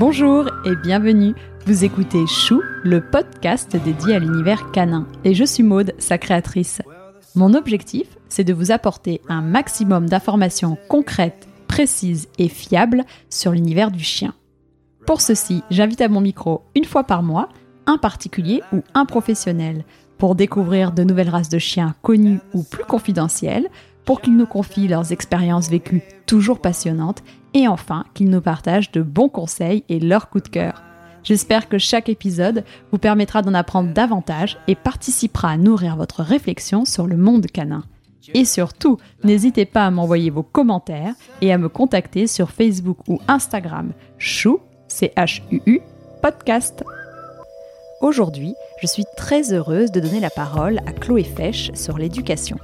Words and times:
Bonjour 0.00 0.46
et 0.64 0.76
bienvenue. 0.76 1.34
Vous 1.66 1.84
écoutez 1.84 2.26
Chou, 2.26 2.62
le 2.84 3.02
podcast 3.02 3.76
dédié 3.76 4.14
à 4.14 4.18
l'univers 4.18 4.70
canin. 4.70 5.06
Et 5.24 5.34
je 5.34 5.44
suis 5.44 5.62
Maude, 5.62 5.92
sa 5.98 6.16
créatrice. 6.16 6.80
Mon 7.34 7.52
objectif, 7.52 8.06
c'est 8.30 8.42
de 8.42 8.54
vous 8.54 8.72
apporter 8.72 9.20
un 9.28 9.42
maximum 9.42 10.08
d'informations 10.08 10.78
concrètes, 10.88 11.46
précises 11.68 12.28
et 12.38 12.48
fiables 12.48 13.04
sur 13.28 13.52
l'univers 13.52 13.90
du 13.90 14.02
chien. 14.02 14.32
Pour 15.06 15.20
ceci, 15.20 15.62
j'invite 15.70 16.00
à 16.00 16.08
mon 16.08 16.22
micro 16.22 16.62
une 16.74 16.86
fois 16.86 17.04
par 17.04 17.22
mois 17.22 17.50
un 17.84 17.98
particulier 17.98 18.62
ou 18.72 18.82
un 18.94 19.04
professionnel 19.04 19.84
pour 20.16 20.34
découvrir 20.34 20.92
de 20.92 21.04
nouvelles 21.04 21.28
races 21.28 21.50
de 21.50 21.58
chiens 21.58 21.94
connues 22.00 22.40
ou 22.54 22.62
plus 22.62 22.84
confidentielles, 22.84 23.68
pour 24.06 24.22
qu'ils 24.22 24.36
nous 24.36 24.46
confient 24.46 24.88
leurs 24.88 25.12
expériences 25.12 25.68
vécues 25.68 26.02
toujours 26.24 26.60
passionnantes 26.60 27.22
et 27.54 27.68
enfin 27.68 28.04
qu'ils 28.14 28.30
nous 28.30 28.40
partagent 28.40 28.92
de 28.92 29.02
bons 29.02 29.28
conseils 29.28 29.84
et 29.88 30.00
leurs 30.00 30.28
coups 30.28 30.44
de 30.44 30.48
cœur. 30.48 30.82
J'espère 31.22 31.68
que 31.68 31.78
chaque 31.78 32.08
épisode 32.08 32.64
vous 32.92 32.98
permettra 32.98 33.42
d'en 33.42 33.54
apprendre 33.54 33.92
davantage 33.92 34.58
et 34.68 34.74
participera 34.74 35.50
à 35.50 35.56
nourrir 35.56 35.96
votre 35.96 36.22
réflexion 36.22 36.84
sur 36.84 37.06
le 37.06 37.16
monde 37.16 37.46
canin. 37.46 37.84
Et 38.34 38.44
surtout, 38.44 38.98
n'hésitez 39.24 39.64
pas 39.64 39.86
à 39.86 39.90
m'envoyer 39.90 40.30
vos 40.30 40.42
commentaires 40.42 41.14
et 41.40 41.52
à 41.52 41.58
me 41.58 41.68
contacter 41.68 42.26
sur 42.26 42.50
Facebook 42.50 42.98
ou 43.08 43.20
Instagram 43.28 43.92
chou, 44.18 44.60
podcast. 46.22 46.84
Aujourd'hui, 48.00 48.54
je 48.80 48.86
suis 48.86 49.04
très 49.16 49.52
heureuse 49.52 49.90
de 49.90 50.00
donner 50.00 50.20
la 50.20 50.30
parole 50.30 50.80
à 50.86 50.92
Chloé 50.92 51.24
Fesch 51.24 51.70
sur 51.74 51.98
l'éducation. 51.98 52.58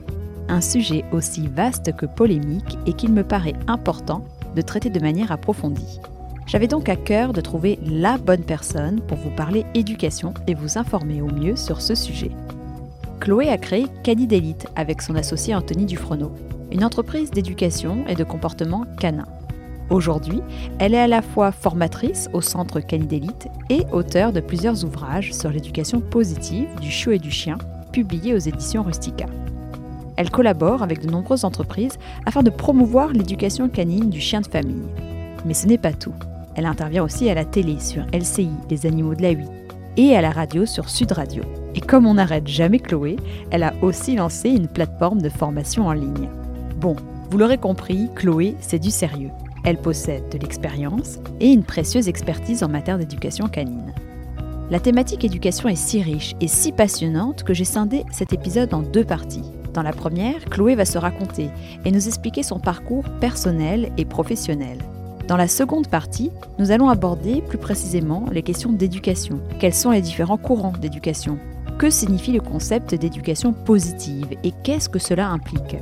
Un 0.49 0.61
sujet 0.61 1.05
aussi 1.13 1.49
vaste 1.49 1.95
que 1.97 2.07
polémique 2.07 2.79
et 2.87 2.93
qu'il 2.93 3.13
me 3.13 3.25
paraît 3.25 3.57
important 3.67 4.25
de 4.57 4.63
traiter 4.63 4.91
de 4.91 4.99
manière 4.99 5.31
approfondie. 5.31 6.01
J'avais 6.47 6.69
donc 6.69 6.89
à 6.89 6.97
cœur 6.97 7.33
de 7.33 7.41
trouver 7.41 7.79
la 7.85 8.19
bonne 8.19 8.43
personne 8.43 9.01
pour 9.01 9.19
vous 9.19 9.31
parler 9.31 9.67
éducation 9.75 10.33
et 10.47 10.55
vous 10.55 10.79
informer 10.79 11.21
au 11.21 11.27
mieux 11.27 11.57
sur 11.57 11.81
ce 11.81 11.95
sujet. 11.95 12.31
Chloé 13.21 13.49
a 13.49 13.59
créé 13.59 13.87
Canidélite 14.03 14.67
avec 14.77 15.03
son 15.03 15.15
associé 15.17 15.55
Anthony 15.55 15.87
Dufresneau, 15.87 16.33
une 16.73 16.85
entreprise 16.85 17.31
d'éducation 17.31 18.05
et 18.09 18.15
de 18.15 18.25
comportement 18.25 18.85
canin. 18.99 19.27
Aujourd'hui, 19.91 20.41
elle 20.79 20.95
est 20.95 21.01
à 21.01 21.07
la 21.07 21.23
fois 21.23 21.53
formatrice 21.53 22.29
au 22.33 22.41
centre 22.41 22.81
Canidélite 22.81 23.49
et 23.71 23.83
auteure 23.93 24.33
de 24.33 24.41
plusieurs 24.41 24.85
ouvrages 24.85 25.33
sur 25.33 25.51
l'éducation 25.51 26.01
positive 26.01 26.69
du 26.81 26.91
chiot 26.91 27.13
et 27.13 27.19
du 27.19 27.31
chien, 27.31 27.59
publiés 27.93 28.35
aux 28.35 28.39
éditions 28.39 28.83
Rustica. 28.83 29.27
Elle 30.17 30.31
collabore 30.31 30.83
avec 30.83 31.05
de 31.05 31.11
nombreuses 31.11 31.45
entreprises 31.45 31.99
afin 32.25 32.43
de 32.43 32.51
promouvoir 32.51 33.13
l'éducation 33.13 33.69
canine 33.69 34.11
du 34.11 34.21
chien 34.21 34.41
de 34.41 34.47
famille. 34.47 34.87
Mais 35.45 35.55
ce 35.55 35.67
n'est 35.67 35.79
pas 35.79 35.93
tout. 35.93 36.15
Elle 36.55 36.67
intervient 36.67 37.05
aussi 37.05 37.29
à 37.29 37.35
la 37.35 37.45
télé 37.45 37.79
sur 37.79 38.05
LCI, 38.13 38.51
Les 38.71 38.87
Animaux 38.87 39.15
de 39.15 39.23
la 39.23 39.31
Huit, 39.31 39.51
et 39.99 40.17
à 40.17 40.23
la 40.23 40.31
radio 40.31 40.67
sur 40.67 40.89
Sud 40.89 41.13
Radio. 41.13 41.43
Et 41.75 41.81
comme 41.81 42.07
on 42.07 42.15
n'arrête 42.15 42.49
jamais 42.49 42.79
Chloé, 42.79 43.17
elle 43.51 43.63
a 43.63 43.75
aussi 43.83 44.17
lancé 44.17 44.49
une 44.49 44.69
plateforme 44.69 45.21
de 45.21 45.29
formation 45.29 45.87
en 45.87 45.93
ligne. 45.93 46.29
Bon, 46.79 46.97
vous 47.31 47.39
l'aurez 47.39 47.59
compris, 47.59 48.09
Chloé, 48.15 48.57
c'est 48.61 48.79
du 48.79 48.91
sérieux. 48.91 49.31
Elle 49.65 49.79
possède 49.79 50.29
de 50.31 50.39
l'expérience 50.39 51.19
et 51.41 51.49
une 51.49 51.65
précieuse 51.65 52.09
expertise 52.09 52.63
en 52.63 52.69
matière 52.69 52.99
d'éducation 52.99 53.49
canine. 53.49 53.93
La 54.71 54.81
thématique 54.81 55.25
éducation 55.25 55.69
est 55.69 55.77
si 55.77 56.03
riche 56.03 56.35
et 56.41 56.49
si 56.49 56.73
passionnante 56.73 57.43
que 57.43 57.55
j'ai 57.55 57.65
scindé 57.65 58.05
cet 58.11 58.33
épisode 58.33 58.75
en 58.75 58.83
deux 58.83 59.05
parties. 59.05 59.45
Dans 59.77 59.83
la 59.83 59.93
première, 59.93 60.43
Chloé 60.47 60.75
va 60.75 60.87
se 60.87 60.97
raconter 60.97 61.51
et 61.85 61.91
nous 61.91 62.07
expliquer 62.07 62.43
son 62.43 62.59
parcours 62.59 63.05
personnel 63.21 63.93
et 63.99 64.07
professionnel. 64.07 64.79
Dans 65.29 65.37
la 65.37 65.49
seconde 65.49 65.89
partie, 65.89 66.31
nous 66.59 66.71
allons 66.71 66.89
aborder 66.89 67.43
plus 67.43 67.59
précisément 67.59 68.25
les 68.33 68.43
questions 68.43 68.73
d'éducation. 68.73 69.39
Quels 69.59 69.75
sont 69.75 69.91
les 69.91 70.01
différents 70.01 70.39
courants 70.39 70.73
d'éducation? 70.81 71.37
Que 71.77 71.91
signifie 71.91 72.33
le 72.33 72.41
concept 72.41 72.95
d'éducation 72.95 73.53
positive 73.53 74.29
et 74.45 74.53
qu'est-ce 74.63 74.89
que 74.89 74.99
cela 74.99 75.29
implique? 75.29 75.77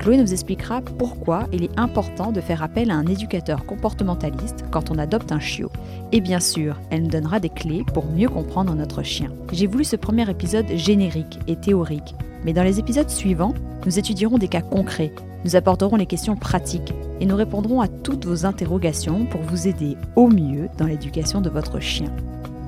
Chloé 0.00 0.16
nous 0.16 0.32
expliquera 0.32 0.80
pourquoi 0.80 1.44
il 1.52 1.62
est 1.62 1.78
important 1.78 2.32
de 2.32 2.40
faire 2.40 2.64
appel 2.64 2.90
à 2.90 2.96
un 2.96 3.06
éducateur 3.06 3.64
comportementaliste 3.64 4.64
quand 4.72 4.90
on 4.90 4.98
adopte 4.98 5.30
un 5.30 5.38
chiot. 5.38 5.70
Et 6.10 6.20
bien 6.20 6.40
sûr, 6.40 6.80
elle 6.90 7.04
nous 7.04 7.10
donnera 7.10 7.38
des 7.38 7.48
clés 7.48 7.84
pour 7.94 8.06
mieux 8.06 8.28
comprendre 8.28 8.74
notre 8.74 9.04
chien. 9.04 9.30
J'ai 9.52 9.68
voulu 9.68 9.84
ce 9.84 9.94
premier 9.94 10.28
épisode 10.28 10.66
générique 10.74 11.38
et 11.46 11.54
théorique, 11.54 12.16
mais 12.46 12.52
dans 12.52 12.62
les 12.62 12.78
épisodes 12.78 13.10
suivants, 13.10 13.54
nous 13.84 13.98
étudierons 13.98 14.38
des 14.38 14.46
cas 14.46 14.60
concrets, 14.60 15.12
nous 15.44 15.56
aborderons 15.56 15.96
les 15.96 16.06
questions 16.06 16.36
pratiques 16.36 16.94
et 17.20 17.26
nous 17.26 17.34
répondrons 17.34 17.80
à 17.80 17.88
toutes 17.88 18.24
vos 18.24 18.46
interrogations 18.46 19.26
pour 19.26 19.40
vous 19.42 19.66
aider 19.66 19.96
au 20.14 20.28
mieux 20.28 20.68
dans 20.78 20.86
l'éducation 20.86 21.40
de 21.40 21.50
votre 21.50 21.80
chien. 21.80 22.12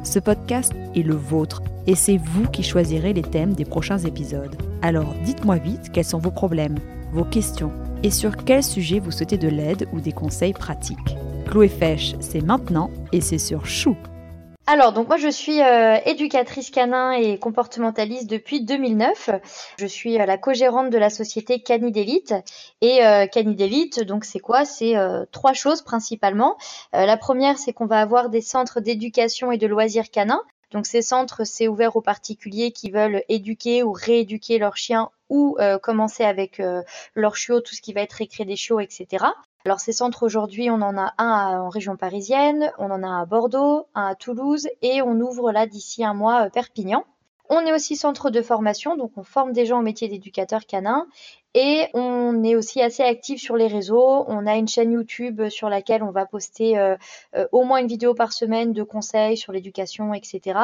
Ce 0.03 0.19
podcast 0.19 0.73
est 0.97 1.05
le 1.05 1.15
vôtre 1.15 1.63
et 1.87 1.95
c'est 1.95 2.17
vous 2.17 2.49
qui 2.49 2.65
choisirez 2.65 3.13
les 3.13 3.23
thèmes 3.23 3.55
des 3.55 3.65
prochains 3.65 3.99
épisodes. 3.99 4.57
Alors 4.83 5.15
dites-moi 5.25 5.59
vite 5.59 5.93
quels 5.93 6.05
sont 6.05 6.19
vos 6.19 6.33
problèmes, 6.33 6.79
vos 7.13 7.25
questions 7.25 7.71
et 8.03 8.11
sur 8.11 8.37
quel 8.37 8.65
sujet 8.65 8.99
vous 8.99 9.13
souhaitez 9.13 9.39
de 9.39 9.49
l'aide 9.49 9.87
ou 9.93 10.01
des 10.01 10.13
conseils 10.13 10.55
pratiques. 10.55 11.17
Chloé 11.47 11.69
Fesch, 11.69 12.17
c'est 12.19 12.43
maintenant 12.43 12.91
et 13.13 13.21
c'est 13.21 13.39
sur 13.39 13.65
Chou. 13.65 13.97
Alors, 14.71 14.93
donc 14.93 15.09
moi 15.09 15.17
je 15.17 15.29
suis 15.29 15.63
euh, 15.63 15.97
éducatrice 16.05 16.69
canin 16.69 17.13
et 17.13 17.39
comportementaliste 17.39 18.29
depuis 18.29 18.61
2009. 18.61 19.31
Je 19.79 19.87
suis 19.87 20.21
euh, 20.21 20.27
la 20.27 20.37
co-gérante 20.37 20.91
de 20.91 20.99
la 20.99 21.09
société 21.09 21.63
Canidélite. 21.63 22.35
Et 22.83 23.03
euh, 23.03 23.27
Canidélite, 23.27 24.03
donc 24.03 24.27
c'est 24.27 24.41
quoi? 24.41 24.67
C'est 24.67 24.95
euh, 24.95 25.25
trois 25.33 25.55
choses 25.55 25.81
principalement. 25.81 26.59
la 26.93 27.17
première, 27.17 27.57
c'est 27.57 27.73
qu'on 27.73 27.87
va 27.87 27.99
avoir 28.03 28.29
des 28.29 28.43
centres 28.43 28.81
d'éducation 28.81 29.51
et 29.53 29.57
de 29.57 29.67
loisirs 29.67 30.11
canins. 30.11 30.43
Donc 30.71 30.85
ces 30.85 31.01
centres, 31.01 31.45
c'est 31.45 31.67
ouvert 31.67 31.97
aux 31.97 32.03
particuliers 32.03 32.73
qui 32.73 32.91
veulent 32.91 33.23
éduquer 33.31 33.83
ou 33.83 33.93
rééduquer 33.93 34.59
leurs 34.59 34.77
chiens 34.77 35.11
ou 35.31 35.57
euh, 35.61 35.79
commencer 35.79 36.25
avec 36.25 36.61
euh, 36.61 36.83
leurs 37.15 37.37
chiots, 37.37 37.61
tout 37.61 37.75
ce 37.75 37.81
qui 37.81 37.93
va 37.93 38.03
être 38.03 38.13
récré 38.15 38.45
des 38.45 38.57
chiots, 38.57 38.81
etc. 38.81 39.27
Alors 39.69 39.81
ces 39.81 39.93
centres 39.93 40.25
aujourd'hui, 40.25 40.71
on 40.71 40.81
en 40.81 40.97
a 40.97 41.13
un 41.19 41.61
en 41.61 41.69
région 41.69 41.99
parisienne, 41.99 42.73
on 42.79 42.91
en 42.91 43.03
a 43.03 43.07
un 43.07 43.21
à 43.21 43.27
Bordeaux, 43.27 43.87
un 43.95 44.07
à 44.07 44.15
Toulouse 44.15 44.67
et 44.81 45.03
on 45.03 45.21
ouvre 45.21 45.53
là 45.53 45.67
d'ici 45.67 46.03
un 46.03 46.15
mois 46.15 46.47
euh, 46.47 46.49
Perpignan. 46.49 47.05
On 47.51 47.61
est 47.67 47.73
aussi 47.75 47.95
centre 47.95 48.31
de 48.31 48.41
formation, 48.41 48.97
donc 48.97 49.13
on 49.17 49.25
forme 49.25 49.53
des 49.53 49.67
gens 49.67 49.81
au 49.81 49.83
métier 49.83 50.09
d'éducateur 50.09 50.65
canin 50.65 51.07
et 51.55 51.87
on 51.95 52.45
est 52.45 52.55
aussi 52.55 52.83
assez 52.83 53.03
actif 53.03 53.41
sur 53.41 53.57
les 53.57 53.69
réseaux. 53.69 54.25
On 54.29 54.47
a 54.47 54.57
une 54.57 54.69
chaîne 54.69 54.93
YouTube 54.93 55.49
sur 55.49 55.71
laquelle 55.71 56.03
on 56.03 56.11
va 56.11 56.27
poster 56.27 56.79
euh, 56.79 56.97
euh, 57.37 57.47
au 57.53 57.65
moins 57.65 57.79
une 57.79 57.87
vidéo 57.87 58.13
par 58.13 58.33
semaine 58.33 58.73
de 58.73 58.83
conseils 58.83 59.37
sur 59.39 59.53
l'éducation, 59.53 60.13
etc. 60.13 60.59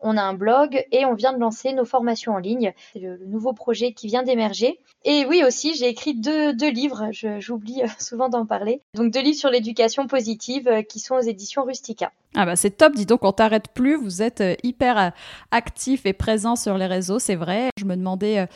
On 0.00 0.16
a 0.16 0.22
un 0.22 0.34
blog 0.34 0.84
et 0.90 1.04
on 1.04 1.14
vient 1.14 1.32
de 1.32 1.38
lancer 1.38 1.72
nos 1.72 1.84
formations 1.84 2.32
en 2.32 2.38
ligne. 2.38 2.72
C'est 2.92 2.98
le, 2.98 3.18
nouveau 3.26 3.52
projet 3.52 3.92
qui 3.92 4.08
vient 4.08 4.22
d'émerger. 4.22 4.80
Et 5.04 5.24
oui 5.26 5.44
aussi, 5.46 5.74
j'ai 5.74 5.88
écrit 5.88 6.14
deux, 6.14 6.52
deux 6.52 6.70
livres, 6.70 7.10
j'oublie 7.12 7.82
euh, 7.82 7.88
souvent 8.00 8.28
d'en 8.28 8.44
parler. 8.44 8.80
Donc 8.94 9.12
deux 9.12 9.22
livres 9.22 9.38
sur 9.38 9.50
l'éducation 9.50 10.08
positive 10.08 10.82
qui 10.88 10.98
sont 10.98 11.14
aux 11.14 11.20
éditions 11.20 11.64
Rustica. 11.64 12.10
Ah 12.36 12.44
bah 12.44 12.56
c'est 12.56 12.70
top, 12.70 12.94
dis 12.94 13.06
donc 13.06 13.22
on 13.22 13.30
t'arrête 13.30 13.68
plus, 13.68 13.94
vous 13.94 14.20
êtes 14.20 14.42
hyper 14.64 15.12
actif 15.52 16.04
et 16.04 16.12
présent 16.12 16.56
sur 16.56 16.76
les 16.76 16.86
réseaux, 16.86 17.20
c'est 17.20 17.36
vrai. 17.36 17.68
Je 17.78 17.84
me 17.84 17.94
demandais 17.94 18.48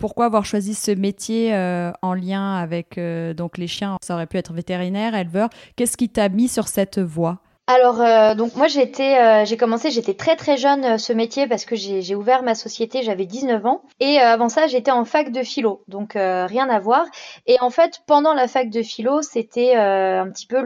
pourquoi 0.00 0.24
avoir 0.26 0.44
choisi 0.44 0.74
ce 0.74 0.90
métier 0.90 1.19
euh, 1.28 1.92
en 2.02 2.14
lien 2.14 2.56
avec 2.56 2.98
euh, 2.98 3.34
donc 3.34 3.58
les 3.58 3.66
chiens. 3.66 3.96
Ça 4.02 4.14
aurait 4.14 4.26
pu 4.26 4.38
être 4.38 4.52
vétérinaire, 4.52 5.14
éleveur. 5.14 5.48
Qu'est-ce 5.76 5.96
qui 5.96 6.08
t'a 6.08 6.28
mis 6.28 6.48
sur 6.48 6.68
cette 6.68 6.98
voie? 6.98 7.38
Alors 7.66 8.00
euh, 8.00 8.34
donc 8.34 8.56
moi 8.56 8.66
j'ai 8.66 9.56
commencé 9.56 9.92
j'étais 9.92 10.14
très 10.14 10.34
très 10.34 10.56
jeune 10.56 10.98
ce 10.98 11.12
métier 11.12 11.46
parce 11.46 11.64
que 11.64 11.76
j'ai 11.76 12.16
ouvert 12.16 12.42
ma 12.42 12.56
société 12.56 13.04
j'avais 13.04 13.26
19 13.26 13.64
ans. 13.64 13.82
Et 14.00 14.18
avant 14.18 14.48
ça 14.48 14.66
j'étais 14.66 14.90
en 14.90 15.04
fac 15.04 15.30
de 15.30 15.44
philo. 15.44 15.84
Donc 15.86 16.14
rien 16.14 16.68
à 16.68 16.80
voir. 16.80 17.06
Et 17.46 17.60
en 17.60 17.70
fait 17.70 18.00
pendant 18.08 18.34
la 18.34 18.48
fac 18.48 18.70
de 18.70 18.82
philo 18.82 19.22
c'était 19.22 19.76
un 19.76 20.28
petit 20.30 20.46
peu 20.46 20.60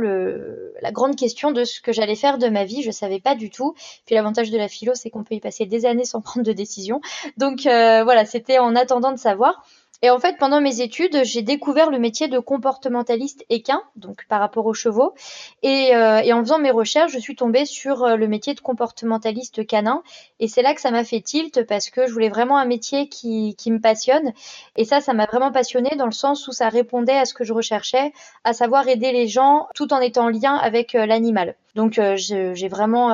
la 0.80 0.92
grande 0.92 1.14
question 1.14 1.52
de 1.52 1.64
ce 1.64 1.82
que 1.82 1.92
j'allais 1.92 2.16
faire 2.16 2.38
de 2.38 2.48
ma 2.48 2.64
vie. 2.64 2.82
Je 2.82 2.90
savais 2.90 3.20
pas 3.20 3.34
du 3.34 3.50
tout. 3.50 3.74
Puis 4.06 4.14
l'avantage 4.14 4.50
de 4.50 4.56
la 4.56 4.68
philo 4.68 4.94
c'est 4.94 5.10
qu'on 5.10 5.24
peut 5.24 5.34
y 5.34 5.40
passer 5.40 5.66
des 5.66 5.84
années 5.84 6.06
sans 6.06 6.20
prendre 6.22 6.46
de 6.46 6.52
décision. 6.54 7.02
Donc 7.36 7.64
voilà 7.64 8.24
c'était 8.24 8.58
en 8.58 8.74
attendant 8.74 9.12
de 9.12 9.18
savoir 9.18 9.62
et 10.04 10.10
en 10.10 10.18
fait, 10.18 10.36
pendant 10.36 10.60
mes 10.60 10.82
études, 10.82 11.24
j'ai 11.24 11.40
découvert 11.40 11.90
le 11.90 11.98
métier 11.98 12.28
de 12.28 12.38
comportementaliste 12.38 13.42
équin, 13.48 13.82
donc 13.96 14.26
par 14.28 14.38
rapport 14.38 14.66
aux 14.66 14.74
chevaux. 14.74 15.14
Et, 15.62 15.96
euh, 15.96 16.20
en 16.34 16.40
faisant 16.40 16.58
mes 16.58 16.70
recherches, 16.70 17.10
je 17.10 17.18
suis 17.18 17.34
tombée 17.34 17.64
sur 17.64 18.04
euh, 18.04 18.16
le 18.16 18.28
métier 18.28 18.52
de 18.52 18.60
comportementaliste 18.60 19.66
canin. 19.66 20.02
Et 20.40 20.46
c'est 20.46 20.60
là 20.60 20.74
que 20.74 20.82
ça 20.82 20.90
m'a 20.90 21.04
fait 21.04 21.22
tilt 21.22 21.66
parce 21.66 21.88
que 21.88 22.06
je 22.06 22.12
voulais 22.12 22.28
vraiment 22.28 22.58
un 22.58 22.66
métier 22.66 23.08
qui, 23.08 23.56
me 23.64 23.80
passionne. 23.80 24.34
Et 24.76 24.84
ça, 24.84 25.00
ça 25.00 25.14
m'a 25.14 25.24
vraiment 25.24 25.52
passionnée 25.52 25.96
dans 25.96 26.04
le 26.04 26.12
sens 26.12 26.48
où 26.48 26.52
ça 26.52 26.68
répondait 26.68 27.16
à 27.16 27.24
ce 27.24 27.32
que 27.32 27.44
je 27.44 27.54
recherchais, 27.54 28.12
à 28.44 28.52
savoir 28.52 28.86
aider 28.86 29.10
les 29.10 29.26
gens 29.26 29.68
tout 29.74 29.94
en 29.94 30.00
étant 30.00 30.26
en 30.26 30.28
lien 30.28 30.54
avec 30.54 30.94
euh, 30.94 31.06
l'animal. 31.06 31.56
Donc 31.74 32.00
j'ai 32.14 32.68
vraiment 32.68 33.08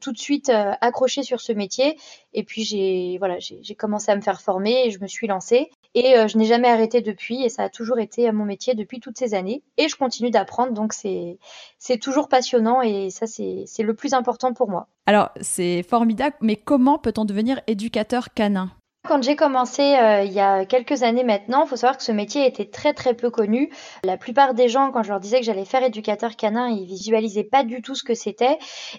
tout 0.00 0.12
de 0.12 0.18
suite 0.18 0.52
accroché 0.80 1.24
sur 1.24 1.40
ce 1.40 1.50
métier 1.50 1.98
et 2.32 2.44
puis 2.44 2.64
j'ai 2.64 3.16
voilà 3.18 3.38
j'ai 3.38 3.74
commencé 3.74 4.10
à 4.10 4.16
me 4.16 4.20
faire 4.20 4.40
former 4.40 4.86
et 4.86 4.90
je 4.90 5.00
me 5.00 5.06
suis 5.06 5.26
lancée 5.26 5.70
Et 5.94 6.14
je 6.28 6.36
n'ai 6.36 6.44
jamais 6.44 6.68
arrêté 6.68 7.00
depuis 7.00 7.42
et 7.42 7.48
ça 7.48 7.64
a 7.64 7.68
toujours 7.68 7.98
été 7.98 8.30
mon 8.32 8.44
métier 8.44 8.74
depuis 8.74 9.00
toutes 9.00 9.16
ces 9.16 9.34
années. 9.34 9.62
Et 9.76 9.88
je 9.88 9.96
continue 9.96 10.30
d'apprendre, 10.30 10.72
donc 10.72 10.92
c'est 10.92 11.98
toujours 12.00 12.28
passionnant 12.28 12.82
et 12.82 13.10
ça 13.10 13.26
c'est 13.26 13.82
le 13.82 13.94
plus 13.94 14.12
important 14.12 14.52
pour 14.52 14.68
moi. 14.68 14.88
Alors 15.06 15.30
c'est 15.40 15.82
formidable, 15.82 16.36
mais 16.40 16.56
comment 16.56 16.98
peut-on 16.98 17.24
devenir 17.24 17.60
éducateur 17.66 18.32
canin? 18.34 18.70
Quand 19.08 19.22
j'ai 19.22 19.36
commencé 19.36 19.96
euh, 19.96 20.22
il 20.22 20.32
y 20.32 20.40
a 20.40 20.66
quelques 20.66 21.02
années 21.02 21.24
maintenant, 21.24 21.64
il 21.64 21.68
faut 21.68 21.76
savoir 21.76 21.96
que 21.96 22.02
ce 22.02 22.12
métier 22.12 22.46
était 22.46 22.66
très 22.66 22.92
très 22.92 23.14
peu 23.14 23.30
connu. 23.30 23.70
La 24.04 24.18
plupart 24.18 24.52
des 24.52 24.68
gens, 24.68 24.90
quand 24.90 25.02
je 25.02 25.08
leur 25.08 25.18
disais 25.18 25.40
que 25.40 25.46
j'allais 25.46 25.64
faire 25.64 25.82
éducateur 25.82 26.36
canin, 26.36 26.68
ils 26.68 26.84
visualisaient 26.84 27.44
pas 27.44 27.64
du 27.64 27.80
tout 27.80 27.94
ce 27.94 28.04
que 28.04 28.14
c'était 28.14 28.58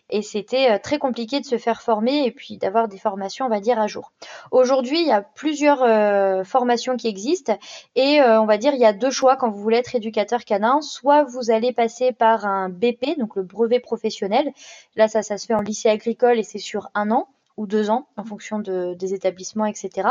et 0.09 0.21
c'était 0.23 0.71
euh, 0.71 0.79
très 0.81 0.97
compliqué 0.97 1.39
de 1.39 1.45
se 1.45 1.57
faire 1.59 1.81
former 1.81 2.25
et 2.25 2.31
puis 2.31 2.57
d'avoir 2.57 2.87
des 2.87 2.97
formations, 2.97 3.45
on 3.45 3.49
va 3.49 3.59
dire, 3.59 3.79
à 3.79 3.85
jour. 3.85 4.11
Aujourd'hui, 4.51 4.99
il 4.99 5.07
y 5.07 5.11
a 5.11 5.21
plusieurs 5.21 5.83
euh, 5.83 6.43
formations 6.43 6.97
qui 6.97 7.07
existent 7.07 7.57
et 7.95 8.19
on 8.21 8.45
va 8.45 8.57
dire 8.57 8.73
il 8.73 8.79
y 8.79 8.85
a 8.85 8.93
deux 8.93 9.11
choix 9.11 9.35
quand 9.35 9.49
vous 9.49 9.61
voulez 9.61 9.77
être 9.77 9.95
éducateur 9.95 10.43
canin. 10.43 10.81
Soit 10.81 11.23
vous 11.23 11.51
allez 11.51 11.71
passer 11.71 12.13
par 12.13 12.45
un 12.45 12.69
BP, 12.69 13.17
donc 13.19 13.35
le 13.35 13.43
brevet 13.43 13.79
professionnel. 13.79 14.51
Là, 14.95 15.07
ça, 15.07 15.21
ça 15.21 15.37
se 15.37 15.45
fait 15.45 15.53
en 15.53 15.61
lycée 15.61 15.89
agricole 15.89 16.39
et 16.39 16.43
c'est 16.43 16.57
sur 16.57 16.89
un 16.95 17.11
an 17.11 17.27
ou 17.59 17.67
deux 17.67 17.89
ans 17.89 18.07
en 18.15 18.23
fonction 18.23 18.59
des 18.59 19.13
établissements, 19.13 19.65
etc. 19.65 20.07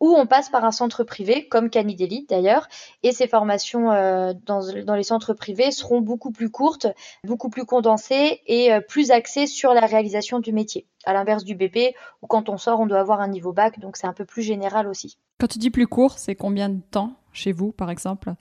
Ou 0.00 0.14
on 0.16 0.26
passe 0.26 0.48
par 0.48 0.64
un 0.64 0.70
centre 0.70 1.04
privé, 1.04 1.46
comme 1.46 1.68
Canidelit 1.68 2.24
d'ailleurs, 2.26 2.68
et 3.02 3.12
ces 3.12 3.28
formations 3.28 3.92
euh, 3.92 4.32
dans, 4.46 4.62
les 4.94 5.02
centres 5.02 5.34
privés 5.34 5.70
seront 5.72 6.00
beaucoup 6.00 6.32
plus 6.32 6.50
courtes, 6.50 6.86
beaucoup 7.22 7.50
plus 7.50 7.66
condensées 7.66 8.40
et 8.46 8.72
euh, 8.72 8.80
plus 8.80 9.10
axées 9.10 9.46
sur 9.46 9.74
la 9.74 9.82
réalisation 9.82 10.40
du 10.40 10.54
métier. 10.54 10.86
À 11.04 11.12
l'inverse 11.12 11.44
du 11.44 11.54
BP, 11.54 11.94
où 12.22 12.26
quand 12.26 12.48
on 12.48 12.56
sort, 12.56 12.80
on 12.80 12.86
doit 12.86 13.00
avoir 13.00 13.20
un 13.20 13.28
niveau 13.28 13.52
bac, 13.52 13.78
donc 13.78 13.98
c'est 13.98 14.06
un 14.06 14.14
peu 14.14 14.24
plus 14.24 14.42
général 14.42 14.88
aussi. 14.88 15.18
Quand 15.38 15.48
tu 15.48 15.58
dis 15.58 15.70
plus 15.70 15.86
court, 15.86 16.18
c'est 16.18 16.34
combien 16.34 16.70
de 16.70 16.80
temps 16.80 17.12
chez 17.32 17.52
vous, 17.52 17.72
par 17.72 17.90
exemple? 17.90 18.32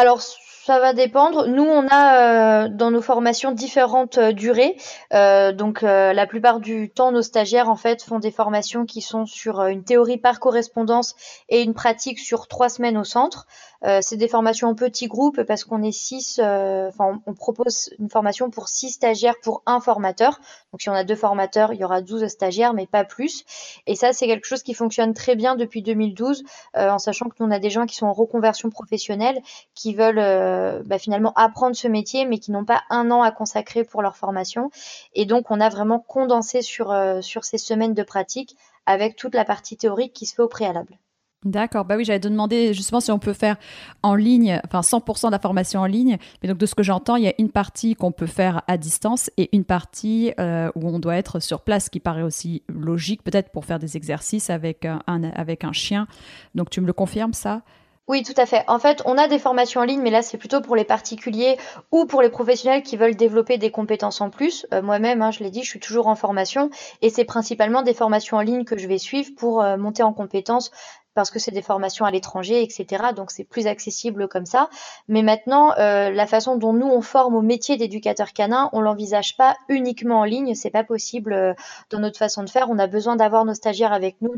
Alors 0.00 0.22
ça 0.22 0.78
va 0.78 0.92
dépendre. 0.92 1.46
Nous, 1.46 1.64
on 1.64 1.86
a 1.88 2.64
euh, 2.64 2.68
dans 2.68 2.90
nos 2.90 3.02
formations 3.02 3.52
différentes 3.52 4.18
euh, 4.18 4.32
durées. 4.32 4.76
Euh, 5.12 5.52
donc 5.52 5.82
la 5.82 6.26
plupart 6.26 6.60
du 6.60 6.90
temps, 6.90 7.12
nos 7.12 7.22
stagiaires 7.22 7.68
en 7.68 7.76
fait 7.76 8.02
font 8.02 8.18
des 8.18 8.30
formations 8.30 8.86
qui 8.86 9.00
sont 9.00 9.26
sur 9.26 9.62
une 9.64 9.84
théorie 9.84 10.18
par 10.18 10.40
correspondance 10.40 11.16
et 11.48 11.62
une 11.62 11.74
pratique 11.74 12.18
sur 12.18 12.48
trois 12.48 12.68
semaines 12.68 12.96
au 12.96 13.04
centre. 13.04 13.46
Euh, 13.84 14.00
c'est 14.02 14.16
des 14.16 14.28
formations 14.28 14.68
en 14.68 14.74
petits 14.74 15.06
groupes 15.06 15.42
parce 15.42 15.64
qu'on 15.64 15.82
est 15.82 15.92
six. 15.92 16.38
Euh, 16.42 16.88
enfin, 16.88 17.20
on, 17.26 17.34
propose 17.34 17.90
une 17.98 18.10
formation 18.10 18.50
pour 18.50 18.68
six 18.68 18.90
stagiaires 18.90 19.36
pour 19.42 19.62
un 19.66 19.80
formateur. 19.80 20.38
Donc, 20.72 20.82
si 20.82 20.90
on 20.90 20.92
a 20.92 21.04
deux 21.04 21.16
formateurs, 21.16 21.72
il 21.72 21.80
y 21.80 21.84
aura 21.84 22.02
12 22.02 22.26
stagiaires, 22.28 22.74
mais 22.74 22.86
pas 22.86 23.04
plus. 23.04 23.44
Et 23.86 23.94
ça, 23.94 24.12
c'est 24.12 24.26
quelque 24.26 24.46
chose 24.46 24.62
qui 24.62 24.74
fonctionne 24.74 25.14
très 25.14 25.34
bien 25.34 25.56
depuis 25.56 25.82
2012, 25.82 26.44
euh, 26.76 26.90
en 26.90 26.98
sachant 26.98 27.28
que 27.28 27.36
nous, 27.40 27.46
on 27.46 27.50
a 27.50 27.58
des 27.58 27.70
gens 27.70 27.86
qui 27.86 27.96
sont 27.96 28.06
en 28.06 28.12
reconversion 28.12 28.68
professionnelle, 28.70 29.40
qui 29.74 29.94
veulent 29.94 30.82
bah, 30.84 30.98
finalement 30.98 31.32
apprendre 31.36 31.74
ce 31.74 31.88
métier, 31.88 32.26
mais 32.26 32.38
qui 32.38 32.52
n'ont 32.52 32.64
pas 32.64 32.82
un 32.90 33.10
an 33.10 33.22
à 33.22 33.30
consacrer 33.30 33.84
pour 33.84 34.02
leur 34.02 34.16
formation. 34.16 34.70
Et 35.14 35.24
donc, 35.24 35.50
on 35.50 35.60
a 35.60 35.68
vraiment 35.68 36.00
condensé 36.00 36.62
sur, 36.62 36.94
sur 37.22 37.44
ces 37.44 37.58
semaines 37.58 37.94
de 37.94 38.02
pratique 38.02 38.56
avec 38.86 39.16
toute 39.16 39.34
la 39.34 39.44
partie 39.44 39.76
théorique 39.76 40.12
qui 40.12 40.26
se 40.26 40.34
fait 40.34 40.42
au 40.42 40.48
préalable. 40.48 40.98
D'accord, 41.44 41.86
bah 41.86 41.96
oui, 41.96 42.04
j'allais 42.04 42.20
te 42.20 42.28
demander 42.28 42.74
justement 42.74 43.00
si 43.00 43.10
on 43.10 43.18
peut 43.18 43.32
faire 43.32 43.56
en 44.02 44.14
ligne, 44.14 44.60
enfin 44.66 44.82
100% 44.82 45.28
de 45.28 45.32
la 45.32 45.38
formation 45.38 45.80
en 45.80 45.86
ligne, 45.86 46.18
mais 46.42 46.50
donc 46.50 46.58
de 46.58 46.66
ce 46.66 46.74
que 46.74 46.82
j'entends, 46.82 47.16
il 47.16 47.24
y 47.24 47.28
a 47.28 47.32
une 47.38 47.50
partie 47.50 47.94
qu'on 47.94 48.12
peut 48.12 48.26
faire 48.26 48.60
à 48.66 48.76
distance 48.76 49.30
et 49.38 49.48
une 49.56 49.64
partie 49.64 50.34
euh, 50.38 50.70
où 50.74 50.86
on 50.86 50.98
doit 50.98 51.16
être 51.16 51.40
sur 51.40 51.62
place, 51.62 51.88
qui 51.88 51.98
paraît 51.98 52.22
aussi 52.22 52.62
logique 52.68 53.22
peut-être 53.22 53.52
pour 53.52 53.64
faire 53.64 53.78
des 53.78 53.96
exercices 53.96 54.50
avec 54.50 54.84
un, 54.84 55.00
avec 55.34 55.64
un 55.64 55.72
chien. 55.72 56.06
Donc 56.54 56.68
tu 56.68 56.82
me 56.82 56.86
le 56.86 56.92
confirmes 56.92 57.32
ça? 57.32 57.62
Oui, 58.10 58.24
tout 58.24 58.34
à 58.38 58.44
fait. 58.44 58.64
En 58.66 58.80
fait, 58.80 59.02
on 59.04 59.16
a 59.16 59.28
des 59.28 59.38
formations 59.38 59.82
en 59.82 59.84
ligne, 59.84 60.00
mais 60.00 60.10
là, 60.10 60.20
c'est 60.20 60.36
plutôt 60.36 60.60
pour 60.60 60.74
les 60.74 60.82
particuliers 60.82 61.56
ou 61.92 62.06
pour 62.06 62.22
les 62.22 62.28
professionnels 62.28 62.82
qui 62.82 62.96
veulent 62.96 63.14
développer 63.14 63.56
des 63.56 63.70
compétences 63.70 64.20
en 64.20 64.30
plus. 64.30 64.66
Euh, 64.74 64.82
moi-même, 64.82 65.22
hein, 65.22 65.30
je 65.30 65.44
l'ai 65.44 65.50
dit, 65.50 65.62
je 65.62 65.68
suis 65.68 65.78
toujours 65.78 66.08
en 66.08 66.16
formation 66.16 66.70
et 67.02 67.10
c'est 67.10 67.24
principalement 67.24 67.82
des 67.82 67.94
formations 67.94 68.38
en 68.38 68.40
ligne 68.40 68.64
que 68.64 68.76
je 68.76 68.88
vais 68.88 68.98
suivre 68.98 69.30
pour 69.36 69.62
euh, 69.62 69.76
monter 69.76 70.02
en 70.02 70.12
compétences 70.12 70.72
parce 71.20 71.30
que 71.30 71.38
c'est 71.38 71.50
des 71.50 71.60
formations 71.60 72.06
à 72.06 72.10
l'étranger, 72.10 72.62
etc. 72.62 73.04
Donc 73.14 73.30
c'est 73.30 73.44
plus 73.44 73.66
accessible 73.66 74.26
comme 74.26 74.46
ça. 74.46 74.70
Mais 75.06 75.22
maintenant, 75.22 75.72
euh, 75.78 76.10
la 76.10 76.26
façon 76.26 76.56
dont 76.56 76.72
nous 76.72 76.86
on 76.86 77.02
forme 77.02 77.34
au 77.34 77.42
métier 77.42 77.76
d'éducateur 77.76 78.32
canin, 78.32 78.70
on 78.72 78.80
l'envisage 78.80 79.36
pas 79.36 79.54
uniquement 79.68 80.20
en 80.20 80.24
ligne. 80.24 80.54
C'est 80.54 80.70
pas 80.70 80.82
possible 80.82 81.34
euh, 81.34 81.52
dans 81.90 81.98
notre 81.98 82.16
façon 82.16 82.42
de 82.42 82.48
faire. 82.48 82.70
On 82.70 82.78
a 82.78 82.86
besoin 82.86 83.16
d'avoir 83.16 83.44
nos 83.44 83.52
stagiaires 83.52 83.92
avec 83.92 84.16
nous. 84.22 84.32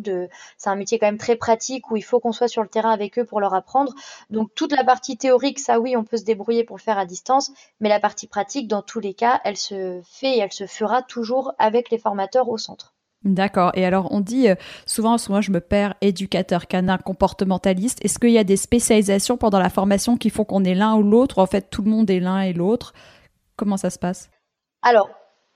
C'est 0.59 0.71
un 0.71 0.75
métier 0.75 0.99
quand 0.99 1.07
même 1.07 1.19
très 1.19 1.37
pratique 1.37 1.89
où 1.93 1.97
il 1.97 2.03
faut 2.03 2.19
qu'on 2.19 2.33
soit 2.33 2.49
sur 2.49 2.63
le 2.63 2.69
terrain 2.69 2.91
avec 2.91 3.17
eux 3.17 3.25
pour 3.25 3.39
leur 3.39 3.55
apprendre. 3.55 3.95
Donc 4.31 4.53
toute 4.57 4.73
la 4.73 4.83
partie 4.83 5.17
théorique, 5.17 5.61
ça 5.61 5.79
oui, 5.79 5.97
on 5.97 6.03
peut 6.03 6.17
se 6.17 6.25
débrouiller 6.25 6.65
pour 6.65 6.79
le 6.79 6.83
faire 6.83 6.99
à 6.99 7.07
distance. 7.07 7.53
Mais 7.79 7.89
la 7.89 8.01
partie 8.01 8.27
pratique, 8.27 8.67
dans 8.67 8.83
tous 8.83 8.99
les 8.99 9.15
cas, 9.15 9.41
elle 9.45 9.57
se 9.57 10.01
fait 10.05 10.33
et 10.37 10.39
elle 10.41 10.53
se 10.53 10.67
fera 10.67 11.01
toujours 11.03 11.53
avec 11.61 11.91
les 11.91 11.99
formateurs 11.99 12.49
au 12.49 12.59
centre. 12.59 12.93
D'accord. 13.25 13.71
Et 13.75 13.85
alors, 13.85 14.13
on 14.13 14.21
dit 14.21 14.49
euh, 14.49 14.57
souvent, 14.85 15.17
souvent, 15.17 15.41
je 15.41 15.53
me 15.53 15.61
perds 15.61 15.95
éducateur 16.01 16.67
canin 16.67 16.99
comportementaliste. 16.99 18.05
Est-ce 18.05 18.19
qu'il 18.19 18.31
y 18.31 18.39
a 18.39 18.45
des 18.45 18.57
spécialisations 18.57 19.37
pendant 19.37 19.61
la 19.61 19.71
formation 19.71 20.17
qui 20.17 20.29
font 20.29 20.45
qu'on 20.45 20.65
est 20.65 20.75
l'un 20.75 20.97
ou 20.97 21.03
l'autre? 21.03 21.39
En 21.39 21.47
fait, 21.47 21.71
tout 21.71 21.83
le 21.83 21.91
monde 21.91 22.11
est 22.11 22.19
l'un 22.19 22.41
et 22.41 22.53
l'autre. 22.53 22.93
Comment 23.57 23.77
ça 23.77 23.91
se 23.91 23.99
passe? 23.99 24.29
Alors, 24.83 25.09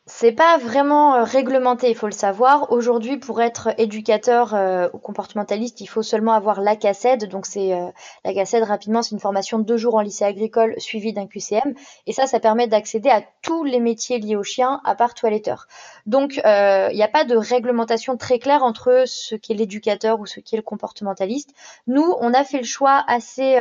c'est 0.09 0.31
pas 0.31 0.57
vraiment 0.57 1.17
euh, 1.17 1.25
réglementé, 1.25 1.91
il 1.91 1.97
faut 1.97 2.07
le 2.07 2.13
savoir. 2.13 2.71
Aujourd'hui, 2.71 3.17
pour 3.17 3.43
être 3.43 3.71
éducateur 3.77 4.55
euh, 4.55 4.89
ou 4.93 4.99
comportementaliste, 4.99 5.81
il 5.81 5.89
faut 5.89 6.05
seulement 6.05 6.33
avoir 6.33 6.61
la 6.61 6.77
CACED. 6.77 7.29
Donc, 7.29 7.45
c'est 7.45 7.73
euh, 7.73 7.89
la 8.25 8.33
CACED, 8.33 8.63
rapidement, 8.63 9.03
c'est 9.03 9.11
une 9.17 9.21
formation 9.21 9.59
de 9.59 9.65
deux 9.65 9.77
jours 9.77 9.97
en 9.97 10.03
lycée 10.03 10.25
agricole 10.25 10.75
suivie 10.79 11.13
d'un 11.13 11.27
QCM. 11.27 11.75
Et 12.07 12.13
ça, 12.13 12.29
ça 12.29 12.39
permet 12.39 12.69
d'accéder 12.69 13.09
à 13.09 13.21
tous 13.43 13.65
les 13.65 13.81
métiers 13.81 14.21
liés 14.21 14.37
au 14.37 14.45
chien, 14.45 14.81
à 14.85 14.95
part 14.95 15.15
toiletteur. 15.15 15.67
Donc, 16.07 16.37
il 16.37 16.95
n'y 16.95 17.03
a 17.03 17.11
pas 17.13 17.25
de 17.25 17.37
réglementation 17.37 18.17
très 18.17 18.39
claire 18.39 18.63
entre 18.63 19.03
ce 19.07 19.35
qu'est 19.35 19.55
l'éducateur 19.55 20.21
ou 20.21 20.27
ce 20.27 20.39
qu'est 20.39 20.57
le 20.57 20.63
comportementaliste. 20.63 21.51
Nous, 21.89 22.15
on 22.21 22.33
a 22.33 22.45
fait 22.45 22.59
le 22.59 22.65
choix 22.65 23.03
assez 23.09 23.59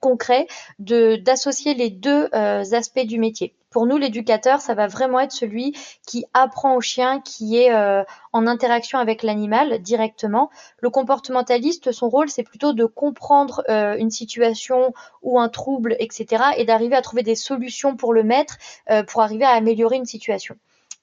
concret 0.00 0.48
de 0.80 1.16
d'associer 1.16 1.74
les 1.74 1.90
deux 1.90 2.28
aspects 2.32 3.06
du 3.06 3.20
métier. 3.20 3.54
Pour 3.76 3.84
nous, 3.84 3.98
l'éducateur, 3.98 4.62
ça 4.62 4.72
va 4.72 4.86
vraiment 4.86 5.20
être 5.20 5.32
celui 5.32 5.76
qui 6.06 6.24
apprend 6.32 6.76
au 6.76 6.80
chien, 6.80 7.20
qui 7.20 7.58
est 7.58 7.74
euh, 7.74 8.04
en 8.32 8.46
interaction 8.46 8.98
avec 8.98 9.22
l'animal 9.22 9.82
directement. 9.82 10.48
Le 10.80 10.88
comportementaliste, 10.88 11.92
son 11.92 12.08
rôle, 12.08 12.30
c'est 12.30 12.42
plutôt 12.42 12.72
de 12.72 12.86
comprendre 12.86 13.62
euh, 13.68 13.94
une 13.98 14.08
situation 14.08 14.94
ou 15.20 15.38
un 15.38 15.50
trouble, 15.50 15.94
etc., 15.98 16.42
et 16.56 16.64
d'arriver 16.64 16.96
à 16.96 17.02
trouver 17.02 17.22
des 17.22 17.34
solutions 17.34 17.96
pour 17.96 18.14
le 18.14 18.22
mettre, 18.22 18.56
euh, 18.88 19.02
pour 19.02 19.20
arriver 19.20 19.44
à 19.44 19.50
améliorer 19.50 19.96
une 19.96 20.06
situation. 20.06 20.56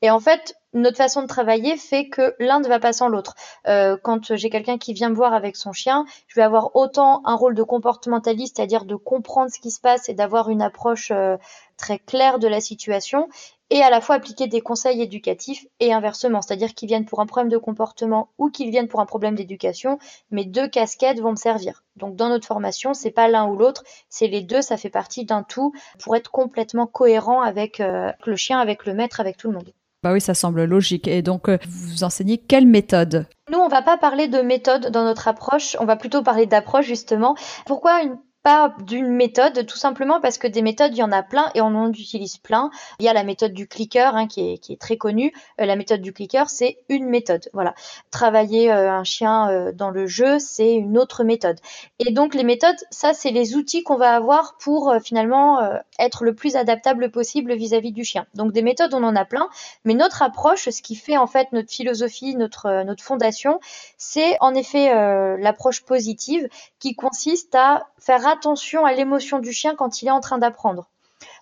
Et 0.03 0.09
en 0.09 0.19
fait, 0.19 0.57
notre 0.73 0.97
façon 0.97 1.21
de 1.21 1.27
travailler 1.27 1.77
fait 1.77 2.09
que 2.09 2.35
l'un 2.37 2.59
ne 2.59 2.67
va 2.67 2.81
pas 2.81 2.91
sans 2.91 3.07
l'autre. 3.07 3.35
Euh, 3.69 3.95
quand 4.03 4.35
j'ai 4.35 4.49
quelqu'un 4.49 4.77
qui 4.77 4.91
vient 4.91 5.09
me 5.09 5.15
voir 5.15 5.33
avec 5.33 5.55
son 5.55 5.71
chien, 5.71 6.03
je 6.27 6.35
vais 6.35 6.43
avoir 6.43 6.75
autant 6.75 7.21
un 7.23 7.35
rôle 7.35 7.55
de 7.55 7.63
comportementaliste, 7.63 8.57
c'est-à-dire 8.57 8.83
de 8.83 8.95
comprendre 8.95 9.49
ce 9.49 9.61
qui 9.61 9.71
se 9.71 9.79
passe 9.79 10.09
et 10.09 10.13
d'avoir 10.13 10.49
une 10.49 10.61
approche 10.61 11.11
euh, 11.11 11.37
très 11.77 11.99
claire 11.99 12.37
de 12.37 12.49
la 12.49 12.59
situation, 12.59 13.29
et 13.69 13.81
à 13.81 13.89
la 13.89 14.01
fois 14.01 14.15
appliquer 14.15 14.47
des 14.47 14.59
conseils 14.59 15.01
éducatifs 15.01 15.65
et 15.79 15.93
inversement, 15.93 16.41
c'est-à-dire 16.41 16.73
qu'ils 16.73 16.89
viennent 16.89 17.05
pour 17.05 17.21
un 17.21 17.25
problème 17.25 17.49
de 17.49 17.57
comportement 17.57 18.27
ou 18.37 18.49
qu'ils 18.49 18.71
viennent 18.71 18.89
pour 18.89 18.99
un 18.99 19.05
problème 19.05 19.35
d'éducation, 19.35 19.99
mes 20.31 20.43
deux 20.43 20.67
casquettes 20.67 21.21
vont 21.21 21.31
me 21.31 21.37
servir. 21.37 21.85
Donc 21.95 22.17
dans 22.17 22.27
notre 22.27 22.45
formation, 22.45 22.93
c'est 22.93 23.11
pas 23.11 23.29
l'un 23.29 23.47
ou 23.47 23.55
l'autre, 23.55 23.85
c'est 24.09 24.27
les 24.27 24.41
deux, 24.41 24.61
ça 24.61 24.75
fait 24.75 24.89
partie 24.89 25.23
d'un 25.23 25.43
tout 25.43 25.71
pour 25.97 26.17
être 26.17 26.29
complètement 26.29 26.87
cohérent 26.87 27.41
avec 27.41 27.79
euh, 27.79 28.11
le 28.25 28.35
chien, 28.35 28.59
avec 28.59 28.85
le 28.85 28.93
maître, 28.93 29.21
avec 29.21 29.37
tout 29.37 29.47
le 29.47 29.53
monde. 29.53 29.73
Bah 30.03 30.11
oui, 30.11 30.19
ça 30.19 30.33
semble 30.33 30.65
logique. 30.65 31.07
Et 31.07 31.21
donc, 31.21 31.47
euh, 31.47 31.57
vous 31.67 32.03
enseignez 32.03 32.37
quelle 32.37 32.67
méthode? 32.67 33.25
Nous, 33.51 33.57
on 33.57 33.69
va 33.69 33.81
pas 33.81 33.97
parler 33.97 34.27
de 34.27 34.41
méthode 34.41 34.91
dans 34.91 35.05
notre 35.05 35.27
approche, 35.29 35.77
on 35.79 35.85
va 35.85 35.95
plutôt 35.95 36.21
parler 36.23 36.45
d'approche 36.45 36.85
justement. 36.85 37.35
Pourquoi 37.65 38.03
une 38.03 38.17
pas 38.43 38.75
d'une 38.81 39.07
méthode, 39.07 39.65
tout 39.65 39.77
simplement 39.77 40.19
parce 40.19 40.37
que 40.37 40.47
des 40.47 40.61
méthodes, 40.61 40.91
il 40.93 40.99
y 40.99 41.03
en 41.03 41.13
a 41.13 41.23
plein 41.23 41.49
et 41.55 41.61
on 41.61 41.67
en 41.67 41.89
utilise 41.89 42.37
plein. 42.37 42.69
Il 42.99 43.05
y 43.05 43.09
a 43.09 43.13
la 43.13 43.23
méthode 43.23 43.53
du 43.53 43.67
clicker 43.67 44.15
hein, 44.15 44.27
qui, 44.27 44.53
est, 44.53 44.57
qui, 44.57 44.73
est, 44.73 44.81
très 44.81 44.97
connue. 44.97 45.31
Euh, 45.61 45.65
la 45.65 45.77
méthode 45.77 46.01
du 46.01 46.11
clicker, 46.11 46.49
c'est 46.49 46.77
une 46.89 47.05
méthode. 47.05 47.49
Voilà. 47.53 47.73
Travailler 48.11 48.69
euh, 48.69 48.91
un 48.91 49.05
chien 49.05 49.49
euh, 49.49 49.71
dans 49.71 49.89
le 49.89 50.07
jeu, 50.07 50.39
c'est 50.39 50.73
une 50.73 50.97
autre 50.97 51.23
méthode. 51.23 51.57
Et 51.99 52.11
donc 52.11 52.35
les 52.35 52.43
méthodes, 52.43 52.75
ça, 52.91 53.13
c'est 53.13 53.31
les 53.31 53.55
outils 53.55 53.83
qu'on 53.83 53.95
va 53.95 54.13
avoir 54.13 54.57
pour 54.57 54.93
finalement 55.01 55.79
être 55.99 56.25
le 56.25 56.35
plus 56.35 56.57
adaptable 56.57 57.11
possible 57.11 57.53
vis-à-vis 57.53 57.91
-vis 57.91 57.93
du 57.93 58.03
chien. 58.03 58.25
Donc 58.33 58.51
des 58.51 58.61
méthodes, 58.61 58.93
on 58.93 59.03
en 59.03 59.15
a 59.15 59.23
plein, 59.23 59.47
mais 59.85 59.93
notre 59.93 60.21
approche, 60.21 60.69
ce 60.69 60.81
qui 60.81 60.95
fait 60.95 61.17
en 61.17 61.27
fait 61.27 61.51
notre 61.53 61.71
philosophie, 61.71 62.35
notre, 62.35 62.83
notre 62.83 63.03
fondation, 63.03 63.59
c'est 63.97 64.35
en 64.41 64.53
effet 64.53 64.93
l'approche 65.37 65.85
positive 65.85 66.49
qui 66.83 66.95
consiste 66.95 67.55
à 67.55 67.87
faire 67.97 68.27
attention 68.27 68.85
à 68.85 68.91
l'émotion 68.91 69.39
du 69.39 69.53
chien 69.53 69.73
quand 69.73 70.01
il 70.01 70.09
est 70.09 70.11
en 70.11 70.19
train 70.19 70.37
d'apprendre. 70.37 70.89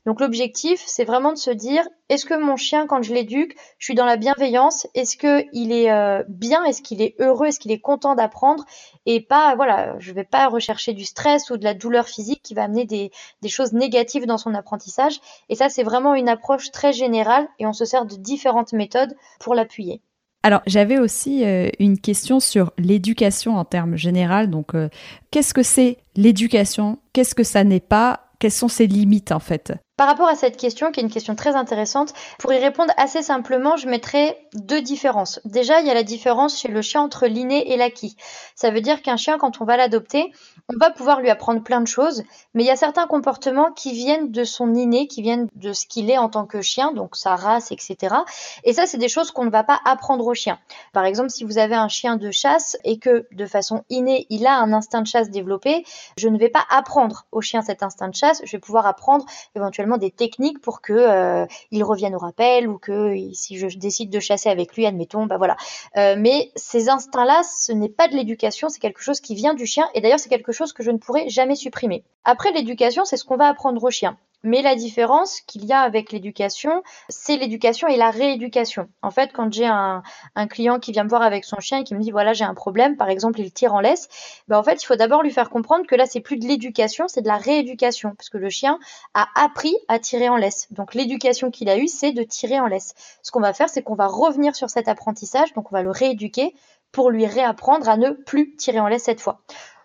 Donc 0.05 0.21
l'objectif, 0.21 0.83
c'est 0.85 1.03
vraiment 1.03 1.31
de 1.31 1.37
se 1.39 1.49
dire, 1.49 1.83
est-ce 2.09 2.27
que 2.27 2.35
mon 2.35 2.57
chien, 2.57 2.85
quand 2.85 3.01
je 3.01 3.11
l'éduque, 3.11 3.55
je 3.79 3.85
suis 3.85 3.95
dans 3.95 4.05
la 4.05 4.17
bienveillance? 4.17 4.85
Est-ce 4.93 5.17
qu'il 5.17 5.71
est, 5.71 5.91
euh, 5.91 6.23
bien? 6.27 6.63
Est-ce 6.65 6.83
qu'il 6.83 7.01
est 7.01 7.15
heureux? 7.17 7.47
Est-ce 7.47 7.59
qu'il 7.59 7.71
est 7.71 7.79
content 7.79 8.13
d'apprendre? 8.13 8.65
Et 9.07 9.19
pas, 9.19 9.55
voilà, 9.55 9.95
je 9.97 10.13
vais 10.13 10.23
pas 10.23 10.47
rechercher 10.47 10.93
du 10.93 11.05
stress 11.05 11.49
ou 11.49 11.57
de 11.57 11.63
la 11.63 11.73
douleur 11.73 12.07
physique 12.07 12.43
qui 12.43 12.53
va 12.53 12.65
amener 12.65 12.85
des 12.85 13.49
choses 13.49 13.73
négatives 13.73 14.27
dans 14.27 14.37
son 14.37 14.53
apprentissage. 14.53 15.19
Et 15.49 15.55
ça, 15.55 15.69
c'est 15.69 15.81
vraiment 15.81 16.13
une 16.13 16.29
approche 16.29 16.69
très 16.69 16.93
générale 16.93 17.47
et 17.57 17.65
on 17.65 17.73
se 17.73 17.85
sert 17.85 18.05
de 18.05 18.15
différentes 18.15 18.73
méthodes 18.73 19.17
pour 19.39 19.55
l'appuyer. 19.55 20.03
Alors, 20.43 20.61
j'avais 20.65 20.97
aussi 20.97 21.45
euh, 21.45 21.69
une 21.79 21.99
question 21.99 22.39
sur 22.39 22.73
l'éducation 22.77 23.57
en 23.57 23.65
termes 23.65 23.95
généraux. 23.95 24.47
Donc, 24.47 24.73
euh, 24.73 24.89
qu'est-ce 25.29 25.53
que 25.53 25.63
c'est 25.63 25.97
l'éducation? 26.15 26.99
Qu'est-ce 27.13 27.35
que 27.35 27.43
ça 27.43 27.63
n'est 27.63 27.79
pas? 27.79 28.31
Quelles 28.39 28.51
sont 28.51 28.67
ses 28.67 28.87
limites 28.87 29.31
en 29.31 29.39
fait? 29.39 29.73
Par 30.01 30.07
rapport 30.07 30.29
à 30.29 30.33
cette 30.33 30.57
question, 30.57 30.91
qui 30.91 30.99
est 30.99 31.03
une 31.03 31.11
question 31.11 31.35
très 31.35 31.55
intéressante, 31.55 32.15
pour 32.39 32.51
y 32.51 32.57
répondre 32.57 32.91
assez 32.97 33.21
simplement, 33.21 33.77
je 33.77 33.87
mettrai 33.87 34.35
deux 34.55 34.81
différences. 34.81 35.39
Déjà, 35.45 35.79
il 35.79 35.85
y 35.85 35.91
a 35.91 35.93
la 35.93 36.01
différence 36.01 36.57
chez 36.57 36.69
le 36.69 36.81
chien 36.81 37.01
entre 37.01 37.27
l'inné 37.27 37.71
et 37.71 37.77
l'acquis. 37.77 38.17
Ça 38.55 38.71
veut 38.71 38.81
dire 38.81 39.03
qu'un 39.03 39.15
chien, 39.15 39.37
quand 39.37 39.61
on 39.61 39.63
va 39.63 39.77
l'adopter, 39.77 40.31
on 40.69 40.77
va 40.79 40.89
pouvoir 40.89 41.21
lui 41.21 41.29
apprendre 41.29 41.61
plein 41.61 41.81
de 41.81 41.87
choses, 41.87 42.23
mais 42.55 42.63
il 42.63 42.65
y 42.65 42.71
a 42.71 42.75
certains 42.75 43.05
comportements 43.05 43.71
qui 43.73 43.91
viennent 43.91 44.31
de 44.31 44.43
son 44.43 44.73
inné, 44.73 45.05
qui 45.05 45.21
viennent 45.21 45.47
de 45.53 45.71
ce 45.71 45.85
qu'il 45.85 46.09
est 46.09 46.17
en 46.17 46.29
tant 46.29 46.47
que 46.47 46.63
chien, 46.63 46.93
donc 46.93 47.15
sa 47.15 47.35
race, 47.35 47.71
etc. 47.71 48.15
Et 48.63 48.73
ça, 48.73 48.87
c'est 48.87 48.97
des 48.97 49.07
choses 49.07 49.29
qu'on 49.29 49.45
ne 49.45 49.51
va 49.51 49.63
pas 49.63 49.79
apprendre 49.85 50.25
au 50.25 50.33
chien. 50.33 50.57
Par 50.93 51.05
exemple, 51.05 51.29
si 51.29 51.43
vous 51.43 51.59
avez 51.59 51.75
un 51.75 51.89
chien 51.89 52.15
de 52.15 52.31
chasse 52.31 52.75
et 52.83 52.97
que 52.97 53.27
de 53.31 53.45
façon 53.45 53.83
innée, 53.91 54.25
il 54.31 54.47
a 54.47 54.55
un 54.57 54.73
instinct 54.73 55.01
de 55.01 55.07
chasse 55.07 55.29
développé, 55.29 55.85
je 56.17 56.27
ne 56.27 56.39
vais 56.39 56.49
pas 56.49 56.65
apprendre 56.71 57.27
au 57.31 57.41
chien 57.41 57.61
cet 57.61 57.83
instinct 57.83 58.09
de 58.09 58.15
chasse, 58.15 58.41
je 58.43 58.51
vais 58.53 58.59
pouvoir 58.59 58.87
apprendre 58.87 59.27
éventuellement 59.55 59.90
des 59.97 60.11
techniques 60.11 60.61
pour 60.61 60.81
que 60.81 60.93
euh, 60.93 61.45
il 61.71 61.83
revienne 61.83 62.15
au 62.15 62.19
rappel 62.19 62.67
ou 62.67 62.77
que 62.77 63.15
si 63.33 63.57
je 63.57 63.67
décide 63.77 64.09
de 64.09 64.19
chasser 64.19 64.49
avec 64.49 64.75
lui, 64.75 64.85
admettons, 64.85 65.25
bah 65.25 65.37
voilà. 65.37 65.57
Euh, 65.97 66.15
mais 66.17 66.51
ces 66.55 66.89
instincts-là, 66.89 67.41
ce 67.43 67.71
n'est 67.71 67.89
pas 67.89 68.07
de 68.07 68.15
l'éducation, 68.15 68.69
c'est 68.69 68.79
quelque 68.79 69.01
chose 69.01 69.19
qui 69.19 69.35
vient 69.35 69.53
du 69.53 69.65
chien 69.65 69.89
et 69.93 70.01
d'ailleurs 70.01 70.19
c'est 70.19 70.29
quelque 70.29 70.51
chose 70.51 70.73
que 70.73 70.83
je 70.83 70.91
ne 70.91 70.97
pourrai 70.97 71.29
jamais 71.29 71.55
supprimer. 71.55 72.03
Après 72.23 72.51
l'éducation, 72.51 73.05
c'est 73.05 73.17
ce 73.17 73.25
qu'on 73.25 73.37
va 73.37 73.47
apprendre 73.47 73.83
au 73.83 73.89
chien. 73.89 74.17
Mais 74.43 74.61
la 74.61 74.75
différence 74.75 75.41
qu'il 75.41 75.65
y 75.65 75.73
a 75.73 75.81
avec 75.81 76.11
l'éducation, 76.11 76.81
c'est 77.09 77.37
l'éducation 77.37 77.87
et 77.87 77.95
la 77.95 78.09
rééducation. 78.09 78.89
En 79.03 79.11
fait, 79.11 79.31
quand 79.33 79.53
j'ai 79.53 79.67
un, 79.67 80.01
client 80.49 80.79
qui 80.79 80.91
vient 80.91 81.03
me 81.03 81.09
voir 81.09 81.21
avec 81.21 81.45
son 81.45 81.59
chien 81.59 81.79
et 81.79 81.83
qui 81.83 81.93
me 81.93 82.01
dit 82.01 82.11
voilà 82.11 82.33
j'ai 82.33 82.43
un 82.43 82.55
problème, 82.55 82.97
par 82.97 83.09
exemple 83.09 83.39
il 83.39 83.51
tire 83.51 83.73
en 83.73 83.79
laisse, 83.79 84.07
ben 84.47 84.57
en 84.57 84.63
fait 84.63 84.81
il 84.81 84.85
faut 84.85 84.95
d'abord 84.95 85.21
lui 85.21 85.31
faire 85.31 85.49
comprendre 85.49 85.85
que 85.85 85.95
là 85.95 86.05
c'est 86.05 86.19
plus 86.19 86.37
de 86.37 86.45
l'éducation, 86.45 87.07
c'est 87.07 87.21
de 87.21 87.27
la 87.27 87.37
rééducation, 87.37 88.15
parce 88.17 88.29
que 88.29 88.37
le 88.37 88.49
chien 88.49 88.79
a 89.13 89.27
appris 89.35 89.75
à 89.87 89.99
tirer 89.99 90.29
en 90.29 90.37
laisse. 90.37 90.67
Donc 90.71 90.95
l'éducation 90.95 91.51
qu'il 91.51 91.69
a 91.69 91.77
eue, 91.77 91.87
c'est 91.87 92.11
de 92.11 92.23
tirer 92.23 92.59
en 92.59 92.67
laisse. 92.67 92.93
Ce 93.21 93.31
qu'on 93.31 93.41
va 93.41 93.53
faire, 93.53 93.69
c'est 93.69 93.83
qu'on 93.83 93.95
va 93.95 94.07
revenir 94.07 94.55
sur 94.55 94.69
cet 94.69 94.87
apprentissage, 94.87 95.53
donc 95.53 95.71
on 95.71 95.75
va 95.75 95.83
le 95.83 95.91
rééduquer 95.91 96.55
pour 96.91 97.09
lui 97.09 97.25
réapprendre 97.25 97.87
à 97.87 97.97
ne 97.97 98.11
plus 98.11 98.55
tirer 98.55 98.79
en 98.79 98.87
laisse 98.87 99.03
cette 99.03 99.21
fois. 99.21 99.41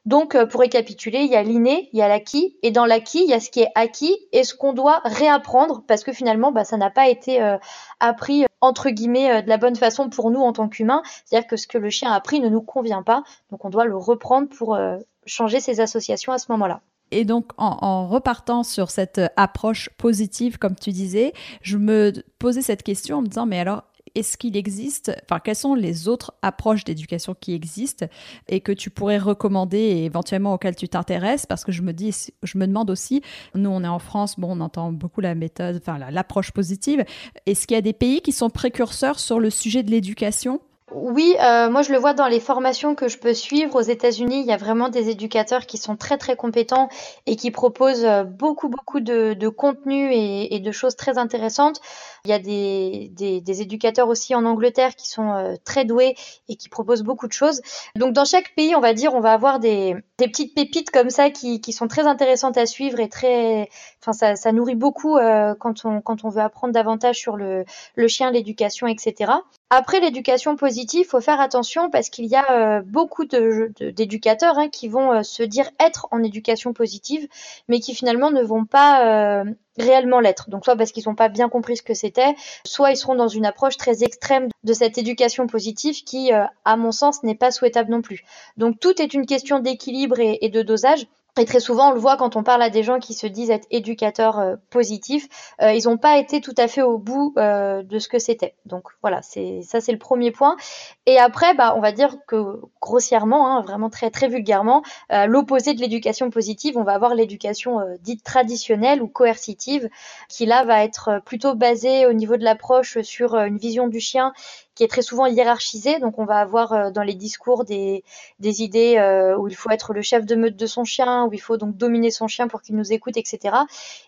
Donc, 0.07 0.37
euh, 0.37 0.47
pour 0.47 0.61
récapituler, 0.61 1.21
il 1.21 1.31
y 1.31 1.37
a 1.37 1.43
l'inné, 1.43 1.91
il 1.93 1.99
y 1.99 2.03
a 2.03 2.09
l'acquis, 2.09 2.57
et 2.63 2.71
dans 2.71 2.87
l'acquis, 2.87 3.23
il 3.25 3.29
y 3.29 3.35
a 3.35 3.41
ce 3.41 3.51
qui 3.51 3.61
est 3.61 3.71
acquis 3.75 4.17
et 4.33 4.45
ce 4.45 4.55
qu'on 4.55 4.73
doit 4.73 5.01
réapprendre 5.05 5.83
parce 5.87 6.05
que 6.05 6.13
finalement, 6.13 6.53
bah, 6.53 6.65
ça 6.65 6.77
n'a 6.77 6.91
pas 6.91 7.09
été 7.09 7.43
euh, 7.43 7.59
appris 7.99 8.45
euh, 8.45 8.47
entre 8.61 8.89
guillemets 8.91 9.43
de 9.43 9.49
la 9.49 9.59
bonne 9.59 9.77
façon 9.77 10.09
pour 10.09 10.31
nous 10.31 10.41
en 10.41 10.53
tant 10.53 10.69
qu'humains. 10.69 11.03
C'est-à-dire 11.25 11.49
que 11.49 11.57
ce 11.57 11.67
que 11.67 11.77
le 11.77 11.91
chien 11.91 12.13
a 12.13 12.15
appris 12.15 12.41
ne 12.41 12.49
nous 12.49 12.63
convient 12.63 13.03
pas, 13.03 13.23
donc 13.51 13.65
on 13.65 13.71
doit 13.71 13.85
le 13.85 13.97
reprendre 13.97 14.49
pour 14.49 14.79
changer 15.27 15.61
ses 15.61 15.81
associations 15.81 16.33
à 16.33 16.39
ce 16.39 16.51
moment-là. 16.53 16.81
Et 17.11 17.25
donc, 17.25 17.51
en, 17.59 17.77
en, 17.83 18.09
repartant 18.09 18.63
sur 18.63 18.91
cette 18.91 19.21
approche 19.37 19.91
positive, 19.99 20.59
comme 20.59 20.75
tu 20.75 20.91
disais, 20.91 21.33
je 21.63 21.77
me 21.77 22.13
posais 22.39 22.63
cette 22.63 22.83
question 22.83 23.19
en 23.19 23.23
me 23.23 23.29
disant, 23.29 23.47
mais 23.47 23.61
alors, 23.61 23.85
est-ce 24.17 24.37
qu'il 24.39 24.57
existe, 24.57 25.13
enfin, 25.25 25.41
quelles 25.41 25.57
sont 25.57 25.75
les 25.75 26.09
autres 26.09 26.35
approches 26.43 26.85
d'éducation 26.85 27.35
qui 27.39 27.55
existent 27.55 28.07
et 28.49 28.61
que 28.61 28.73
tu 28.73 28.91
pourrais 28.91 29.19
recommander 29.19 29.79
et 29.79 30.05
éventuellement 30.05 30.55
auxquelles 30.55 30.75
tu 30.75 30.89
t'intéresses? 30.89 31.47
Parce 31.47 31.65
que 31.65 31.73
je 31.73 31.83
me 31.83 31.93
dis, 31.93 32.15
je 32.43 32.59
me 32.59 32.67
demande 32.67 32.91
aussi, 32.91 33.23
nous 33.55 33.71
on 33.71 33.85
est 33.85 33.89
en 33.89 33.99
France, 33.99 34.41
bon, 34.41 34.57
on 34.57 34.61
entend 34.61 34.91
beaucoup 34.91 35.21
la 35.21 35.35
méthode, 35.35 35.81
enfin, 35.83 35.99
l'approche 36.11 36.51
positive. 36.53 37.05
Est-ce 37.45 37.67
qu'il 37.67 37.75
y 37.75 37.79
a 37.79 37.83
des 37.83 37.93
pays 37.93 38.23
qui 38.23 38.33
sont 38.33 38.51
précurseurs 38.51 39.19
sur 39.19 39.39
le 39.39 39.51
sujet 39.51 39.83
de 39.83 39.91
l'éducation? 39.91 40.61
Oui, 40.93 41.35
euh, 41.43 41.69
moi 41.69 41.83
je 41.83 41.91
le 41.91 41.99
vois 41.99 42.15
dans 42.15 42.29
les 42.29 42.39
formations 42.39 42.95
que 42.95 43.09
je 43.09 43.19
peux 43.19 43.35
suivre 43.35 43.75
aux 43.75 43.83
États-Unis. 43.83 44.43
Il 44.43 44.47
y 44.47 44.53
a 44.53 44.57
vraiment 44.57 44.89
des 44.89 45.11
éducateurs 45.11 45.67
qui 45.67 45.79
sont 45.79 45.97
très 45.97 46.17
très 46.17 46.37
compétents 46.37 46.89
et 47.27 47.35
qui 47.35 47.51
proposent 47.51 48.05
euh, 48.05 48.23
beaucoup 48.23 48.69
beaucoup 48.69 49.01
de, 49.01 49.35
de 49.35 49.49
contenu 49.49 50.13
et, 50.13 50.55
et, 50.55 50.61
de 50.61 50.71
choses 50.71 50.95
très 50.95 51.19
intéressantes. 51.19 51.81
Il 52.27 52.31
y 52.31 52.33
a 52.33 52.39
des, 52.41 53.41
des, 53.41 53.63
éducateurs 53.63 54.09
aussi 54.09 54.35
en 54.35 54.45
Angleterre 54.45 54.97
qui 54.97 55.09
sont 55.09 55.33
euh, 55.33 55.55
très 55.65 55.85
doués 55.85 56.17
et 56.49 56.57
qui 56.57 56.69
proposent 56.69 57.05
beaucoup 57.05 57.29
de 57.29 57.33
choses. 57.33 57.63
Donc 57.95 58.13
dans 58.13 58.25
chaque 58.25 58.55
pays, 58.57 58.75
on 58.75 58.81
va 58.81 58.95
dire, 58.95 59.15
on 59.15 59.21
va 59.21 59.33
avoir 59.33 59.61
des, 59.61 59.95
des 60.19 60.27
petites 60.27 60.55
pépites 60.55 60.91
comme 60.91 61.11
ça 61.11 61.31
qui, 61.31 61.61
qui 61.61 61.73
sont 61.73 61.87
très 61.87 62.07
intéressantes 62.07 62.59
à 62.59 62.67
suivre 62.67 62.99
et 62.99 63.09
très, 63.09 63.69
enfin 64.05 64.13
ça, 64.13 64.53
nourrit 64.53 64.75
beaucoup 64.75 65.17
quand 65.61 65.85
on 65.85 66.01
quand 66.01 66.25
on 66.25 66.29
veut 66.29 66.43
apprendre 66.43 66.75
davantage 66.75 67.17
sur 67.17 67.37
le, 67.37 67.65
le 67.95 68.09
chien, 68.09 68.31
l'éducation, 68.31 68.87
etc. 68.87 69.33
Après 69.71 69.99
l'éducation 69.99 70.55
positive, 70.55 71.07
faut 71.07 71.21
faire 71.21 71.41
attention 71.41 71.91
parce 71.91 72.09
qu'il 72.09 72.27
y 72.27 72.37
a 72.37 72.79
euh, 72.79 72.83
beaucoup 72.83 73.25
d'éducateurs 73.25 74.59
hein, 74.59 74.69
qui 74.69 74.87
vont 74.87 75.13
euh, 75.13 75.23
se 75.25 75.43
dire 75.43 75.69
être 75.81 76.07
en 76.13 76.23
éducation 76.23 76.73
positive, 76.73 77.27
mais 77.69 77.81
qui 77.81 77.93
finalement 77.95 78.31
ne 78.31 78.43
vont 78.43 78.65
pas 78.65 79.41
euh, 79.41 79.45
réellement 79.79 80.21
l'être. 80.21 80.51
Donc 80.51 80.65
soit 80.65 80.77
parce 80.77 80.93
qu'ils 80.93 81.05
n'ont 81.07 81.15
pas 81.15 81.29
bien 81.29 81.49
compris 81.49 81.77
ce 81.77 81.83
que 81.83 81.95
c'était, 81.95 82.35
soit 82.65 82.91
ils 82.91 82.97
seront 82.97 83.15
dans 83.15 83.29
une 83.29 83.47
approche 83.47 83.77
très 83.77 84.05
extrême 84.05 84.49
de 84.65 84.73
cette 84.73 84.99
éducation 84.99 85.47
positive 85.47 86.03
qui, 86.05 86.33
à 86.33 86.77
mon 86.77 86.93
sens, 86.93 87.23
n'est 87.23 87.35
pas 87.35 87.51
souhaitable 87.51 87.91
non 87.91 88.03
plus. 88.03 88.25
Donc 88.57 88.81
tout 88.81 89.01
est 89.01 89.15
une 89.15 89.27
question 89.27 89.61
d'équilibre 89.61 90.17
et 90.19 90.49
de 90.49 90.63
dosage. 90.63 91.07
Et 91.39 91.45
très 91.45 91.61
souvent, 91.61 91.91
on 91.91 91.93
le 91.93 92.01
voit 92.01 92.17
quand 92.17 92.35
on 92.37 92.43
parle 92.43 92.63
à 92.63 92.71
des 92.71 92.83
gens 92.83 92.99
qui 92.99 93.13
se 93.13 93.27
disent 93.27 93.51
être 93.51 93.67
éducateurs 93.71 94.39
euh, 94.39 94.57
positifs, 94.71 95.29
euh, 95.61 95.73
ils 95.73 95.85
n'ont 95.85 95.99
pas 95.99 96.17
été 96.17 96.41
tout 96.41 96.55
à 96.57 96.67
fait 96.67 96.81
au 96.81 96.97
bout 96.97 97.35
euh, 97.37 97.83
de 97.83 97.99
ce 97.99 98.09
que 98.09 98.19
c'était. 98.19 98.55
Donc 98.65 98.85
voilà, 99.03 99.21
c'est 99.21 99.61
ça, 99.63 99.83
c'est 99.83 99.93
le 99.93 99.99
premier 99.99 100.31
point. 100.31 100.57
Et 101.05 101.19
après, 101.19 101.53
bah, 101.55 101.75
on 101.77 101.81
va 101.81 101.93
dire 101.93 102.17
que 102.27 102.59
grossièrement, 102.81 103.55
hein, 103.55 103.61
vraiment 103.61 103.91
très 103.91 104.11
très 104.11 104.29
vulgairement, 104.29 104.83
l'opposé 105.27 105.75
de 105.75 105.81
l'éducation 105.81 106.31
positive, 106.31 106.79
on 106.79 106.85
va 106.85 106.93
avoir 106.93 107.15
l'éducation 107.15 107.81
dite 108.01 108.25
traditionnelle 108.25 109.03
ou 109.03 109.09
coercitive, 109.09 109.89
qui 110.29 110.47
là 110.47 110.65
va 110.65 110.85
être 110.85 111.21
plutôt 111.25 111.55
basée 111.55 112.07
au 112.07 112.13
niveau 112.13 112.37
de 112.37 112.45
l'approche 112.45 113.01
sur 113.03 113.35
une 113.35 113.59
vision 113.59 113.89
du 113.89 114.01
chien 114.01 114.33
qui 114.77 114.85
est 114.85 114.89
très 114.89 115.03
souvent 115.03 115.27
hiérarchisé. 115.27 115.99
Donc 115.99 116.21
on 116.21 116.25
va 116.25 116.39
avoir 116.39 116.73
euh, 116.73 116.91
dans 116.91 117.03
les 117.03 117.15
discours 117.15 117.65
des, 117.65 118.05
des 118.39 118.63
idées 118.63 118.99
euh, 118.99 119.37
où 119.37 119.49
il 119.49 119.57
faut 119.57 119.71
être 119.71 119.93
le 119.93 120.03
chef 120.03 120.25
de 120.25 120.37
meute 120.37 120.55
de 120.55 120.67
son 120.67 120.85
chien, 120.85 121.25
où 121.25 121.33
il 121.33 121.41
faut 121.41 121.57
donc 121.57 121.77
dominer 121.77 122.13
son 122.13 122.29
chien 122.29 122.47
pour 122.47 122.63
qu'il 122.63 122.77
nous 122.77 122.93
écoute, 122.93 123.17
etc. 123.17 123.57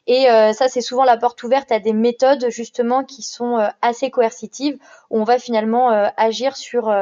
Et 0.06 0.30
euh, 0.30 0.52
ça, 0.52 0.68
c'est 0.68 0.82
souvent 0.82 1.04
la 1.04 1.16
porte 1.16 1.42
ouverte 1.42 1.72
à 1.72 1.80
des 1.80 1.94
méthodes 1.94 2.46
justement 2.50 3.02
qui 3.02 3.22
sont 3.22 3.68
assez 3.82 4.10
coercitives, 4.10 4.78
où 5.10 5.18
on 5.18 5.24
va 5.24 5.38
finalement 5.38 5.88
agir 6.16 6.56
sur 6.56 6.92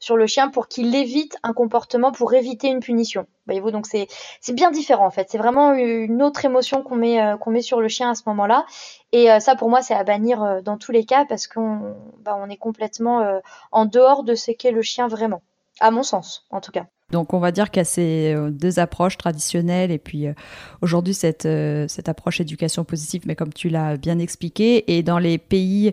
sur 0.00 0.16
le 0.16 0.26
chien 0.26 0.48
pour 0.48 0.68
qu'il 0.68 0.94
évite 0.94 1.36
un 1.42 1.52
comportement 1.52 2.12
pour 2.12 2.34
éviter 2.34 2.68
une 2.68 2.80
punition. 2.80 3.26
Voyez-vous, 3.46 3.70
donc 3.70 3.86
c'est 3.86 4.08
bien 4.52 4.70
différent 4.70 5.06
en 5.06 5.10
fait. 5.10 5.28
C'est 5.30 5.38
vraiment 5.38 5.72
une 5.72 6.22
autre 6.22 6.44
émotion 6.44 6.82
qu'on 6.82 6.96
met 6.96 7.20
euh, 7.20 7.36
qu'on 7.36 7.50
met 7.50 7.62
sur 7.62 7.80
le 7.80 7.88
chien 7.88 8.10
à 8.10 8.14
ce 8.14 8.22
moment-là. 8.26 8.66
Et 9.12 9.30
euh, 9.30 9.40
ça 9.40 9.56
pour 9.56 9.70
moi 9.70 9.82
c'est 9.82 9.94
à 9.94 10.04
bannir 10.04 10.42
euh, 10.42 10.60
dans 10.60 10.76
tous 10.76 10.92
les 10.92 11.04
cas 11.04 11.24
parce 11.24 11.46
qu'on 11.46 11.96
bah, 12.20 12.36
on 12.38 12.48
est 12.50 12.56
complètement 12.56 13.40
en 13.72 13.86
dehors 13.86 14.22
de 14.22 14.34
ce 14.34 14.50
qu'est 14.50 14.70
le 14.70 14.82
chien 14.82 15.08
vraiment, 15.08 15.42
à 15.80 15.90
mon 15.90 16.02
sens 16.02 16.44
en 16.50 16.60
tout 16.60 16.72
cas. 16.72 16.86
Donc 17.10 17.32
on 17.32 17.38
va 17.38 17.52
dire 17.52 17.70
a 17.74 17.84
ces 17.84 18.36
deux 18.50 18.78
approches 18.78 19.16
traditionnelles 19.16 19.90
et 19.90 19.98
puis 19.98 20.26
aujourd'hui 20.82 21.14
cette, 21.14 21.48
cette 21.88 22.08
approche 22.08 22.40
éducation 22.40 22.84
positive, 22.84 23.22
mais 23.26 23.34
comme 23.34 23.52
tu 23.52 23.68
l'as 23.68 23.96
bien 23.96 24.18
expliqué, 24.18 24.96
et 24.96 25.02
dans 25.02 25.18
les 25.18 25.38
pays 25.38 25.92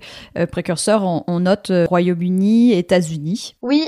précurseurs, 0.51 1.03
on, 1.03 1.24
on 1.27 1.41
note 1.41 1.72
Royaume-Uni, 1.88 2.74
États-Unis. 2.74 3.55
Oui, 3.62 3.88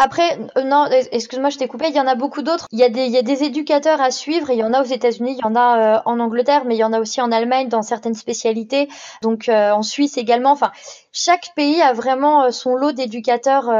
après, 0.00 0.38
euh, 0.56 0.62
non, 0.62 0.86
excuse-moi, 1.10 1.50
je 1.50 1.58
t'ai 1.58 1.66
coupé. 1.66 1.86
Il 1.88 1.94
y 1.96 2.00
en 2.00 2.06
a 2.06 2.14
beaucoup 2.14 2.42
d'autres. 2.42 2.68
Il 2.70 2.78
y 2.78 2.84
a 2.84 2.88
des, 2.88 3.06
il 3.06 3.10
y 3.10 3.18
a 3.18 3.22
des 3.22 3.42
éducateurs 3.42 4.00
à 4.00 4.12
suivre. 4.12 4.50
il 4.50 4.58
y 4.58 4.62
en 4.62 4.72
a 4.72 4.80
aux 4.80 4.86
États-Unis, 4.86 5.34
il 5.36 5.44
y 5.44 5.44
en 5.44 5.56
a 5.56 5.96
euh, 5.96 6.00
en 6.04 6.20
Angleterre, 6.20 6.64
mais 6.64 6.76
il 6.76 6.78
y 6.78 6.84
en 6.84 6.92
a 6.92 7.00
aussi 7.00 7.20
en 7.20 7.32
Allemagne 7.32 7.68
dans 7.68 7.82
certaines 7.82 8.14
spécialités. 8.14 8.88
Donc 9.22 9.48
euh, 9.48 9.72
en 9.72 9.82
Suisse 9.82 10.16
également. 10.16 10.52
Enfin, 10.52 10.70
chaque 11.10 11.52
pays 11.56 11.82
a 11.82 11.92
vraiment 11.92 12.52
son 12.52 12.76
lot 12.76 12.92
d'éducateurs 12.92 13.72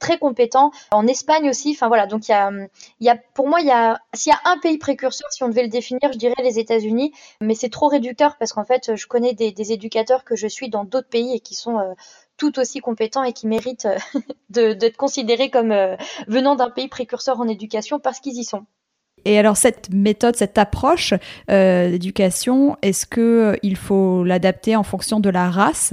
très 0.00 0.18
compétents. 0.18 0.72
En 0.90 1.06
Espagne 1.06 1.48
aussi. 1.48 1.72
Enfin 1.76 1.86
voilà. 1.86 2.06
Donc 2.06 2.26
il 2.26 2.32
y 2.32 2.34
a, 2.34 2.50
il 2.98 3.06
y 3.06 3.10
a, 3.10 3.16
pour 3.34 3.46
moi, 3.46 3.60
il 3.60 3.68
y 3.68 3.70
a, 3.70 4.00
s'il 4.14 4.32
y 4.32 4.34
a 4.34 4.50
un 4.50 4.58
pays 4.58 4.78
précurseur, 4.78 5.28
si 5.30 5.44
on 5.44 5.48
devait 5.48 5.62
le 5.62 5.68
définir, 5.68 6.12
je 6.12 6.18
dirais 6.18 6.34
les 6.42 6.58
États-Unis. 6.58 7.12
Mais 7.40 7.54
c'est 7.54 7.68
trop 7.70 7.86
réducteur 7.86 8.36
parce 8.36 8.52
qu'en 8.52 8.64
fait, 8.64 8.96
je 8.96 9.06
connais 9.06 9.32
des, 9.34 9.52
des, 9.52 9.72
éducateurs 9.72 10.24
que 10.24 10.34
je 10.34 10.48
suis 10.48 10.68
dans 10.68 10.82
d'autres 10.82 11.08
pays 11.08 11.36
et 11.36 11.40
qui 11.40 11.54
sont 11.54 11.78
tout 12.40 12.58
aussi 12.58 12.80
compétents 12.80 13.22
et 13.22 13.32
qui 13.32 13.46
méritent 13.46 13.86
euh, 13.86 14.74
d'être 14.74 14.96
considérés 14.96 15.50
comme 15.50 15.70
euh, 15.70 15.94
venant 16.26 16.56
d'un 16.56 16.70
pays 16.70 16.88
précurseur 16.88 17.38
en 17.38 17.46
éducation 17.46 18.00
parce 18.00 18.18
qu'ils 18.18 18.38
y 18.38 18.44
sont. 18.44 18.64
Et 19.26 19.38
alors 19.38 19.58
cette 19.58 19.90
méthode, 19.90 20.34
cette 20.34 20.56
approche 20.56 21.12
d'éducation, 21.46 22.78
est-ce 22.80 23.04
que 23.04 23.58
il 23.62 23.76
faut 23.76 24.24
l'adapter 24.24 24.76
en 24.76 24.82
fonction 24.82 25.20
de 25.20 25.28
la 25.28 25.50
race? 25.50 25.92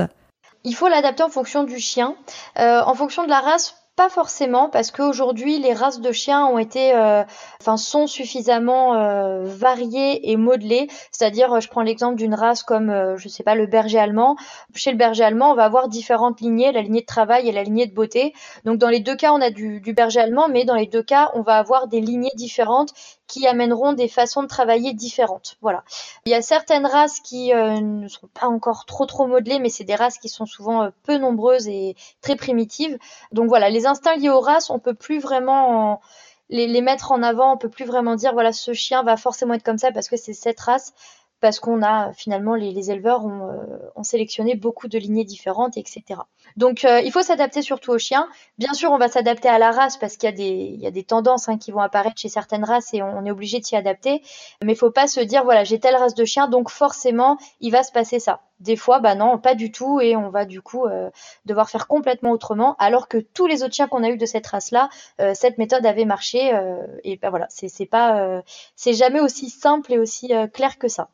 Il 0.63 0.74
faut 0.74 0.88
l'adapter 0.88 1.24
en 1.24 1.30
fonction 1.30 1.66
du 1.66 1.77
chien. 1.77 2.16
en 2.56 2.94
fonction 2.94 3.25
de 3.25 3.30
la 3.30 3.42
race, 3.42 3.75
pas 3.98 4.10
forcément, 4.10 4.70
parce 4.70 4.92
qu'aujourd'hui 4.92 5.58
les 5.58 5.74
races 5.74 6.00
de 6.01 6.12
chiens 6.12 6.46
ont 6.46 6.60
été, 6.60 6.94
euh, 6.94 7.24
enfin 7.60 7.77
sont 7.77 8.06
suffisamment 8.06 8.94
euh, 8.94 9.44
variées 9.44 10.32
et 10.32 10.38
modelées. 10.38 10.88
C'est-à-dire, 11.12 11.60
je 11.60 11.68
prends 11.68 11.82
l'exemple 11.82 12.16
d'une 12.16 12.36
race 12.36 12.62
comme, 12.62 12.92
euh, 12.92 13.18
je 13.18 13.27
sais 13.27 13.42
pas, 13.42 13.56
le 13.56 13.66
berger 13.66 13.98
allemand. 13.98 14.38
Chez 14.75 14.92
le 14.92 14.98
berger 14.98 15.24
allemand, 15.24 15.51
on 15.51 15.56
va 15.56 15.66
avoir 15.66 15.89
différentes 15.89 16.42
lignées, 16.42 16.72
la 16.72 16.84
lignée 16.84 17.01
de 17.01 17.08
travail 17.08 17.50
et 17.50 17.51
la 17.51 17.63
lignée 17.63 17.88
de 17.88 17.94
beauté. 17.94 18.34
Donc 18.66 18.77
dans 18.77 18.89
les 18.89 19.00
deux 19.00 19.16
cas, 19.16 19.34
on 19.34 19.42
a 19.42 19.50
du, 19.50 19.82
du 19.82 19.94
berger 19.94 20.20
allemand, 20.20 20.48
mais 20.48 20.63
dans 20.63 20.75
les 20.75 20.86
deux 20.86 21.04
cas, 21.04 21.32
on 21.34 21.42
va 21.42 21.58
avoir 21.58 21.88
des 21.88 22.00
lignées 22.00 22.32
différentes 22.36 22.94
qui 23.28 23.46
amèneront 23.48 23.94
des 23.94 24.08
façons 24.08 24.42
de 24.42 24.48
travailler 24.48 24.94
différentes. 24.94 25.58
Voilà. 25.62 25.84
Il 26.26 26.32
y 26.32 26.36
a 26.36 26.42
certaines 26.42 26.86
races 26.86 27.20
qui 27.20 27.54
euh, 27.54 27.80
ne 27.80 28.08
sont 28.08 28.28
pas 28.28 28.48
encore 28.48 28.86
trop 28.86 29.06
trop 29.06 29.28
modelées, 29.28 29.60
mais 29.60 29.70
c'est 29.70 29.84
des 29.84 29.96
races 29.96 30.18
qui 30.18 30.30
sont 30.30 30.46
souvent 30.46 30.84
euh, 30.84 30.90
peu 31.04 31.18
nombreuses 31.18 31.68
et 31.68 31.96
très 32.22 32.36
primitives. 32.36 32.98
Donc 33.32 33.50
voilà, 33.50 33.70
les 33.70 33.86
instincts 33.86 34.16
liés 34.16 34.30
aux 34.30 34.40
races, 34.40 34.70
on 34.70 34.80
peut 34.80 34.94
plus 34.94 35.20
vraiment 35.20 36.02
les, 36.50 36.68
les, 36.68 36.82
mettre 36.82 37.12
en 37.12 37.22
avant, 37.22 37.54
on 37.54 37.58
peut 37.58 37.70
plus 37.70 37.86
vraiment 37.86 38.16
dire 38.16 38.34
voilà 38.34 38.54
ce 38.54 38.74
chien 38.74 39.04
va 39.04 39.18
forcément 39.18 39.54
être 39.54 39.64
comme 39.64 39.78
ça 39.78 39.92
parce 39.92 40.08
que 40.08 40.16
c'est 40.16 40.34
cette 40.34 40.60
race 40.60 40.94
parce 41.39 41.60
qu'on 41.60 41.84
a 41.84 42.13
finalement 42.13 42.56
les, 42.56 42.91
éleveurs 42.91 43.25
ont, 43.25 43.50
euh, 43.50 43.91
ont, 43.96 44.03
sélectionné 44.03 44.56
beaucoup 44.56 44.88
de 44.88 44.98
lignées 44.98 45.24
différentes, 45.24 45.77
etc. 45.77 46.22
Donc 46.56 46.84
euh, 46.84 47.00
il 47.01 47.12
faut 47.12 47.22
s'adapter 47.22 47.62
surtout 47.62 47.91
aux 47.91 48.00
chiens. 48.00 48.27
Bien 48.58 48.74
sûr, 48.74 48.91
on 48.91 48.98
va 48.98 49.08
s'adapter 49.08 49.48
à 49.48 49.60
la 49.60 49.72
race 49.72 49.98
parce 49.98 50.17
qu'il 50.17 50.29
y 50.29 50.34
a 50.34 50.36
des, 50.36 50.75
y 50.79 50.88
a 50.88 50.91
des 50.91 51.03
tendances 51.03 51.48
hein, 51.48 51.58
qui 51.58 51.72
vont 51.72 51.82
apparaître 51.82 52.20
chez 52.20 52.29
certaines 52.29 52.63
races 52.63 52.94
et 52.94 53.03
on, 53.03 53.25
est 53.25 53.32
obligé 53.32 53.60
de 53.60 53.65
s'y 53.65 53.75
adapter. 53.75 54.24
Mais 54.63 54.74
il 54.74 54.75
faut 54.75 54.91
pas 54.91 55.08
se 55.08 55.20
dire 55.20 55.44
voilà 55.44 55.63
j'ai 55.63 55.79
telle 55.79 55.96
race 55.96 56.15
de 56.15 56.25
chien 56.25 56.48
donc 56.48 56.70
forcément 56.70 57.38
il 57.60 57.72
va 57.72 57.84
se 57.84 57.91
passer 57.91 58.20
ça. 58.20 58.41
Des 58.60 58.75
fois, 58.75 59.00
bah 59.00 59.13
non, 59.13 59.38
pas 59.38 59.53
du 59.53 59.72
tout, 59.72 60.01
et 60.01 60.15
on 60.15 60.32
va 60.32 60.46
du 60.46 60.63
coup 60.63 60.88
euh, 60.88 61.12
devoir 61.46 61.70
faire 61.70 61.88
complètement 61.88 62.32
autrement, 62.32 62.75
alors 62.79 63.08
que 63.08 63.20
tous 63.20 63.46
les 63.46 63.62
autres 63.62 63.75
chiens 63.75 63.88
qu'on 63.88 64.03
a 64.03 64.10
eu 64.10 64.17
de 64.17 64.25
cette 64.25 64.48
race-là, 64.48 64.89
cette 65.36 65.60
méthode 65.60 65.86
avait 65.86 66.06
marché, 66.06 66.60
et 67.03 67.17
ben 67.17 67.29
voilà, 67.29 67.46
c'est 67.50 67.86
pas, 67.86 68.41
c'est 68.75 68.94
jamais 68.94 69.20
aussi 69.20 69.51
simple 69.51 69.94
et 69.94 70.00
aussi 70.00 70.32
clair 70.53 70.79
que 70.79 70.88
ça. 70.88 71.10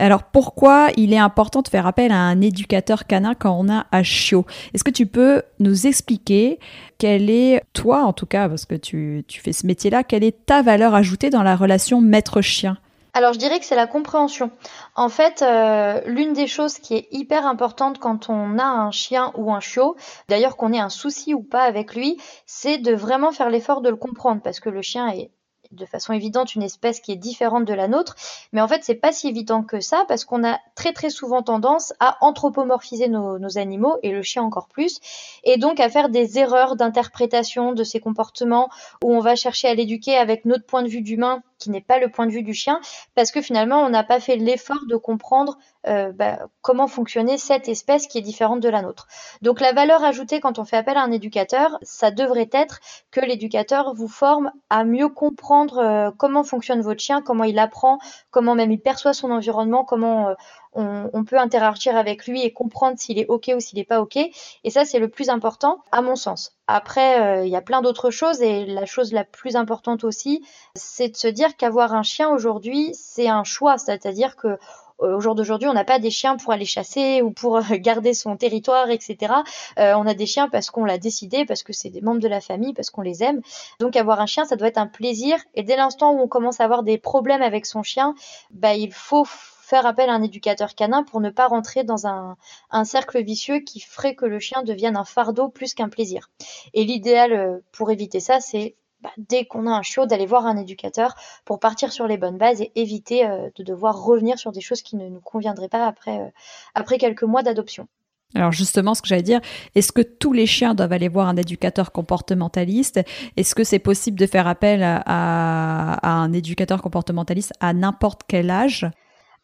Alors 0.00 0.22
pourquoi 0.22 0.88
il 0.96 1.12
est 1.12 1.18
important 1.18 1.60
de 1.60 1.68
faire 1.68 1.86
appel 1.86 2.10
à 2.10 2.16
un 2.16 2.40
éducateur 2.40 3.06
canin 3.06 3.34
quand 3.34 3.54
on 3.58 3.70
a 3.70 3.86
un 3.92 4.02
chiot? 4.02 4.46
Est-ce 4.72 4.82
que 4.82 4.90
tu 4.90 5.04
peux 5.04 5.42
nous 5.58 5.86
expliquer 5.86 6.58
quelle 6.96 7.28
est, 7.28 7.62
toi 7.74 8.04
en 8.04 8.14
tout 8.14 8.24
cas, 8.24 8.48
parce 8.48 8.64
que 8.64 8.76
tu, 8.76 9.24
fais 9.28 9.52
ce 9.52 9.66
métier-là, 9.66 10.02
quelle 10.02 10.24
est 10.24 10.46
ta 10.46 10.62
valeur 10.62 10.94
ajoutée 10.94 11.28
dans 11.28 11.42
la 11.42 11.54
relation 11.54 12.00
maître-chien? 12.00 12.78
Alors 13.12 13.34
je 13.34 13.38
dirais 13.38 13.58
que 13.58 13.66
c'est 13.66 13.76
la 13.76 13.86
compréhension. 13.86 14.50
En 14.94 15.10
fait, 15.10 15.42
euh, 15.42 16.00
l'une 16.06 16.32
des 16.32 16.46
choses 16.46 16.78
qui 16.78 16.94
est 16.94 17.08
hyper 17.10 17.44
importante 17.44 17.98
quand 17.98 18.30
on 18.30 18.58
a 18.58 18.64
un 18.64 18.92
chien 18.92 19.32
ou 19.36 19.52
un 19.52 19.60
chiot, 19.60 19.96
d'ailleurs 20.30 20.56
qu'on 20.56 20.72
ait 20.72 20.78
un 20.78 20.88
souci 20.88 21.34
ou 21.34 21.42
pas 21.42 21.64
avec 21.64 21.94
lui, 21.94 22.16
c'est 22.46 22.78
de 22.78 22.94
vraiment 22.94 23.32
faire 23.32 23.50
l'effort 23.50 23.82
de 23.82 23.90
le 23.90 23.96
comprendre 23.96 24.40
parce 24.42 24.60
que 24.60 24.70
le 24.70 24.80
chien 24.80 25.08
est 25.08 25.30
de 25.72 25.86
façon 25.86 26.12
évidente 26.12 26.54
une 26.54 26.62
espèce 26.62 27.00
qui 27.00 27.12
est 27.12 27.16
différente 27.16 27.64
de 27.64 27.74
la 27.74 27.88
nôtre, 27.88 28.16
mais 28.52 28.60
en 28.60 28.68
fait 28.68 28.82
c'est 28.82 28.94
pas 28.94 29.12
si 29.12 29.28
évident 29.28 29.62
que 29.62 29.80
ça 29.80 30.04
parce 30.08 30.24
qu'on 30.24 30.44
a 30.44 30.58
très 30.74 30.92
très 30.92 31.10
souvent 31.10 31.42
tendance 31.42 31.92
à 32.00 32.16
anthropomorphiser 32.20 33.08
nos, 33.08 33.38
nos, 33.38 33.58
animaux 33.58 33.96
et 34.02 34.10
le 34.10 34.22
chien 34.22 34.42
encore 34.42 34.68
plus, 34.68 35.00
et 35.44 35.56
donc 35.56 35.80
à 35.80 35.88
faire 35.88 36.08
des 36.08 36.38
erreurs 36.38 36.76
d'interprétation 36.76 37.72
de 37.72 37.84
ses 37.84 38.00
comportements 38.00 38.70
où 39.04 39.14
on 39.14 39.20
va 39.20 39.36
chercher 39.36 39.68
à 39.68 39.74
l'éduquer 39.74 40.16
avec 40.16 40.44
notre 40.44 40.66
point 40.66 40.82
de 40.82 40.88
vue 40.88 41.02
d'humain 41.02 41.42
qui 41.60 41.70
n'est 41.70 41.80
pas 41.80 41.98
le 42.00 42.08
point 42.08 42.26
de 42.26 42.32
vue 42.32 42.42
du 42.42 42.54
chien, 42.54 42.80
parce 43.14 43.30
que 43.30 43.40
finalement 43.40 43.82
on 43.82 43.90
n'a 43.90 44.02
pas 44.02 44.18
fait 44.18 44.34
l'effort 44.36 44.80
de 44.88 44.96
comprendre 44.96 45.58
euh, 45.86 46.10
bah, 46.12 46.40
comment 46.60 46.88
fonctionnait 46.88 47.38
cette 47.38 47.68
espèce 47.68 48.06
qui 48.06 48.18
est 48.18 48.22
différente 48.22 48.60
de 48.60 48.68
la 48.68 48.82
nôtre. 48.82 49.06
Donc 49.42 49.60
la 49.60 49.72
valeur 49.72 50.02
ajoutée 50.02 50.40
quand 50.40 50.58
on 50.58 50.64
fait 50.64 50.76
appel 50.76 50.96
à 50.96 51.02
un 51.02 51.12
éducateur, 51.12 51.78
ça 51.82 52.10
devrait 52.10 52.50
être 52.52 52.80
que 53.10 53.20
l'éducateur 53.20 53.94
vous 53.94 54.08
forme 54.08 54.50
à 54.68 54.84
mieux 54.84 55.08
comprendre 55.08 55.78
euh, 55.78 56.10
comment 56.16 56.42
fonctionne 56.42 56.80
votre 56.80 57.00
chien, 57.00 57.22
comment 57.22 57.44
il 57.44 57.58
apprend, 57.58 57.98
comment 58.30 58.56
même 58.56 58.72
il 58.72 58.80
perçoit 58.80 59.12
son 59.12 59.30
environnement, 59.30 59.84
comment 59.84 60.34
euh, 60.76 61.08
on, 61.12 61.24
peut 61.24 61.38
interagir 61.38 61.96
avec 61.96 62.26
lui 62.26 62.42
et 62.42 62.52
comprendre 62.52 62.98
s'il 62.98 63.18
est 63.18 63.26
OK 63.26 63.50
ou 63.54 63.60
s'il 63.60 63.78
n'est 63.78 63.84
pas 63.84 64.00
OK. 64.00 64.16
Et 64.16 64.70
ça, 64.70 64.84
c'est 64.84 64.98
le 64.98 65.08
plus 65.08 65.28
important, 65.28 65.78
à 65.92 66.02
mon 66.02 66.16
sens. 66.16 66.56
Après, 66.66 67.44
il 67.46 67.50
y 67.50 67.56
a 67.56 67.60
plein 67.60 67.82
d'autres 67.82 68.10
choses 68.10 68.40
et 68.42 68.64
la 68.64 68.86
chose 68.86 69.12
la 69.12 69.24
plus 69.24 69.56
importante 69.56 70.04
aussi, 70.04 70.44
c'est 70.76 71.08
de 71.08 71.16
se 71.16 71.26
dire 71.26 71.56
qu'avoir 71.56 71.94
un 71.94 72.04
chien 72.04 72.30
aujourd'hui, 72.30 72.92
c'est 72.94 73.28
un 73.28 73.42
choix. 73.42 73.76
C'est-à-dire 73.78 74.36
que 74.36 74.56
euh, 75.02 75.16
au 75.16 75.20
jour 75.20 75.34
d'aujourd'hui, 75.34 75.68
on 75.68 75.72
n'a 75.72 75.84
pas 75.84 75.98
des 75.98 76.10
chiens 76.10 76.36
pour 76.36 76.52
aller 76.52 76.64
chasser 76.64 77.22
ou 77.22 77.30
pour 77.30 77.56
euh, 77.56 77.62
garder 77.72 78.14
son 78.14 78.36
territoire, 78.36 78.90
etc. 78.90 79.34
Euh, 79.78 79.94
on 79.94 80.06
a 80.06 80.14
des 80.14 80.26
chiens 80.26 80.48
parce 80.48 80.70
qu'on 80.70 80.84
l'a 80.84 80.98
décidé, 80.98 81.44
parce 81.44 81.62
que 81.62 81.72
c'est 81.72 81.90
des 81.90 82.00
membres 82.00 82.20
de 82.20 82.28
la 82.28 82.40
famille, 82.40 82.72
parce 82.74 82.90
qu'on 82.90 83.02
les 83.02 83.22
aime. 83.22 83.40
Donc 83.78 83.96
avoir 83.96 84.20
un 84.20 84.26
chien, 84.26 84.44
ça 84.44 84.56
doit 84.56 84.68
être 84.68 84.78
un 84.78 84.86
plaisir. 84.86 85.38
Et 85.54 85.62
dès 85.62 85.76
l'instant 85.76 86.12
où 86.12 86.20
on 86.20 86.28
commence 86.28 86.60
à 86.60 86.64
avoir 86.64 86.82
des 86.82 86.98
problèmes 86.98 87.42
avec 87.42 87.66
son 87.66 87.82
chien, 87.82 88.14
bah, 88.50 88.74
il 88.74 88.92
faut 88.92 89.24
faire 89.70 89.86
appel 89.86 90.10
à 90.10 90.12
un 90.12 90.22
éducateur 90.22 90.74
canin 90.74 91.02
pour 91.02 91.20
ne 91.20 91.30
pas 91.30 91.46
rentrer 91.46 91.84
dans 91.84 92.06
un, 92.06 92.36
un, 92.70 92.84
cercle 92.84 93.22
vicieux 93.22 93.60
qui 93.60 93.80
ferait 93.80 94.14
que 94.14 94.26
le 94.26 94.38
chien 94.38 94.62
devienne 94.62 94.96
un 94.96 95.04
fardeau 95.04 95.48
plus 95.48 95.74
qu'un 95.74 95.88
plaisir. 95.88 96.28
Et 96.74 96.84
l'idéal 96.84 97.62
pour 97.72 97.90
éviter 97.90 98.20
ça, 98.20 98.40
c'est 98.40 98.74
bah, 99.02 99.10
dès 99.16 99.46
qu'on 99.46 99.66
a 99.66 99.70
un 99.70 99.82
chiot, 99.82 100.04
d'aller 100.04 100.26
voir 100.26 100.46
un 100.46 100.58
éducateur 100.58 101.14
pour 101.46 101.58
partir 101.58 101.90
sur 101.90 102.06
les 102.06 102.18
bonnes 102.18 102.36
bases 102.36 102.60
et 102.60 102.70
éviter 102.74 103.26
euh, 103.26 103.48
de 103.56 103.62
devoir 103.62 104.02
revenir 104.02 104.38
sur 104.38 104.52
des 104.52 104.60
choses 104.60 104.82
qui 104.82 104.96
ne 104.96 105.08
nous 105.08 105.20
conviendraient 105.20 105.70
pas 105.70 105.86
après, 105.86 106.18
euh, 106.18 106.28
après 106.74 106.98
quelques 106.98 107.22
mois 107.22 107.42
d'adoption. 107.42 107.88
Alors 108.34 108.52
justement, 108.52 108.94
ce 108.94 109.00
que 109.00 109.08
j'allais 109.08 109.22
dire, 109.22 109.40
est-ce 109.74 109.90
que 109.90 110.02
tous 110.02 110.32
les 110.34 110.46
chiens 110.46 110.74
doivent 110.74 110.92
aller 110.92 111.08
voir 111.08 111.28
un 111.28 111.36
éducateur 111.36 111.92
comportementaliste? 111.92 113.00
Est-ce 113.36 113.54
que 113.54 113.64
c'est 113.64 113.80
possible 113.80 114.18
de 114.18 114.26
faire 114.26 114.46
appel 114.46 114.84
à 114.84 115.98
un 116.08 116.32
éducateur 116.32 116.80
comportementaliste 116.80 117.52
à 117.58 117.72
n'importe 117.72 118.20
quel 118.28 118.50
âge? 118.50 118.86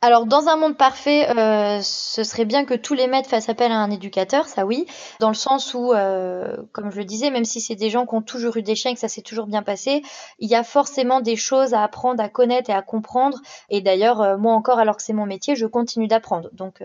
Alors, 0.07 0.25
dans 0.25 0.47
un 0.47 0.55
monde 0.55 0.77
parfait, 0.77 1.29
euh, 1.37 1.81
ce 1.83 2.23
serait 2.23 2.45
bien 2.45 2.65
que 2.65 2.75
tous 2.75 2.95
les 2.95 3.09
maîtres 3.09 3.29
fassent 3.29 3.49
appel 3.49 3.73
à 3.73 3.79
un 3.79 3.91
éducateur, 3.91 4.47
ça 4.47 4.65
oui, 4.65 4.87
dans 5.19 5.27
le 5.27 5.35
sens 5.35 5.75
où, 5.75 5.93
euh, 5.93 6.57
comme 6.71 6.93
je 6.93 6.99
le 6.99 7.05
disais, 7.05 7.31
même 7.31 7.45
si 7.45 7.61
c'est 7.61 7.75
des 7.75 7.91
gens 7.91 8.07
qui 8.07 8.15
ont 8.15 8.23
toujours 8.23 8.57
eu 8.57 8.63
des 8.63 8.77
chiens 8.77 8.93
et 8.93 8.95
que 8.95 9.01
ça 9.01 9.09
s'est 9.09 9.23
toujours 9.23 9.47
bien 9.49 9.65
passé, 9.65 10.05
il 10.39 10.49
y 10.49 10.55
a 10.55 10.63
forcément 10.63 11.21
des 11.21 11.35
choses 11.35 11.75
à 11.75 11.83
apprendre, 11.83 12.23
à 12.23 12.29
connaître 12.29 12.71
et 12.71 12.73
à 12.73 12.83
comprendre. 12.83 13.41
Et 13.69 13.81
d'ailleurs, 13.81 14.21
euh, 14.23 14.37
moi 14.37 14.55
encore, 14.55 14.79
alors 14.79 14.97
que 14.97 15.03
c'est 15.03 15.13
mon 15.13 15.27
métier, 15.27 15.57
je 15.57 15.67
continue 15.67 16.07
d'apprendre. 16.07 16.51
Donc 16.53 16.85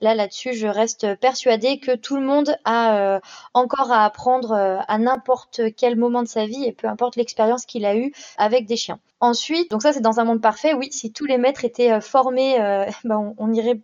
là, 0.00 0.14
là-dessus, 0.14 0.52
je 0.52 0.68
reste 0.68 1.16
persuadée 1.16 1.80
que 1.80 1.96
tout 1.96 2.14
le 2.14 2.22
monde 2.22 2.56
a 2.64 3.20
encore 3.52 3.90
à 3.90 4.04
apprendre 4.04 4.52
à 4.86 4.98
n'importe 4.98 5.60
quel 5.76 5.96
moment 5.96 6.22
de 6.22 6.28
sa 6.28 6.46
vie 6.46 6.64
et 6.64 6.72
peu 6.72 6.86
importe 6.86 7.16
l'expérience 7.16 7.66
qu'il 7.66 7.84
a 7.84 7.96
eue 7.96 8.12
avec 8.36 8.66
des 8.66 8.76
chiens. 8.76 9.00
Ensuite, 9.20 9.70
donc 9.70 9.82
ça 9.82 9.92
c'est 9.92 10.00
dans 10.00 10.18
un 10.18 10.24
monde 10.24 10.40
parfait, 10.40 10.72
oui, 10.72 10.88
si 10.92 11.12
tous 11.12 11.26
les 11.26 11.36
maîtres 11.36 11.64
étaient 11.64 12.00
formés, 12.00 12.59
ben 13.04 13.34
on, 13.38 13.52
irait, 13.52 13.80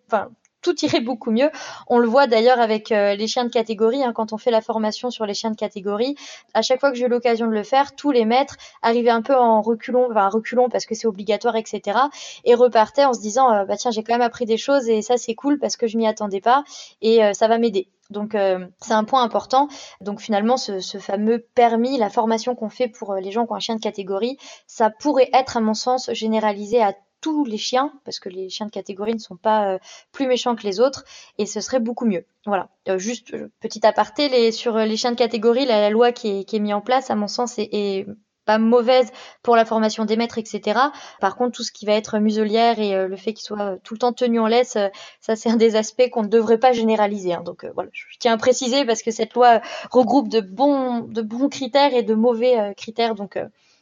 tout 0.63 0.85
irait 0.85 1.01
beaucoup 1.01 1.31
mieux. 1.31 1.51
On 1.87 1.99
le 1.99 2.09
voit 2.09 2.27
d'ailleurs 2.27 2.61
avec 2.61 2.91
euh, 2.91 3.15
les 3.15 3.27
chiens 3.27 3.45
de 3.45 3.51
catégorie, 3.51 4.03
hein, 4.03 4.13
quand 4.13 4.33
on 4.33 4.39
fait 4.39 4.51
la 4.51 4.61
formation 4.61 5.11
sur 5.11 5.27
les 5.27 5.35
chiens 5.35 5.51
de 5.51 5.57
catégorie. 5.57 6.17
À 6.55 6.63
chaque 6.63 6.81
fois 6.81 6.91
que 6.91 6.97
j'ai 6.97 7.07
eu 7.07 7.09
l'occasion 7.09 7.47
de 7.47 7.53
le 7.53 7.63
faire, 7.63 7.95
tous 7.95 8.11
les 8.11 8.25
maîtres 8.25 8.57
arrivaient 8.83 9.11
un 9.11 9.23
peu 9.23 9.37
en 9.37 9.63
reculons, 9.63 10.09
enfin 10.11 10.29
reculons 10.29 10.69
parce 10.69 10.87
que 10.87 10.95
c'est 10.95 11.07
obligatoire, 11.07 11.57
etc. 11.57 11.99
Et 12.45 12.55
repartaient 12.55 13.05
en 13.05 13.13
se 13.13 13.21
disant, 13.21 13.65
bah 13.67 13.77
tiens, 13.77 13.91
j'ai 13.91 14.03
quand 14.03 14.15
même 14.15 14.23
appris 14.23 14.47
des 14.47 14.57
choses 14.57 14.89
et 14.89 15.03
ça 15.03 15.17
c'est 15.17 15.35
cool 15.35 15.59
parce 15.59 15.77
que 15.77 15.87
je 15.87 15.97
m'y 15.97 16.07
attendais 16.07 16.41
pas 16.41 16.65
et 17.01 17.21
ça 17.35 17.49
va 17.49 17.59
m'aider. 17.59 17.89
Donc 18.11 18.35
euh, 18.35 18.67
c'est 18.81 18.93
un 18.93 19.05
point 19.05 19.23
important. 19.23 19.69
Donc 20.01 20.21
finalement, 20.21 20.57
ce, 20.57 20.81
fameux 20.99 21.45
permis, 21.55 21.99
la 21.99 22.11
formation 22.11 22.55
qu'on 22.55 22.69
fait 22.69 22.89
pour 22.89 23.13
euh, 23.13 23.21
les 23.21 23.33
gens 23.33 23.47
qui 23.47 23.53
ont 23.53 23.57
un 23.57 23.61
chien 23.61 23.77
de 23.77 23.81
catégorie, 23.81 24.39
ça 24.67 24.91
pourrait 24.91 25.31
être 25.33 25.57
à 25.57 25.61
mon 25.61 25.75
sens 25.75 26.11
généralisé 26.13 26.83
à 26.83 26.95
tous 27.27 27.45
les 27.45 27.59
chiens, 27.59 27.93
parce 28.05 28.21
que 28.21 28.29
les 28.29 28.49
chiens 28.49 28.67
de 28.67 28.71
catégorie 28.71 29.13
ne 29.13 29.19
sont 29.19 29.35
pas 29.35 29.73
euh, 29.73 29.79
plus 30.13 30.29
méchants 30.29 30.55
que 30.55 30.63
les 30.63 30.79
autres, 30.79 31.05
et 31.39 31.47
ce 31.47 31.61
serait 31.61 31.81
beaucoup 31.81 32.07
mieux. 32.07 32.25
Voilà. 32.45 32.69
juste 32.99 33.35
petit 33.59 33.85
aparté, 33.85 34.53
sur 34.53 34.77
les 34.79 34.97
chiens 34.97 35.11
de 35.11 35.17
catégorie, 35.17 35.67
la, 35.67 35.91
loi 35.91 36.13
qui 36.13 36.47
est, 36.49 36.59
mise 36.61 36.75
en 36.75 36.81
place, 36.81 37.11
à 37.11 37.17
mon 37.17 37.27
sens, 37.27 37.59
est 37.59 38.07
pas 38.45 38.59
mauvaise 38.59 39.11
pour 39.43 39.57
la 39.57 39.65
formation 39.65 40.05
des 40.05 40.17
maîtres, 40.17 40.39
etc. 40.39 40.79
Par 41.21 41.35
contre, 41.37 41.57
tout 41.57 41.65
ce 41.65 41.73
qui 41.73 41.85
va 41.85 41.95
être 41.95 42.21
muselière 42.21 42.79
et 42.79 42.95
euh, 42.95 43.09
le 43.09 43.17
fait 43.17 43.35
qu'il 43.35 43.45
soit 43.45 43.61
euh, 43.61 43.77
tout 43.83 43.95
le 43.95 43.99
temps 43.99 44.13
tenu 44.13 44.39
en 44.39 44.47
laisse, 44.47 44.77
euh, 44.77 44.89
ça 45.21 45.35
c'est 45.35 45.51
un 45.51 45.57
des 45.57 45.75
aspects 45.75 46.09
qu'on 46.11 46.23
ne 46.23 46.29
devrait 46.29 46.59
pas 46.59 46.73
généraliser. 46.73 47.35
Hein. 47.35 47.43
Donc 47.45 47.67
voilà, 47.75 47.91
je 47.93 48.05
tiens 48.21 48.35
à 48.35 48.37
préciser 48.39 48.85
parce 48.85 49.03
que 49.03 49.11
cette 49.11 49.35
loi 49.35 49.61
regroupe 49.91 50.29
de 50.29 50.41
bons, 50.41 51.01
de 51.01 51.23
bons 51.23 51.49
critères 51.49 51.93
et 51.93 52.05
de 52.05 52.15
mauvais 52.15 52.73
critères. 52.77 53.17
Donc 53.17 53.37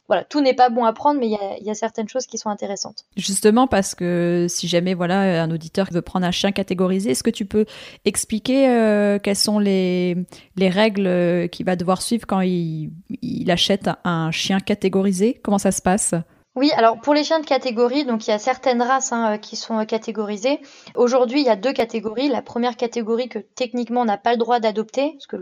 voilà, 0.07 0.23
tout 0.23 0.41
n'est 0.41 0.53
pas 0.53 0.69
bon 0.69 0.85
à 0.85 0.93
prendre, 0.93 1.19
mais 1.19 1.27
il 1.27 1.65
y 1.65 1.69
a, 1.69 1.73
certaines 1.73 2.07
choses 2.07 2.27
qui 2.27 2.37
sont 2.37 2.49
intéressantes. 2.49 3.05
Justement, 3.17 3.67
parce 3.67 3.95
que 3.95 4.45
si 4.47 4.67
jamais 4.67 4.93
voilà 4.93 5.43
un 5.43 5.49
auditeur 5.49 5.87
veut 5.91 6.03
prendre 6.03 6.25
un 6.25 6.31
chien 6.31 6.51
catégorisé, 6.51 7.11
est-ce 7.11 7.23
que 7.23 7.31
tu 7.31 7.45
peux 7.45 7.65
expliquer 8.05 8.69
euh, 8.69 9.17
quelles 9.17 9.35
sont 9.35 9.57
les, 9.57 10.15
les 10.57 10.69
règles 10.69 11.07
euh, 11.07 11.47
qu'il 11.47 11.65
va 11.65 11.75
devoir 11.75 12.01
suivre 12.01 12.27
quand 12.27 12.41
il 12.41 12.91
achète 13.49 13.89
un 14.03 14.29
chien 14.31 14.59
catégorisé? 14.59 15.39
Comment 15.43 15.57
ça 15.57 15.71
se 15.71 15.81
passe? 15.81 16.13
Oui, 16.57 16.71
alors 16.77 17.01
pour 17.01 17.13
les 17.13 17.25
chiens 17.25 17.41
de 17.41 17.45
catégorie, 17.45 18.05
donc 18.05 18.27
il 18.27 18.29
y 18.29 18.33
a 18.33 18.39
certaines 18.39 18.81
races 18.81 19.11
hein, 19.11 19.33
euh, 19.33 19.37
qui 19.37 19.57
sont 19.57 19.77
euh, 19.77 19.83
catégorisées. 19.83 20.61
Aujourd'hui, 20.95 21.41
il 21.41 21.45
y 21.45 21.49
a 21.49 21.57
deux 21.57 21.73
catégories. 21.73 22.29
La 22.29 22.41
première 22.41 22.77
catégorie 22.77 23.27
que 23.27 23.39
techniquement 23.39 24.01
on 24.01 24.05
n'a 24.05 24.17
pas 24.17 24.31
le 24.31 24.37
droit 24.37 24.61
d'adopter, 24.61 25.11
parce 25.11 25.27
que 25.27 25.35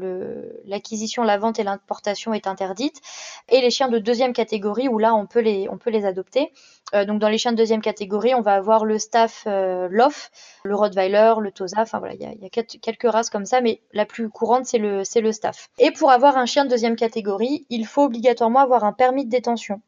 l'acquisition, 0.65 1.21
la 1.21 1.37
vente 1.37 1.59
et 1.59 1.63
l'importation 1.63 2.33
est 2.33 2.47
interdite, 2.47 2.99
et 3.47 3.61
les 3.61 3.69
chiens 3.69 3.89
de 3.89 3.99
deuxième 3.99 4.33
catégorie 4.33 4.87
où 4.87 4.97
là 4.97 5.13
on 5.13 5.27
peut 5.27 5.41
les, 5.41 5.67
adopter. 6.03 6.51
Euh, 6.95 7.05
donc 7.05 7.19
dans 7.19 7.29
les 7.29 7.37
chiens 7.37 7.51
de 7.51 7.57
deuxième 7.57 7.81
catégorie, 7.81 8.33
on 8.33 8.41
va 8.41 8.55
avoir 8.55 8.83
le 8.83 8.97
staff 8.97 9.43
euh, 9.45 9.87
le 10.63 10.75
Rottweiler, 10.75 11.35
le 11.39 11.51
Tosa. 11.51 11.81
Enfin 11.81 11.99
voilà, 11.99 12.15
il 12.15 12.21
y 12.21 12.25
a, 12.25 12.49
quelques 12.49 13.11
races 13.11 13.29
comme 13.29 13.45
ça, 13.45 13.61
mais 13.61 13.81
la 13.91 14.07
plus 14.07 14.29
courante 14.29 14.65
c'est 14.65 14.79
le 14.79 15.31
staff. 15.31 15.69
Et 15.77 15.91
pour 15.91 16.09
avoir 16.09 16.37
un 16.37 16.47
chien 16.47 16.65
de 16.65 16.71
deuxième 16.71 16.95
catégorie, 16.95 17.67
il 17.69 17.85
faut 17.85 18.05
obligatoirement 18.05 18.61
avoir 18.61 18.83
un 18.83 18.93
permis 18.93 19.25
de 19.25 19.29
détention. 19.29 19.79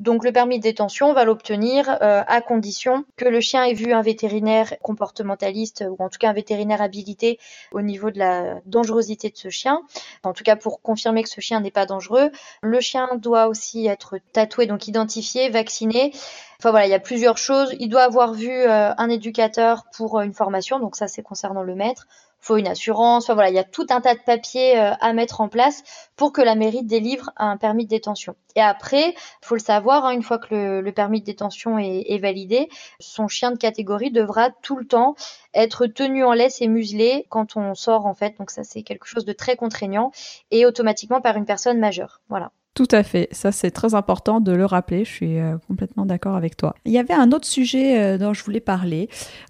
Donc 0.00 0.24
le 0.24 0.32
permis 0.32 0.58
de 0.58 0.62
détention, 0.62 1.10
on 1.10 1.12
va 1.12 1.26
l'obtenir 1.26 1.88
euh, 2.00 2.22
à 2.26 2.40
condition 2.40 3.04
que 3.16 3.26
le 3.26 3.40
chien 3.42 3.64
ait 3.64 3.74
vu 3.74 3.92
un 3.92 4.00
vétérinaire 4.00 4.72
comportementaliste 4.80 5.84
ou 5.86 6.02
en 6.02 6.08
tout 6.08 6.18
cas 6.18 6.30
un 6.30 6.32
vétérinaire 6.32 6.80
habilité 6.80 7.38
au 7.70 7.82
niveau 7.82 8.10
de 8.10 8.18
la 8.18 8.60
dangerosité 8.64 9.28
de 9.28 9.36
ce 9.36 9.50
chien. 9.50 9.82
En 10.22 10.32
tout 10.32 10.42
cas 10.42 10.56
pour 10.56 10.80
confirmer 10.80 11.22
que 11.22 11.28
ce 11.28 11.42
chien 11.42 11.60
n'est 11.60 11.70
pas 11.70 11.84
dangereux. 11.84 12.30
Le 12.62 12.80
chien 12.80 13.10
doit 13.18 13.46
aussi 13.46 13.86
être 13.86 14.16
tatoué, 14.32 14.64
donc 14.64 14.88
identifié, 14.88 15.50
vacciné. 15.50 16.12
Enfin 16.58 16.70
voilà, 16.70 16.86
il 16.86 16.90
y 16.90 16.94
a 16.94 17.00
plusieurs 17.00 17.36
choses. 17.36 17.74
Il 17.78 17.90
doit 17.90 18.04
avoir 18.04 18.32
vu 18.32 18.50
euh, 18.50 18.94
un 18.96 19.10
éducateur 19.10 19.84
pour 19.94 20.18
euh, 20.18 20.22
une 20.22 20.34
formation, 20.34 20.80
donc 20.80 20.96
ça 20.96 21.08
c'est 21.08 21.22
concernant 21.22 21.62
le 21.62 21.74
maître 21.74 22.06
faut 22.40 22.56
une 22.56 22.66
assurance. 22.66 23.24
Enfin, 23.24 23.34
voilà, 23.34 23.50
il 23.50 23.54
y 23.54 23.58
a 23.58 23.64
tout 23.64 23.86
un 23.90 24.00
tas 24.00 24.14
de 24.14 24.20
papiers 24.20 24.78
euh, 24.78 24.92
à 25.00 25.12
mettre 25.12 25.40
en 25.40 25.48
place 25.48 25.82
pour 26.16 26.32
que 26.32 26.40
la 26.40 26.54
mairie 26.54 26.82
délivre 26.82 27.30
un 27.36 27.56
permis 27.56 27.84
de 27.84 27.90
détention. 27.90 28.34
Et 28.56 28.60
après, 28.60 29.14
faut 29.42 29.54
le 29.54 29.60
savoir, 29.60 30.04
hein, 30.04 30.10
une 30.10 30.22
fois 30.22 30.38
que 30.38 30.80
le, 30.80 30.92
permis 30.92 31.20
de 31.20 31.26
détention 31.26 31.78
est, 31.78 32.18
validé, 32.18 32.68
son 32.98 33.28
chien 33.28 33.52
de 33.52 33.58
catégorie 33.58 34.10
devra 34.10 34.50
tout 34.50 34.76
le 34.76 34.86
temps 34.86 35.14
être 35.54 35.86
tenu 35.86 36.24
en 36.24 36.32
laisse 36.32 36.60
et 36.60 36.68
muselé 36.68 37.26
quand 37.28 37.56
on 37.56 37.74
sort 37.74 38.06
en 38.06 38.14
fait. 38.14 38.36
Donc 38.38 38.50
ça, 38.50 38.64
c'est 38.64 38.82
quelque 38.82 39.06
chose 39.06 39.24
de 39.24 39.32
très 39.32 39.56
contraignant 39.56 40.10
et 40.50 40.66
automatiquement 40.66 41.20
par 41.20 41.36
une 41.36 41.46
personne 41.46 41.78
majeure. 41.78 42.20
Voilà. 42.28 42.50
Tout 42.74 42.86
à 42.92 43.02
fait, 43.02 43.28
ça 43.32 43.50
c'est 43.50 43.72
très 43.72 43.94
important 43.94 44.40
de 44.40 44.52
le 44.52 44.64
rappeler, 44.64 45.04
je 45.04 45.10
suis 45.10 45.38
euh, 45.38 45.56
complètement 45.66 46.06
d'accord 46.06 46.36
avec 46.36 46.56
toi. 46.56 46.76
Il 46.84 46.92
y 46.92 46.98
avait 46.98 47.14
un 47.14 47.32
autre 47.32 47.46
sujet 47.46 48.00
euh, 48.00 48.18
dont 48.18 48.32
je 48.32 48.44
voulais 48.44 48.60
parler. 48.60 49.08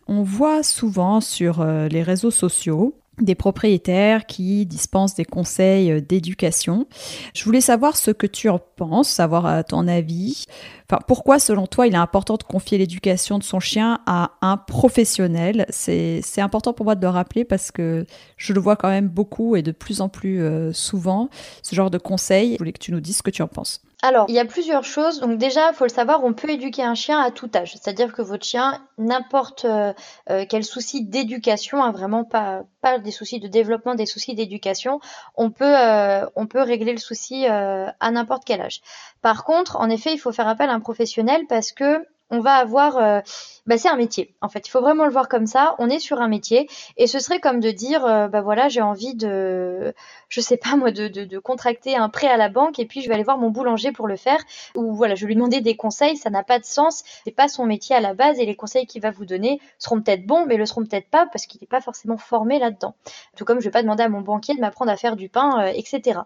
On 0.08 0.22
voit 0.22 0.62
souvent 0.62 1.20
sur 1.20 1.60
euh, 1.60 1.86
les 1.88 2.02
réseaux 2.02 2.30
sociaux 2.30 2.99
des 3.24 3.34
propriétaires 3.34 4.26
qui 4.26 4.66
dispensent 4.66 5.14
des 5.14 5.24
conseils 5.24 5.90
euh, 5.90 6.00
d'éducation. 6.00 6.86
Je 7.34 7.44
voulais 7.44 7.60
savoir 7.60 7.96
ce 7.96 8.10
que 8.10 8.26
tu 8.26 8.48
en 8.48 8.58
penses, 8.58 9.08
savoir 9.08 9.46
à 9.46 9.62
ton 9.64 9.88
avis. 9.88 10.46
Enfin, 10.88 11.00
pourquoi, 11.06 11.38
selon 11.38 11.66
toi, 11.66 11.86
il 11.86 11.94
est 11.94 11.98
important 11.98 12.36
de 12.36 12.42
confier 12.42 12.78
l'éducation 12.78 13.38
de 13.38 13.44
son 13.44 13.60
chien 13.60 14.00
à 14.06 14.32
un 14.40 14.56
professionnel? 14.56 15.66
C'est 15.70 16.40
important 16.40 16.72
pour 16.72 16.84
moi 16.84 16.94
de 16.94 17.02
le 17.02 17.08
rappeler 17.08 17.44
parce 17.44 17.70
que 17.70 18.06
je 18.36 18.52
le 18.52 18.60
vois 18.60 18.76
quand 18.76 18.88
même 18.88 19.08
beaucoup 19.08 19.56
et 19.56 19.62
de 19.62 19.72
plus 19.72 20.00
en 20.00 20.08
plus 20.08 20.42
euh, 20.42 20.72
souvent, 20.72 21.28
ce 21.62 21.74
genre 21.74 21.90
de 21.90 21.98
conseils. 21.98 22.54
Je 22.54 22.58
voulais 22.58 22.72
que 22.72 22.78
tu 22.78 22.92
nous 22.92 23.00
dises 23.00 23.18
ce 23.18 23.22
que 23.22 23.30
tu 23.30 23.42
en 23.42 23.48
penses. 23.48 23.82
Alors, 24.02 24.26
il 24.28 24.34
y 24.34 24.38
a 24.38 24.44
plusieurs 24.44 24.84
choses. 24.84 25.20
Donc 25.20 25.38
déjà, 25.38 25.70
il 25.70 25.74
faut 25.74 25.84
le 25.84 25.90
savoir, 25.90 26.24
on 26.24 26.32
peut 26.32 26.50
éduquer 26.50 26.82
un 26.82 26.94
chien 26.94 27.20
à 27.20 27.30
tout 27.30 27.50
âge. 27.54 27.72
C'est-à-dire 27.72 28.12
que 28.12 28.22
votre 28.22 28.44
chien, 28.44 28.82
n'importe 28.98 29.66
euh, 29.66 29.92
euh, 30.30 30.46
quel 30.48 30.64
souci 30.64 31.04
d'éducation, 31.04 31.82
hein, 31.82 31.92
vraiment 31.92 32.24
pas, 32.24 32.62
pas 32.80 32.98
des 32.98 33.10
soucis 33.10 33.40
de 33.40 33.48
développement, 33.48 33.94
des 33.94 34.06
soucis 34.06 34.34
d'éducation, 34.34 35.00
on 35.36 35.50
peut, 35.50 35.64
euh, 35.64 36.24
on 36.34 36.46
peut 36.46 36.62
régler 36.62 36.92
le 36.92 36.98
souci 36.98 37.46
à 37.46 38.10
n'importe 38.10 38.44
quel 38.44 38.60
âge. 38.60 38.80
Par 39.22 39.44
contre, 39.44 39.76
en 39.76 39.90
effet, 39.90 40.12
il 40.12 40.18
faut 40.18 40.32
faire 40.32 40.48
appel 40.48 40.70
à 40.70 40.72
un 40.72 40.80
professionnel 40.80 41.42
parce 41.48 41.72
que 41.72 42.06
on 42.32 42.38
va 42.38 42.54
avoir, 42.54 43.22
bah, 43.70 43.78
c'est 43.78 43.88
un 43.88 43.94
métier. 43.94 44.34
En 44.40 44.48
fait, 44.48 44.66
il 44.66 44.70
faut 44.72 44.80
vraiment 44.80 45.04
le 45.04 45.12
voir 45.12 45.28
comme 45.28 45.46
ça. 45.46 45.76
On 45.78 45.88
est 45.88 46.00
sur 46.00 46.20
un 46.20 46.26
métier, 46.26 46.68
et 46.96 47.06
ce 47.06 47.20
serait 47.20 47.38
comme 47.38 47.60
de 47.60 47.70
dire, 47.70 48.04
euh, 48.04 48.26
bah 48.26 48.40
voilà, 48.40 48.68
j'ai 48.68 48.82
envie 48.82 49.14
de, 49.14 49.94
je 50.28 50.40
sais 50.40 50.56
pas 50.56 50.74
moi, 50.76 50.90
de, 50.90 51.38
contracter 51.38 51.94
un 51.94 52.08
prêt 52.08 52.26
à 52.26 52.36
la 52.36 52.48
banque, 52.48 52.80
et 52.80 52.84
puis 52.84 53.00
je 53.00 53.06
vais 53.06 53.14
aller 53.14 53.22
voir 53.22 53.38
mon 53.38 53.50
boulanger 53.50 53.92
pour 53.92 54.08
le 54.08 54.16
faire, 54.16 54.40
ou 54.74 54.92
voilà, 54.92 55.14
je 55.14 55.20
vais 55.20 55.28
lui 55.28 55.34
demander 55.36 55.60
des 55.60 55.76
conseils. 55.76 56.16
Ça 56.16 56.30
n'a 56.30 56.42
pas 56.42 56.58
de 56.58 56.64
sens. 56.64 57.04
C'est 57.24 57.30
pas 57.30 57.46
son 57.46 57.64
métier 57.64 57.94
à 57.94 58.00
la 58.00 58.12
base, 58.12 58.40
et 58.40 58.44
les 58.44 58.56
conseils 58.56 58.86
qu'il 58.86 59.02
va 59.02 59.12
vous 59.12 59.24
donner 59.24 59.60
seront 59.78 60.00
peut-être 60.00 60.26
bons, 60.26 60.46
mais 60.46 60.56
le 60.56 60.66
seront 60.66 60.84
peut-être 60.84 61.08
pas 61.08 61.26
parce 61.26 61.46
qu'il 61.46 61.60
n'est 61.60 61.68
pas 61.68 61.80
forcément 61.80 62.16
formé 62.16 62.58
là-dedans. 62.58 62.96
Tout 63.36 63.44
comme 63.44 63.60
je 63.60 63.66
vais 63.66 63.70
pas 63.70 63.82
demander 63.82 64.02
à 64.02 64.08
mon 64.08 64.20
banquier 64.20 64.56
de 64.56 64.60
m'apprendre 64.60 64.90
à 64.90 64.96
faire 64.96 65.14
du 65.14 65.28
pain, 65.28 65.60
euh, 65.60 65.72
etc. 65.72 66.18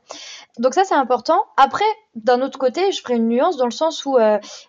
Donc 0.59 0.73
ça, 0.73 0.85
c'est 0.85 0.95
important. 0.95 1.45
Après, 1.59 1.85
d'un 2.15 2.41
autre 2.41 2.59
côté, 2.59 2.91
je 2.91 3.03
ferai 3.03 3.17
une 3.17 3.29
nuance 3.29 3.59
dans 3.59 3.67
le 3.67 3.71
sens 3.71 4.07
où 4.07 4.17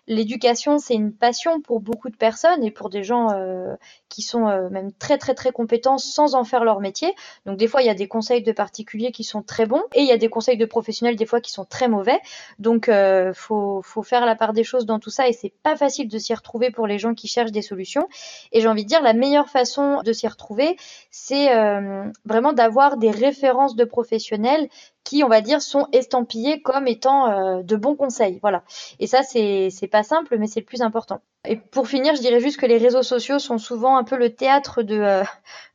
l'éducation, 0.08 0.78
c'est 0.78 0.94
une 0.94 1.12
passion 1.12 1.62
pour 1.62 1.80
beaucoup 1.80 2.10
de 2.10 2.16
personnes 2.16 2.65
et 2.66 2.70
pour 2.70 2.90
des 2.90 3.04
gens 3.04 3.30
euh, 3.32 3.76
qui 4.08 4.22
sont 4.22 4.48
euh, 4.48 4.68
même 4.70 4.92
très 4.92 5.18
très 5.18 5.34
très 5.34 5.52
compétents 5.52 5.98
sans 5.98 6.34
en 6.34 6.44
faire 6.44 6.64
leur 6.64 6.80
métier. 6.80 7.14
Donc 7.44 7.56
des 7.56 7.66
fois 7.66 7.82
il 7.82 7.86
y 7.86 7.90
a 7.90 7.94
des 7.94 8.08
conseils 8.08 8.42
de 8.42 8.52
particuliers 8.52 9.12
qui 9.12 9.24
sont 9.24 9.42
très 9.42 9.66
bons 9.66 9.82
et 9.94 10.00
il 10.00 10.06
y 10.06 10.12
a 10.12 10.16
des 10.16 10.28
conseils 10.28 10.56
de 10.56 10.64
professionnels 10.64 11.16
des 11.16 11.26
fois 11.26 11.40
qui 11.40 11.52
sont 11.52 11.64
très 11.64 11.88
mauvais. 11.88 12.20
Donc 12.58 12.88
euh, 12.88 13.32
faut 13.34 13.82
faut 13.82 14.02
faire 14.02 14.26
la 14.26 14.36
part 14.36 14.52
des 14.52 14.64
choses 14.64 14.86
dans 14.86 14.98
tout 14.98 15.10
ça 15.10 15.28
et 15.28 15.32
c'est 15.32 15.52
pas 15.62 15.76
facile 15.76 16.08
de 16.08 16.18
s'y 16.18 16.34
retrouver 16.34 16.70
pour 16.70 16.86
les 16.86 16.98
gens 16.98 17.14
qui 17.14 17.28
cherchent 17.28 17.52
des 17.52 17.62
solutions. 17.62 18.08
Et 18.52 18.60
j'ai 18.60 18.68
envie 18.68 18.84
de 18.84 18.88
dire 18.88 19.02
la 19.02 19.12
meilleure 19.12 19.48
façon 19.48 20.02
de 20.02 20.12
s'y 20.12 20.28
retrouver, 20.28 20.76
c'est 21.10 21.54
euh, 21.54 22.04
vraiment 22.24 22.52
d'avoir 22.52 22.96
des 22.96 23.10
références 23.10 23.76
de 23.76 23.84
professionnels 23.84 24.68
qui, 25.06 25.22
on 25.22 25.28
va 25.28 25.40
dire, 25.40 25.62
sont 25.62 25.86
estampillés 25.92 26.60
comme 26.60 26.88
étant 26.88 27.30
euh, 27.30 27.62
de 27.62 27.76
bons 27.76 27.94
conseils. 27.94 28.40
Voilà. 28.42 28.64
Et 28.98 29.06
ça, 29.06 29.22
c'est 29.22 29.70
pas 29.90 30.02
simple, 30.02 30.36
mais 30.36 30.48
c'est 30.48 30.60
le 30.60 30.66
plus 30.66 30.82
important. 30.82 31.20
Et 31.48 31.56
pour 31.56 31.86
finir, 31.86 32.16
je 32.16 32.20
dirais 32.20 32.40
juste 32.40 32.58
que 32.58 32.66
les 32.66 32.76
réseaux 32.76 33.04
sociaux 33.04 33.38
sont 33.38 33.58
souvent 33.58 33.95
un 33.96 34.04
peu 34.04 34.16
le 34.16 34.34
théâtre 34.34 34.82
de 34.82 34.98
euh, 34.98 35.24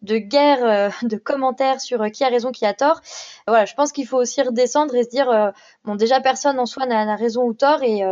de 0.02 0.18
guerre, 0.18 0.64
euh, 0.64 0.90
de 1.08 1.18
commentaires 1.18 1.82
sur 1.82 2.10
qui 2.12 2.24
a 2.24 2.30
raison, 2.30 2.52
qui 2.52 2.66
a 2.66 2.74
tort. 2.74 3.02
Voilà, 3.48 3.66
je 3.66 3.74
pense 3.74 3.92
qu'il 3.92 4.08
faut 4.08 4.18
aussi 4.18 4.42
redescendre 4.42 4.96
et 4.96 5.04
se 5.04 5.10
dire 5.10 5.54
bon, 5.86 5.96
déjà 5.96 6.22
personne 6.22 6.60
en 6.60 6.66
soi 6.66 6.86
n'a 6.86 7.16
raison 7.16 7.44
ou 7.44 7.54
tort 7.54 7.84
et 7.84 8.04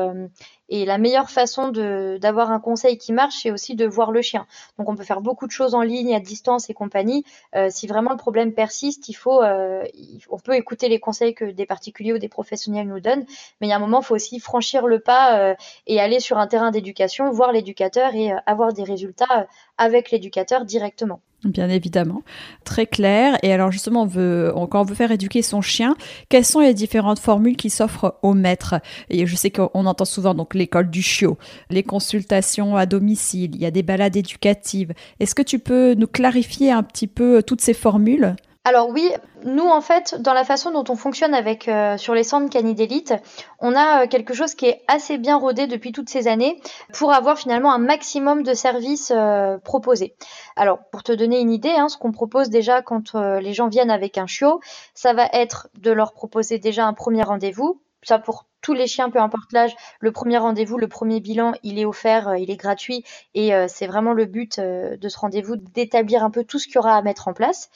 et 0.69 0.85
la 0.85 0.97
meilleure 0.97 1.29
façon 1.29 1.69
d'avoir 1.69 2.51
un 2.51 2.59
conseil 2.59 2.97
qui 2.97 3.11
marche, 3.11 3.39
c'est 3.41 3.51
aussi 3.51 3.75
de 3.75 3.85
voir 3.85 4.11
le 4.11 4.21
chien. 4.21 4.45
Donc 4.77 4.87
on 4.87 4.95
peut 4.95 5.03
faire 5.03 5.21
beaucoup 5.21 5.47
de 5.47 5.51
choses 5.51 5.75
en 5.75 5.81
ligne, 5.81 6.15
à 6.15 6.19
distance 6.19 6.69
et 6.69 6.73
compagnie. 6.73 7.25
Euh, 7.55 7.67
si 7.69 7.87
vraiment 7.87 8.11
le 8.11 8.17
problème 8.17 8.53
persiste, 8.53 9.09
il 9.09 9.13
faut, 9.13 9.41
euh, 9.41 9.83
on 10.29 10.37
peut 10.37 10.55
écouter 10.55 10.87
les 10.87 10.99
conseils 10.99 11.33
que 11.33 11.45
des 11.45 11.65
particuliers 11.65 12.13
ou 12.13 12.19
des 12.19 12.29
professionnels 12.29 12.87
nous 12.87 12.99
donnent. 12.99 13.25
Mais 13.59 13.67
il 13.67 13.69
y 13.69 13.73
a 13.73 13.75
un 13.75 13.79
moment, 13.79 14.01
il 14.01 14.05
faut 14.05 14.15
aussi 14.15 14.39
franchir 14.39 14.87
le 14.87 14.99
pas 14.99 15.39
euh, 15.39 15.55
et 15.87 15.99
aller 15.99 16.19
sur 16.19 16.37
un 16.37 16.47
terrain 16.47 16.71
d'éducation, 16.71 17.31
voir 17.31 17.51
l'éducateur 17.51 18.13
et 18.13 18.31
avoir 18.45 18.73
des 18.73 18.83
résultats 18.83 19.47
avec 19.77 20.11
l'éducateur 20.11 20.65
directement. 20.65 21.21
Bien 21.45 21.69
évidemment, 21.69 22.23
très 22.65 22.85
clair. 22.85 23.37
Et 23.43 23.53
alors 23.53 23.71
justement, 23.71 24.03
on 24.03 24.05
veut, 24.05 24.51
quand 24.69 24.81
on 24.81 24.83
veut 24.83 24.93
faire 24.95 25.11
éduquer 25.11 25.41
son 25.41 25.61
chien, 25.61 25.95
quelles 26.27 26.43
sont 26.43 26.59
les 26.59 26.73
différentes 26.73 27.19
formules 27.19 27.55
qui 27.55 27.69
s'offrent 27.69 28.15
au 28.23 28.33
maître? 28.33 28.75
Et 29.09 29.25
je 29.25 29.35
sais 29.37 29.49
qu'on 29.49 29.85
entend 29.85 30.03
souvent 30.03 30.33
donc 30.33 30.53
l'école 30.53 30.89
du 30.89 31.01
chiot, 31.01 31.37
les 31.69 31.83
consultations 31.83 32.75
à 32.75 32.85
domicile, 32.85 33.55
il 33.55 33.61
y 33.61 33.65
a 33.65 33.71
des 33.71 33.83
balades 33.83 34.17
éducatives. 34.17 34.93
Est-ce 35.21 35.33
que 35.33 35.41
tu 35.41 35.59
peux 35.59 35.93
nous 35.93 36.07
clarifier 36.07 36.71
un 36.71 36.83
petit 36.83 37.07
peu 37.07 37.41
toutes 37.41 37.61
ces 37.61 37.73
formules? 37.73 38.35
Alors 38.65 38.89
oui, 38.89 39.09
nous 39.45 39.67
en 39.67 39.79
fait, 39.79 40.21
dans 40.21 40.33
la 40.33 40.43
façon 40.43 40.71
dont 40.71 40.83
on 40.89 40.95
fonctionne 40.95 41.33
avec 41.33 41.69
euh, 41.69 41.97
sur 41.97 42.13
les 42.13 42.23
centres 42.23 42.49
d'élite, 42.61 43.13
on 43.59 43.73
a 43.73 44.03
euh, 44.03 44.07
quelque 44.07 44.33
chose 44.33 44.53
qui 44.53 44.65
est 44.65 44.81
assez 44.87 45.17
bien 45.17 45.37
rodé 45.37 45.65
depuis 45.65 45.93
toutes 45.93 46.09
ces 46.09 46.27
années 46.27 46.61
pour 46.93 47.13
avoir 47.13 47.37
finalement 47.37 47.71
un 47.71 47.79
maximum 47.79 48.43
de 48.43 48.53
services 48.53 49.13
euh, 49.15 49.57
proposés. 49.59 50.13
Alors 50.57 50.79
pour 50.91 51.03
te 51.03 51.13
donner 51.13 51.39
une 51.39 51.51
idée, 51.51 51.71
hein, 51.71 51.87
ce 51.87 51.97
qu'on 51.97 52.11
propose 52.11 52.49
déjà 52.49 52.81
quand 52.81 53.15
les 53.15 53.53
gens 53.53 53.69
viennent 53.69 53.91
avec 53.91 54.17
un 54.17 54.27
chiot, 54.27 54.59
ça 54.93 55.13
va 55.13 55.27
être 55.31 55.69
de 55.79 55.91
leur 55.91 56.11
proposer 56.11 56.59
déjà 56.59 56.85
un 56.85 56.93
premier 56.93 57.23
rendez-vous. 57.23 57.81
Ça 58.03 58.19
pour 58.19 58.45
tous 58.61 58.73
les 58.73 58.87
chiens, 58.87 59.09
peu 59.09 59.19
importe 59.19 59.51
l'âge, 59.51 59.75
le 59.99 60.11
premier 60.11 60.37
rendez-vous, 60.37 60.77
le 60.77 60.87
premier 60.87 61.19
bilan, 61.21 61.53
il 61.63 61.79
est 61.79 61.85
offert, 61.85 62.35
il 62.37 62.49
est 62.51 62.57
gratuit 62.57 63.03
et 63.33 63.51
c'est 63.67 63.87
vraiment 63.87 64.13
le 64.13 64.25
but 64.25 64.59
de 64.59 65.09
ce 65.09 65.19
rendez-vous 65.19 65.55
d'établir 65.57 66.23
un 66.23 66.29
peu 66.29 66.43
tout 66.45 66.59
ce 66.59 66.67
qu'il 66.67 66.75
y 66.75 66.77
aura 66.77 66.95
à 66.95 67.01
mettre 67.01 67.27
en 67.27 67.33
place. 67.33 67.69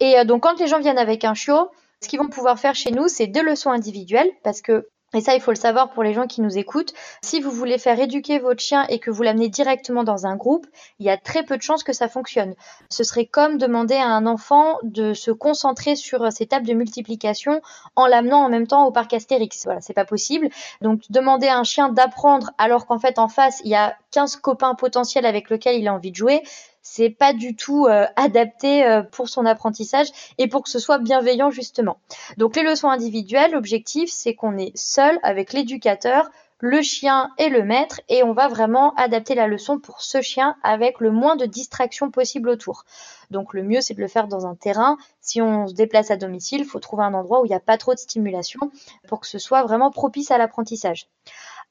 Et 0.00 0.18
euh, 0.18 0.24
donc 0.24 0.42
quand 0.42 0.58
les 0.58 0.66
gens 0.66 0.80
viennent 0.80 0.98
avec 0.98 1.24
un 1.24 1.34
chiot, 1.34 1.70
ce 2.02 2.08
qu'ils 2.08 2.18
vont 2.18 2.28
pouvoir 2.28 2.58
faire 2.58 2.74
chez 2.74 2.90
nous, 2.90 3.08
c'est 3.08 3.26
deux 3.26 3.42
leçons 3.42 3.70
individuelles 3.70 4.30
parce 4.42 4.62
que 4.62 4.88
et 5.14 5.22
ça, 5.22 5.34
il 5.34 5.40
faut 5.40 5.52
le 5.52 5.56
savoir 5.56 5.90
pour 5.90 6.02
les 6.02 6.12
gens 6.12 6.26
qui 6.26 6.42
nous 6.42 6.58
écoutent. 6.58 6.92
Si 7.22 7.40
vous 7.40 7.50
voulez 7.50 7.78
faire 7.78 7.98
éduquer 7.98 8.38
votre 8.38 8.60
chien 8.60 8.84
et 8.88 8.98
que 8.98 9.10
vous 9.10 9.22
l'amenez 9.22 9.48
directement 9.48 10.04
dans 10.04 10.26
un 10.26 10.36
groupe, 10.36 10.66
il 10.98 11.06
y 11.06 11.10
a 11.10 11.16
très 11.16 11.44
peu 11.44 11.56
de 11.56 11.62
chances 11.62 11.82
que 11.82 11.94
ça 11.94 12.08
fonctionne. 12.08 12.54
Ce 12.90 13.04
serait 13.04 13.24
comme 13.24 13.56
demander 13.56 13.94
à 13.94 14.08
un 14.08 14.26
enfant 14.26 14.76
de 14.82 15.14
se 15.14 15.30
concentrer 15.30 15.96
sur 15.96 16.30
ses 16.30 16.46
tables 16.46 16.66
de 16.66 16.74
multiplication 16.74 17.62
en 17.96 18.06
l'amenant 18.06 18.44
en 18.44 18.50
même 18.50 18.66
temps 18.66 18.84
au 18.86 18.92
parc 18.92 19.14
Astérix. 19.14 19.64
Voilà, 19.64 19.80
c'est 19.80 19.94
pas 19.94 20.04
possible. 20.04 20.50
Donc, 20.82 21.00
demander 21.08 21.48
à 21.48 21.58
un 21.58 21.64
chien 21.64 21.88
d'apprendre 21.88 22.50
alors 22.58 22.86
qu'en 22.86 22.98
fait, 22.98 23.18
en 23.18 23.28
face, 23.28 23.62
il 23.64 23.70
y 23.70 23.76
a 23.76 23.96
15 24.10 24.36
copains 24.36 24.74
potentiels 24.74 25.24
avec 25.24 25.48
lesquels 25.48 25.80
il 25.80 25.88
a 25.88 25.94
envie 25.94 26.10
de 26.10 26.16
jouer, 26.16 26.42
c'est 26.90 27.10
pas 27.10 27.34
du 27.34 27.54
tout 27.54 27.86
euh, 27.86 28.06
adapté 28.16 28.84
euh, 28.86 29.02
pour 29.02 29.28
son 29.28 29.44
apprentissage 29.44 30.08
et 30.38 30.48
pour 30.48 30.62
que 30.62 30.70
ce 30.70 30.78
soit 30.78 30.98
bienveillant 30.98 31.50
justement. 31.50 31.98
Donc 32.38 32.56
les 32.56 32.62
leçons 32.62 32.88
individuelles, 32.88 33.52
l'objectif 33.52 34.10
c'est 34.10 34.34
qu'on 34.34 34.56
est 34.56 34.76
seul 34.76 35.18
avec 35.22 35.52
l'éducateur 35.52 36.30
le 36.60 36.82
chien 36.82 37.30
et 37.38 37.50
le 37.50 37.62
maître 37.62 38.00
et 38.08 38.24
on 38.24 38.32
va 38.32 38.48
vraiment 38.48 38.92
adapter 38.94 39.36
la 39.36 39.46
leçon 39.46 39.78
pour 39.78 40.02
ce 40.02 40.20
chien 40.22 40.56
avec 40.64 40.98
le 40.98 41.12
moins 41.12 41.36
de 41.36 41.46
distractions 41.46 42.10
possible 42.10 42.48
autour. 42.48 42.84
Donc 43.30 43.54
le 43.54 43.62
mieux 43.62 43.80
c'est 43.80 43.94
de 43.94 44.00
le 44.00 44.08
faire 44.08 44.26
dans 44.26 44.46
un 44.46 44.56
terrain. 44.56 44.96
Si 45.20 45.40
on 45.40 45.68
se 45.68 45.74
déplace 45.74 46.10
à 46.10 46.16
domicile, 46.16 46.60
il 46.60 46.66
faut 46.66 46.80
trouver 46.80 47.04
un 47.04 47.14
endroit 47.14 47.40
où 47.42 47.44
il 47.44 47.50
n'y 47.50 47.54
a 47.54 47.60
pas 47.60 47.78
trop 47.78 47.94
de 47.94 47.98
stimulation 47.98 48.58
pour 49.06 49.20
que 49.20 49.28
ce 49.28 49.38
soit 49.38 49.62
vraiment 49.62 49.90
propice 49.90 50.30
à 50.30 50.38
l'apprentissage. 50.38 51.06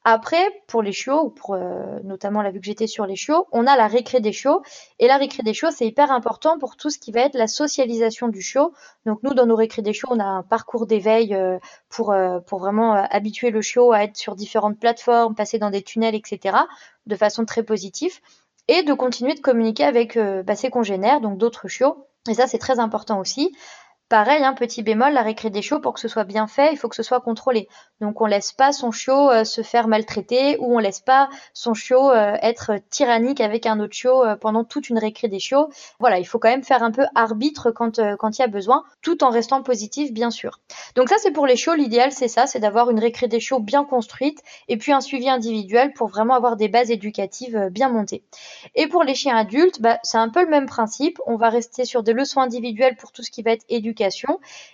Après, 0.10 0.64
pour 0.68 0.82
les 0.82 0.94
chiots, 0.94 1.26
ou 1.26 1.30
pour 1.30 1.54
euh, 1.54 2.00
notamment 2.06 2.42
la 2.42 2.50
vue 2.50 2.62
que 2.62 2.66
j'étais 2.66 2.88
sur 2.88 3.06
les 3.06 3.18
chiots, 3.18 3.46
on 3.52 3.68
a 3.68 3.76
la 3.76 3.88
récré 3.88 4.22
des 4.22 4.32
chiots. 4.32 4.62
Et 5.00 5.08
la 5.08 5.18
récré 5.18 5.44
des 5.44 5.54
chiots, 5.54 5.70
c'est 5.70 5.86
hyper 5.86 6.14
important 6.14 6.58
pour 6.58 6.78
tout 6.78 6.90
ce 6.90 6.98
qui 6.98 7.12
va 7.12 7.20
être 7.24 7.36
la 7.36 7.48
socialisation 7.48 8.30
du 8.30 8.42
chiot. 8.42 8.72
Donc 9.06 9.22
nous, 9.24 9.34
dans 9.34 9.46
nos 9.46 9.58
récré 9.58 9.82
des 9.82 9.92
chiots, 9.92 10.08
on 10.10 10.22
a 10.22 10.24
un 10.24 10.44
parcours 10.44 10.88
d'éveil 10.88 11.36
euh, 11.36 11.60
pour, 11.90 12.14
euh, 12.14 12.40
pour 12.40 12.60
vraiment 12.60 12.94
habituer 12.94 13.50
le 13.50 13.60
chiot 13.60 13.92
à 13.92 14.06
être 14.06 14.16
sur 14.16 14.38
différentes 14.38 14.80
plateformes, 14.80 15.36
passer 15.36 15.60
dans 15.60 15.72
des 15.72 15.82
tunnels, 15.82 16.16
etc. 16.16 16.56
de 17.06 17.16
façon 17.18 17.44
très 17.44 17.64
positive. 17.64 18.18
Et 18.70 18.84
de 18.84 18.94
continuer 18.94 19.34
de 19.34 19.42
communiquer 19.42 19.84
avec 19.84 20.18
bah, 20.18 20.56
ses 20.56 20.70
congénères, 20.70 21.20
donc 21.20 21.38
d'autres 21.38 21.68
chiots. 21.68 22.08
Et 22.30 22.34
ça, 22.34 22.48
c'est 22.48 22.60
très 22.60 22.80
important 22.80 23.20
aussi. 23.20 23.54
Pareil, 24.10 24.42
un 24.42 24.54
petit 24.54 24.84
bémol, 24.84 25.12
la 25.12 25.22
récré 25.22 25.50
des 25.50 25.62
chiots, 25.62 25.82
pour 25.82 25.94
que 25.94 26.00
ce 26.00 26.08
soit 26.08 26.24
bien 26.24 26.48
fait, 26.48 26.72
il 26.72 26.78
faut 26.78 26.88
que 26.88 26.96
ce 26.96 27.04
soit 27.04 27.20
contrôlé. 27.20 27.68
Donc 28.00 28.22
on 28.22 28.26
laisse 28.26 28.54
pas 28.54 28.72
son 28.72 28.92
chiot 28.92 29.30
euh, 29.32 29.44
se 29.44 29.64
faire 29.64 29.90
maltraiter 29.90 30.56
ou 30.60 30.76
on 30.76 30.80
laisse 30.80 31.02
pas 31.02 31.28
son 31.54 31.74
chiot 31.74 32.12
euh, 32.12 32.38
être 32.42 32.74
tyrannique 32.90 33.42
avec 33.42 33.66
un 33.66 33.82
autre 33.82 33.94
chiot 33.94 34.24
euh, 34.24 34.38
pendant 34.38 34.64
toute 34.64 34.88
une 34.88 34.98
récré 34.98 35.28
des 35.28 35.40
chiots. 35.40 35.70
Voilà, 36.00 36.20
il 36.20 36.26
faut 36.26 36.40
quand 36.40 36.48
même 36.48 36.64
faire 36.64 36.84
un 36.84 36.92
peu 36.92 37.04
arbitre 37.16 37.72
quand 37.72 37.98
il 37.98 38.40
y 38.40 38.44
a 38.44 38.48
besoin, 38.48 38.86
tout 39.02 39.26
en 39.26 39.30
restant 39.30 39.62
positif 39.62 40.14
bien 40.14 40.30
sûr. 40.30 40.62
Donc 40.96 41.10
ça 41.10 41.16
c'est 41.20 41.32
pour 41.32 41.46
les 41.46 41.58
chiots, 41.58 41.74
l'idéal 41.74 42.14
c'est 42.14 42.30
ça, 42.30 42.48
c'est 42.48 42.60
d'avoir 42.60 42.90
une 42.90 43.00
récré 43.00 43.28
des 43.28 43.42
chiots 43.42 43.60
bien 43.60 43.84
construite 43.84 44.42
et 44.70 44.78
puis 44.78 44.94
un 44.94 45.02
suivi 45.02 45.30
individuel 45.30 45.92
pour 45.92 46.08
vraiment 46.08 46.36
avoir 46.36 46.56
des 46.56 46.70
bases 46.70 46.92
éducatives 46.92 47.68
bien 47.72 47.90
montées. 47.90 48.24
Et 48.76 48.88
pour 48.88 49.04
les 49.04 49.16
chiens 49.16 49.36
adultes, 49.36 49.82
bah, 49.82 50.00
c'est 50.04 50.18
un 50.18 50.30
peu 50.30 50.44
le 50.44 50.50
même 50.50 50.68
principe, 50.68 51.20
on 51.26 51.36
va 51.36 51.50
rester 51.50 51.84
sur 51.84 52.04
des 52.04 52.14
leçons 52.14 52.40
individuelles 52.40 52.96
pour 52.96 53.12
tout 53.12 53.24
ce 53.24 53.32
qui 53.32 53.42
va 53.42 53.52
être 53.52 53.66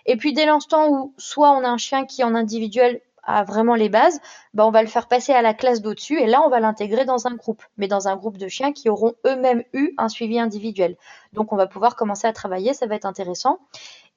et 0.05 0.17
puis 0.17 0.33
dès 0.33 0.45
l'instant 0.45 0.89
où 0.89 1.13
soit 1.17 1.51
on 1.51 1.63
a 1.63 1.69
un 1.69 1.77
chien 1.77 2.05
qui 2.05 2.23
en 2.23 2.35
individuel 2.35 3.01
a 3.25 3.43
vraiment 3.43 3.75
les 3.75 3.89
bases, 3.89 4.19
bah 4.53 4.65
on 4.65 4.71
va 4.71 4.81
le 4.81 4.87
faire 4.87 5.07
passer 5.07 5.31
à 5.31 5.41
la 5.41 5.53
classe 5.53 5.81
d'au-dessus 5.81 6.19
et 6.19 6.27
là 6.27 6.41
on 6.45 6.49
va 6.49 6.59
l'intégrer 6.59 7.05
dans 7.05 7.25
un 7.25 7.35
groupe, 7.35 7.63
mais 7.77 7.87
dans 7.87 8.07
un 8.07 8.15
groupe 8.15 8.37
de 8.37 8.47
chiens 8.47 8.73
qui 8.73 8.89
auront 8.89 9.13
eux-mêmes 9.25 9.63
eu 9.73 9.93
un 9.97 10.09
suivi 10.09 10.39
individuel. 10.39 10.97
Donc 11.31 11.53
on 11.53 11.55
va 11.55 11.67
pouvoir 11.67 11.95
commencer 11.95 12.27
à 12.27 12.33
travailler, 12.33 12.73
ça 12.73 12.85
va 12.85 12.95
être 12.95 13.05
intéressant. 13.05 13.59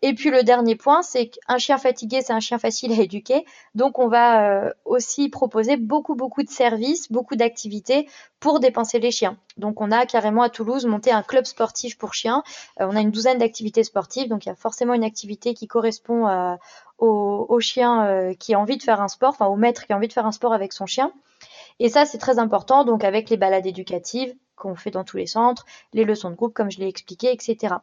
Et 0.03 0.15
puis 0.15 0.31
le 0.31 0.43
dernier 0.43 0.77
point, 0.77 1.03
c'est 1.03 1.29
qu'un 1.29 1.59
chien 1.59 1.79
fatigué, 1.79 2.21
c'est 2.21 2.33
un 2.33 2.41
chien 2.41 2.59
facile 2.59 2.93
à 2.93 3.03
éduquer. 3.03 3.47
Donc 3.75 3.99
on 3.99 4.09
va 4.09 4.51
euh, 4.51 4.73
aussi 4.85 5.29
proposer 5.31 5.77
beaucoup, 5.77 6.15
beaucoup 6.15 6.43
de 6.43 6.51
services, 6.51 7.11
beaucoup 7.11 7.35
d'activités 7.35 8.09
pour 8.39 8.61
dépenser 8.61 8.99
les 8.99 9.11
chiens. 9.11 9.39
Donc 9.57 9.81
on 9.81 9.91
a 9.91 10.05
carrément 10.05 10.43
à 10.43 10.51
Toulouse 10.51 10.85
monté 10.85 11.11
un 11.11 11.23
club 11.23 11.47
sportif 11.47 11.97
pour 11.97 12.13
chiens. 12.13 12.43
Euh, 12.81 12.87
on 12.89 12.95
a 12.95 13.01
une 13.01 13.11
douzaine 13.11 13.39
d'activités 13.39 13.85
sportives, 13.85 14.29
donc 14.29 14.45
il 14.45 14.51
y 14.51 14.53
a 14.53 14.57
forcément 14.57 14.93
une 14.93 15.05
activité 15.05 15.55
qui 15.55 15.67
correspond 15.67 16.29
euh, 16.29 16.55
au, 16.99 17.47
au, 17.49 17.61
chien 17.61 18.35
qui 18.39 18.55
a 18.55 18.61
envie 18.61 18.77
de 18.77 18.83
faire 18.83 19.01
un 19.01 19.09
sport, 19.09 19.31
enfin 19.31 19.47
au 19.47 19.57
maître 19.57 19.87
qui 19.87 19.93
a 19.93 19.97
envie 19.97 20.09
de 20.09 20.13
faire 20.13 20.27
un 20.27 20.33
sport 20.33 20.53
avec 20.53 20.73
son 20.73 20.87
chien. 20.87 21.13
Et 21.79 21.89
ça, 21.89 22.07
c'est 22.07 22.19
très 22.19 22.39
important, 22.39 22.85
donc 22.85 23.05
avec 23.05 23.29
les 23.29 23.37
balades 23.37 23.67
éducatives 23.67 24.35
qu'on 24.57 24.75
fait 24.75 24.91
dans 24.91 25.05
tous 25.05 25.19
les 25.19 25.27
centres, 25.27 25.67
les 25.93 26.05
leçons 26.05 26.31
de 26.31 26.35
groupe, 26.35 26.55
comme 26.55 26.71
je 26.71 26.79
l'ai 26.79 26.89
expliqué, 26.89 27.33
etc. 27.33 27.77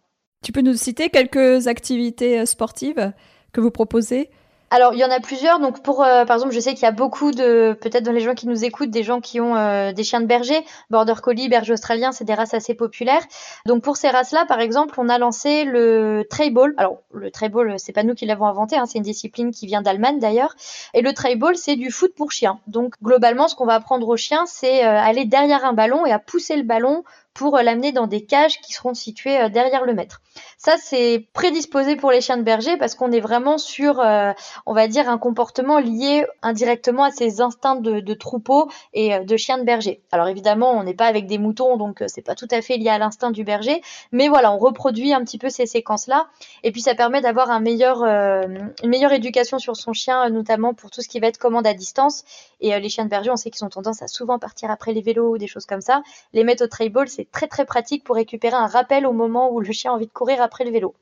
Tu 0.43 0.51
peux 0.51 0.61
nous 0.61 0.75
citer 0.75 1.09
quelques 1.09 1.67
activités 1.67 2.41
euh, 2.41 2.45
sportives 2.45 3.13
que 3.53 3.61
vous 3.61 3.71
proposez? 3.71 4.29
Alors, 4.71 4.93
il 4.93 4.99
y 4.99 5.05
en 5.05 5.11
a 5.11 5.19
plusieurs. 5.21 5.59
Donc, 5.59 5.83
pour, 5.83 6.03
euh, 6.03 6.25
par 6.25 6.35
exemple, 6.35 6.51
je 6.51 6.59
sais 6.59 6.73
qu'il 6.73 6.81
y 6.81 6.87
a 6.87 6.91
beaucoup 6.91 7.31
de, 7.31 7.77
peut-être 7.79 8.03
dans 8.03 8.11
les 8.11 8.19
gens 8.19 8.33
qui 8.33 8.47
nous 8.47 8.65
écoutent, 8.65 8.89
des 8.89 9.03
gens 9.03 9.21
qui 9.21 9.39
ont 9.39 9.55
euh, 9.55 9.93
des 9.93 10.03
chiens 10.03 10.19
de 10.19 10.25
berger, 10.25 10.65
border 10.89 11.13
collie, 11.21 11.47
berger 11.47 11.73
australien, 11.73 12.11
c'est 12.11 12.25
des 12.25 12.33
races 12.33 12.53
assez 12.55 12.73
populaires. 12.73 13.21
Donc, 13.65 13.83
pour 13.83 13.95
ces 13.95 14.09
races-là, 14.09 14.45
par 14.47 14.59
exemple, 14.59 14.95
on 14.97 15.07
a 15.07 15.17
lancé 15.17 15.63
le 15.63 16.25
trayball. 16.29 16.73
Alors, 16.77 16.97
le 17.13 17.31
trayball, 17.31 17.75
c'est 17.77 17.93
pas 17.93 18.03
nous 18.03 18.15
qui 18.15 18.25
l'avons 18.25 18.45
inventé, 18.45 18.75
hein, 18.75 18.85
c'est 18.85 18.97
une 18.97 19.03
discipline 19.03 19.51
qui 19.51 19.67
vient 19.67 19.81
d'Allemagne 19.81 20.19
d'ailleurs. 20.19 20.55
Et 20.93 21.01
le 21.01 21.13
trayball, 21.13 21.55
c'est 21.55 21.75
du 21.75 21.89
foot 21.89 22.13
pour 22.15 22.31
chiens. 22.31 22.59
Donc, 22.67 22.95
globalement, 23.01 23.47
ce 23.47 23.55
qu'on 23.55 23.67
va 23.67 23.75
apprendre 23.75 24.09
aux 24.09 24.17
chiens, 24.17 24.45
c'est 24.47 24.81
aller 24.81 25.23
derrière 25.25 25.63
un 25.63 25.73
ballon 25.73 26.05
et 26.05 26.11
à 26.11 26.19
pousser 26.19 26.57
le 26.57 26.63
ballon 26.63 27.03
pour 27.33 27.57
euh, 27.57 27.63
l'amener 27.63 27.91
dans 27.91 28.07
des 28.07 28.25
cages 28.25 28.61
qui 28.61 28.73
seront 28.73 28.93
situées 28.93 29.39
euh, 29.39 29.49
derrière 29.49 29.85
le 29.85 29.93
maître. 29.93 30.21
Ça, 30.57 30.75
c'est 30.81 31.27
prédisposé 31.33 31.95
pour 31.95 32.11
les 32.11 32.21
chiens 32.21 32.37
de 32.37 32.43
berger 32.43 32.77
parce 32.77 32.95
qu'on 32.95 33.11
est 33.11 33.19
vraiment 33.19 33.57
sur, 33.57 33.99
euh, 33.99 34.31
on 34.65 34.73
va 34.73 34.87
dire, 34.87 35.09
un 35.09 35.17
comportement 35.17 35.79
lié 35.79 36.25
indirectement 36.41 37.03
à 37.03 37.11
ces 37.11 37.41
instincts 37.41 37.75
de, 37.75 38.13
troupeau 38.13 38.69
et 38.93 39.19
de 39.19 39.37
chien 39.37 39.57
de 39.57 39.63
berger. 39.63 40.01
Alors 40.11 40.27
évidemment, 40.27 40.71
on 40.71 40.83
n'est 40.83 40.93
pas 40.93 41.07
avec 41.07 41.25
des 41.25 41.37
moutons, 41.37 41.77
donc 41.77 42.03
c'est 42.07 42.21
pas 42.21 42.35
tout 42.35 42.47
à 42.51 42.61
fait 42.61 42.77
lié 42.77 42.89
à 42.89 42.97
l'instinct 42.97 43.31
du 43.31 43.43
berger, 43.43 43.81
mais 44.11 44.27
voilà, 44.27 44.51
on 44.51 44.57
reproduit 44.57 45.13
un 45.13 45.23
petit 45.23 45.37
peu 45.37 45.49
ces 45.49 45.65
séquences-là, 45.65 46.27
et 46.63 46.71
puis 46.71 46.81
ça 46.81 46.93
permet 46.93 47.21
d'avoir 47.21 47.49
une 47.49 47.63
meilleure 47.63 49.11
éducation 49.11 49.57
sur 49.57 49.75
son 49.75 49.93
chien, 49.93 50.29
notamment 50.29 50.73
pour 50.73 50.91
tout 50.91 51.01
ce 51.01 51.07
qui 51.07 51.19
va 51.19 51.27
être 51.27 51.39
commande 51.39 51.65
à 51.65 51.73
distance. 51.73 52.23
Et 52.61 52.79
les 52.79 52.89
chiens 52.89 53.05
de 53.05 53.09
berger, 53.09 53.29
on 53.31 53.35
sait 53.35 53.49
qu'ils 53.49 53.65
ont 53.65 53.69
tendance 53.69 54.01
à 54.01 54.07
souvent 54.07 54.39
partir 54.39 54.71
après 54.71 54.93
les 54.93 55.01
vélos 55.01 55.33
ou 55.33 55.37
des 55.37 55.47
choses 55.47 55.65
comme 55.65 55.81
ça. 55.81 56.03
Les 56.33 56.43
mettre 56.43 56.63
au 56.63 56.67
trail 56.67 56.91
c'est 57.07 57.22
très 57.31 57.47
très 57.47 57.65
pratique 57.65 58.03
pour 58.03 58.15
récupérer 58.15 58.55
un 58.55 58.67
rappel 58.67 59.05
au 59.05 59.13
moment 59.13 59.51
où 59.51 59.59
le 59.59 59.71
chien 59.71 59.91
a 59.91 59.95
envie 59.95 60.07
de 60.07 60.11
courir 60.11 60.41
après 60.41 60.63
le 60.63 60.71
vélo. 60.71 60.95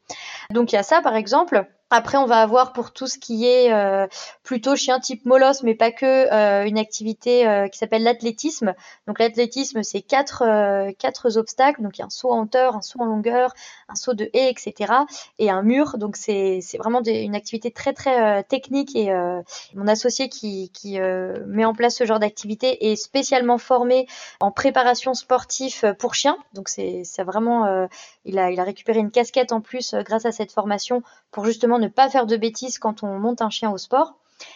Donc 0.50 0.72
il 0.72 0.76
y 0.76 0.80
a 0.80 0.84
ça 0.84 1.02
par 1.02 1.16
exemple. 1.16 1.66
Après, 1.94 2.18
on 2.18 2.26
va 2.26 2.42
avoir 2.42 2.72
pour 2.72 2.94
tout 2.94 3.08
ce 3.08 3.20
qui 3.20 3.46
est 3.46 3.74
euh, 3.74 4.08
plutôt 4.44 4.78
chien 4.78 5.02
type 5.02 5.26
molosse, 5.26 5.62
mais 5.62 5.76
pas 5.76 5.92
que, 5.92 6.06
euh, 6.34 6.66
une 6.66 6.78
activité 6.78 7.46
euh, 7.46 7.68
qui 7.68 7.78
s'appelle 7.78 8.04
l'athlétisme. 8.04 8.74
Donc 9.08 9.20
l'athlétisme, 9.20 9.84
c'est 9.84 10.02
quatre, 10.02 10.44
quatre 10.98 11.38
obstacles. 11.38 11.82
Donc 11.82 11.98
il 11.98 12.00
y 12.00 12.04
a 12.04 12.06
un 12.06 12.10
saut 12.10 12.32
en 12.32 12.44
hauteur, 12.44 12.78
un 12.78 12.82
saut 12.82 13.02
en 13.02 13.06
longueur, 13.06 13.54
un 13.90 13.96
saut 13.96 14.14
de 14.14 14.30
haie, 14.34 14.50
etc. 14.50 14.94
Et 15.38 15.50
un 15.50 15.64
mur. 15.64 15.98
Donc 15.98 16.16
c'est 16.16 16.62
vraiment 16.80 17.04
une 17.04 17.36
activité 17.36 17.72
très 17.72 17.92
très 17.92 18.44
technique. 18.46 18.96
Et 18.96 19.14
mon 19.76 19.88
associé 19.88 20.30
qui, 20.30 20.72
qui 20.74 20.98
met 21.00 21.66
en 21.66 21.74
place 21.74 21.98
ce 21.98 22.06
genre 22.06 22.20
d'activité 22.20 22.92
est 22.92 22.96
spécialement 22.96 23.58
formé 23.58 24.08
en 24.40 24.52
préparation 24.52 25.14
sportive 25.14 25.94
pour 26.00 26.16
chiens. 26.16 26.38
Donc 26.54 26.70
c'est 26.70 27.04
vraiment, 27.20 27.88
il 28.26 28.40
a, 28.40 28.52
il 28.52 28.60
a 28.60 28.64
récupéré 28.64 29.00
une 29.00 29.12
casquette 29.12 29.52
en 29.52 29.62
plus 29.62 29.94
grâce 29.96 30.26
à 30.26 30.32
cette 30.32 30.52
formation 30.52 31.04
pour 31.32 31.46
justement 31.46 31.80
ne 31.80 31.88
pas 31.88 32.10
faire 32.10 32.26
de 32.26 32.38
bêtises 32.38 32.80
quand 32.80 33.04
on 33.04 33.20
monte 33.20 33.42
un 33.42 33.50
chien 33.50 33.72
au 33.72 33.78
sport. 33.78 34.16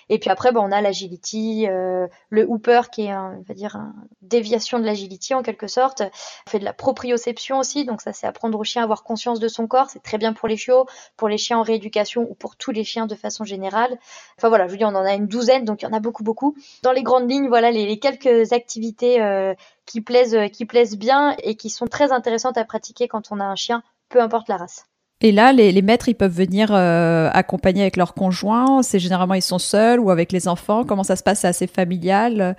Et 0.10 0.20
puis 0.20 0.30
après, 0.30 0.52
on 0.56 0.72
a 0.72 0.82
l'agility, 0.82 1.68
euh, 1.68 2.08
le 2.30 2.46
hooper 2.48 2.82
qui 2.92 3.04
est, 3.04 3.16
on 3.16 3.44
va 3.48 3.54
dire, 3.54 3.76
une 3.76 3.94
déviation 4.22 4.80
de 4.80 4.86
l'agility 4.86 5.34
en 5.34 5.44
quelque 5.44 5.68
sorte. 5.68 6.02
On 6.48 6.50
fait 6.50 6.60
de 6.60 6.66
la 6.66 6.74
proprioception 6.74 7.60
aussi, 7.60 7.86
donc 7.86 8.02
ça 8.02 8.14
c'est 8.14 8.28
apprendre 8.28 8.60
au 8.60 8.64
chien 8.64 8.82
à 8.82 8.86
avoir 8.86 9.04
conscience 9.04 9.40
de 9.40 9.48
son 9.48 9.68
corps. 9.68 9.90
C'est 9.90 10.04
très 10.04 10.18
bien 10.18 10.34
pour 10.34 10.48
les 10.48 10.58
chiots, 10.58 10.86
pour 11.18 11.30
les 11.30 11.38
chiens 11.38 11.60
en 11.60 11.64
rééducation 11.64 12.28
ou 12.30 12.36
pour 12.36 12.56
tous 12.56 12.72
les 12.72 12.84
chiens 12.84 13.06
de 13.08 13.16
façon 13.16 13.44
générale. 13.44 13.98
Enfin 14.38 14.50
voilà, 14.50 14.68
je 14.68 14.72
vous 14.72 14.78
dis, 14.78 14.86
on 14.86 14.90
en 14.90 15.06
a 15.06 15.14
une 15.14 15.28
douzaine, 15.28 15.66
donc 15.66 15.82
il 15.82 15.86
y 15.86 15.88
en 15.88 15.94
a 15.94 16.00
beaucoup 16.00 16.24
beaucoup. 16.24 16.56
Dans 16.84 16.92
les 16.92 17.04
grandes 17.04 17.30
lignes, 17.30 17.48
voilà 17.48 17.72
les, 17.72 18.00
quelques 18.00 18.54
activités 18.54 19.22
euh, 19.22 19.54
qui 19.86 20.02
plaisent, 20.02 20.38
qui 20.52 20.66
plaisent 20.66 20.98
bien 20.98 21.36
et 21.44 21.56
qui 21.56 21.70
sont 21.70 21.88
très 21.88 22.12
intéressantes 22.12 22.58
à 22.58 22.66
pratiquer 22.66 23.08
quand 23.08 23.32
on 23.32 23.40
a 23.40 23.46
un 23.46 23.56
chien, 23.56 23.84
peu 24.10 24.22
importe 24.22 24.50
la 24.50 24.58
race. 24.58 24.86
Et 25.26 25.32
là, 25.32 25.52
les, 25.54 25.82
maîtres, 25.82 26.08
ils 26.08 26.14
peuvent 26.14 26.32
venir 26.32 26.70
euh, 26.70 27.32
accompagner 27.34 27.82
avec 27.82 27.98
leurs 27.98 28.14
conjoints. 28.14 28.84
C'est 28.84 29.00
généralement 29.00 29.34
ils 29.34 29.42
sont 29.42 29.58
seuls 29.58 30.00
ou 30.00 30.12
avec 30.12 30.32
les 30.32 30.48
enfants. 30.48 30.84
Comment 30.84 31.02
ça 31.02 31.16
se 31.16 31.24
passe? 31.24 31.40
C'est 31.40 31.48
assez 31.48 31.66
familial 31.66 32.56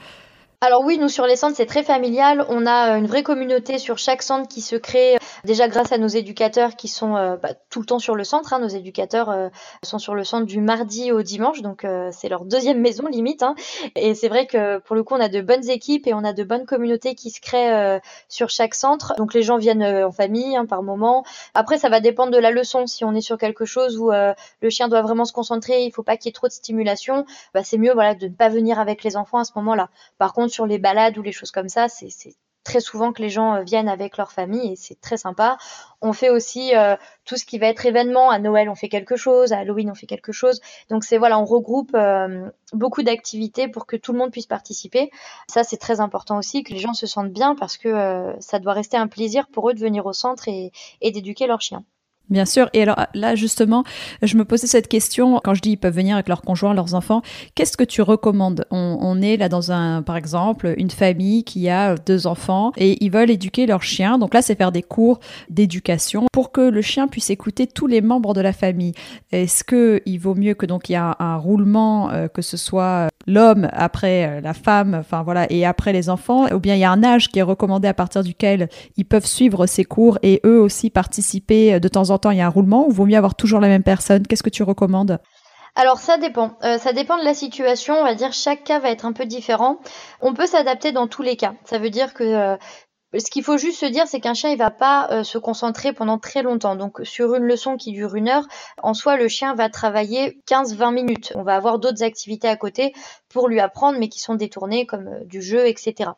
alors 0.62 0.82
oui, 0.84 0.96
nous 0.98 1.08
sur 1.08 1.26
les 1.26 1.36
centres, 1.36 1.54
c'est 1.54 1.66
très 1.66 1.82
familial. 1.82 2.46
On 2.48 2.64
a 2.64 2.94
euh, 2.94 2.98
une 2.98 3.06
vraie 3.06 3.22
communauté 3.22 3.78
sur 3.78 3.98
chaque 3.98 4.22
centre 4.22 4.48
qui 4.48 4.62
se 4.62 4.74
crée 4.74 5.16
euh, 5.16 5.18
déjà 5.44 5.68
grâce 5.68 5.92
à 5.92 5.98
nos 5.98 6.08
éducateurs 6.08 6.76
qui 6.76 6.88
sont 6.88 7.14
euh, 7.14 7.36
bah, 7.36 7.50
tout 7.68 7.80
le 7.80 7.86
temps 7.86 7.98
sur 7.98 8.14
le 8.14 8.24
centre. 8.24 8.54
Hein. 8.54 8.60
Nos 8.60 8.68
éducateurs 8.68 9.50
sont 9.82 9.98
sur 9.98 10.14
le 10.14 10.24
centre 10.24 10.46
du 10.46 10.60
mardi 10.60 11.12
au 11.12 11.22
dimanche, 11.22 11.60
donc 11.60 11.86
c'est 12.10 12.28
leur 12.28 12.44
deuxième 12.44 12.80
maison 12.80 13.06
limite. 13.06 13.42
Hein. 13.42 13.54
Et 13.94 14.14
c'est 14.14 14.28
vrai 14.28 14.46
que 14.46 14.78
pour 14.78 14.96
le 14.96 15.02
coup, 15.02 15.14
on 15.14 15.20
a 15.20 15.28
de 15.28 15.40
bonnes 15.40 15.68
équipes 15.68 16.06
et 16.06 16.14
on 16.14 16.24
a 16.24 16.32
de 16.32 16.42
bonnes 16.42 16.64
communautés 16.64 17.14
qui 17.14 17.30
se 17.30 17.40
créent 17.40 18.00
sur 18.28 18.48
chaque 18.48 18.74
centre. 18.74 19.14
Donc 19.18 19.34
les 19.34 19.42
gens 19.42 19.58
viennent 19.58 19.84
en 19.84 20.12
famille 20.12 20.56
hein, 20.56 20.66
par 20.66 20.82
moment. 20.82 21.24
Après, 21.54 21.78
ça 21.78 21.88
va 21.88 22.00
dépendre 22.00 22.32
de 22.32 22.38
la 22.38 22.50
leçon. 22.50 22.86
Si 22.86 23.04
on 23.04 23.14
est 23.14 23.20
sur 23.20 23.38
quelque 23.38 23.64
chose 23.64 23.98
où 23.98 24.10
le 24.10 24.70
chien 24.70 24.88
doit 24.88 25.02
vraiment 25.02 25.24
se 25.24 25.32
concentrer, 25.32 25.84
il 25.84 25.92
faut 25.92 26.02
pas 26.02 26.16
qu'il 26.16 26.28
y 26.28 26.30
ait 26.30 26.32
trop 26.32 26.48
de 26.48 26.52
stimulation, 26.52 27.26
bah, 27.54 27.62
c'est 27.62 27.78
mieux 27.78 27.92
voilà 27.92 28.14
de 28.14 28.28
ne 28.28 28.34
pas 28.34 28.48
venir 28.48 28.80
avec 28.80 29.04
les 29.04 29.16
enfants 29.16 29.38
à 29.38 29.44
ce 29.44 29.52
moment-là. 29.56 29.90
Par 30.18 30.32
contre, 30.32 30.45
sur 30.48 30.66
les 30.66 30.78
balades 30.78 31.18
ou 31.18 31.22
les 31.22 31.32
choses 31.32 31.50
comme 31.50 31.68
ça, 31.68 31.88
c'est 31.88 32.08
très 32.66 32.80
souvent 32.80 33.12
que 33.12 33.22
les 33.22 33.30
gens 33.30 33.54
euh, 33.54 33.62
viennent 33.62 33.88
avec 33.88 34.16
leur 34.18 34.32
famille 34.32 34.72
et 34.72 34.76
c'est 34.76 35.00
très 35.00 35.16
sympa. 35.16 35.56
On 36.02 36.12
fait 36.12 36.30
aussi 36.30 36.76
euh, 36.76 36.96
tout 37.24 37.36
ce 37.36 37.46
qui 37.46 37.58
va 37.58 37.68
être 37.68 37.86
événement. 37.86 38.28
À 38.28 38.38
Noël, 38.38 38.68
on 38.68 38.74
fait 38.74 38.88
quelque 38.88 39.16
chose. 39.16 39.52
À 39.52 39.58
Halloween, 39.58 39.90
on 39.90 39.94
fait 39.94 40.06
quelque 40.06 40.32
chose. 40.32 40.60
Donc 40.90 41.04
c'est 41.04 41.16
voilà, 41.16 41.38
on 41.38 41.44
regroupe 41.44 41.92
euh, 41.94 42.50
beaucoup 42.72 43.02
d'activités 43.02 43.68
pour 43.68 43.86
que 43.86 43.96
tout 43.96 44.12
le 44.12 44.18
monde 44.18 44.32
puisse 44.32 44.46
participer. 44.46 45.10
Ça, 45.48 45.62
c'est 45.62 45.78
très 45.78 46.00
important 46.00 46.36
aussi 46.38 46.64
que 46.64 46.72
les 46.72 46.80
gens 46.80 46.92
se 46.92 47.06
sentent 47.06 47.32
bien 47.32 47.54
parce 47.54 47.78
que 47.78 48.34
ça 48.40 48.58
doit 48.58 48.72
rester 48.72 48.96
un 48.96 49.06
plaisir 49.06 49.46
pour 49.46 49.70
eux 49.70 49.74
de 49.74 49.80
venir 49.80 50.04
au 50.04 50.12
centre 50.12 50.48
et, 50.48 50.72
et 51.00 51.12
d'éduquer 51.12 51.46
leurs 51.46 51.62
chiens. 51.62 51.84
Bien 52.28 52.44
sûr. 52.44 52.68
Et 52.72 52.82
alors 52.82 52.96
là, 53.14 53.36
justement, 53.36 53.84
je 54.20 54.36
me 54.36 54.44
posais 54.44 54.66
cette 54.66 54.88
question 54.88 55.40
quand 55.44 55.54
je 55.54 55.60
dis 55.60 55.70
ils 55.70 55.76
peuvent 55.76 55.94
venir 55.94 56.16
avec 56.16 56.28
leurs 56.28 56.42
conjoints, 56.42 56.74
leurs 56.74 56.94
enfants. 56.94 57.22
Qu'est-ce 57.54 57.76
que 57.76 57.84
tu 57.84 58.02
recommandes? 58.02 58.64
On, 58.72 59.22
est 59.22 59.36
là 59.36 59.48
dans 59.48 59.70
un, 59.70 60.02
par 60.02 60.16
exemple, 60.16 60.74
une 60.76 60.90
famille 60.90 61.44
qui 61.44 61.68
a 61.68 61.94
deux 61.94 62.26
enfants 62.26 62.72
et 62.76 63.02
ils 63.04 63.10
veulent 63.10 63.30
éduquer 63.30 63.66
leur 63.66 63.82
chien. 63.82 64.18
Donc 64.18 64.34
là, 64.34 64.42
c'est 64.42 64.56
faire 64.56 64.72
des 64.72 64.82
cours 64.82 65.20
d'éducation 65.50 66.26
pour 66.32 66.50
que 66.50 66.60
le 66.60 66.82
chien 66.82 67.06
puisse 67.06 67.30
écouter 67.30 67.68
tous 67.68 67.86
les 67.86 68.00
membres 68.00 68.34
de 68.34 68.40
la 68.40 68.52
famille. 68.52 68.92
Est-ce 69.30 69.62
que 69.62 70.02
il 70.04 70.18
vaut 70.18 70.34
mieux 70.34 70.54
que 70.54 70.66
donc 70.66 70.88
il 70.88 70.92
y 70.92 70.96
a 70.96 71.16
un, 71.20 71.36
roulement, 71.36 72.10
euh, 72.10 72.26
que 72.26 72.42
ce 72.42 72.56
soit 72.56 73.08
l'homme 73.28 73.68
après 73.72 74.26
euh, 74.26 74.40
la 74.40 74.54
femme, 74.54 74.94
enfin 74.94 75.22
voilà, 75.22 75.50
et 75.50 75.64
après 75.64 75.92
les 75.92 76.10
enfants, 76.10 76.46
ou 76.52 76.58
bien 76.58 76.74
il 76.74 76.80
y 76.80 76.84
a 76.84 76.90
un 76.90 77.04
âge 77.04 77.28
qui 77.28 77.38
est 77.38 77.42
recommandé 77.42 77.88
à 77.88 77.94
partir 77.94 78.22
duquel 78.22 78.68
ils 78.96 79.04
peuvent 79.04 79.26
suivre 79.26 79.66
ces 79.66 79.84
cours 79.84 80.18
et 80.22 80.40
eux 80.44 80.60
aussi 80.60 80.90
participer 80.90 81.74
euh, 81.74 81.78
de 81.78 81.88
temps 81.88 82.10
en 82.10 82.15
temps. 82.15 82.15
Il 82.30 82.38
y 82.38 82.40
a 82.40 82.46
un 82.46 82.50
roulement 82.50 82.86
ou 82.86 82.90
vaut 82.90 83.06
mieux 83.06 83.16
avoir 83.16 83.34
toujours 83.34 83.60
la 83.60 83.68
même 83.68 83.82
personne? 83.82 84.26
Qu'est-ce 84.26 84.42
que 84.42 84.50
tu 84.50 84.62
recommandes? 84.62 85.18
Alors 85.78 85.98
ça 85.98 86.16
dépend, 86.16 86.52
euh, 86.64 86.78
ça 86.78 86.94
dépend 86.94 87.18
de 87.18 87.24
la 87.24 87.34
situation, 87.34 87.96
on 88.00 88.04
va 88.04 88.14
dire 88.14 88.32
chaque 88.32 88.64
cas 88.64 88.78
va 88.78 88.88
être 88.88 89.04
un 89.04 89.12
peu 89.12 89.26
différent. 89.26 89.76
On 90.22 90.32
peut 90.32 90.46
s'adapter 90.46 90.90
dans 90.90 91.06
tous 91.06 91.20
les 91.20 91.36
cas. 91.36 91.52
Ça 91.64 91.78
veut 91.78 91.90
dire 91.90 92.14
que 92.14 92.56
ce 93.14 93.30
qu'il 93.30 93.44
faut 93.44 93.56
juste 93.56 93.78
se 93.78 93.86
dire, 93.86 94.06
c'est 94.06 94.20
qu'un 94.20 94.34
chien, 94.34 94.50
il 94.50 94.58
va 94.58 94.70
pas 94.70 95.08
euh, 95.10 95.22
se 95.22 95.38
concentrer 95.38 95.92
pendant 95.92 96.18
très 96.18 96.42
longtemps. 96.42 96.74
Donc, 96.74 97.00
sur 97.04 97.34
une 97.34 97.44
leçon 97.44 97.76
qui 97.76 97.92
dure 97.92 98.16
une 98.16 98.28
heure, 98.28 98.46
en 98.82 98.94
soi, 98.94 99.16
le 99.16 99.28
chien 99.28 99.54
va 99.54 99.68
travailler 99.68 100.40
15-20 100.48 100.92
minutes. 100.92 101.32
On 101.36 101.42
va 101.42 101.54
avoir 101.54 101.78
d'autres 101.78 102.02
activités 102.02 102.48
à 102.48 102.56
côté 102.56 102.92
pour 103.28 103.48
lui 103.48 103.60
apprendre, 103.60 103.98
mais 103.98 104.08
qui 104.08 104.18
sont 104.18 104.34
détournées, 104.34 104.86
comme 104.86 105.06
euh, 105.06 105.24
du 105.24 105.40
jeu, 105.40 105.66
etc. 105.66 106.10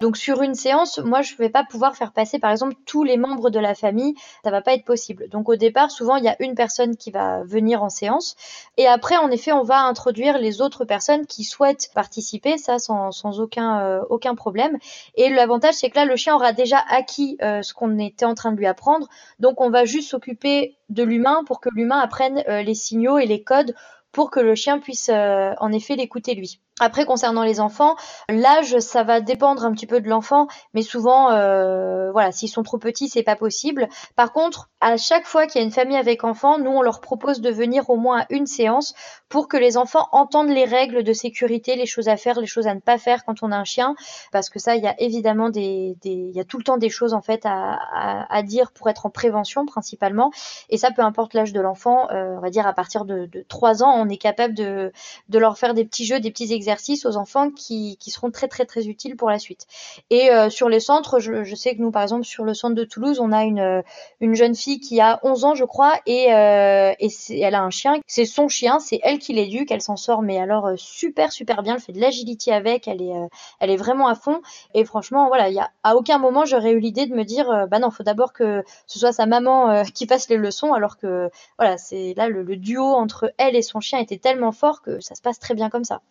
Donc, 0.00 0.16
sur 0.16 0.42
une 0.42 0.54
séance, 0.54 0.98
moi, 0.98 1.22
je 1.22 1.32
ne 1.32 1.38
vais 1.38 1.48
pas 1.48 1.64
pouvoir 1.64 1.96
faire 1.96 2.12
passer, 2.12 2.38
par 2.38 2.50
exemple, 2.50 2.74
tous 2.84 3.04
les 3.04 3.16
membres 3.16 3.48
de 3.48 3.58
la 3.58 3.74
famille. 3.74 4.14
Ça 4.44 4.50
va 4.50 4.60
pas 4.60 4.74
être 4.74 4.84
possible. 4.84 5.28
Donc, 5.30 5.48
au 5.48 5.56
départ, 5.56 5.90
souvent, 5.90 6.16
il 6.16 6.24
y 6.24 6.28
a 6.28 6.36
une 6.40 6.54
personne 6.54 6.96
qui 6.96 7.10
va 7.10 7.42
venir 7.44 7.82
en 7.82 7.88
séance. 7.88 8.36
Et 8.76 8.86
après, 8.86 9.16
en 9.16 9.30
effet, 9.30 9.52
on 9.52 9.62
va 9.62 9.80
introduire 9.80 10.38
les 10.38 10.60
autres 10.60 10.84
personnes 10.84 11.26
qui 11.26 11.44
souhaitent 11.44 11.90
participer, 11.94 12.58
ça 12.58 12.78
sans, 12.78 13.10
euh, 13.56 14.00
aucun 14.10 14.34
problème. 14.34 14.78
Et 15.14 15.30
l'avantage, 15.30 15.74
c'est 15.74 15.90
que 15.90 15.96
là, 15.96 16.04
le 16.04 16.16
chien 16.16 16.33
aura 16.34 16.52
déjà 16.52 16.78
acquis 16.88 17.36
euh, 17.42 17.62
ce 17.62 17.74
qu'on 17.74 17.98
était 17.98 18.24
en 18.24 18.34
train 18.34 18.52
de 18.52 18.56
lui 18.56 18.66
apprendre. 18.66 19.08
Donc 19.38 19.60
on 19.60 19.70
va 19.70 19.84
juste 19.84 20.10
s'occuper 20.10 20.76
de 20.88 21.02
l'humain 21.02 21.44
pour 21.46 21.60
que 21.60 21.68
l'humain 21.74 21.98
apprenne 21.98 22.42
euh, 22.48 22.62
les 22.62 22.74
signaux 22.74 23.18
et 23.18 23.26
les 23.26 23.42
codes 23.42 23.74
pour 24.12 24.30
que 24.30 24.40
le 24.40 24.54
chien 24.54 24.78
puisse 24.78 25.08
euh, 25.08 25.52
en 25.58 25.72
effet 25.72 25.96
l'écouter 25.96 26.34
lui. 26.34 26.60
Après, 26.80 27.06
concernant 27.06 27.44
les 27.44 27.60
enfants, 27.60 27.94
l'âge, 28.28 28.80
ça 28.80 29.04
va 29.04 29.20
dépendre 29.20 29.64
un 29.64 29.70
petit 29.72 29.86
peu 29.86 30.00
de 30.00 30.08
l'enfant, 30.08 30.48
mais 30.72 30.82
souvent, 30.82 31.30
euh, 31.30 32.10
voilà, 32.10 32.32
s'ils 32.32 32.48
sont 32.48 32.64
trop 32.64 32.78
petits, 32.78 33.08
c'est 33.08 33.22
pas 33.22 33.36
possible. 33.36 33.88
Par 34.16 34.32
contre, 34.32 34.70
à 34.80 34.96
chaque 34.96 35.24
fois 35.24 35.46
qu'il 35.46 35.60
y 35.60 35.62
a 35.62 35.66
une 35.66 35.72
famille 35.72 35.96
avec 35.96 36.24
enfants, 36.24 36.58
nous, 36.58 36.72
on 36.72 36.82
leur 36.82 37.00
propose 37.00 37.40
de 37.40 37.48
venir 37.48 37.90
au 37.90 37.96
moins 37.96 38.22
à 38.22 38.26
une 38.28 38.46
séance 38.46 38.92
pour 39.28 39.46
que 39.46 39.56
les 39.56 39.76
enfants 39.76 40.08
entendent 40.10 40.50
les 40.50 40.64
règles 40.64 41.04
de 41.04 41.12
sécurité, 41.12 41.76
les 41.76 41.86
choses 41.86 42.08
à 42.08 42.16
faire, 42.16 42.40
les 42.40 42.46
choses 42.46 42.66
à 42.66 42.74
ne 42.74 42.80
pas 42.80 42.98
faire 42.98 43.24
quand 43.24 43.44
on 43.44 43.52
a 43.52 43.56
un 43.56 43.64
chien, 43.64 43.94
parce 44.32 44.50
que 44.50 44.58
ça, 44.58 44.74
il 44.74 44.82
y 44.82 44.88
a 44.88 45.00
évidemment 45.00 45.50
des, 45.50 45.96
des 46.02 46.10
il 46.10 46.34
y 46.34 46.40
a 46.40 46.44
tout 46.44 46.58
le 46.58 46.64
temps 46.64 46.76
des 46.76 46.90
choses 46.90 47.14
en 47.14 47.22
fait 47.22 47.46
à, 47.46 47.78
à, 47.92 48.34
à, 48.34 48.42
dire 48.42 48.72
pour 48.72 48.88
être 48.88 49.06
en 49.06 49.10
prévention 49.10 49.64
principalement, 49.64 50.32
et 50.70 50.76
ça, 50.76 50.90
peu 50.90 51.02
importe 51.02 51.34
l'âge 51.34 51.52
de 51.52 51.60
l'enfant, 51.60 52.10
euh, 52.10 52.34
on 52.36 52.40
va 52.40 52.50
dire 52.50 52.66
à 52.66 52.72
partir 52.72 53.04
de, 53.04 53.26
de 53.26 53.44
3 53.48 53.84
ans, 53.84 53.94
on 53.96 54.08
est 54.08 54.16
capable 54.16 54.54
de, 54.54 54.92
de 55.28 55.38
leur 55.38 55.56
faire 55.56 55.74
des 55.74 55.84
petits 55.84 56.04
jeux, 56.04 56.18
des 56.18 56.32
petits 56.32 56.52
exercices 56.52 56.63
aux 57.04 57.16
enfants 57.16 57.50
qui, 57.50 57.96
qui 57.98 58.10
seront 58.10 58.30
très 58.30 58.48
très 58.48 58.64
très 58.64 58.86
utiles 58.86 59.16
pour 59.16 59.30
la 59.30 59.38
suite. 59.38 59.66
Et 60.10 60.30
euh, 60.30 60.50
sur 60.50 60.68
les 60.68 60.80
centres, 60.80 61.18
je, 61.18 61.54
sais 61.54 61.74
que 61.74 61.80
nous, 61.80 61.90
par 61.90 62.02
exemple, 62.02 62.24
sur 62.24 62.44
le 62.44 62.54
centre 62.54 62.74
de 62.74 62.84
Toulouse, 62.84 63.20
on 63.20 63.32
a 63.32 63.44
une, 63.44 63.82
une 64.20 64.34
jeune 64.34 64.54
fille 64.54 64.80
qui 64.80 65.00
a 65.00 65.20
11 65.22 65.44
ans, 65.44 65.54
je 65.54 65.64
crois, 65.64 65.94
et, 66.06 66.32
euh, 66.34 66.92
et 66.98 67.08
elle 67.40 67.54
a 67.54 67.62
un 67.62 67.70
chien. 67.70 68.00
C'est 68.06 68.24
son 68.24 68.48
chien, 68.48 68.78
c'est 68.78 69.00
elle 69.02 69.18
qui 69.18 69.32
l'éduque, 69.32 69.70
elle 69.70 69.80
s'en 69.80 69.96
sort, 69.96 70.22
mais 70.22 70.38
alors 70.38 70.66
euh, 70.66 70.74
super 70.76 71.32
super 71.32 71.62
bien. 71.62 71.74
Elle 71.74 71.80
fait 71.80 71.92
de 71.92 72.00
l'agility 72.00 72.50
avec, 72.50 72.88
elle 72.88 73.02
est, 73.02 73.16
euh, 73.16 73.26
elle 73.60 73.70
est 73.70 73.76
vraiment 73.76 74.08
à 74.08 74.14
fond. 74.14 74.40
Et 74.74 74.84
franchement, 74.84 75.28
voilà, 75.28 75.48
il 75.48 75.54
y 75.54 75.60
a 75.60 75.70
à 75.82 75.96
aucun 75.96 76.18
moment 76.18 76.44
j'aurais 76.44 76.72
eu 76.72 76.78
l'idée 76.78 77.06
de 77.06 77.14
me 77.14 77.24
dire, 77.24 77.50
euh, 77.50 77.66
bah 77.66 77.78
non, 77.78 77.90
faut 77.90 78.02
d'abord 78.02 78.32
que 78.32 78.62
ce 78.86 78.98
soit 78.98 79.12
sa 79.12 79.26
maman 79.26 79.84
qui 79.94 80.06
fasse 80.06 80.28
les 80.28 80.36
leçons, 80.36 80.72
alors 80.72 80.96
que 80.98 81.30
voilà, 81.58 81.78
c'est 81.78 82.14
là 82.16 82.28
le, 82.28 82.44
duo 82.54 82.84
entre 82.84 83.32
elle 83.38 83.56
et 83.56 83.62
son 83.62 83.80
chien 83.80 83.98
était 83.98 84.18
tellement 84.18 84.52
fort 84.52 84.80
que 84.80 85.00
ça 85.00 85.14
se 85.14 85.22
passe 85.22 85.38
très 85.38 85.54
bien 85.54 85.70
comme 85.70 85.84
ça. 85.84 86.02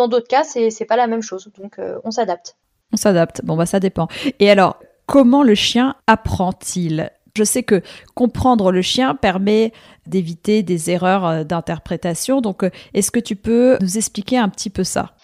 Dans 0.00 0.08
d'autres 0.08 0.28
cas, 0.28 0.44
c'est 0.44 0.86
pas 0.86 0.96
la 0.96 1.06
même 1.06 1.20
chose, 1.20 1.50
donc 1.58 1.78
on 2.04 2.10
s'adapte. 2.10 2.56
On 2.90 2.96
s'adapte. 2.96 3.44
Bon 3.44 3.54
bah 3.54 3.66
ça 3.66 3.80
dépend. 3.80 4.08
Et 4.38 4.50
alors, 4.50 4.78
comment 5.04 5.42
le 5.42 5.54
chien 5.54 5.94
apprend-il? 6.06 7.10
Je 7.36 7.44
sais 7.44 7.62
que 7.62 7.82
comprendre 8.14 8.72
le 8.72 8.80
chien 8.80 9.14
permet 9.14 9.74
d'éviter 10.06 10.62
des 10.62 10.90
erreurs 10.90 11.26
euh, 11.26 11.44
d'interprétation. 11.44 12.40
Donc, 12.40 12.64
euh, 12.64 12.70
est-ce 12.94 13.10
que 13.10 13.20
tu 13.20 13.36
peux 13.36 13.76
nous 13.82 13.98
expliquer 13.98 14.38
un 14.38 14.48
petit 14.48 14.70
peu 14.70 14.84
ça? 14.84 15.14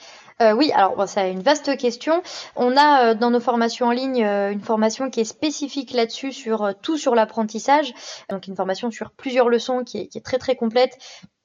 Euh, 0.43 0.53
oui, 0.53 0.71
alors 0.73 0.95
bon, 0.97 1.07
c'est 1.07 1.33
une 1.33 1.41
vaste 1.41 1.77
question. 1.79 2.23
On 2.55 2.77
a 2.77 3.11
euh, 3.11 3.15
dans 3.15 3.31
nos 3.31 3.41
formations 3.41 3.87
en 3.87 3.93
ligne 3.93 4.23
euh, 4.23 4.53
une 4.53 4.61
formation 4.61 5.09
qui 5.09 5.21
est 5.21 5.25
spécifique 5.25 5.93
là-dessus, 5.93 6.33
sur 6.33 6.75
tout 6.83 6.99
sur 6.99 7.15
l'apprentissage. 7.15 7.95
Donc 8.29 8.47
une 8.47 8.55
formation 8.55 8.91
sur 8.91 9.11
plusieurs 9.13 9.49
leçons 9.49 9.83
qui 9.83 10.03
est, 10.03 10.07
qui 10.09 10.19
est 10.19 10.25
très 10.25 10.39
très 10.39 10.55
complète. 10.55 10.99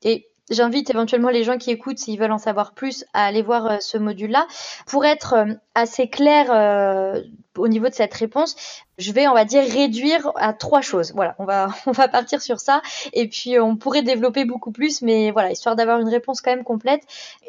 Et 0.03 0.27
J'invite 0.51 0.89
éventuellement 0.89 1.29
les 1.29 1.45
gens 1.45 1.57
qui 1.57 1.71
écoutent, 1.71 1.97
s'ils 1.97 2.19
veulent 2.19 2.33
en 2.33 2.37
savoir 2.37 2.73
plus, 2.73 3.05
à 3.13 3.25
aller 3.25 3.41
voir 3.41 3.65
euh, 3.67 3.77
ce 3.79 3.97
module-là. 3.97 4.47
Pour 4.85 5.05
être 5.05 5.33
euh, 5.33 5.53
assez 5.75 6.09
clair 6.09 6.47
euh, 6.49 7.21
au 7.57 7.69
niveau 7.69 7.87
de 7.87 7.93
cette 7.93 8.13
réponse, 8.13 8.57
je 8.97 9.13
vais, 9.13 9.29
on 9.29 9.33
va 9.33 9.45
dire, 9.45 9.63
réduire 9.63 10.29
à 10.35 10.51
trois 10.51 10.81
choses. 10.81 11.13
Voilà, 11.15 11.35
on 11.39 11.45
va, 11.45 11.69
on 11.85 11.91
va 11.91 12.09
partir 12.09 12.41
sur 12.41 12.59
ça. 12.59 12.81
Et 13.13 13.29
puis, 13.29 13.57
on 13.59 13.77
pourrait 13.77 14.03
développer 14.03 14.43
beaucoup 14.43 14.73
plus, 14.73 15.01
mais 15.01 15.31
voilà, 15.31 15.51
histoire 15.51 15.77
d'avoir 15.77 15.99
une 15.99 16.09
réponse 16.09 16.41
quand 16.41 16.51
même 16.51 16.65
complète. 16.65 17.01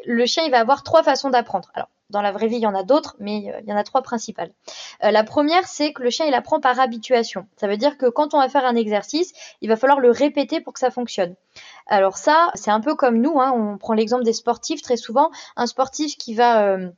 Le 0.07 0.25
chien, 0.25 0.45
il 0.45 0.53
va 0.53 0.61
avoir 0.61 0.85
trois 0.85 1.03
façons 1.03 1.29
d'apprendre. 1.31 1.73
Alors, 1.75 1.89
dans 2.13 2.23
la 2.23 2.31
vraie 2.31 2.47
vie, 2.47 2.57
il 2.57 2.63
y 2.63 2.67
en 2.67 2.75
a 2.75 2.85
d'autres, 2.85 3.17
mais 3.19 3.53
euh, 3.53 3.61
il 3.63 3.69
y 3.69 3.73
en 3.73 3.77
a 3.77 3.83
trois 3.83 4.03
principales. 4.03 4.53
Euh, 5.03 5.11
la 5.11 5.25
première, 5.25 5.67
c'est 5.67 5.93
que 5.93 6.03
le 6.03 6.11
chien, 6.11 6.27
il 6.27 6.35
apprend 6.35 6.61
par 6.61 6.79
habituation. 6.79 7.47
Ça 7.57 7.67
veut 7.67 7.77
dire 7.77 7.99
que 7.99 8.07
quand 8.07 8.35
on 8.35 8.39
va 8.39 8.49
faire 8.49 8.65
un 8.65 8.77
exercice, 8.77 9.33
il 9.61 9.69
va 9.69 9.77
falloir 9.77 9.99
le 9.99 10.11
répéter 10.11 10.61
pour 10.61 10.75
que 10.75 10.79
ça 10.79 10.91
fonctionne. 10.91 11.35
Alors 11.87 12.17
ça, 12.17 12.51
c'est 12.55 12.71
un 12.71 12.81
peu 12.81 12.95
comme 12.95 13.19
nous, 13.19 13.41
hein, 13.41 13.53
on 13.57 13.79
prend 13.79 13.95
l'exemple 13.95 14.25
des 14.25 14.33
sportifs 14.33 14.83
très 14.83 14.97
souvent. 14.97 15.31
Un 15.57 15.67
sportif 15.67 16.17
qui 16.17 16.35
va... 16.35 16.63
Euh, 16.63 16.91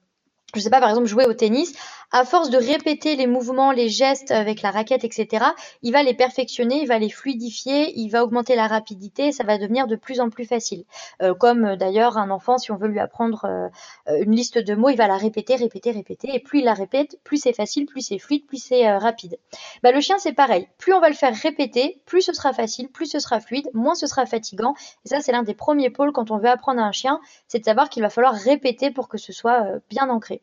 je 0.55 0.61
sais 0.61 0.71
pas, 0.71 0.81
par 0.81 0.89
exemple, 0.89 1.09
jouer 1.09 1.27
au 1.27 1.35
tennis, 1.35 1.75
à 2.15 2.25
force 2.25 2.49
de 2.49 2.59
répéter 2.59 3.17
les 3.17 3.27
mouvements, 3.27 3.73
les 3.73 3.89
gestes 3.89 4.31
avec 4.31 4.63
la 4.63 4.71
raquette, 4.71 5.03
etc., 5.03 5.47
il 5.83 5.93
va 5.93 6.05
les 6.05 6.15
perfectionner, 6.15 6.81
il 6.81 6.87
va 6.87 7.01
les 7.01 7.11
fluidifier, 7.11 7.93
il 7.99 8.09
va 8.09 8.23
augmenter 8.23 8.55
la 8.55 8.69
rapidité, 8.69 9.33
ça 9.33 9.43
va 9.43 9.59
devenir 9.59 9.89
de 9.89 9.97
plus 9.97 10.21
en 10.21 10.31
plus 10.31 10.45
facile. 10.45 10.85
Euh, 11.23 11.35
comme 11.35 11.65
euh, 11.65 11.77
d'ailleurs 11.77 12.17
un 12.17 12.31
enfant, 12.31 12.57
si 12.57 12.71
on 12.71 12.77
veut 12.77 12.87
lui 12.87 13.01
apprendre 13.01 13.45
euh, 13.47 14.23
une 14.23 14.31
liste 14.31 14.59
de 14.59 14.77
mots, 14.77 14.91
il 14.91 14.97
va 14.97 15.09
la 15.09 15.17
répéter, 15.17 15.57
répéter, 15.57 15.91
répéter, 15.91 16.33
et 16.33 16.39
plus 16.39 16.61
il 16.61 16.67
la 16.67 16.75
répète, 16.75 17.19
plus 17.25 17.39
c'est 17.39 17.53
facile, 17.53 17.87
plus 17.87 18.03
c'est 18.03 18.21
fluide, 18.21 18.47
plus 18.47 18.63
c'est 18.63 18.97
rapide. 18.97 19.37
Bah, 19.83 19.91
le 19.91 20.01
chien, 20.01 20.17
c'est 20.19 20.35
pareil. 20.35 20.69
Plus 20.79 20.93
on 20.93 21.01
va 21.01 21.09
le 21.09 21.17
faire 21.17 21.35
répéter, 21.35 22.01
plus 22.07 22.23
ce 22.23 22.33
sera 22.33 22.53
facile, 22.53 22.91
plus 22.91 23.07
ce 23.07 23.19
sera 23.19 23.41
fluide, 23.41 23.69
moins 23.75 23.97
ce 23.97 24.07
sera 24.07 24.25
fatigant. 24.25 24.77
Et 25.05 25.09
ça, 25.09 25.21
c'est 25.21 25.33
l'un 25.33 25.43
des 25.43 25.55
premiers 25.55 25.91
pôles 25.91 26.13
quand 26.13 26.31
on 26.31 26.39
veut 26.39 26.49
apprendre 26.49 26.81
à 26.81 26.85
un 26.85 26.93
chien, 26.93 27.19
c'est 27.49 27.59
de 27.59 27.65
savoir 27.65 27.89
qu'il 27.89 28.05
va 28.05 28.09
falloir 28.09 28.35
répéter 28.35 28.93
pour 28.93 29.09
que 29.09 29.19
ce 29.19 29.33
soit 29.33 29.65
bien 29.91 30.09
ancré. 30.11 30.43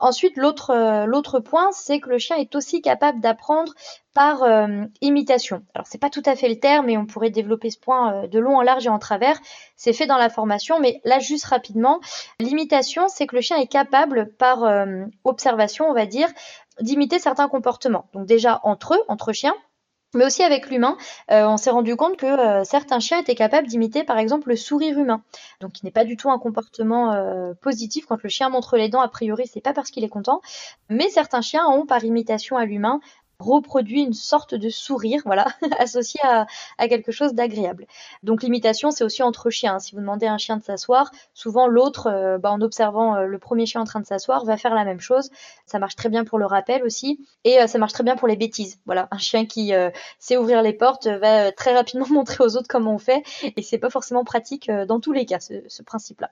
Ensuite, 0.00 0.36
l'autre 0.36 0.70
euh, 0.70 1.06
l'autre 1.06 1.38
point, 1.38 1.70
c'est 1.72 2.00
que 2.00 2.10
le 2.10 2.18
chien 2.18 2.36
est 2.36 2.54
aussi 2.56 2.82
capable 2.82 3.20
d'apprendre 3.20 3.72
par 4.12 4.42
euh, 4.42 4.84
imitation. 5.00 5.62
Alors 5.74 5.86
c'est 5.86 6.00
pas 6.00 6.10
tout 6.10 6.22
à 6.26 6.34
fait 6.34 6.48
le 6.48 6.58
terme, 6.58 6.86
mais 6.86 6.96
on 6.96 7.06
pourrait 7.06 7.30
développer 7.30 7.70
ce 7.70 7.78
point 7.78 8.12
euh, 8.12 8.26
de 8.26 8.38
long 8.38 8.56
en 8.56 8.62
large 8.62 8.86
et 8.86 8.90
en 8.90 8.98
travers. 8.98 9.38
C'est 9.76 9.92
fait 9.92 10.06
dans 10.06 10.18
la 10.18 10.30
formation, 10.30 10.80
mais 10.80 11.00
là 11.04 11.20
juste 11.20 11.44
rapidement, 11.44 12.00
l'imitation, 12.40 13.08
c'est 13.08 13.26
que 13.26 13.36
le 13.36 13.40
chien 13.40 13.56
est 13.56 13.68
capable 13.68 14.34
par 14.36 14.64
observation, 15.24 15.86
on 15.88 15.94
va 15.94 16.06
dire, 16.06 16.28
d'imiter 16.80 17.18
certains 17.18 17.48
comportements. 17.48 18.06
Donc 18.14 18.26
déjà 18.26 18.60
entre 18.64 18.94
eux, 18.94 19.02
entre 19.08 19.32
chiens, 19.32 19.54
mais 20.14 20.24
aussi 20.24 20.42
avec 20.42 20.70
l'humain, 20.70 20.96
euh, 21.30 21.46
on 21.46 21.56
s'est 21.56 21.70
rendu 21.70 21.96
compte 21.96 22.16
que 22.16 22.26
euh, 22.26 22.64
certains 22.64 23.00
chiens 23.00 23.20
étaient 23.20 23.34
capables 23.34 23.66
d'imiter 23.66 24.04
par 24.04 24.18
exemple 24.18 24.48
le 24.48 24.56
sourire 24.56 24.98
humain, 24.98 25.22
donc 25.60 25.72
qui 25.72 25.84
n'est 25.84 25.90
pas 25.90 26.04
du 26.04 26.16
tout 26.16 26.30
un 26.30 26.38
comportement 26.38 27.12
euh, 27.12 27.52
positif. 27.60 28.06
Quand 28.06 28.22
le 28.22 28.28
chien 28.28 28.48
montre 28.48 28.76
les 28.76 28.88
dents, 28.88 29.00
a 29.00 29.08
priori, 29.08 29.46
c'est 29.46 29.60
pas 29.60 29.72
parce 29.72 29.90
qu'il 29.90 30.04
est 30.04 30.08
content, 30.08 30.40
mais 30.88 31.08
certains 31.08 31.42
chiens 31.42 31.66
ont 31.66 31.86
par 31.86 32.04
imitation 32.04 32.56
à 32.56 32.64
l'humain 32.64 33.00
reproduit 33.38 34.02
une 34.02 34.12
sorte 34.12 34.54
de 34.54 34.68
sourire, 34.68 35.22
voilà, 35.24 35.46
associé 35.78 36.20
à, 36.22 36.46
quelque 36.88 37.12
chose 37.12 37.34
d'agréable. 37.34 37.86
Donc 38.22 38.42
l'imitation, 38.42 38.90
c'est 38.90 39.04
aussi 39.04 39.22
entre 39.22 39.50
chiens. 39.50 39.78
Si 39.78 39.94
vous 39.94 40.00
demandez 40.00 40.26
à 40.26 40.32
un 40.32 40.38
chien 40.38 40.56
de 40.56 40.62
s'asseoir, 40.62 41.10
souvent 41.32 41.66
l'autre, 41.66 42.08
euh, 42.08 42.38
bah, 42.38 42.50
en 42.50 42.60
observant 42.60 43.16
euh, 43.16 43.26
le 43.26 43.38
premier 43.38 43.66
chien 43.66 43.80
en 43.80 43.84
train 43.84 44.00
de 44.00 44.06
s'asseoir, 44.06 44.44
va 44.44 44.56
faire 44.56 44.74
la 44.74 44.84
même 44.84 45.00
chose. 45.00 45.30
Ça 45.66 45.78
marche 45.78 45.96
très 45.96 46.08
bien 46.08 46.24
pour 46.24 46.38
le 46.38 46.46
rappel 46.46 46.84
aussi, 46.84 47.20
et 47.44 47.60
euh, 47.60 47.66
ça 47.66 47.78
marche 47.78 47.92
très 47.92 48.04
bien 48.04 48.16
pour 48.16 48.28
les 48.28 48.36
bêtises. 48.36 48.78
Voilà, 48.86 49.08
un 49.10 49.18
chien 49.18 49.46
qui 49.46 49.72
sait 50.18 50.36
ouvrir 50.36 50.62
les 50.62 50.72
portes 50.72 51.06
va 51.06 51.52
très 51.52 51.74
rapidement 51.74 52.06
montrer 52.10 52.44
aux 52.44 52.56
autres 52.56 52.68
comment 52.68 52.94
on 52.94 52.98
fait, 52.98 53.22
et 53.56 53.62
c'est 53.62 53.78
pas 53.78 53.90
forcément 53.90 54.24
pratique 54.24 54.70
dans 54.70 55.00
tous 55.00 55.12
les 55.12 55.26
cas, 55.26 55.40
ce 55.40 55.82
principe-là. 55.82 56.30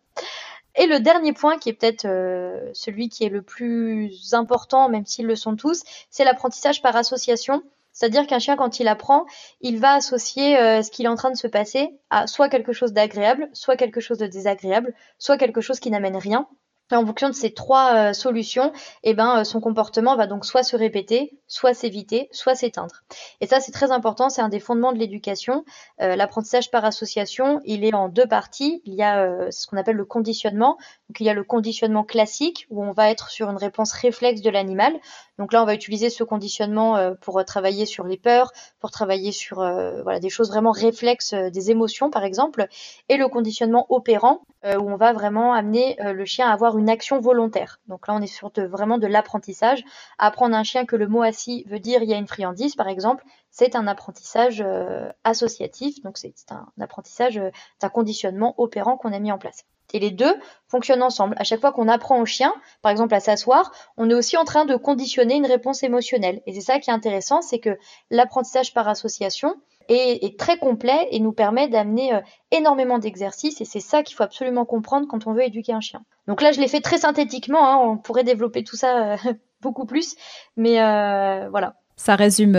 Et 0.75 0.87
le 0.87 1.01
dernier 1.01 1.33
point, 1.33 1.59
qui 1.59 1.69
est 1.69 1.75
peut-être 1.75 2.07
euh, 2.07 2.71
celui 2.73 3.09
qui 3.09 3.25
est 3.25 3.29
le 3.29 3.43
plus 3.43 4.33
important, 4.33 4.89
même 4.89 5.05
s'ils 5.05 5.27
le 5.27 5.37
sont 5.37 5.57
tous, 5.57 5.83
c'est 6.11 6.25
l'apprentissage 6.25 6.81
par 6.81 6.97
association. 6.97 7.63
C'est-à-dire 7.93 8.27
qu'un 8.27 8.39
chien, 8.39 8.57
quand 8.57 8.81
il 8.81 8.89
apprend, 8.89 9.27
il 9.61 9.79
va 9.79 9.95
associer 9.95 10.59
euh, 10.59 10.83
ce 10.83 10.91
qu'il 10.91 11.05
est 11.05 11.09
en 11.09 11.15
train 11.15 11.31
de 11.31 11.37
se 11.37 11.47
passer 11.47 11.91
à 12.09 12.27
soit 12.27 12.49
quelque 12.49 12.73
chose 12.73 12.95
d'agréable, 12.95 13.51
soit 13.53 13.77
quelque 13.77 14.01
chose 14.01 14.17
de 14.17 14.27
désagréable, 14.27 14.95
soit 15.19 15.37
quelque 15.37 15.61
chose 15.61 15.79
qui 15.79 15.91
n'amène 15.91 16.17
rien 16.17 16.49
en 16.97 17.07
fonction 17.07 17.29
de 17.29 17.35
ces 17.35 17.53
trois 17.53 17.95
euh, 17.95 18.13
solutions, 18.13 18.73
eh 19.03 19.15
ben, 19.15 19.41
euh, 19.41 19.45
son 19.45 19.61
comportement 19.61 20.17
va 20.17 20.27
donc 20.27 20.45
soit 20.45 20.63
se 20.63 20.77
répéter, 20.77 21.39
soit 21.47 21.75
s'éviter, 21.75 22.29
soit 22.33 22.55
s'éteindre. 22.55 23.03
Et 23.41 23.47
ça, 23.47 23.61
c'est 23.61 23.73
très 23.73 23.91
important, 23.91 24.29
c'est 24.29 24.43
un 24.43 24.49
des 24.49 24.61
fondements 24.61 24.93
de 24.93 24.99
l'éducation. 24.99 25.65
Euh, 26.01 26.17
l'apprentissage 26.17 26.71
par 26.71 26.85
association, 26.85 27.61
il 27.65 27.85
est 27.85 27.95
en 27.95 28.09
deux 28.09 28.27
parties. 28.27 28.83
Il 28.85 28.95
y 28.95 29.03
a 29.03 29.51
ce 29.51 29.67
qu'on 29.67 29.77
appelle 29.77 29.97
le 29.97 30.05
conditionnement. 30.05 30.77
Donc, 31.09 31.21
il 31.21 31.27
y 31.27 31.31
a 31.31 31.35
le 31.35 31.45
conditionnement 31.45 32.05
classique, 32.05 32.67
où 32.71 32.83
on 32.83 32.93
va 32.93 33.11
être 33.11 33.31
sur 33.31 33.51
une 33.51 33.57
réponse 33.57 33.93
réflexe 33.93 34.41
de 34.41 34.51
l'animal. 34.51 34.95
Donc 35.39 35.53
là, 35.53 35.63
on 35.63 35.67
va 35.67 35.75
utiliser 35.75 36.11
ce 36.11 36.25
conditionnement 36.25 37.13
pour 37.21 37.45
travailler 37.45 37.87
sur 37.87 38.05
les 38.05 38.17
peurs, 38.17 38.53
pour 38.81 38.91
travailler 38.91 39.33
sur 39.33 39.57
voilà, 39.57 40.21
des 40.21 40.31
choses 40.31 40.49
vraiment 40.49 40.71
réflexes, 40.71 41.35
des 41.35 41.71
émotions, 41.71 42.11
par 42.11 42.25
exemple. 42.25 42.67
Et 43.09 43.17
le 43.17 43.29
conditionnement 43.29 43.87
opérant, 43.89 44.43
où 44.65 44.91
on 44.91 44.97
va 44.97 45.13
vraiment 45.13 45.53
amener 45.53 45.97
le 46.01 46.25
chien 46.25 46.49
à 46.49 46.53
avoir 46.53 46.79
une 46.79 46.82
une 46.83 46.91
action 46.91 47.21
volontaire. 47.21 47.81
Donc 47.87 48.09
là, 48.09 48.15
on 48.15 48.21
est 48.21 48.27
sur 48.27 48.51
vraiment 48.57 48.99
de 48.99 49.07
l'apprentissage. 49.07 49.85
Apprendre 50.19 50.57
un 50.57 50.65
chien 50.65 50.85
que 50.85 50.97
le 50.97 51.07
mot 51.07 51.23
assis 51.23 51.65
veut 51.69 51.79
dire 51.79 52.03
il 52.03 52.11
y 52.11 52.13
a 52.13 52.17
une 52.17 52.27
friandise, 52.27 52.75
par 52.75 52.89
exemple, 52.89 53.25
c'est 53.51 53.77
un 53.77 53.87
apprentissage 53.87 54.61
euh, 54.67 55.09
associatif. 55.23 56.03
Donc 56.03 56.19
c'est 56.19 56.35
un 56.51 56.67
apprentissage 56.81 57.39
euh, 57.39 57.51
d'un 57.81 57.89
conditionnement 57.89 58.55
opérant 58.59 58.97
qu'on 58.97 59.13
a 59.13 59.21
mis 59.21 59.31
en 59.31 59.39
place. 59.39 59.65
Et 59.93 60.01
les 60.01 60.11
deux 60.11 60.35
fonctionnent 60.69 61.03
ensemble. 61.03 61.37
À 61.39 61.45
chaque 61.45 61.61
fois 61.61 61.71
qu'on 61.71 61.87
apprend 61.87 62.21
au 62.21 62.27
chien, 62.27 62.53
par 62.81 62.91
exemple 62.91 63.15
à 63.15 63.21
s'asseoir, 63.21 63.73
on 63.97 64.11
est 64.11 64.15
aussi 64.15 64.37
en 64.37 64.45
train 64.45 64.65
de 64.65 64.75
conditionner 64.75 65.35
une 65.37 65.47
réponse 65.47 65.83
émotionnelle. 65.83 66.43
Et 66.47 66.55
c'est 66.55 66.63
ça 66.63 66.81
qui 66.81 66.91
est 66.91 66.95
intéressant, 66.95 67.43
c'est 67.43 67.59
que 67.59 67.79
l'apprentissage 68.11 68.75
par 68.75 68.89
association, 68.89 69.55
est, 69.89 70.39
très 70.39 70.59
complet 70.59 71.09
et 71.11 71.21
nous 71.21 71.33
permet 71.33 71.69
d'amener 71.69 72.15
euh, 72.15 72.21
énormément 72.51 72.99
d'exercices 72.99 73.61
et 73.61 73.65
c'est 73.65 73.81
ça 73.81 74.03
qu'il 74.03 74.17
faut 74.17 74.23
absolument 74.23 74.65
comprendre 74.65 75.07
quand 75.09 75.27
on 75.27 75.33
veut 75.33 75.45
éduquer 75.45 75.73
un 75.73 75.81
chien. 75.81 76.03
Donc 76.27 76.43
là, 76.43 76.53
je 76.53 76.61
l'ai 76.61 76.69
fait 76.69 76.81
très 76.81 76.99
synthétiquement, 76.99 77.67
hein, 77.67 77.79
on 77.83 77.97
pourrait 77.97 78.25
développer 78.25 78.65
tout 78.65 78.77
ça 78.77 79.13
euh, 79.13 79.17
beaucoup 79.61 79.87
plus, 79.87 80.17
mais 80.57 80.83
euh, 80.83 81.49
voilà. 81.51 81.75
Ça 81.97 82.17
résume 82.17 82.59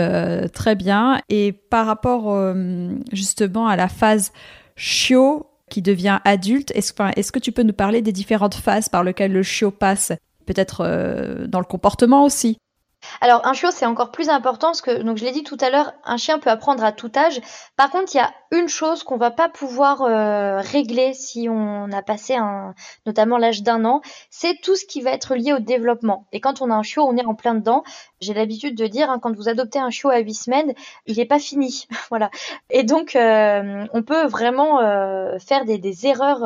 très 0.54 0.74
bien. 0.74 1.20
Et 1.28 1.52
par 1.52 1.84
rapport 1.84 2.54
justement 3.12 3.66
à 3.66 3.76
la 3.76 3.88
phase 3.88 4.32
chiot 4.74 5.50
qui 5.68 5.82
devient 5.82 6.20
adulte, 6.24 6.70
est-ce 6.70 6.94
est 7.16 7.30
que 7.30 7.38
tu 7.40 7.52
peux 7.52 7.64
nous 7.64 7.74
parler 7.74 8.00
des 8.00 8.12
différentes 8.12 8.54
phases 8.54 8.88
par 8.88 9.04
lesquelles 9.04 9.32
le 9.32 9.42
chiot 9.42 9.70
passe 9.70 10.12
Peut-être 10.46 11.46
dans 11.46 11.58
le 11.58 11.66
comportement 11.66 12.24
aussi? 12.24 12.56
Alors 13.20 13.46
un 13.46 13.52
chiot 13.52 13.70
c'est 13.70 13.86
encore 13.86 14.10
plus 14.10 14.28
important 14.28 14.68
parce 14.68 14.82
que 14.82 15.02
donc 15.02 15.16
je 15.16 15.24
l'ai 15.24 15.32
dit 15.32 15.44
tout 15.44 15.56
à 15.60 15.70
l'heure, 15.70 15.92
un 16.04 16.16
chien 16.16 16.38
peut 16.38 16.50
apprendre 16.50 16.84
à 16.84 16.92
tout 16.92 17.10
âge. 17.16 17.40
Par 17.76 17.90
contre, 17.90 18.14
il 18.14 18.18
y 18.18 18.20
a 18.20 18.32
une 18.54 18.68
chose 18.68 19.02
qu'on 19.02 19.16
va 19.16 19.30
pas 19.30 19.48
pouvoir 19.48 20.02
euh, 20.02 20.60
régler 20.60 21.12
si 21.12 21.48
on 21.50 21.90
a 21.90 22.02
passé 22.02 22.34
un 22.34 22.74
notamment 23.04 23.36
l'âge 23.36 23.62
d'un 23.62 23.84
an, 23.84 24.00
c'est 24.30 24.60
tout 24.62 24.76
ce 24.76 24.84
qui 24.84 25.00
va 25.00 25.10
être 25.10 25.34
lié 25.34 25.52
au 25.52 25.58
développement. 25.58 26.26
Et 26.32 26.40
quand 26.40 26.62
on 26.62 26.70
a 26.70 26.74
un 26.74 26.82
chiot, 26.82 27.04
on 27.06 27.16
est 27.16 27.24
en 27.24 27.34
plein 27.34 27.54
dedans. 27.54 27.82
J'ai 28.20 28.32
l'habitude 28.32 28.76
de 28.76 28.86
dire 28.86 29.10
hein, 29.10 29.18
quand 29.20 29.34
vous 29.34 29.48
adoptez 29.48 29.78
un 29.78 29.90
chiot 29.90 30.10
à 30.10 30.18
8 30.18 30.34
semaines, 30.34 30.74
il 31.06 31.16
n'est 31.16 31.26
pas 31.26 31.38
fini. 31.38 31.86
voilà. 32.10 32.30
Et 32.70 32.84
donc 32.84 33.16
euh, 33.16 33.84
on 33.92 34.02
peut 34.02 34.26
vraiment 34.26 34.80
euh, 34.80 35.38
faire 35.38 35.64
des, 35.64 35.78
des 35.78 36.06
erreurs 36.06 36.44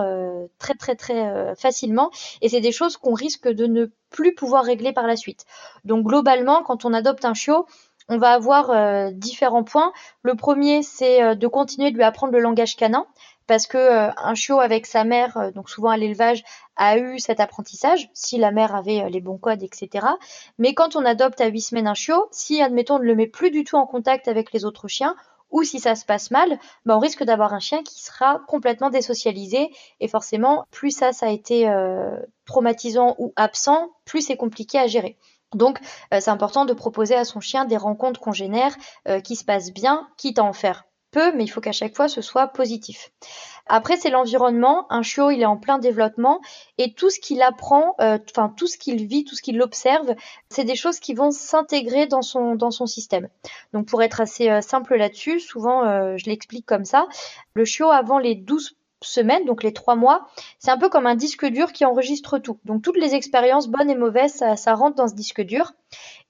très 0.58 0.74
très 0.74 0.96
très 0.96 1.54
facilement 1.56 2.10
et 2.40 2.48
c'est 2.48 2.60
des 2.60 2.72
choses 2.72 2.96
qu'on 2.96 3.14
risque 3.14 3.48
de 3.48 3.66
ne 3.66 3.86
plus 4.10 4.34
pouvoir 4.34 4.64
régler 4.64 4.92
par 4.92 5.06
la 5.06 5.16
suite. 5.16 5.44
Donc 5.84 6.06
globalement, 6.06 6.62
quand 6.62 6.84
on 6.84 6.92
adopte 6.92 7.24
un 7.24 7.34
chiot, 7.34 7.66
on 8.08 8.18
va 8.18 8.32
avoir 8.32 8.70
euh, 8.70 9.10
différents 9.12 9.64
points. 9.64 9.92
Le 10.22 10.34
premier, 10.34 10.82
c'est 10.82 11.22
euh, 11.22 11.34
de 11.34 11.46
continuer 11.46 11.90
de 11.90 11.96
lui 11.96 12.04
apprendre 12.04 12.32
le 12.32 12.40
langage 12.40 12.76
canin, 12.76 13.06
parce 13.46 13.66
que 13.66 13.78
euh, 13.78 14.10
un 14.16 14.34
chiot 14.34 14.60
avec 14.60 14.86
sa 14.86 15.04
mère, 15.04 15.52
donc 15.54 15.70
souvent 15.70 15.90
à 15.90 15.96
l'élevage, 15.96 16.42
a 16.76 16.98
eu 16.98 17.18
cet 17.18 17.40
apprentissage, 17.40 18.08
si 18.14 18.38
la 18.38 18.50
mère 18.50 18.74
avait 18.74 19.10
les 19.10 19.20
bons 19.20 19.38
codes, 19.38 19.62
etc. 19.62 20.06
Mais 20.58 20.74
quand 20.74 20.96
on 20.96 21.04
adopte 21.04 21.40
à 21.40 21.46
8 21.46 21.60
semaines 21.60 21.88
un 21.88 21.94
chiot, 21.94 22.28
si 22.30 22.62
admettons 22.62 22.96
on 22.96 22.98
ne 22.98 23.04
le 23.04 23.14
met 23.14 23.26
plus 23.26 23.50
du 23.50 23.64
tout 23.64 23.76
en 23.76 23.86
contact 23.86 24.28
avec 24.28 24.52
les 24.52 24.64
autres 24.64 24.88
chiens, 24.88 25.16
ou 25.50 25.62
si 25.62 25.80
ça 25.80 25.94
se 25.94 26.04
passe 26.04 26.30
mal, 26.30 26.58
ben 26.84 26.96
on 26.96 26.98
risque 26.98 27.24
d'avoir 27.24 27.54
un 27.54 27.58
chien 27.58 27.82
qui 27.82 28.02
sera 28.02 28.40
complètement 28.46 28.90
désocialisé 28.90 29.70
et 30.00 30.08
forcément 30.08 30.66
plus 30.70 30.90
ça 30.90 31.12
ça 31.12 31.26
a 31.26 31.30
été 31.30 31.68
euh, 31.68 32.18
traumatisant 32.44 33.14
ou 33.18 33.32
absent, 33.36 33.90
plus 34.04 34.22
c'est 34.22 34.36
compliqué 34.36 34.78
à 34.78 34.86
gérer. 34.86 35.16
Donc 35.54 35.78
euh, 36.12 36.20
c'est 36.20 36.30
important 36.30 36.64
de 36.64 36.72
proposer 36.72 37.14
à 37.14 37.24
son 37.24 37.40
chien 37.40 37.64
des 37.64 37.76
rencontres 37.76 38.20
congénères 38.20 38.76
euh, 39.08 39.20
qui 39.20 39.36
se 39.36 39.44
passent 39.44 39.72
bien, 39.72 40.08
quitte 40.16 40.38
à 40.38 40.44
en 40.44 40.52
faire 40.52 40.84
peu, 41.10 41.34
mais 41.34 41.44
il 41.44 41.48
faut 41.48 41.60
qu'à 41.60 41.72
chaque 41.72 41.96
fois 41.96 42.08
ce 42.08 42.20
soit 42.20 42.48
positif. 42.48 43.10
Après, 43.68 43.96
c'est 43.96 44.10
l'environnement. 44.10 44.86
Un 44.90 45.02
chiot, 45.02 45.30
il 45.30 45.42
est 45.42 45.46
en 45.46 45.56
plein 45.56 45.78
développement 45.78 46.40
et 46.78 46.94
tout 46.94 47.10
ce 47.10 47.20
qu'il 47.20 47.42
apprend, 47.42 47.94
euh, 48.00 48.18
enfin 48.30 48.52
tout 48.56 48.66
ce 48.66 48.78
qu'il 48.78 49.06
vit, 49.06 49.24
tout 49.24 49.34
ce 49.34 49.42
qu'il 49.42 49.60
observe, 49.60 50.14
c'est 50.48 50.64
des 50.64 50.74
choses 50.74 50.98
qui 51.00 51.14
vont 51.14 51.30
s'intégrer 51.30 52.06
dans 52.06 52.22
son 52.22 52.54
dans 52.54 52.70
son 52.70 52.86
système. 52.86 53.28
Donc, 53.72 53.86
pour 53.86 54.02
être 54.02 54.20
assez 54.20 54.48
euh, 54.48 54.60
simple 54.62 54.96
là-dessus, 54.96 55.40
souvent 55.40 55.84
euh, 55.84 56.16
je 56.16 56.26
l'explique 56.26 56.66
comme 56.66 56.84
ça. 56.84 57.06
Le 57.54 57.64
chiot, 57.64 57.90
avant 57.90 58.18
les 58.18 58.34
12 58.34 58.74
semaines, 59.00 59.44
donc 59.44 59.62
les 59.62 59.72
trois 59.72 59.94
mois, 59.94 60.26
c'est 60.58 60.70
un 60.70 60.78
peu 60.78 60.88
comme 60.88 61.06
un 61.06 61.14
disque 61.14 61.46
dur 61.46 61.72
qui 61.72 61.84
enregistre 61.84 62.38
tout. 62.38 62.58
Donc 62.64 62.82
toutes 62.82 62.96
les 62.96 63.14
expériences 63.14 63.68
bonnes 63.68 63.90
et 63.90 63.96
mauvaises, 63.96 64.34
ça, 64.34 64.56
ça 64.56 64.74
rentre 64.74 64.96
dans 64.96 65.08
ce 65.08 65.14
disque 65.14 65.40
dur. 65.42 65.72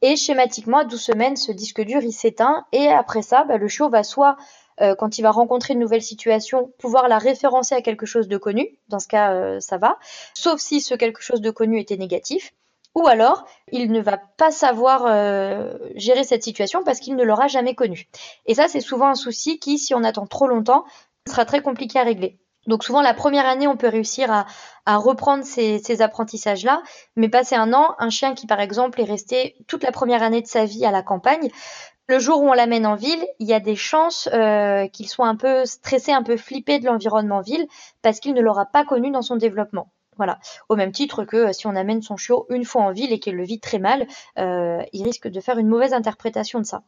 Et 0.03 0.16
schématiquement, 0.16 0.79
à 0.79 0.85
12 0.85 1.01
semaines, 1.01 1.37
ce 1.37 1.53
disque 1.53 1.81
dur, 1.81 2.03
il 2.03 2.12
s'éteint. 2.12 2.66
Et 2.73 2.89
après 2.89 3.23
ça, 3.23 3.45
bah, 3.45 3.57
le 3.57 3.69
chiot 3.69 3.89
va 3.89 4.03
soit 4.03 4.37
euh, 4.81 4.95
quand 4.95 5.19
il 5.19 5.23
va 5.23 5.31
rencontrer 5.31 5.75
une 5.75 5.81
nouvelle 5.81 6.03
situation, 6.03 6.73
pouvoir 6.79 7.09
la 7.09 7.19
référencer 7.19 7.75
à 7.75 7.83
quelque 7.83 8.07
chose 8.07 8.29
de 8.29 8.37
connu. 8.37 8.79
Dans 8.89 9.01
ce 9.01 9.09
cas, 9.09 9.33
euh, 9.33 9.61
ça 9.61 9.77
va. 9.77 9.99
Sauf 10.35 10.61
si 10.61 10.81
ce 10.81 10.95
quelque 10.95 11.23
chose 11.23 11.41
de 11.41 11.51
connu 11.51 11.81
était 11.81 11.97
négatif. 11.97 12.53
Ou 12.95 13.07
alors, 13.07 13.45
il 13.71 13.93
ne 13.93 14.01
va 14.01 14.16
pas 14.16 14.51
savoir 14.51 15.05
euh, 15.07 15.77
gérer 15.95 16.25
cette 16.25 16.43
situation 16.43 16.83
parce 16.85 17.01
qu'il 17.01 17.16
ne 17.16 17.23
l'aura 17.23 17.47
jamais 17.47 17.75
connue. 17.75 18.09
Et 18.47 18.55
ça, 18.55 18.66
c'est 18.66 18.81
souvent 18.81 19.09
un 19.09 19.14
souci 19.14 19.59
qui, 19.59 19.79
si 19.79 19.95
on 19.95 20.03
attend 20.05 20.27
trop 20.27 20.47
longtemps, 20.47 20.85
sera 21.29 21.45
très 21.45 21.61
compliqué 21.61 21.99
à 21.99 22.03
régler. 22.03 22.39
Donc 22.67 22.85
souvent, 22.85 23.01
la 23.01 23.15
première 23.15 23.47
année, 23.47 23.67
on 23.67 23.77
peut 23.77 23.89
réussir 23.89 24.31
à, 24.31 24.97
reprendre 24.97 25.45
ces, 25.45 26.03
apprentissages-là, 26.03 26.83
mais 27.17 27.29
passer 27.29 27.55
un 27.55 27.73
an, 27.73 27.95
un 27.99 28.11
chien 28.11 28.35
qui, 28.35 28.47
par 28.47 28.61
exemple, 28.61 29.01
est 29.01 29.05
resté 29.05 29.57
toute 29.67 29.83
la 29.83 29.93
première 29.93 30.23
année 30.23 30.43
de 30.43 30.47
sa 30.47 30.65
vie 30.65 30.85
à 30.85 30.91
la 30.91 31.03
campagne, 31.03 31.51
le 32.09 32.19
jour 32.19 32.43
où 32.43 32.49
on 32.49 32.55
l'amène 32.55 32.87
en 32.87 32.95
ville, 32.95 33.23
il 33.39 33.47
y 33.47 33.53
a 33.53 33.61
des 33.61 33.77
chances 33.77 34.31
euh, 34.33 34.89
qu'il 34.89 35.09
soit 35.09 35.29
un 35.29 35.37
peu 35.37 35.67
stressé, 35.67 36.11
un 36.11 36.23
peu 36.23 36.39
flippé 36.39 36.79
de 36.79 36.87
l'environnement 36.87 37.43
ville, 37.43 37.67
parce 38.01 38.19
qu'il 38.19 38.33
ne 38.33 38.41
l'aura 38.41 38.65
pas 38.65 38.87
connu 38.87 39.11
dans 39.11 39.21
son 39.21 39.37
développement. 39.37 39.93
Voilà. 40.19 40.41
Au 40.69 40.77
même 40.77 40.93
titre 40.93 41.25
que 41.25 41.37
euh, 41.37 41.53
si 41.53 41.66
on 41.66 41.77
amène 41.77 42.03
son 42.03 42.16
chiot 42.16 42.47
une 42.51 42.64
fois 42.64 42.83
en 42.83 42.93
ville 42.93 43.12
et 43.12 43.21
qu'il 43.21 43.37
le 43.37 43.45
vit 43.45 43.61
très 43.61 43.79
mal, 43.79 44.07
euh, 44.39 44.83
il 44.93 45.05
risque 45.05 45.29
de 45.29 45.41
faire 45.41 45.59
une 45.59 45.69
mauvaise 45.69 45.95
interprétation 45.95 46.59
de 46.59 46.64
ça. 46.64 46.83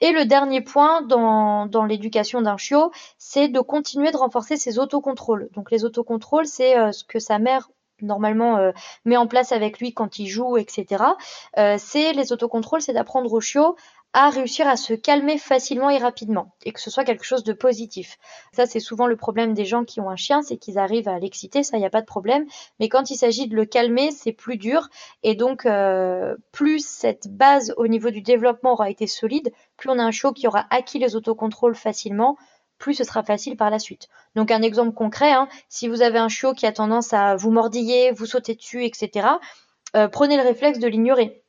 Et 0.00 0.12
le 0.12 0.26
dernier 0.26 0.60
point 0.60 1.02
dans, 1.02 1.66
dans 1.66 1.84
l'éducation 1.84 2.42
d'un 2.42 2.58
chiot, 2.58 2.92
c'est 3.18 3.48
de 3.48 3.60
continuer 3.60 4.12
de 4.12 4.16
renforcer 4.18 4.56
ses 4.56 4.78
autocontrôles. 4.78 5.48
Donc 5.54 5.70
les 5.70 5.84
autocontrôles, 5.84 6.46
c'est 6.46 6.92
ce 6.92 7.02
que 7.02 7.18
sa 7.18 7.38
mère 7.38 7.70
normalement 8.02 8.72
met 9.06 9.16
en 9.16 9.26
place 9.26 9.52
avec 9.52 9.80
lui 9.80 9.94
quand 9.94 10.18
il 10.18 10.26
joue, 10.26 10.58
etc. 10.58 11.02
c'est 11.78 12.12
les 12.12 12.32
autocontrôles, 12.32 12.82
c'est 12.82 12.92
d'apprendre 12.92 13.32
au 13.32 13.40
chiot 13.40 13.76
à 14.18 14.30
réussir 14.30 14.66
à 14.66 14.76
se 14.76 14.94
calmer 14.94 15.36
facilement 15.36 15.90
et 15.90 15.98
rapidement 15.98 16.54
et 16.64 16.72
que 16.72 16.80
ce 16.80 16.90
soit 16.90 17.04
quelque 17.04 17.22
chose 17.22 17.44
de 17.44 17.52
positif. 17.52 18.16
Ça, 18.54 18.64
c'est 18.64 18.80
souvent 18.80 19.06
le 19.06 19.14
problème 19.14 19.52
des 19.52 19.66
gens 19.66 19.84
qui 19.84 20.00
ont 20.00 20.08
un 20.08 20.16
chien, 20.16 20.40
c'est 20.40 20.56
qu'ils 20.56 20.78
arrivent 20.78 21.06
à 21.06 21.18
l'exciter, 21.18 21.62
ça, 21.62 21.76
il 21.76 21.80
n'y 21.80 21.86
a 21.86 21.90
pas 21.90 22.00
de 22.00 22.06
problème. 22.06 22.46
Mais 22.80 22.88
quand 22.88 23.10
il 23.10 23.16
s'agit 23.16 23.46
de 23.46 23.54
le 23.54 23.66
calmer, 23.66 24.10
c'est 24.12 24.32
plus 24.32 24.56
dur. 24.56 24.88
Et 25.22 25.34
donc, 25.34 25.66
euh, 25.66 26.34
plus 26.50 26.82
cette 26.82 27.28
base 27.28 27.74
au 27.76 27.88
niveau 27.88 28.08
du 28.08 28.22
développement 28.22 28.72
aura 28.72 28.88
été 28.88 29.06
solide, 29.06 29.52
plus 29.76 29.90
on 29.90 29.98
a 29.98 30.02
un 30.02 30.12
chiot 30.12 30.32
qui 30.32 30.48
aura 30.48 30.64
acquis 30.70 30.98
les 30.98 31.14
autocontrôles 31.14 31.74
facilement, 31.74 32.38
plus 32.78 32.94
ce 32.94 33.04
sera 33.04 33.22
facile 33.22 33.58
par 33.58 33.68
la 33.68 33.78
suite. 33.78 34.08
Donc 34.34 34.50
un 34.50 34.62
exemple 34.62 34.94
concret, 34.94 35.32
hein, 35.32 35.46
si 35.68 35.88
vous 35.88 36.00
avez 36.00 36.18
un 36.18 36.28
chiot 36.28 36.54
qui 36.54 36.64
a 36.64 36.72
tendance 36.72 37.12
à 37.12 37.36
vous 37.36 37.50
mordiller, 37.50 38.12
vous 38.12 38.24
sauter 38.24 38.54
dessus, 38.54 38.86
etc., 38.86 39.28
euh, 39.94 40.08
prenez 40.08 40.38
le 40.38 40.42
réflexe 40.42 40.78
de 40.78 40.88
l'ignorer. 40.88 41.42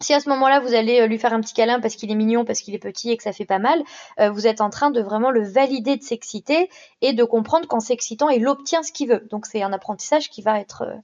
Si 0.00 0.12
à 0.12 0.20
ce 0.20 0.28
moment-là, 0.28 0.60
vous 0.60 0.74
allez 0.74 1.00
euh, 1.00 1.06
lui 1.06 1.18
faire 1.18 1.32
un 1.32 1.40
petit 1.40 1.54
câlin 1.54 1.80
parce 1.80 1.96
qu'il 1.96 2.10
est 2.10 2.14
mignon, 2.14 2.44
parce 2.44 2.60
qu'il 2.60 2.74
est 2.74 2.78
petit 2.78 3.10
et 3.10 3.16
que 3.16 3.22
ça 3.22 3.32
fait 3.32 3.46
pas 3.46 3.58
mal, 3.58 3.82
euh, 4.20 4.30
vous 4.30 4.46
êtes 4.46 4.60
en 4.60 4.68
train 4.68 4.90
de 4.90 5.00
vraiment 5.00 5.30
le 5.30 5.42
valider 5.42 5.96
de 5.96 6.02
s'exciter 6.02 6.68
et 7.00 7.14
de 7.14 7.24
comprendre 7.24 7.66
qu'en 7.66 7.80
s'excitant, 7.80 8.28
il 8.28 8.46
obtient 8.46 8.82
ce 8.82 8.92
qu'il 8.92 9.08
veut. 9.08 9.26
Donc 9.30 9.46
c'est 9.46 9.62
un 9.62 9.72
apprentissage 9.72 10.28
qui 10.28 10.42
va 10.42 10.60
être 10.60 10.82
euh, 10.82 10.94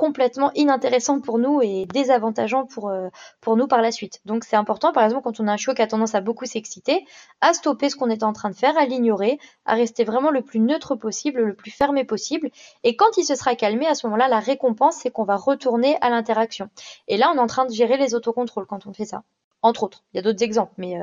complètement 0.00 0.50
inintéressant 0.54 1.20
pour 1.20 1.38
nous 1.38 1.60
et 1.60 1.84
désavantageant 1.84 2.64
pour, 2.64 2.88
euh, 2.88 3.08
pour 3.42 3.58
nous 3.58 3.66
par 3.66 3.82
la 3.82 3.92
suite. 3.92 4.22
Donc 4.24 4.44
c'est 4.44 4.56
important, 4.56 4.94
par 4.94 5.04
exemple, 5.04 5.24
quand 5.24 5.40
on 5.40 5.46
a 5.46 5.52
un 5.52 5.58
chiot 5.58 5.74
qui 5.74 5.82
a 5.82 5.86
tendance 5.86 6.14
à 6.14 6.22
beaucoup 6.22 6.46
s'exciter, 6.46 7.04
à 7.42 7.52
stopper 7.52 7.90
ce 7.90 7.96
qu'on 7.96 8.08
est 8.08 8.22
en 8.22 8.32
train 8.32 8.48
de 8.48 8.54
faire, 8.54 8.78
à 8.78 8.86
l'ignorer, 8.86 9.38
à 9.66 9.74
rester 9.74 10.04
vraiment 10.04 10.30
le 10.30 10.40
plus 10.40 10.58
neutre 10.58 10.94
possible, 10.94 11.42
le 11.42 11.54
plus 11.54 11.70
fermé 11.70 12.04
possible. 12.04 12.48
Et 12.82 12.96
quand 12.96 13.18
il 13.18 13.24
se 13.24 13.34
sera 13.34 13.54
calmé, 13.56 13.86
à 13.86 13.94
ce 13.94 14.06
moment-là, 14.06 14.28
la 14.28 14.40
récompense, 14.40 14.96
c'est 14.96 15.10
qu'on 15.10 15.24
va 15.24 15.36
retourner 15.36 15.98
à 16.00 16.08
l'interaction. 16.08 16.70
Et 17.06 17.18
là, 17.18 17.30
on 17.34 17.36
est 17.36 17.40
en 17.40 17.46
train 17.46 17.66
de 17.66 17.72
gérer 17.72 17.98
les 17.98 18.14
autocontrôles 18.14 18.64
quand 18.66 18.86
on 18.86 18.94
fait 18.94 19.04
ça. 19.04 19.22
entre 19.60 19.82
autres. 19.82 20.02
Il 20.14 20.16
y 20.16 20.20
a 20.20 20.22
d'autres 20.22 20.42
exemples, 20.42 20.72
mais 20.78 20.96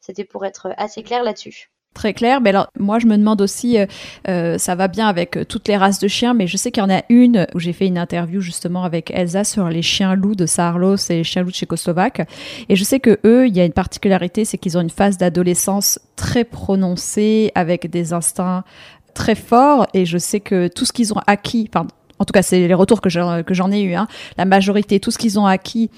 c'était 0.00 0.24
pour 0.24 0.44
être 0.44 0.74
assez 0.76 1.02
clair 1.02 1.22
là-dessus. 1.24 1.71
Très 1.94 2.14
clair. 2.14 2.40
Mais 2.40 2.50
alors, 2.50 2.68
moi, 2.78 2.98
je 2.98 3.06
me 3.06 3.16
demande 3.18 3.42
aussi, 3.42 3.78
euh, 3.78 3.86
euh, 4.28 4.56
ça 4.56 4.74
va 4.74 4.88
bien 4.88 5.08
avec 5.08 5.36
euh, 5.36 5.44
toutes 5.44 5.68
les 5.68 5.76
races 5.76 5.98
de 5.98 6.08
chiens, 6.08 6.32
mais 6.32 6.46
je 6.46 6.56
sais 6.56 6.70
qu'il 6.70 6.82
y 6.82 6.86
en 6.86 6.90
a 6.90 7.02
une 7.10 7.46
où 7.54 7.58
j'ai 7.58 7.74
fait 7.74 7.86
une 7.86 7.98
interview 7.98 8.40
justement 8.40 8.84
avec 8.84 9.10
Elsa 9.10 9.44
sur 9.44 9.68
les 9.68 9.82
chiens 9.82 10.14
loups 10.14 10.34
de 10.34 10.46
Saarlos 10.46 10.96
et 11.10 11.16
les 11.16 11.24
chiens 11.24 11.42
loups 11.42 11.50
de 11.50 11.54
Tchécoslovaque. 11.54 12.26
Et 12.70 12.76
je 12.76 12.84
sais 12.84 12.98
que 12.98 13.18
eux, 13.26 13.46
il 13.46 13.54
y 13.54 13.60
a 13.60 13.66
une 13.66 13.72
particularité, 13.72 14.46
c'est 14.46 14.56
qu'ils 14.56 14.78
ont 14.78 14.80
une 14.80 14.90
phase 14.90 15.18
d'adolescence 15.18 15.98
très 16.16 16.44
prononcée 16.44 17.52
avec 17.54 17.90
des 17.90 18.14
instincts 18.14 18.64
très 19.12 19.34
forts. 19.34 19.86
Et 19.92 20.06
je 20.06 20.16
sais 20.16 20.40
que 20.40 20.68
tout 20.68 20.86
ce 20.86 20.92
qu'ils 20.92 21.12
ont 21.12 21.20
acquis, 21.26 21.68
enfin, 21.72 21.86
en 22.18 22.24
tout 22.24 22.32
cas, 22.32 22.42
c'est 22.42 22.66
les 22.66 22.74
retours 22.74 23.02
que 23.02 23.10
j'en 23.10 23.70
ai 23.70 23.82
eu, 23.82 23.94
hein, 23.94 24.06
la 24.38 24.46
majorité, 24.46 24.98
tout 24.98 25.10
ce 25.10 25.18
qu'ils 25.18 25.38
ont 25.38 25.46
acquis 25.46 25.90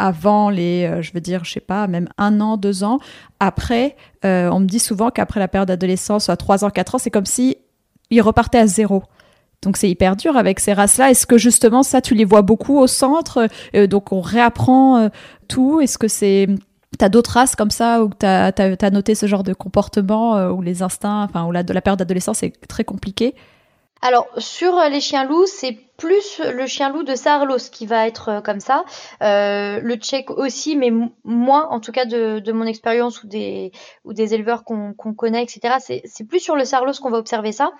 avant 0.00 0.48
les, 0.48 0.86
euh, 0.86 1.02
je 1.02 1.12
veux 1.12 1.20
dire, 1.20 1.44
je 1.44 1.52
sais 1.52 1.60
pas, 1.60 1.86
même 1.86 2.08
un 2.16 2.40
an, 2.40 2.56
deux 2.56 2.82
ans. 2.84 2.98
Après, 3.38 3.96
euh, 4.24 4.48
on 4.50 4.60
me 4.60 4.66
dit 4.66 4.78
souvent 4.78 5.10
qu'après 5.10 5.38
la 5.38 5.48
période 5.48 5.68
d'adolescence, 5.68 6.28
à 6.28 6.36
trois 6.36 6.64
ans, 6.64 6.70
quatre 6.70 6.94
ans, 6.94 6.98
c'est 6.98 7.10
comme 7.10 7.26
si 7.26 7.58
ils 8.08 8.22
repartaient 8.22 8.58
à 8.58 8.66
zéro. 8.66 9.02
Donc 9.62 9.76
c'est 9.76 9.90
hyper 9.90 10.16
dur 10.16 10.38
avec 10.38 10.58
ces 10.58 10.72
races-là. 10.72 11.10
Est-ce 11.10 11.26
que 11.26 11.36
justement 11.36 11.82
ça, 11.82 12.00
tu 12.00 12.14
les 12.14 12.24
vois 12.24 12.40
beaucoup 12.40 12.78
au 12.78 12.86
centre 12.86 13.46
euh, 13.76 13.86
Donc 13.86 14.10
on 14.10 14.22
réapprend 14.22 15.10
tout? 15.48 15.80
Est-ce 15.80 15.98
que 15.98 16.08
c'est 16.08 16.48
T'as 16.98 17.08
d'autres 17.08 17.32
races 17.32 17.54
comme 17.54 17.70
ça 17.70 18.02
où 18.02 18.10
tu 18.18 18.26
as, 18.26 18.90
noté 18.90 19.14
ce 19.14 19.26
genre 19.26 19.44
de 19.44 19.52
comportement 19.54 20.48
où 20.48 20.60
les 20.60 20.82
instincts, 20.82 21.22
enfin 21.22 21.44
où 21.44 21.52
la, 21.52 21.62
la 21.62 21.80
période 21.80 21.98
d'adolescence 21.98 22.42
est 22.42 22.66
très 22.66 22.84
compliquée? 22.84 23.34
Alors 24.02 24.26
sur 24.38 24.74
les 24.90 25.00
chiens 25.00 25.24
loups, 25.24 25.46
c'est 25.46 25.78
plus 26.00 26.40
le 26.40 26.66
chien 26.66 26.88
loup 26.88 27.02
de 27.02 27.14
Sarlos 27.14 27.68
qui 27.70 27.84
va 27.84 28.06
être 28.06 28.28
euh, 28.30 28.40
comme 28.40 28.58
ça. 28.58 28.84
Euh, 29.22 29.80
le 29.82 29.94
tchèque 29.96 30.30
aussi, 30.30 30.74
mais 30.74 30.90
moins 31.24 31.68
en 31.68 31.78
tout 31.78 31.92
cas 31.92 32.06
de, 32.06 32.52
mon 32.52 32.64
expérience 32.64 33.22
ou 33.22 33.28
des, 33.28 33.70
éleveurs 34.06 34.64
qu'on 34.64 34.94
connaît, 34.94 35.42
etc. 35.42 35.76
C'est 36.04 36.24
plus 36.24 36.40
sur 36.40 36.56
le 36.56 36.64
Sarlos 36.64 36.94
qu'on 37.02 37.10
va 37.10 37.18
observer 37.18 37.52
ça. 37.52 37.72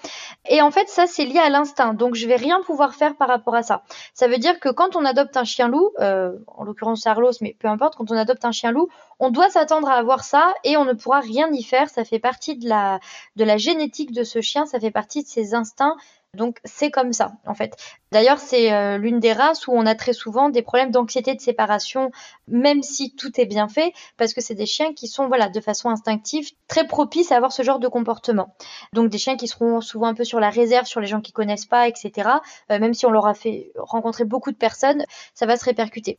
Et 0.49 0.61
en 0.61 0.71
fait, 0.71 0.89
ça 0.89 1.07
c'est 1.07 1.25
lié 1.25 1.39
à 1.39 1.49
l'instinct. 1.49 1.95
Donc 1.95 2.15
je 2.15 2.27
vais 2.29 2.37
rien 2.37 2.61
pouvoir 2.67 2.95
faire 2.95 3.17
par 3.17 3.29
rapport 3.29 3.55
à 3.55 3.63
ça. 3.63 3.83
Ça 4.13 4.29
veut 4.29 4.39
dire 4.39 4.61
que 4.61 4.69
quand 4.69 4.97
on 4.97 5.05
adopte 5.07 5.37
un 5.39 5.45
chien 5.45 5.69
loup, 5.69 5.91
en 5.99 6.65
l'occurrence 6.65 7.01
Sarlos, 7.01 7.33
mais 7.41 7.57
peu 7.59 7.69
importe, 7.69 7.97
quand 7.97 8.11
on 8.11 8.17
adopte 8.17 8.45
un 8.45 8.53
chien 8.53 8.71
loup, 8.71 8.89
on 9.19 9.31
doit 9.31 9.49
s'attendre 9.49 9.89
à 9.89 9.95
avoir 9.95 10.25
ça 10.25 10.55
et 10.65 10.77
on 10.77 10.85
ne 10.85 10.93
pourra 10.93 11.21
rien 11.21 11.49
y 11.53 11.63
faire. 11.63 11.89
Ça 11.89 12.05
fait 12.05 12.19
partie 12.19 12.57
de 12.57 12.69
la, 12.69 13.01
de 13.37 13.45
la 13.45 13.57
génétique 13.57 14.13
de 14.13 14.25
ce 14.25 14.43
chien, 14.43 14.67
ça 14.67 14.79
fait 14.79 14.91
partie 14.91 15.23
de 15.23 15.29
ses 15.29 15.55
instincts 15.55 15.97
donc 16.35 16.59
c'est 16.65 16.91
comme 16.91 17.13
ça 17.13 17.33
en 17.47 17.55
fait. 17.55 17.77
D'ailleurs 18.13 18.39
c'est 18.39 18.73
euh, 18.73 18.99
l'une 18.99 19.19
des 19.19 19.33
races 19.33 19.67
où 19.67 19.73
on 19.73 19.85
a 19.87 19.95
très 19.95 20.13
souvent 20.13 20.49
des 20.49 20.63
problèmes 20.63 20.91
d'anxiété 20.91 21.35
de 21.35 21.41
séparation, 21.41 22.11
même 22.47 22.83
si 22.83 23.15
tout 23.15 23.41
est 23.41 23.47
bien 23.47 23.69
fait, 23.69 23.93
parce 24.17 24.33
que 24.33 24.41
c'est 24.41 24.55
des 24.55 24.67
chiens 24.67 24.95
qui 24.95 25.09
sont 25.09 25.29
voilà 25.29 25.49
de 25.49 25.61
façon 25.61 25.89
instinctive 25.89 26.49
très 26.69 26.87
propices 26.87 27.33
à 27.33 27.37
avoir 27.37 27.53
ce 27.53 27.63
genre 27.63 27.81
de 27.81 27.89
comportement. 27.89 28.55
Donc 28.93 29.11
des 29.11 29.19
chiens 29.19 29.37
qui 29.37 29.49
seront 29.49 29.81
souvent 29.81 30.07
un 30.07 30.15
peu 30.15 30.25
sur 30.25 30.41
la 30.41 30.51
réserve 30.51 30.87
sur 30.87 31.01
les 31.01 31.09
gens 31.09 31.21
qui 31.21 31.33
connaissent 31.33 31.67
pas, 31.67 31.89
etc. 31.89 32.31
Euh, 32.71 32.79
même 32.79 32.95
si 32.95 33.07
on 33.07 33.11
leur 33.11 33.27
a 33.27 33.35
fait 33.35 33.73
rencontrer 33.77 34.25
beaucoup 34.25 34.53
de 34.53 34.57
personnes, 34.57 35.05
ça 35.35 35.47
va 35.47 35.57
se 35.57 35.65
répercuter. 35.65 36.19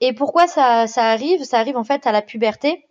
Et 0.00 0.14
pourquoi 0.14 0.46
ça, 0.46 0.86
ça 0.86 1.10
arrive? 1.10 1.44
Ça 1.44 1.58
arrive 1.58 1.76
en 1.76 1.84
fait 1.84 2.06
à 2.06 2.12
la 2.12 2.22
puberté 2.22 2.86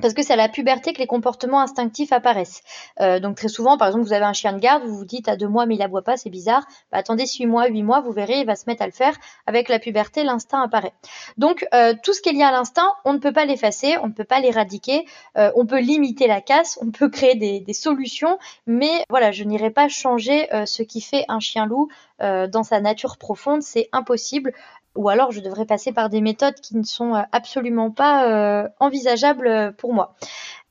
parce 0.00 0.14
que 0.14 0.22
c'est 0.22 0.32
à 0.32 0.36
la 0.36 0.48
puberté 0.48 0.92
que 0.92 0.98
les 0.98 1.06
comportements 1.06 1.60
instinctifs 1.60 2.12
apparaissent. 2.12 2.62
Euh, 3.00 3.20
donc 3.20 3.36
très 3.36 3.48
souvent, 3.48 3.76
par 3.76 3.88
exemple, 3.88 4.04
vous 4.04 4.12
avez 4.12 4.24
un 4.24 4.32
chien 4.32 4.52
de 4.52 4.58
garde, 4.58 4.82
vous 4.84 4.96
vous 4.96 5.04
dites 5.04 5.28
à 5.28 5.36
deux 5.36 5.48
mois 5.48 5.66
mais 5.66 5.74
il 5.74 5.82
aboie 5.82 6.02
pas, 6.02 6.16
c'est 6.16 6.30
bizarre. 6.30 6.64
Bah, 6.90 6.98
attendez 6.98 7.26
six 7.26 7.46
mois, 7.46 7.66
huit 7.68 7.82
mois, 7.82 8.00
vous 8.00 8.12
verrez, 8.12 8.40
il 8.40 8.46
va 8.46 8.56
se 8.56 8.64
mettre 8.66 8.82
à 8.82 8.86
le 8.86 8.92
faire. 8.92 9.14
Avec 9.46 9.68
la 9.68 9.78
puberté, 9.78 10.24
l'instinct 10.24 10.62
apparaît. 10.62 10.92
Donc 11.36 11.66
euh, 11.74 11.94
tout 12.02 12.14
ce 12.14 12.22
qui 12.22 12.30
est 12.30 12.32
lié 12.32 12.42
à 12.42 12.52
l'instinct, 12.52 12.90
on 13.04 13.12
ne 13.12 13.18
peut 13.18 13.32
pas 13.32 13.44
l'effacer, 13.44 13.96
on 14.02 14.08
ne 14.08 14.12
peut 14.12 14.24
pas 14.24 14.40
l'éradiquer, 14.40 15.06
euh, 15.36 15.52
on 15.56 15.66
peut 15.66 15.80
limiter 15.80 16.26
la 16.26 16.40
casse, 16.40 16.78
on 16.80 16.90
peut 16.90 17.10
créer 17.10 17.34
des, 17.34 17.60
des 17.60 17.74
solutions, 17.74 18.38
mais 18.66 19.04
voilà, 19.10 19.30
je 19.30 19.44
n'irai 19.44 19.70
pas 19.70 19.88
changer 19.88 20.48
ce 20.66 20.82
qui 20.82 21.00
fait 21.00 21.24
un 21.28 21.40
chien 21.40 21.66
loup 21.66 21.88
dans 22.20 22.62
sa 22.62 22.80
nature 22.80 23.16
profonde, 23.16 23.62
c'est 23.62 23.88
impossible 23.92 24.52
ou 24.94 25.08
alors 25.08 25.32
je 25.32 25.40
devrais 25.40 25.66
passer 25.66 25.92
par 25.92 26.08
des 26.08 26.20
méthodes 26.20 26.54
qui 26.54 26.76
ne 26.76 26.82
sont 26.82 27.14
euh, 27.14 27.22
absolument 27.32 27.90
pas 27.90 28.28
euh, 28.28 28.68
envisageables 28.80 29.46
euh, 29.46 29.72
pour 29.72 29.92
moi. 29.92 30.14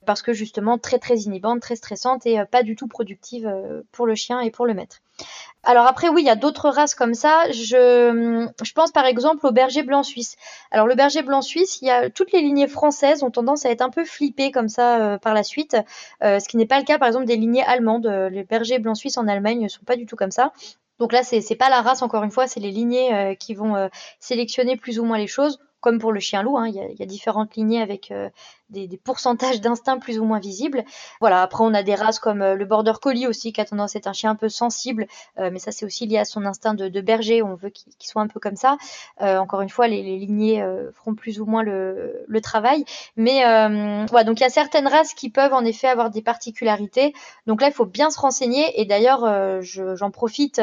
Parce 0.06 0.24
que 0.24 0.34
justement 0.34 0.80
très 0.80 0.98
très 0.98 1.16
inhibantes, 1.20 1.62
très 1.62 1.76
stressantes 1.76 2.26
et 2.26 2.44
pas 2.50 2.64
du 2.64 2.76
tout 2.76 2.88
productives 2.88 3.48
pour 3.92 4.08
le 4.08 4.16
chien 4.16 4.40
et 4.40 4.50
pour 4.50 4.66
le 4.66 4.74
maître. 4.74 4.98
Alors 5.62 5.86
après 5.86 6.10
oui, 6.10 6.24
il 6.24 6.26
y 6.26 6.32
a 6.32 6.36
d'autres 6.36 6.70
races 6.70 6.96
comme 6.96 7.14
ça. 7.14 7.44
Je, 7.52 8.50
je 8.64 8.74
pense 8.74 8.92
par 8.92 9.06
exemple 9.06 9.46
au 9.46 9.52
berger 9.52 9.84
blanc 9.84 10.02
suisse. 10.02 10.38
Alors 10.72 10.88
le 10.88 10.96
berger 10.96 11.22
blanc 11.22 11.44
suisse, 11.44 11.80
y 11.84 11.92
a 11.92 12.10
toutes 12.10 12.32
les 12.32 12.42
lignées 12.42 12.68
françaises 12.68 13.22
ont 13.22 13.30
tendance 13.30 13.64
à 13.68 13.70
être 13.70 13.84
un 13.84 13.92
peu 13.92 14.04
flippées 14.04 14.50
comme 14.50 14.70
ça 14.70 15.20
par 15.22 15.36
la 15.36 15.44
suite, 15.44 15.78
ce 16.20 16.48
qui 16.48 16.58
n'est 16.58 16.66
pas 16.66 16.80
le 16.80 16.86
cas 16.86 16.98
par 16.98 17.08
exemple 17.08 17.26
des 17.26 17.36
lignées 17.36 17.64
allemandes. 17.64 18.08
Les 18.32 18.44
bergers 18.44 18.80
blancs 18.80 18.98
suisses 18.98 19.18
en 19.18 19.28
Allemagne 19.28 19.62
ne 19.62 19.68
sont 19.68 19.86
pas 19.86 19.98
du 19.98 20.08
tout 20.08 20.16
comme 20.16 20.32
ça. 20.32 20.52
Donc 21.00 21.14
là, 21.14 21.24
c'est 21.24 21.56
pas 21.56 21.70
la 21.70 21.82
race, 21.82 22.02
encore 22.02 22.24
une 22.24 22.32
fois, 22.32 22.48
c'est 22.48 22.60
les 22.60 22.72
lignées 22.72 23.14
euh, 23.14 23.36
qui 23.36 23.54
vont 23.56 23.76
euh, 23.76 23.88
sélectionner 24.20 24.78
plus 24.78 25.00
ou 25.00 25.06
moins 25.06 25.18
les 25.18 25.28
choses 25.28 25.60
comme 25.82 26.00
pour 26.00 26.12
le 26.12 26.20
chien 26.20 26.44
loup, 26.44 26.58
hein, 26.58 26.68
il, 26.68 26.76
y 26.76 27.04
a, 27.04 27.06
différentes 27.06 27.56
lignées 27.56 27.82
avec 27.82 28.12
euh, 28.12 28.30
des, 28.70 28.88
pourcentages 29.04 29.60
d'instinct 29.60 29.98
plus 29.98 30.20
ou 30.20 30.24
moins 30.24 30.40
visibles. 30.40 30.86
Voilà, 31.20 31.42
après 31.42 31.64
on 31.64 31.74
a 31.74 31.84
des 31.84 31.96
races 31.96 32.20
comme 32.20 32.42
euh, 32.42 32.56
le 32.56 32.66
border 32.66 32.94
collie 33.02 33.28
aussi, 33.28 33.52
qui 33.52 33.60
a 33.60 33.66
tendance 33.66 33.96
à 33.96 34.00
être 34.00 34.08
un 34.08 34.14
chien 34.14 34.30
un 34.30 34.36
peu 34.36 34.48
sensible, 34.48 35.08
euh, 35.40 35.50
mais 35.52 35.58
ça 35.60 35.72
c'est 35.72 35.86
aussi 35.86 36.06
lié 36.06 36.20
à 36.20 36.26
son 36.26 36.46
instinct 36.46 36.76
de, 36.76 37.02
berger, 37.02 37.42
on 37.42 37.56
veut 37.56 37.70
qu'il 37.70 38.08
soit 38.08 38.22
un 38.22 38.28
peu 38.28 38.40
comme 38.40 38.56
ça. 38.56 38.78
encore 39.20 39.62
une 39.62 39.70
fois, 39.70 39.88
les, 39.88 40.04
lignées 40.04 40.64
feront 40.94 41.16
plus 41.16 41.42
ou 41.42 41.46
moins 41.46 41.64
le, 41.64 42.42
travail. 42.44 42.86
Mais 43.18 43.42
voilà, 44.08 44.24
donc 44.24 44.40
il 44.40 44.44
y 44.44 44.46
a 44.46 44.50
certaines 44.50 44.88
races 44.88 45.16
qui 45.16 45.30
peuvent 45.30 45.54
en 45.54 45.66
effet 45.66 45.88
avoir 45.88 46.12
des 46.12 46.22
particularités. 46.22 47.14
Donc 47.48 47.62
là, 47.62 47.68
il 47.68 47.74
faut 47.74 47.86
bien 47.86 48.12
se 48.12 48.20
renseigner, 48.20 48.80
et 48.80 48.86
d'ailleurs, 48.86 49.26
j'en 49.62 50.12
profite 50.12 50.62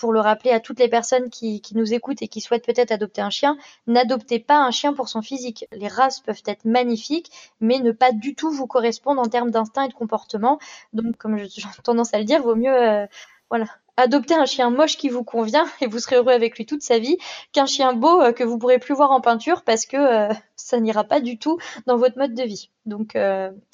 pour 0.00 0.12
le 0.14 0.20
rappeler 0.20 0.50
à 0.50 0.60
toutes 0.60 0.80
les 0.80 0.88
personnes 0.88 1.28
qui, 1.28 1.62
nous 1.74 1.92
écoutent 1.92 2.22
et 2.22 2.28
qui 2.28 2.40
souhaitent 2.40 2.64
peut-être 2.64 2.90
adopter 2.90 3.20
un 3.20 3.28
chien, 3.28 3.58
n'adoptez 3.86 4.38
pas 4.38 4.56
un 4.56 4.70
chien 4.70 4.94
pour 4.94 5.08
son 5.08 5.20
physique. 5.20 5.66
Les 5.72 5.88
races 5.88 6.20
peuvent 6.20 6.42
être 6.46 6.64
magnifiques, 6.64 7.30
mais 7.60 7.80
ne 7.80 7.92
pas 7.92 8.10
du 8.10 8.34
tout 8.34 8.50
vous 8.50 8.66
correspondre 8.66 9.20
en 9.20 9.26
termes 9.26 9.50
d'instinct 9.50 9.84
et 9.84 9.88
de 9.88 9.94
comportement. 9.94 10.58
Donc, 10.94 11.16
comme 11.18 11.36
j'ai 11.36 11.62
tendance 11.84 12.14
à 12.14 12.18
le 12.18 12.24
dire, 12.24 12.42
vaut 12.42 12.56
mieux, 12.56 12.74
euh, 12.74 13.06
voilà, 13.50 13.66
adopter 13.98 14.34
un 14.34 14.46
chien 14.46 14.70
moche 14.70 14.96
qui 14.96 15.10
vous 15.10 15.22
convient 15.22 15.66
et 15.82 15.86
vous 15.86 15.98
serez 15.98 16.16
heureux 16.16 16.32
avec 16.32 16.56
lui 16.56 16.64
toute 16.64 16.82
sa 16.82 16.98
vie 16.98 17.18
qu'un 17.52 17.66
chien 17.66 17.92
beau 17.92 18.22
euh, 18.22 18.32
que 18.32 18.42
vous 18.42 18.58
pourrez 18.58 18.78
plus 18.78 18.94
voir 18.94 19.10
en 19.10 19.20
peinture 19.20 19.62
parce 19.64 19.84
que 19.84 19.98
euh, 19.98 20.34
ça 20.56 20.80
n'ira 20.80 21.04
pas 21.04 21.20
du 21.20 21.38
tout 21.38 21.58
dans 21.86 21.98
votre 21.98 22.16
mode 22.16 22.32
de 22.32 22.42
vie. 22.42 22.70
Donc 22.86 23.18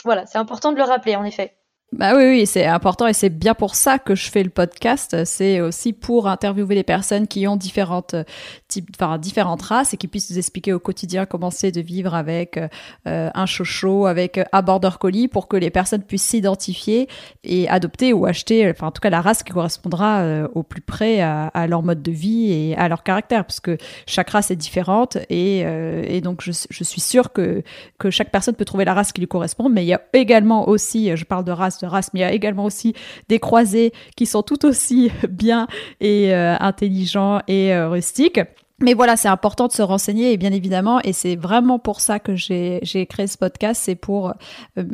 voilà, 0.04 0.26
c'est 0.26 0.38
important 0.38 0.72
de 0.72 0.76
le 0.76 0.82
rappeler 0.82 1.14
en 1.14 1.24
effet. 1.24 1.56
Bah 1.92 2.14
oui, 2.16 2.24
oui, 2.24 2.46
c'est 2.46 2.66
important 2.66 3.06
et 3.06 3.12
c'est 3.12 3.30
bien 3.30 3.54
pour 3.54 3.76
ça 3.76 4.00
que 4.00 4.16
je 4.16 4.28
fais 4.28 4.42
le 4.42 4.50
podcast. 4.50 5.24
C'est 5.24 5.60
aussi 5.60 5.92
pour 5.92 6.26
interviewer 6.26 6.74
les 6.74 6.82
personnes 6.82 7.28
qui 7.28 7.46
ont 7.46 7.54
différentes 7.54 8.14
euh, 8.14 8.24
types, 8.66 8.90
enfin 8.98 9.18
différentes 9.18 9.62
races 9.62 9.94
et 9.94 9.96
qui 9.96 10.08
puissent 10.08 10.28
nous 10.30 10.36
expliquer 10.36 10.72
au 10.72 10.80
quotidien 10.80 11.26
comment 11.26 11.52
c'est 11.52 11.70
de 11.70 11.80
vivre 11.80 12.14
avec 12.14 12.58
euh, 12.58 13.30
un 13.32 13.46
chocho, 13.46 14.06
avec 14.06 14.40
un 14.50 14.62
border 14.62 14.90
collie, 14.98 15.28
pour 15.28 15.46
que 15.46 15.56
les 15.56 15.70
personnes 15.70 16.02
puissent 16.02 16.24
s'identifier 16.24 17.08
et 17.44 17.68
adopter 17.68 18.12
ou 18.12 18.26
acheter, 18.26 18.68
enfin 18.68 18.88
en 18.88 18.90
tout 18.90 19.00
cas 19.00 19.10
la 19.10 19.20
race 19.20 19.44
qui 19.44 19.52
correspondra 19.52 20.22
euh, 20.22 20.48
au 20.56 20.64
plus 20.64 20.82
près 20.82 21.20
à, 21.20 21.66
leur 21.68 21.84
mode 21.84 22.02
de 22.02 22.10
vie 22.10 22.50
et 22.50 22.76
à 22.76 22.88
leur 22.88 23.04
caractère, 23.04 23.44
parce 23.44 23.60
que 23.60 23.78
chaque 24.06 24.30
race 24.30 24.50
est 24.50 24.56
différente 24.56 25.18
et, 25.30 25.60
et 25.60 26.20
donc 26.20 26.42
je, 26.42 26.50
je, 26.68 26.84
suis 26.84 27.00
sûre 27.00 27.32
que 27.32 27.62
que 27.98 28.10
chaque 28.10 28.30
personne 28.30 28.54
peut 28.54 28.64
trouver 28.64 28.84
la 28.84 28.94
race 28.94 29.12
qui 29.12 29.20
lui 29.20 29.28
correspond. 29.28 29.68
Mais 29.68 29.84
il 29.84 29.88
y 29.88 29.94
a 29.94 30.02
également 30.12 30.68
aussi, 30.68 31.16
je 31.16 31.24
parle 31.24 31.44
de 31.44 31.52
race 31.52 31.76
race, 31.86 32.10
mais 32.12 32.20
il 32.20 32.22
y 32.22 32.26
a 32.26 32.32
également 32.32 32.64
aussi 32.64 32.94
des 33.28 33.38
croisés 33.38 33.92
qui 34.16 34.26
sont 34.26 34.42
tout 34.42 34.66
aussi 34.66 35.10
bien 35.28 35.66
et 36.00 36.34
euh, 36.34 36.56
intelligents 36.60 37.40
et 37.48 37.74
euh, 37.74 37.88
rustiques. 37.88 38.40
Mais 38.82 38.92
voilà, 38.92 39.16
c'est 39.16 39.28
important 39.28 39.68
de 39.68 39.72
se 39.72 39.80
renseigner 39.80 40.32
et 40.32 40.36
bien 40.36 40.52
évidemment, 40.52 41.00
et 41.00 41.14
c'est 41.14 41.34
vraiment 41.34 41.78
pour 41.78 42.02
ça 42.02 42.18
que 42.18 42.36
j'ai 42.36 43.06
créé 43.08 43.26
ce 43.26 43.38
podcast, 43.38 43.80
c'est 43.82 43.94
pour 43.94 44.34
euh, 44.76 44.84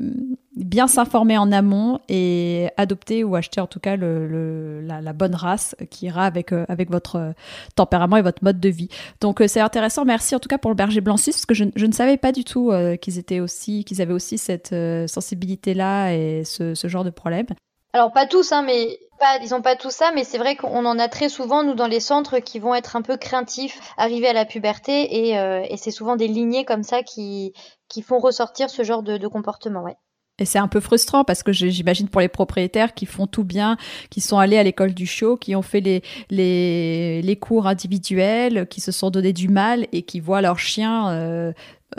bien 0.54 0.86
s'informer 0.86 1.36
en 1.36 1.50
amont 1.50 1.98
et 2.08 2.68
adopter 2.76 3.24
ou 3.24 3.34
acheter 3.34 3.60
en 3.60 3.66
tout 3.66 3.80
cas 3.80 3.96
le, 3.96 4.80
la, 4.82 5.12
bonne 5.12 5.34
race 5.34 5.74
qui 5.90 6.06
ira 6.06 6.26
avec, 6.26 6.52
avec 6.52 6.92
votre 6.92 7.34
tempérament 7.74 8.18
et 8.18 8.22
votre 8.22 8.44
mode 8.44 8.60
de 8.60 8.68
vie. 8.68 8.88
Donc 9.20 9.42
c'est 9.48 9.60
intéressant, 9.60 10.04
merci 10.04 10.36
en 10.36 10.38
tout 10.38 10.48
cas 10.48 10.58
pour 10.58 10.70
le 10.70 10.76
berger 10.76 11.00
blanc 11.00 11.16
suisse, 11.16 11.34
parce 11.34 11.46
que 11.46 11.54
je, 11.54 11.64
je 11.74 11.86
ne 11.86 11.92
savais 11.92 12.18
pas 12.18 12.30
du 12.30 12.44
tout 12.44 12.70
qu'ils 13.00 13.18
étaient 13.18 13.40
aussi, 13.40 13.84
qu'ils 13.84 14.00
avaient 14.00 14.14
aussi 14.14 14.38
cette 14.38 14.72
sensibilité-là 15.08 16.12
et 16.12 16.44
ce, 16.44 16.76
ce 16.76 16.86
genre 16.86 17.02
de 17.02 17.10
problème. 17.10 17.46
Alors 17.94 18.12
pas 18.12 18.26
tous, 18.26 18.52
hein, 18.52 18.62
mais 18.62 18.98
pas, 19.22 19.38
ils 19.42 19.54
ont 19.54 19.62
pas 19.62 19.76
tout 19.76 19.90
ça, 19.90 20.10
mais 20.14 20.24
c'est 20.24 20.38
vrai 20.38 20.56
qu'on 20.56 20.84
en 20.84 20.98
a 20.98 21.08
très 21.08 21.28
souvent 21.28 21.62
nous 21.62 21.74
dans 21.74 21.86
les 21.86 22.00
centres 22.00 22.40
qui 22.40 22.58
vont 22.58 22.74
être 22.74 22.96
un 22.96 23.02
peu 23.02 23.16
craintifs, 23.16 23.78
arrivés 23.96 24.26
à 24.26 24.32
la 24.32 24.44
puberté, 24.44 25.28
et, 25.28 25.38
euh, 25.38 25.64
c'est 25.76 25.92
souvent 25.92 26.16
des 26.16 26.28
lignées 26.28 26.64
comme 26.64 26.82
ça 26.82 27.02
qui 27.02 27.52
qui 27.88 28.02
font 28.02 28.18
ressortir 28.18 28.70
ce 28.70 28.82
genre 28.84 29.02
de, 29.02 29.26
comportement. 29.28 29.84
Et 30.38 30.44
c'est 30.46 30.58
un 30.58 30.66
peu 30.66 30.80
frustrant 30.80 31.24
parce 31.24 31.42
que 31.42 31.52
j'imagine 31.52 32.08
pour 32.08 32.22
les 32.22 32.28
propriétaires 32.28 32.94
qui 32.94 33.04
font 33.04 33.26
tout 33.26 33.44
bien, 33.44 33.76
qui 34.10 34.22
sont 34.22 34.38
allés 34.38 34.56
à 34.56 34.62
l'école 34.62 34.94
du 34.94 35.06
show, 35.06 35.36
qui 35.36 35.54
ont 35.54 35.62
fait 35.62 35.80
les, 35.80 36.02
les, 36.30 37.20
les, 37.20 37.36
cours 37.36 37.66
individuels, 37.66 38.66
qui 38.66 38.80
se 38.80 38.92
sont 38.92 39.10
donné 39.10 39.34
du 39.34 39.48
mal 39.48 39.86
et 39.92 40.02
qui 40.02 40.20
voient 40.20 40.40
leur 40.40 40.58
chien 40.58 41.10
euh, 41.10 41.52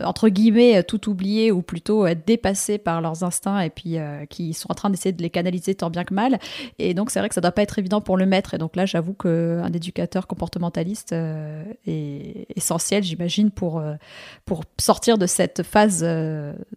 entre 0.03 0.29
guillemets 0.29 0.83
tout 0.83 1.09
oublier 1.09 1.51
ou 1.51 1.61
plutôt 1.61 2.07
dépassés 2.25 2.77
par 2.77 3.01
leurs 3.01 3.23
instincts 3.23 3.59
et 3.59 3.69
puis 3.69 3.97
qui 4.29 4.53
sont 4.53 4.71
en 4.71 4.75
train 4.75 4.89
d'essayer 4.89 5.11
de 5.11 5.21
les 5.21 5.29
canaliser 5.29 5.75
tant 5.75 5.89
bien 5.89 6.03
que 6.03 6.13
mal. 6.13 6.39
Et 6.79 6.93
donc 6.93 7.11
c'est 7.11 7.19
vrai 7.19 7.29
que 7.29 7.35
ça 7.35 7.41
doit 7.41 7.51
pas 7.51 7.61
être 7.61 7.79
évident 7.79 8.01
pour 8.01 8.17
le 8.17 8.25
maître. 8.25 8.53
Et 8.53 8.57
donc 8.57 8.75
là, 8.75 8.85
j'avoue 8.85 9.13
qu'un 9.13 9.71
éducateur 9.71 10.27
comportementaliste 10.27 11.13
est 11.13 12.47
essentiel, 12.55 13.03
j'imagine, 13.03 13.51
pour, 13.51 13.83
pour 14.45 14.63
sortir 14.79 15.17
de 15.17 15.25
cette 15.27 15.63
phase 15.63 16.05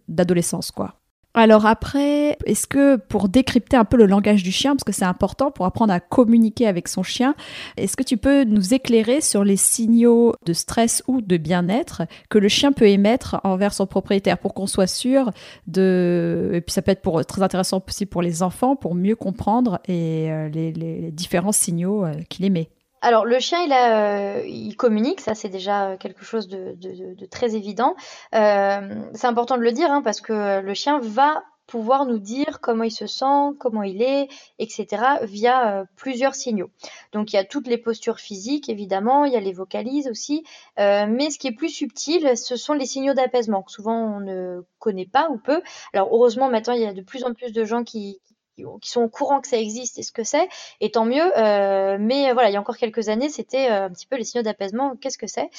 d'adolescence, 0.07 0.71
quoi. 0.71 0.95
Alors 1.37 1.67
après, 1.67 2.35
est-ce 2.47 2.65
que 2.65 2.95
pour 2.95 3.29
décrypter 3.29 3.77
un 3.77 3.85
peu 3.85 3.95
le 3.95 4.07
langage 4.07 4.41
du 4.41 4.51
chien, 4.51 4.71
parce 4.75 4.83
que 4.83 4.91
c'est 4.91 5.05
important 5.05 5.51
pour 5.51 5.67
apprendre 5.67 5.93
à 5.93 5.99
communiquer 5.99 6.65
avec 6.65 6.87
son 6.87 7.03
chien, 7.03 7.35
est-ce 7.77 7.95
que 7.95 8.01
tu 8.01 8.17
peux 8.17 8.43
nous 8.43 8.73
éclairer 8.73 9.21
sur 9.21 9.43
les 9.43 9.55
signaux 9.55 10.33
de 10.47 10.53
stress 10.53 11.03
ou 11.07 11.21
de 11.21 11.37
bien-être 11.37 12.01
que 12.31 12.39
le 12.39 12.47
chien 12.47 12.71
peut 12.71 12.87
émettre 12.89 13.39
envers 13.43 13.75
son 13.75 13.85
propriétaire 13.85 14.39
pour 14.39 14.55
qu'on 14.55 14.65
soit 14.65 14.87
sûr 14.87 15.29
de... 15.67 16.49
Et 16.53 16.61
puis 16.61 16.73
ça 16.73 16.81
peut 16.81 16.89
être 16.89 17.03
pour, 17.03 17.23
très 17.23 17.43
intéressant 17.43 17.83
aussi 17.87 18.07
pour 18.07 18.23
les 18.23 18.41
enfants, 18.41 18.75
pour 18.75 18.95
mieux 18.95 19.15
comprendre 19.15 19.79
et, 19.87 20.31
euh, 20.31 20.49
les, 20.49 21.11
différents 21.11 21.51
signaux 21.51 22.03
euh, 22.03 22.13
qu'il 22.29 22.45
émet? 22.45 22.71
Alors 23.07 23.23
le 23.23 23.39
chien, 23.39 23.63
il, 23.63 23.71
a, 23.71 24.35
euh, 24.35 24.43
il 24.45 24.75
communique, 24.75 25.21
ça 25.21 25.33
c'est 25.33 25.47
déjà 25.47 25.95
quelque 25.95 26.25
chose 26.25 26.49
de, 26.49 26.75
très 27.31 27.55
évident. 27.55 27.95
Euh, 28.35 29.01
c'est 29.13 29.27
important 29.27 29.55
de 29.55 29.61
le 29.61 29.71
dire 29.71 29.89
hein, 29.89 30.01
parce 30.01 30.19
que 30.19 30.59
le 30.59 30.73
chien 30.73 30.99
va 30.99 31.41
pouvoir 31.67 32.05
nous 32.05 32.19
dire 32.19 32.59
comment 32.59 32.83
il 32.83 32.91
se 32.91 33.07
sent, 33.07 33.55
comment 33.59 33.83
il 33.83 34.01
est, 34.01 34.27
etc. 34.59 35.03
via 35.21 35.71
euh, 35.71 35.85
plusieurs 35.95 36.35
signaux. 36.35 36.69
Donc 37.13 37.31
il 37.31 37.37
y 37.37 37.39
a 37.39 37.45
toutes 37.45 37.67
les 37.67 37.77
postures 37.77 38.19
physiques 38.19 38.67
évidemment, 38.67 39.23
il 39.23 39.31
y 39.31 39.37
a 39.37 39.39
les 39.39 39.53
vocalises 39.53 40.09
aussi, 40.09 40.43
mais 40.77 41.29
ce 41.29 41.39
qui 41.39 41.47
est 41.47 41.55
plus 41.55 41.69
subtil, 41.69 42.35
ce 42.35 42.57
sont 42.57 42.73
les 42.73 42.85
signaux 42.85 43.13
d'apaisement 43.13 43.63
que 43.63 43.71
souvent 43.71 44.17
on 44.17 44.19
ne 44.19 44.63
connaît 44.79 45.07
pas 45.07 45.29
ou 45.29 45.37
peu. 45.37 45.61
Alors 45.93 46.09
heureusement 46.11 46.49
maintenant 46.49 46.73
il 46.73 46.81
y 46.81 46.85
a 46.85 46.91
de 46.91 47.01
plus 47.01 47.23
en 47.23 47.33
plus 47.33 47.53
de 47.53 47.63
gens 47.63 47.85
qui 47.85 48.19
sont 48.81 49.01
au 49.01 49.09
courant 49.09 49.41
que 49.41 49.47
ça 49.47 49.57
existe 49.57 49.97
et 49.99 50.03
ce 50.03 50.11
que 50.11 50.23
c'est, 50.23 50.47
et 50.81 50.91
tant 50.91 51.05
mieux. 51.05 51.37
Euh, 51.37 51.97
mais 51.99 52.33
voilà, 52.33 52.49
il 52.49 52.53
y 52.53 52.57
a 52.57 52.59
encore 52.59 52.77
quelques 52.77 53.09
années, 53.09 53.29
c'était 53.29 53.69
euh, 53.69 53.85
un 53.85 53.89
petit 53.89 54.07
peu 54.07 54.17
les 54.17 54.23
signaux 54.23 54.43
d'apaisement. 54.43 54.95
Qu'est-ce 54.95 55.17
que 55.17 55.27
c'est? 55.27 55.49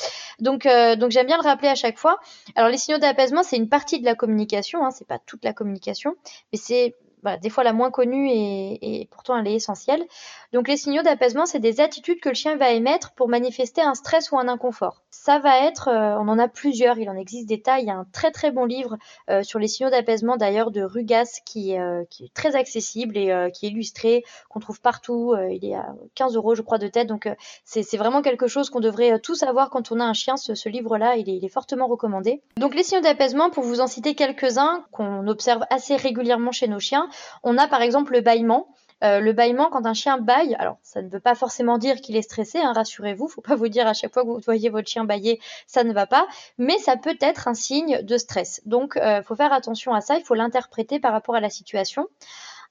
Donc, 0.41 0.67
euh, 0.67 0.97
donc 0.97 1.11
j'aime 1.11 1.27
bien 1.27 1.37
le 1.37 1.43
rappeler 1.43 1.69
à 1.69 1.75
chaque 1.75 1.99
fois. 1.99 2.19
Alors, 2.55 2.71
les 2.71 2.79
signaux 2.79 2.99
d'apaisement, 2.99 3.43
c'est 3.43 3.57
une 3.57 3.69
partie 3.69 4.01
de 4.01 4.05
la 4.05 4.15
communication. 4.15 4.85
Hein, 4.85 4.91
c'est 4.91 5.07
pas 5.07 5.19
toute 5.19 5.45
la 5.45 5.53
communication, 5.53 6.15
mais 6.53 6.59
c'est 6.59 6.97
des 7.43 7.51
fois 7.51 7.65
la 7.65 7.73
moins 7.73 7.91
connue 7.91 8.29
et, 8.31 9.09
pourtant 9.11 9.37
elle 9.37 9.47
est 9.49 9.55
essentielle. 9.55 10.05
Donc 10.53 10.69
les 10.69 10.77
signaux 10.77 11.03
d'apaisement, 11.03 11.47
c'est 11.47 11.59
des 11.59 11.81
attitudes 11.81 12.21
que 12.21 12.31
le 12.31 12.35
chien 12.35 12.57
va 12.57 12.71
émettre 12.71 13.13
pour 13.13 13.29
manifester 13.29 13.83
un 13.83 13.95
stress 13.95 14.33
ou 14.33 14.39
un 14.39 14.49
inconfort. 14.49 15.03
Ça 15.11 15.39
va 15.39 15.67
être, 15.67 15.89
euh, 15.89 16.17
on 16.19 16.29
en 16.29 16.39
a 16.39 16.49
plusieurs, 16.49 16.99
il 16.99 17.11
en 17.11 17.17
existe 17.17 17.49
des 17.49 17.61
tas. 17.61 17.81
Il 17.81 17.87
y 17.87 17.91
a 17.91 17.97
un 17.97 18.07
très 18.13 18.31
très 18.31 18.51
bon 18.51 18.65
livre 18.65 18.97
euh, 19.29 19.43
sur 19.43 19.59
les 19.59 19.69
signaux 19.69 19.91
d'apaisement 19.91 20.37
d'ailleurs 20.37 20.71
de 20.71 20.83
Rugas 20.83 21.41
qui, 21.45 21.79
euh, 21.79 22.05
qui, 22.09 22.25
est 22.25 22.35
très 22.35 22.57
accessible 22.57 23.17
et 23.17 23.51
qui 23.53 23.67
est 23.67 23.71
illustré, 23.71 24.25
qu'on 24.49 24.61
trouve 24.61 24.81
partout. 24.81 25.35
il 25.51 25.65
est 25.65 25.75
à 25.75 25.95
15 26.15 26.37
euros 26.37 26.55
je 26.55 26.63
crois 26.63 26.79
de 26.79 26.89
tête, 26.89 27.07
donc 27.07 27.29
c'est 27.65 27.97
vraiment 27.97 28.23
quelque 28.23 28.47
chose 28.47 28.71
qu'on 28.71 28.81
devrait 28.81 29.19
tous 29.21 29.43
avoir 29.43 29.71
quand 29.71 29.93
on 29.93 30.01
a 30.01 30.05
un 30.05 30.13
chien. 30.13 30.37
Ce, 30.37 30.69
livre-là, 30.69 31.17
il, 31.17 31.29
il 31.29 31.45
est 31.45 31.49
fortement 31.49 31.87
recommandé. 31.87 32.43
Donc 32.57 32.75
les 32.75 32.83
signaux 32.83 33.01
d'apaisement, 33.01 33.51
pour 33.51 33.65
vous 33.65 33.81
en 33.81 33.87
citer 33.87 34.15
quelques-uns 34.15 34.85
qu'on 34.93 35.27
observe 35.27 35.65
assez 35.71 35.97
régulièrement 35.97 36.53
chez 36.53 36.69
nos 36.69 36.81
chiens, 36.81 37.08
on 37.43 37.59
a 37.59 37.69
par 37.69 37.83
exemple 37.83 38.13
le 38.13 38.21
bâillement. 38.21 38.69
Euh, 39.05 39.21
le 39.21 39.33
bâillement, 39.33 39.71
quand 39.71 39.87
un 39.87 39.95
chien 39.95 40.19
bâille, 40.19 40.57
alors 40.59 40.79
ça 40.83 41.03
ne 41.03 41.09
veut 41.09 41.21
pas 41.21 41.37
forcément 41.37 41.79
dire 41.79 42.01
qu'il 42.01 42.17
est 42.17 42.23
stressé, 42.23 42.59
hein, 42.59 42.73
rassurez-vous, 42.73 43.29
faut 43.29 43.41
pas 43.41 43.55
vous 43.55 43.69
dire 43.69 43.87
à 43.87 43.95
chaque 43.95 44.13
fois 44.13 44.23
que 44.23 44.29
vous 44.29 44.41
voyez 44.45 44.71
votre 44.71 44.89
chien 44.89 45.05
bâiller, 45.05 45.41
ça 45.69 45.85
ne 45.85 45.93
va 45.93 46.07
pas, 46.07 46.27
mais 46.59 46.79
ça 46.79 46.97
peut 46.97 47.17
être 47.21 47.47
un 47.47 47.55
signe 47.55 48.03
de 48.03 48.19
stress. 48.19 48.61
Donc, 48.67 48.95
il 48.97 49.03
euh, 49.03 49.23
faut 49.23 49.37
faire 49.37 49.53
attention 49.53 49.95
à 49.95 50.01
ça, 50.01 50.17
il 50.17 50.25
faut 50.25 50.35
l'interpréter 50.35 50.99
par 50.99 51.13
rapport 51.13 51.37
à 51.37 51.41
la 51.41 51.51
situation. 51.51 52.09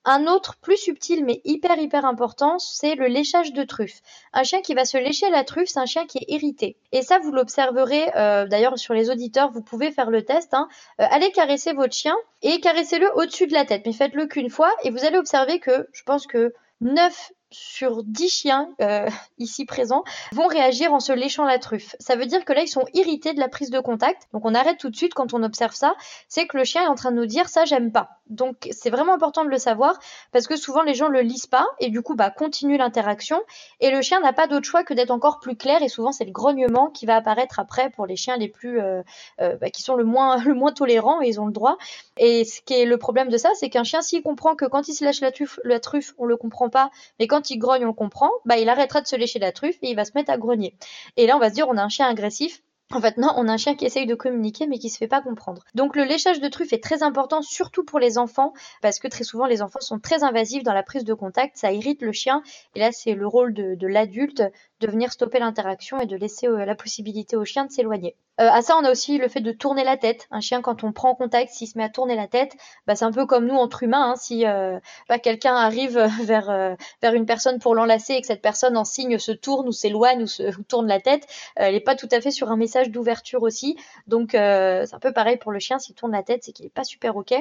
Un 0.09 0.25
autre 0.25 0.55
plus 0.61 0.77
subtil 0.77 1.25
mais 1.25 1.41
hyper 1.43 1.77
hyper 1.77 2.05
important, 2.05 2.59
c'est 2.59 2.95
le 2.95 3.07
léchage 3.07 3.51
de 3.51 3.63
truffe. 3.63 3.99
Un 4.31 4.43
chien 4.43 4.61
qui 4.61 4.73
va 4.73 4.85
se 4.85 4.97
lécher 4.97 5.29
la 5.29 5.43
truffe, 5.43 5.67
c'est 5.67 5.81
un 5.81 5.85
chien 5.85 6.05
qui 6.05 6.19
est 6.19 6.31
irrité. 6.33 6.77
Et 6.93 7.01
ça, 7.01 7.19
vous 7.19 7.33
l'observerez 7.33 8.15
euh, 8.15 8.47
d'ailleurs 8.47 8.77
sur 8.79 8.93
les 8.93 9.09
auditeurs, 9.09 9.51
vous 9.51 9.61
pouvez 9.61 9.91
faire 9.91 10.09
le 10.09 10.23
test. 10.23 10.53
Hein. 10.53 10.69
Euh, 11.01 11.05
allez 11.11 11.29
caresser 11.33 11.73
votre 11.73 11.93
chien 11.93 12.15
et 12.41 12.61
caressez-le 12.61 13.11
au-dessus 13.17 13.47
de 13.47 13.53
la 13.53 13.65
tête, 13.65 13.81
mais 13.85 13.91
faites-le 13.91 14.27
qu'une 14.27 14.49
fois 14.49 14.71
et 14.83 14.91
vous 14.91 15.03
allez 15.03 15.17
observer 15.17 15.59
que 15.59 15.89
je 15.91 16.03
pense 16.03 16.25
que 16.25 16.53
9 16.79 17.33
sur 17.51 18.03
10 18.03 18.29
chiens 18.29 18.69
euh, 18.81 19.07
ici 19.37 19.65
présents 19.65 20.03
vont 20.31 20.47
réagir 20.47 20.93
en 20.93 20.99
se 20.99 21.13
léchant 21.13 21.45
la 21.45 21.59
truffe. 21.59 21.95
Ça 21.99 22.15
veut 22.15 22.25
dire 22.25 22.43
que 22.45 22.53
là, 22.53 22.61
ils 22.61 22.67
sont 22.67 22.85
irrités 22.93 23.33
de 23.33 23.39
la 23.39 23.47
prise 23.47 23.69
de 23.69 23.79
contact. 23.79 24.27
Donc 24.33 24.45
on 24.45 24.53
arrête 24.53 24.77
tout 24.77 24.89
de 24.89 24.95
suite 24.95 25.13
quand 25.13 25.33
on 25.33 25.43
observe 25.43 25.73
ça. 25.73 25.95
C'est 26.27 26.47
que 26.47 26.57
le 26.57 26.63
chien 26.63 26.83
est 26.83 26.87
en 26.87 26.95
train 26.95 27.11
de 27.11 27.17
nous 27.17 27.25
dire 27.25 27.47
ça, 27.49 27.65
j'aime 27.65 27.91
pas. 27.91 28.17
Donc 28.29 28.67
c'est 28.71 28.89
vraiment 28.89 29.13
important 29.13 29.45
de 29.45 29.49
le 29.49 29.57
savoir 29.57 29.97
parce 30.31 30.47
que 30.47 30.55
souvent 30.55 30.81
les 30.81 30.93
gens 30.93 31.07
le 31.07 31.21
lisent 31.21 31.47
pas 31.47 31.65
et 31.79 31.89
du 31.89 32.01
coup 32.01 32.15
bah 32.15 32.29
continue 32.29 32.77
l'interaction 32.77 33.41
et 33.79 33.89
le 33.89 34.01
chien 34.01 34.19
n'a 34.19 34.33
pas 34.33 34.47
d'autre 34.47 34.65
choix 34.65 34.83
que 34.83 34.93
d'être 34.93 35.11
encore 35.11 35.39
plus 35.39 35.55
clair 35.55 35.81
et 35.81 35.87
souvent 35.87 36.11
c'est 36.11 36.25
le 36.25 36.31
grognement 36.31 36.89
qui 36.89 37.05
va 37.05 37.15
apparaître 37.15 37.59
après 37.59 37.89
pour 37.89 38.05
les 38.05 38.15
chiens 38.15 38.37
les 38.37 38.49
plus 38.49 38.81
euh, 38.81 39.01
euh, 39.39 39.55
bah, 39.57 39.69
qui 39.69 39.81
sont 39.81 39.95
le 39.95 40.03
moins 40.03 40.37
le 40.43 40.53
moins 40.53 40.73
tolérants 40.73 41.21
et 41.21 41.27
ils 41.27 41.39
ont 41.39 41.45
le 41.45 41.53
droit. 41.53 41.77
Et 42.17 42.43
ce 42.43 42.61
qui 42.61 42.73
est 42.73 42.85
le 42.85 42.97
problème 42.97 43.29
de 43.29 43.37
ça, 43.37 43.49
c'est 43.55 43.69
qu'un 43.69 43.83
chien 43.83 44.01
s'il 44.01 44.23
comprend 44.23 44.55
que 44.55 44.65
quand 44.65 44.87
il 44.87 44.93
se 44.93 45.05
lèche 45.05 45.21
la 45.21 45.31
truffe, 45.31 45.59
la 45.63 45.79
truffe 45.79 46.13
on 46.17 46.25
le 46.25 46.35
comprend 46.35 46.69
pas, 46.69 46.89
mais 47.19 47.27
quand 47.27 47.36
quand 47.37 47.51
il 47.51 47.57
grogne, 47.59 47.85
on 47.85 47.93
comprend, 47.93 48.31
bah, 48.45 48.57
il 48.57 48.67
arrêtera 48.67 48.99
de 48.99 49.05
se 49.05 49.15
lécher 49.15 49.37
la 49.37 49.51
truffe 49.51 49.77
et 49.83 49.91
il 49.91 49.95
va 49.95 50.05
se 50.05 50.13
mettre 50.15 50.31
à 50.31 50.37
grogner. 50.37 50.73
Et 51.17 51.27
là, 51.27 51.35
on 51.35 51.39
va 51.39 51.49
se 51.49 51.53
dire, 51.53 51.67
on 51.69 51.77
a 51.77 51.83
un 51.83 51.89
chien 51.89 52.07
agressif. 52.07 52.63
En 52.91 52.99
fait, 52.99 53.17
non, 53.17 53.31
on 53.35 53.47
a 53.47 53.51
un 53.51 53.57
chien 53.57 53.75
qui 53.75 53.85
essaye 53.85 54.07
de 54.07 54.15
communiquer 54.15 54.65
mais 54.65 54.79
qui 54.79 54.89
se 54.89 54.97
fait 54.97 55.09
pas 55.09 55.21
comprendre. 55.21 55.61
Donc 55.75 55.95
le 55.95 56.03
léchage 56.03 56.39
de 56.39 56.47
truffe 56.47 56.73
est 56.73 56.81
très 56.81 57.03
important, 57.03 57.43
surtout 57.43 57.83
pour 57.83 57.99
les 57.99 58.17
enfants, 58.17 58.53
parce 58.81 58.97
que 58.97 59.09
très 59.09 59.25
souvent 59.25 59.45
les 59.45 59.61
enfants 59.61 59.81
sont 59.81 59.99
très 59.99 60.23
invasifs 60.23 60.63
dans 60.63 60.73
la 60.73 60.83
prise 60.83 61.03
de 61.03 61.13
contact, 61.13 61.57
ça 61.57 61.73
irrite 61.73 62.01
le 62.01 62.13
chien, 62.13 62.41
et 62.75 62.79
là 62.79 62.93
c'est 62.93 63.13
le 63.13 63.27
rôle 63.27 63.53
de, 63.53 63.75
de 63.75 63.87
l'adulte 63.87 64.41
de 64.79 64.87
venir 64.87 65.11
stopper 65.11 65.39
l'interaction 65.39 65.99
et 65.99 66.05
de 66.05 66.15
laisser 66.15 66.47
euh, 66.47 66.65
la 66.65 66.75
possibilité 66.75 67.35
au 67.35 67.45
chien 67.45 67.65
de 67.65 67.71
s'éloigner. 67.71 68.15
Euh, 68.39 68.49
à 68.51 68.61
ça, 68.61 68.77
on 68.77 68.85
a 68.85 68.91
aussi 68.91 69.17
le 69.17 69.27
fait 69.29 69.41
de 69.41 69.51
tourner 69.51 69.83
la 69.83 69.97
tête. 69.97 70.27
Un 70.29 70.41
chien, 70.41 70.61
quand 70.61 70.83
on 70.83 70.91
prend 70.91 71.15
contact, 71.15 71.51
s'il 71.51 71.67
se 71.67 71.77
met 71.77 71.83
à 71.83 71.89
tourner 71.89 72.15
la 72.15 72.27
tête, 72.27 72.53
bah, 72.85 72.95
c'est 72.95 73.05
un 73.05 73.11
peu 73.11 73.25
comme 73.25 73.47
nous 73.47 73.55
entre 73.55 73.81
humains. 73.81 74.11
Hein, 74.11 74.15
si 74.15 74.45
euh, 74.45 74.79
bah, 75.09 75.17
quelqu'un 75.17 75.55
arrive 75.55 75.97
vers, 76.23 76.49
euh, 76.51 76.75
vers 77.01 77.13
une 77.15 77.25
personne 77.25 77.57
pour 77.59 77.73
l'enlacer 77.73 78.13
et 78.13 78.21
que 78.21 78.27
cette 78.27 78.43
personne 78.43 78.77
en 78.77 78.85
signe 78.85 79.17
se 79.17 79.31
tourne 79.31 79.67
ou 79.67 79.71
s'éloigne 79.71 80.21
ou 80.21 80.27
se 80.27 80.43
tourne 80.67 80.87
la 80.87 80.99
tête, 80.99 81.25
elle 81.55 81.73
n'est 81.73 81.79
pas 81.79 81.95
tout 81.95 82.09
à 82.11 82.21
fait 82.21 82.29
sur 82.29 82.51
un 82.51 82.57
message 82.57 82.91
d'ouverture 82.91 83.41
aussi. 83.41 83.77
Donc 84.05 84.29
c'est 84.31 84.93
un 84.93 84.99
peu 84.99 85.11
pareil 85.11 85.37
pour 85.37 85.51
le 85.51 85.59
chien. 85.59 85.79
S'il 85.79 85.95
tourne 85.95 86.11
la 86.11 86.23
tête, 86.23 86.43
c'est 86.43 86.51
qu'il 86.51 86.65
n'est 86.65 86.71
pas 86.71 86.83
super 86.83 87.15
ok. 87.15 87.33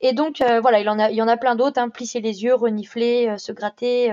Et 0.00 0.12
donc 0.12 0.42
voilà, 0.62 0.80
il 0.80 0.88
en 0.88 0.98
a, 0.98 1.10
il 1.10 1.16
y 1.16 1.22
en 1.22 1.28
a 1.28 1.36
plein 1.36 1.54
d'autres. 1.54 1.80
Hein, 1.80 1.88
plisser 1.88 2.20
les 2.20 2.44
yeux, 2.44 2.54
renifler, 2.54 3.34
se 3.38 3.52
gratter. 3.52 4.12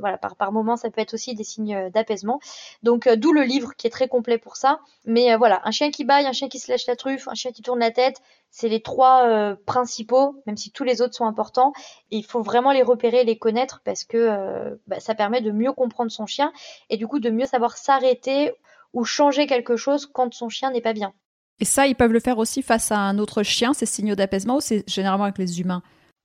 voilà, 0.00 0.18
par 0.18 0.36
par 0.36 0.52
moment, 0.52 0.76
ça 0.76 0.90
peut 0.90 1.00
être 1.00 1.14
aussi 1.14 1.34
des 1.34 1.44
signes 1.44 1.90
d'apaisement. 2.06 2.40
Donc 2.82 3.08
d'où 3.08 3.32
le 3.32 3.42
livre 3.42 3.74
qui 3.76 3.86
est 3.86 3.90
très 3.90 4.08
complet 4.08 4.38
pour 4.38 4.56
ça. 4.56 4.80
Mais 5.04 5.36
voilà, 5.36 5.60
un 5.64 5.70
chien 5.70 5.90
qui 5.90 6.04
baille, 6.04 6.26
un 6.26 6.32
chien 6.32 6.48
qui 6.48 6.58
se 6.58 6.70
lèche 6.70 6.86
la 6.86 6.96
truffe, 6.96 7.28
un 7.28 7.34
chien 7.34 7.50
qui 7.50 7.62
tourne 7.62 7.80
la 7.80 7.90
tête, 7.90 8.20
c'est 8.50 8.68
les 8.68 8.80
trois 8.80 9.26
euh, 9.26 9.56
principaux, 9.66 10.42
même 10.46 10.56
si 10.56 10.70
tous 10.70 10.84
les 10.84 11.02
autres 11.02 11.14
sont 11.14 11.26
importants. 11.26 11.72
il 12.10 12.24
faut 12.24 12.42
vraiment 12.42 12.72
les 12.72 12.82
repérer, 12.82 13.24
les 13.24 13.36
connaître 13.38 13.82
parce 13.84 14.04
que 14.04 14.16
euh, 14.16 14.76
bah, 14.86 15.00
ça 15.00 15.14
permet 15.14 15.40
de 15.40 15.50
mieux 15.50 15.72
comprendre 15.72 16.10
son 16.10 16.26
chien 16.26 16.52
et 16.88 16.96
du 16.96 17.06
coup 17.06 17.18
de 17.18 17.30
mieux 17.30 17.46
savoir 17.46 17.76
s'arrêter 17.76 18.52
ou 18.92 19.04
changer 19.04 19.46
quelque 19.46 19.76
chose 19.76 20.06
quand 20.06 20.32
son 20.32 20.48
chien 20.48 20.70
n'est 20.70 20.80
pas 20.80 20.94
bien. 20.94 21.12
Et 21.58 21.64
ça, 21.64 21.86
ils 21.86 21.94
peuvent 21.94 22.12
le 22.12 22.20
faire 22.20 22.38
aussi 22.38 22.62
face 22.62 22.92
à 22.92 22.98
un 22.98 23.18
autre 23.18 23.42
chien, 23.42 23.72
ces 23.72 23.86
signaux 23.86 24.14
d'apaisement, 24.14 24.56
ou 24.56 24.60
c'est 24.60 24.84
généralement 24.88 25.24
avec 25.24 25.38
les 25.38 25.60
humains? 25.60 25.82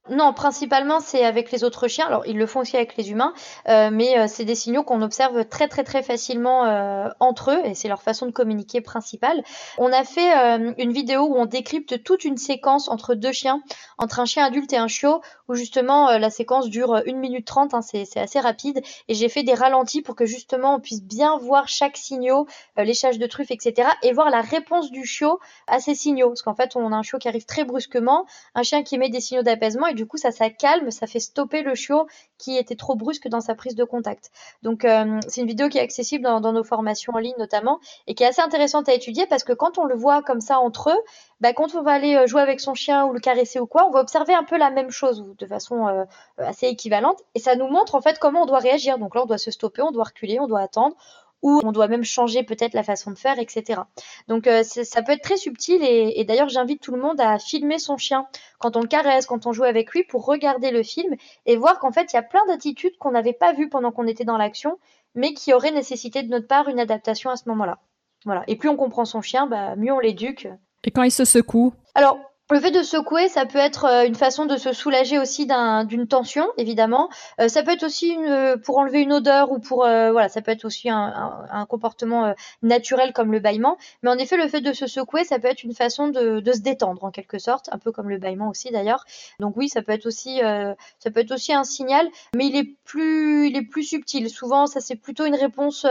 Non, 0.10 0.34
principalement 0.34 1.00
c'est 1.00 1.24
avec 1.24 1.52
les 1.52 1.64
autres 1.64 1.88
chiens. 1.88 2.08
Alors 2.08 2.26
ils 2.26 2.38
le 2.38 2.48
font 2.48 2.62
aussi 2.62 2.76
avec 2.76 2.98
les 2.98 3.12
humains, 3.12 3.34
euh, 3.68 3.92
mais 3.94 4.18
euh, 4.18 4.26
c'est 4.28 4.46
des 4.46 4.56
signaux 4.56 4.82
qu'on 4.82 5.04
observe 5.04 5.46
très 5.46 5.68
très 5.68 5.84
très 5.84 6.02
facilement 6.02 6.66
euh, 6.66 7.08
entre 7.20 7.52
eux 7.52 7.62
et 7.66 7.76
c'est 7.76 7.88
leur 7.88 8.02
façon 8.02 8.26
de 8.26 8.32
communiquer 8.32 8.82
principale. 8.82 9.44
On 9.78 9.94
a 9.94 10.04
fait 10.04 10.32
une 10.80 10.92
vidéo 10.92 11.28
où 11.28 11.36
on 11.36 11.46
décrypte 11.46 12.04
toute 12.04 12.26
une 12.26 12.38
séquence 12.38 12.90
entre 12.90 13.14
deux 13.14 13.32
chiens, 13.32 13.62
entre 14.00 14.20
un 14.20 14.26
chien 14.26 14.44
adulte 14.44 14.74
et 14.74 14.78
un 14.78 14.88
chiot, 14.88 15.22
où 15.48 15.54
justement 15.54 16.18
la 16.18 16.30
séquence 16.32 16.68
dure 16.70 16.96
1 16.96 17.14
minute 17.14 17.46
30, 17.46 17.76
hein, 17.76 17.82
c'est 17.82 18.18
assez 18.18 18.40
rapide, 18.40 18.82
et 19.08 19.14
j'ai 19.14 19.30
fait 19.30 19.44
des 19.44 19.54
ralentis 19.54 20.02
pour 20.02 20.16
que 20.16 20.26
justement 20.26 20.76
on 20.76 20.80
puisse 20.80 21.04
bien 21.04 21.38
voir 21.38 21.68
chaque 21.68 21.98
signaux, 21.98 22.48
l'échage 22.78 23.20
de 23.20 23.28
truffes, 23.28 23.52
etc. 23.52 23.90
et 24.02 24.14
voir 24.14 24.30
la 24.30 24.42
réponse 24.42 24.90
du 24.90 25.06
chiot 25.06 25.40
à 25.68 25.80
ces 25.80 25.94
signaux. 25.94 26.30
Parce 26.30 26.42
qu'en 26.42 26.56
fait 26.56 26.76
on 26.76 26.92
a 26.92 26.96
un 26.96 27.04
chiot 27.04 27.20
qui 27.20 27.28
arrive 27.28 27.46
très 27.46 27.66
brusquement, 27.66 28.26
un 28.56 28.64
chien 28.64 28.84
qui 28.84 28.96
émet 28.96 29.10
des 29.10 29.22
signaux 29.22 29.44
d'apaisement 29.44 29.88
et 29.92 29.94
du 29.94 30.06
coup 30.08 30.18
ça 30.18 30.32
ça 30.32 30.50
calme, 30.50 30.92
ça 30.92 31.08
fait 31.08 31.20
stopper 31.20 31.62
le 31.62 31.76
chiot 31.76 32.08
qui 32.38 32.58
était 32.58 32.76
trop 32.76 32.96
brusque 32.96 33.28
dans 33.28 33.42
sa 33.42 33.56
prise 33.56 33.76
de 33.76 33.84
contact. 33.84 34.32
Donc 34.64 34.84
euh, 34.84 35.20
c'est 35.28 35.42
une 35.42 35.48
vidéo 35.48 35.70
qui 35.70 35.78
est 35.78 35.82
accessible 35.82 36.24
dans, 36.24 36.52
nos 36.52 36.64
formations 36.64 37.14
en 37.14 37.20
ligne 37.20 37.36
notamment 37.38 37.80
et 38.08 38.16
qui 38.16 38.24
est 38.24 38.28
assez 38.28 38.42
intéressante 38.42 38.90
à 38.90 38.94
étudier 38.94 39.28
parce 39.28 39.44
que 39.44 39.54
quand 39.54 39.78
on 39.78 39.86
le 39.86 39.96
voit 39.96 40.24
comme 40.24 40.42
ça 40.42 40.60
entre 40.60 40.90
eux, 40.90 41.02
bah, 41.40 41.54
quand 41.54 41.76
on 41.76 41.84
va 41.84 41.92
aller 41.92 42.16
euh, 42.16 42.28
jouer 42.28 42.42
avec 42.42 42.60
son 42.60 42.74
chien 42.74 43.06
ou 43.06 43.14
le 43.14 43.20
caresser 43.20 43.60
ou 43.60 43.68
quoi, 43.68 43.88
on 43.88 43.92
va 43.92 44.00
observer 44.00 44.34
un 44.34 44.44
peu 44.44 44.58
la 44.58 44.72
même 44.72 44.90
chose 44.90 45.24
de 45.38 45.46
façon 45.46 45.88
euh, 45.88 46.04
assez 46.38 46.68
équivalente 46.68 47.20
et 47.36 47.40
ça 47.40 47.56
nous 47.56 47.68
montre 47.68 47.96
en 47.96 48.02
fait 48.02 48.18
comment 48.20 48.44
on 48.44 48.46
doit 48.46 48.60
réagir. 48.60 48.98
Donc 48.98 49.16
là 49.16 49.24
on 49.24 49.28
doit 49.28 49.38
se 49.38 49.52
stopper, 49.52 49.82
on 49.82 49.92
doit 49.92 50.06
reculer, 50.06 50.40
on 50.40 50.48
doit 50.48 50.62
attendre 50.62 50.96
ou 51.42 51.60
on 51.64 51.72
doit 51.72 51.88
même 51.88 52.04
changer 52.04 52.44
peut-être 52.44 52.74
la 52.74 52.84
façon 52.84 53.12
de 53.12 53.18
faire, 53.18 53.40
etc. 53.40 53.82
Donc 54.28 54.48
euh, 54.48 54.64
ça 54.64 55.02
peut 55.02 55.14
être 55.14 55.24
très 55.24 55.38
subtil 55.38 55.82
et, 55.84 56.20
et 56.20 56.24
d'ailleurs 56.24 56.50
j'invite 56.50 56.82
tout 56.82 56.94
le 56.94 57.02
monde 57.02 57.20
à 57.20 57.40
filmer 57.40 57.80
son 57.80 57.98
chien 57.98 58.28
quand 58.60 58.78
on 58.78 58.82
le 58.82 58.88
caresse, 58.88 59.26
quand 59.26 59.46
on 59.46 59.54
joue 59.54 59.64
avec 59.64 59.92
lui 59.92 60.04
pour 60.04 60.26
regarder 60.26 60.72
le 60.72 60.84
film 60.84 61.16
et 61.46 61.58
voir 61.58 61.80
qu'en 61.80 61.92
fait 61.92 62.14
il 62.14 62.16
y 62.16 62.20
a 62.20 62.24
plein 62.24 62.46
d'attitudes 62.48 62.98
qu'on 62.98 63.12
n'avait 63.12 63.34
pas 63.34 63.54
vues 63.54 63.70
pendant 63.70 63.92
qu'on 63.92 64.08
était 64.08 64.26
dans 64.26 64.38
l'action 64.38 64.78
mais 65.16 65.34
qui 65.34 65.54
auraient 65.54 65.72
nécessité 65.72 66.24
de 66.24 66.30
notre 66.30 66.48
part 66.48 66.70
une 66.70 66.80
adaptation 66.80 67.30
à 67.30 67.36
ce 67.36 67.50
moment-là. 67.50 67.80
Voilà. 68.26 68.44
Et 68.48 68.56
plus 68.56 68.70
on 68.70 68.78
comprend 68.78 69.06
son 69.06 69.22
chien, 69.22 69.48
bah, 69.48 69.76
mieux 69.76 69.92
on 69.92 70.00
l'éduque. 70.00 70.48
Et 70.84 70.92
quand 70.92 71.04
il 71.04 71.12
se 71.12 71.26
secoue? 71.26 71.74
Alors, 71.96 72.20
le 72.54 72.60
fait 72.60 72.72
de 72.72 72.84
secouer, 72.84 73.30
ça 73.30 73.46
peut 73.46 73.60
être 73.60 73.86
euh, 73.86 74.06
une 74.06 74.16
façon 74.16 74.46
de 74.46 74.58
se 74.58 74.74
soulager 74.74 75.18
aussi 75.18 75.48
d'une 75.86 76.08
tension, 76.08 76.48
évidemment. 76.58 77.10
Euh, 77.40 77.48
ça 77.48 77.64
peut 77.64 77.72
être 77.72 77.84
aussi 77.84 78.18
euh, 78.18 78.58
pour 78.58 78.78
enlever 78.78 79.02
une 79.02 79.14
odeur 79.14 79.52
ou 79.52 79.60
pour 79.60 79.80
voilà, 79.82 80.30
ça 80.30 80.42
peut 80.42 80.52
être 80.52 80.66
aussi 80.66 80.90
un, 80.90 81.66
comportement 81.70 82.34
naturel 82.62 83.14
comme 83.14 83.32
le 83.32 83.40
bâillement. 83.40 83.78
Mais 84.04 84.10
en 84.10 84.18
effet, 84.18 84.38
le 84.38 84.48
fait 84.48 84.62
de 84.62 84.74
se 84.74 84.88
secouer, 84.88 85.24
ça 85.24 85.40
peut 85.40 85.48
être 85.48 85.64
une 85.64 85.74
façon 85.74 86.10
de, 86.10 86.42
se 86.52 86.60
détendre 86.60 87.04
en 87.04 87.12
quelque 87.12 87.40
sorte, 87.40 87.70
un 87.72 87.78
peu 87.78 87.92
comme 87.92 88.10
le 88.10 88.18
bâillement 88.18 88.50
aussi 88.50 88.72
d'ailleurs. 88.72 89.06
Donc 89.40 89.56
oui, 89.58 89.70
ça 89.70 89.82
peut 89.82 89.92
être 89.92 90.06
aussi 90.06 90.40
ça 90.40 91.12
peut 91.12 91.22
être 91.22 91.32
aussi 91.32 91.54
un 91.54 91.64
signal, 91.64 92.08
mais 92.36 92.48
il 92.48 92.56
est 92.56 92.76
plus 92.84 93.48
il 93.50 93.58
est 93.58 93.66
plus 93.66 93.84
subtil. 93.84 94.30
Souvent, 94.30 94.68
ça 94.68 94.82
c'est 94.82 94.96
plutôt 94.96 95.26
une 95.26 95.36
réponse 95.36 95.86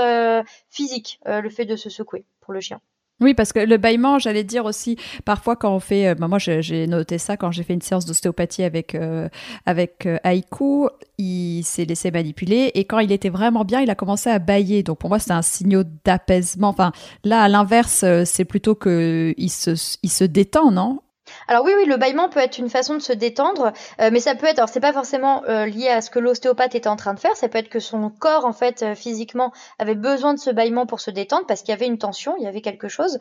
physique, 0.68 1.20
le 1.24 1.50
fait 1.50 1.64
de 1.64 1.76
se 1.76 1.90
secouer 1.90 2.24
pour 2.40 2.52
le 2.52 2.60
chien. 2.60 2.80
Oui, 3.20 3.34
parce 3.34 3.52
que 3.52 3.60
le 3.60 3.76
bâillement, 3.76 4.18
j'allais 4.18 4.44
dire 4.44 4.64
aussi, 4.64 4.96
parfois 5.26 5.54
quand 5.54 5.74
on 5.74 5.80
fait, 5.80 6.08
euh, 6.08 6.14
bah, 6.14 6.26
moi 6.26 6.38
j'ai 6.38 6.86
noté 6.86 7.18
ça 7.18 7.36
quand 7.36 7.50
j'ai 7.52 7.62
fait 7.62 7.74
une 7.74 7.82
séance 7.82 8.06
d'ostéopathie 8.06 8.62
avec 8.62 8.94
euh, 8.94 9.28
avec 9.66 10.06
euh, 10.06 10.18
il 11.18 11.62
s'est 11.62 11.84
laissé 11.84 12.10
manipuler 12.10 12.70
et 12.74 12.86
quand 12.86 12.98
il 12.98 13.12
était 13.12 13.28
vraiment 13.28 13.64
bien, 13.64 13.80
il 13.80 13.90
a 13.90 13.94
commencé 13.94 14.30
à 14.30 14.38
bailler. 14.38 14.82
Donc 14.82 14.98
pour 14.98 15.10
moi, 15.10 15.18
c'est 15.18 15.32
un 15.32 15.42
signe 15.42 15.84
d'apaisement. 16.04 16.68
Enfin, 16.68 16.92
là, 17.24 17.42
à 17.42 17.48
l'inverse, 17.48 18.04
c'est 18.24 18.44
plutôt 18.46 18.74
que 18.74 19.34
il 19.36 19.50
se 19.50 19.98
il 20.02 20.10
se 20.10 20.24
détend, 20.24 20.70
non? 20.70 21.00
Alors 21.50 21.64
oui, 21.64 21.72
oui, 21.76 21.84
le 21.84 21.96
bâillement 21.96 22.28
peut 22.28 22.38
être 22.38 22.58
une 22.58 22.70
façon 22.70 22.94
de 22.94 23.00
se 23.00 23.12
détendre, 23.12 23.72
euh, 24.00 24.10
mais 24.12 24.20
ça 24.20 24.36
peut 24.36 24.46
être, 24.46 24.60
alors 24.60 24.68
c'est 24.68 24.78
pas 24.78 24.92
forcément 24.92 25.42
euh, 25.48 25.66
lié 25.66 25.88
à 25.88 26.00
ce 26.00 26.08
que 26.08 26.20
l'ostéopathe 26.20 26.76
était 26.76 26.88
en 26.88 26.94
train 26.94 27.12
de 27.12 27.18
faire, 27.18 27.34
ça 27.34 27.48
peut 27.48 27.58
être 27.58 27.68
que 27.68 27.80
son 27.80 28.08
corps, 28.08 28.44
en 28.44 28.52
fait, 28.52 28.84
euh, 28.84 28.94
physiquement, 28.94 29.52
avait 29.80 29.96
besoin 29.96 30.32
de 30.32 30.38
ce 30.38 30.50
bâillement 30.50 30.86
pour 30.86 31.00
se 31.00 31.10
détendre 31.10 31.46
parce 31.48 31.62
qu'il 31.62 31.70
y 31.70 31.72
avait 31.72 31.88
une 31.88 31.98
tension, 31.98 32.36
il 32.38 32.44
y 32.44 32.46
avait 32.46 32.60
quelque 32.60 32.86
chose. 32.86 33.18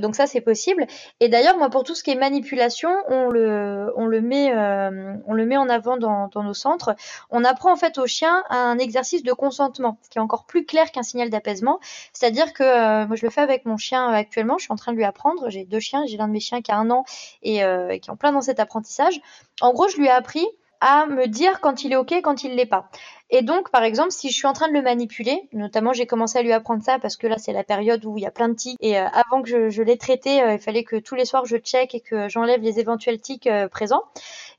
donc 0.00 0.16
ça, 0.16 0.26
c'est 0.26 0.40
possible. 0.40 0.88
Et 1.20 1.28
d'ailleurs, 1.28 1.56
moi, 1.58 1.70
pour 1.70 1.84
tout 1.84 1.94
ce 1.94 2.02
qui 2.02 2.10
est 2.10 2.16
manipulation, 2.16 2.90
on 3.08 3.28
le, 3.28 4.20
met, 4.20 4.52
on 4.52 5.32
le 5.32 5.46
met 5.46 5.56
en 5.56 5.68
avant 5.68 5.96
dans, 5.96 6.28
dans 6.28 6.42
nos 6.42 6.54
centres. 6.54 6.96
On 7.30 7.44
apprend 7.44 7.72
en 7.72 7.76
fait 7.76 7.98
au 7.98 8.06
chien 8.06 8.42
un 8.50 8.78
exercice 8.78 9.22
de 9.22 9.32
consentement, 9.32 9.98
ce 10.02 10.10
qui 10.10 10.18
est 10.18 10.20
encore 10.20 10.44
plus 10.44 10.64
clair 10.64 10.90
qu'un 10.90 11.02
signal 11.02 11.30
d'apaisement. 11.30 11.78
C'est-à-dire 12.12 12.52
que 12.52 13.04
moi, 13.04 13.14
je 13.14 13.24
le 13.24 13.30
fais 13.30 13.42
avec 13.42 13.64
mon 13.64 13.76
chien 13.76 14.08
actuellement. 14.08 14.58
Je 14.58 14.64
suis 14.64 14.72
en 14.72 14.76
train 14.76 14.92
de 14.92 14.96
lui 14.96 15.04
apprendre. 15.04 15.50
J'ai 15.50 15.64
deux 15.64 15.80
chiens. 15.80 16.04
J'ai 16.06 16.16
l'un 16.16 16.26
de 16.26 16.32
mes 16.32 16.40
chiens 16.40 16.62
qui 16.62 16.72
a 16.72 16.76
un 16.76 16.90
an 16.90 17.04
et 17.42 17.59
euh, 17.62 17.98
qui 17.98 18.08
est 18.08 18.12
en 18.12 18.16
plein 18.16 18.32
dans 18.32 18.40
cet 18.40 18.60
apprentissage. 18.60 19.20
En 19.60 19.72
gros, 19.72 19.88
je 19.88 19.96
lui 19.96 20.06
ai 20.06 20.10
appris 20.10 20.46
à 20.80 21.06
me 21.06 21.26
dire 21.26 21.60
quand 21.60 21.84
il 21.84 21.92
est 21.92 21.96
OK, 21.96 22.12
quand 22.22 22.42
il 22.42 22.54
l'est 22.54 22.66
pas. 22.66 22.88
Et 23.28 23.42
donc, 23.42 23.70
par 23.70 23.82
exemple, 23.82 24.10
si 24.10 24.30
je 24.30 24.34
suis 24.34 24.46
en 24.46 24.52
train 24.52 24.68
de 24.68 24.72
le 24.72 24.82
manipuler, 24.82 25.48
notamment 25.52 25.92
j'ai 25.92 26.06
commencé 26.06 26.38
à 26.38 26.42
lui 26.42 26.52
apprendre 26.52 26.82
ça 26.82 26.98
parce 26.98 27.16
que 27.16 27.26
là 27.26 27.36
c'est 27.38 27.52
la 27.52 27.64
période 27.64 28.04
où 28.04 28.16
il 28.16 28.22
y 28.22 28.26
a 28.26 28.30
plein 28.30 28.48
de 28.48 28.54
tics 28.54 28.76
et 28.80 28.98
euh, 28.98 29.06
avant 29.08 29.42
que 29.42 29.48
je, 29.48 29.68
je 29.68 29.82
traité, 29.96 30.42
euh, 30.42 30.54
il 30.54 30.58
fallait 30.58 30.84
que 30.84 30.96
tous 30.96 31.14
les 31.14 31.26
soirs 31.26 31.44
je 31.44 31.58
check 31.58 31.94
et 31.94 32.00
que 32.00 32.28
j'enlève 32.28 32.62
les 32.62 32.80
éventuels 32.80 33.20
tics 33.20 33.48
présents. 33.70 34.02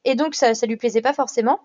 Et 0.06 0.16
donc 0.16 0.36
ça, 0.36 0.54
ça 0.54 0.68
lui 0.68 0.78
plaisait 0.78 1.02
pas 1.02 1.14
forcément. 1.14 1.60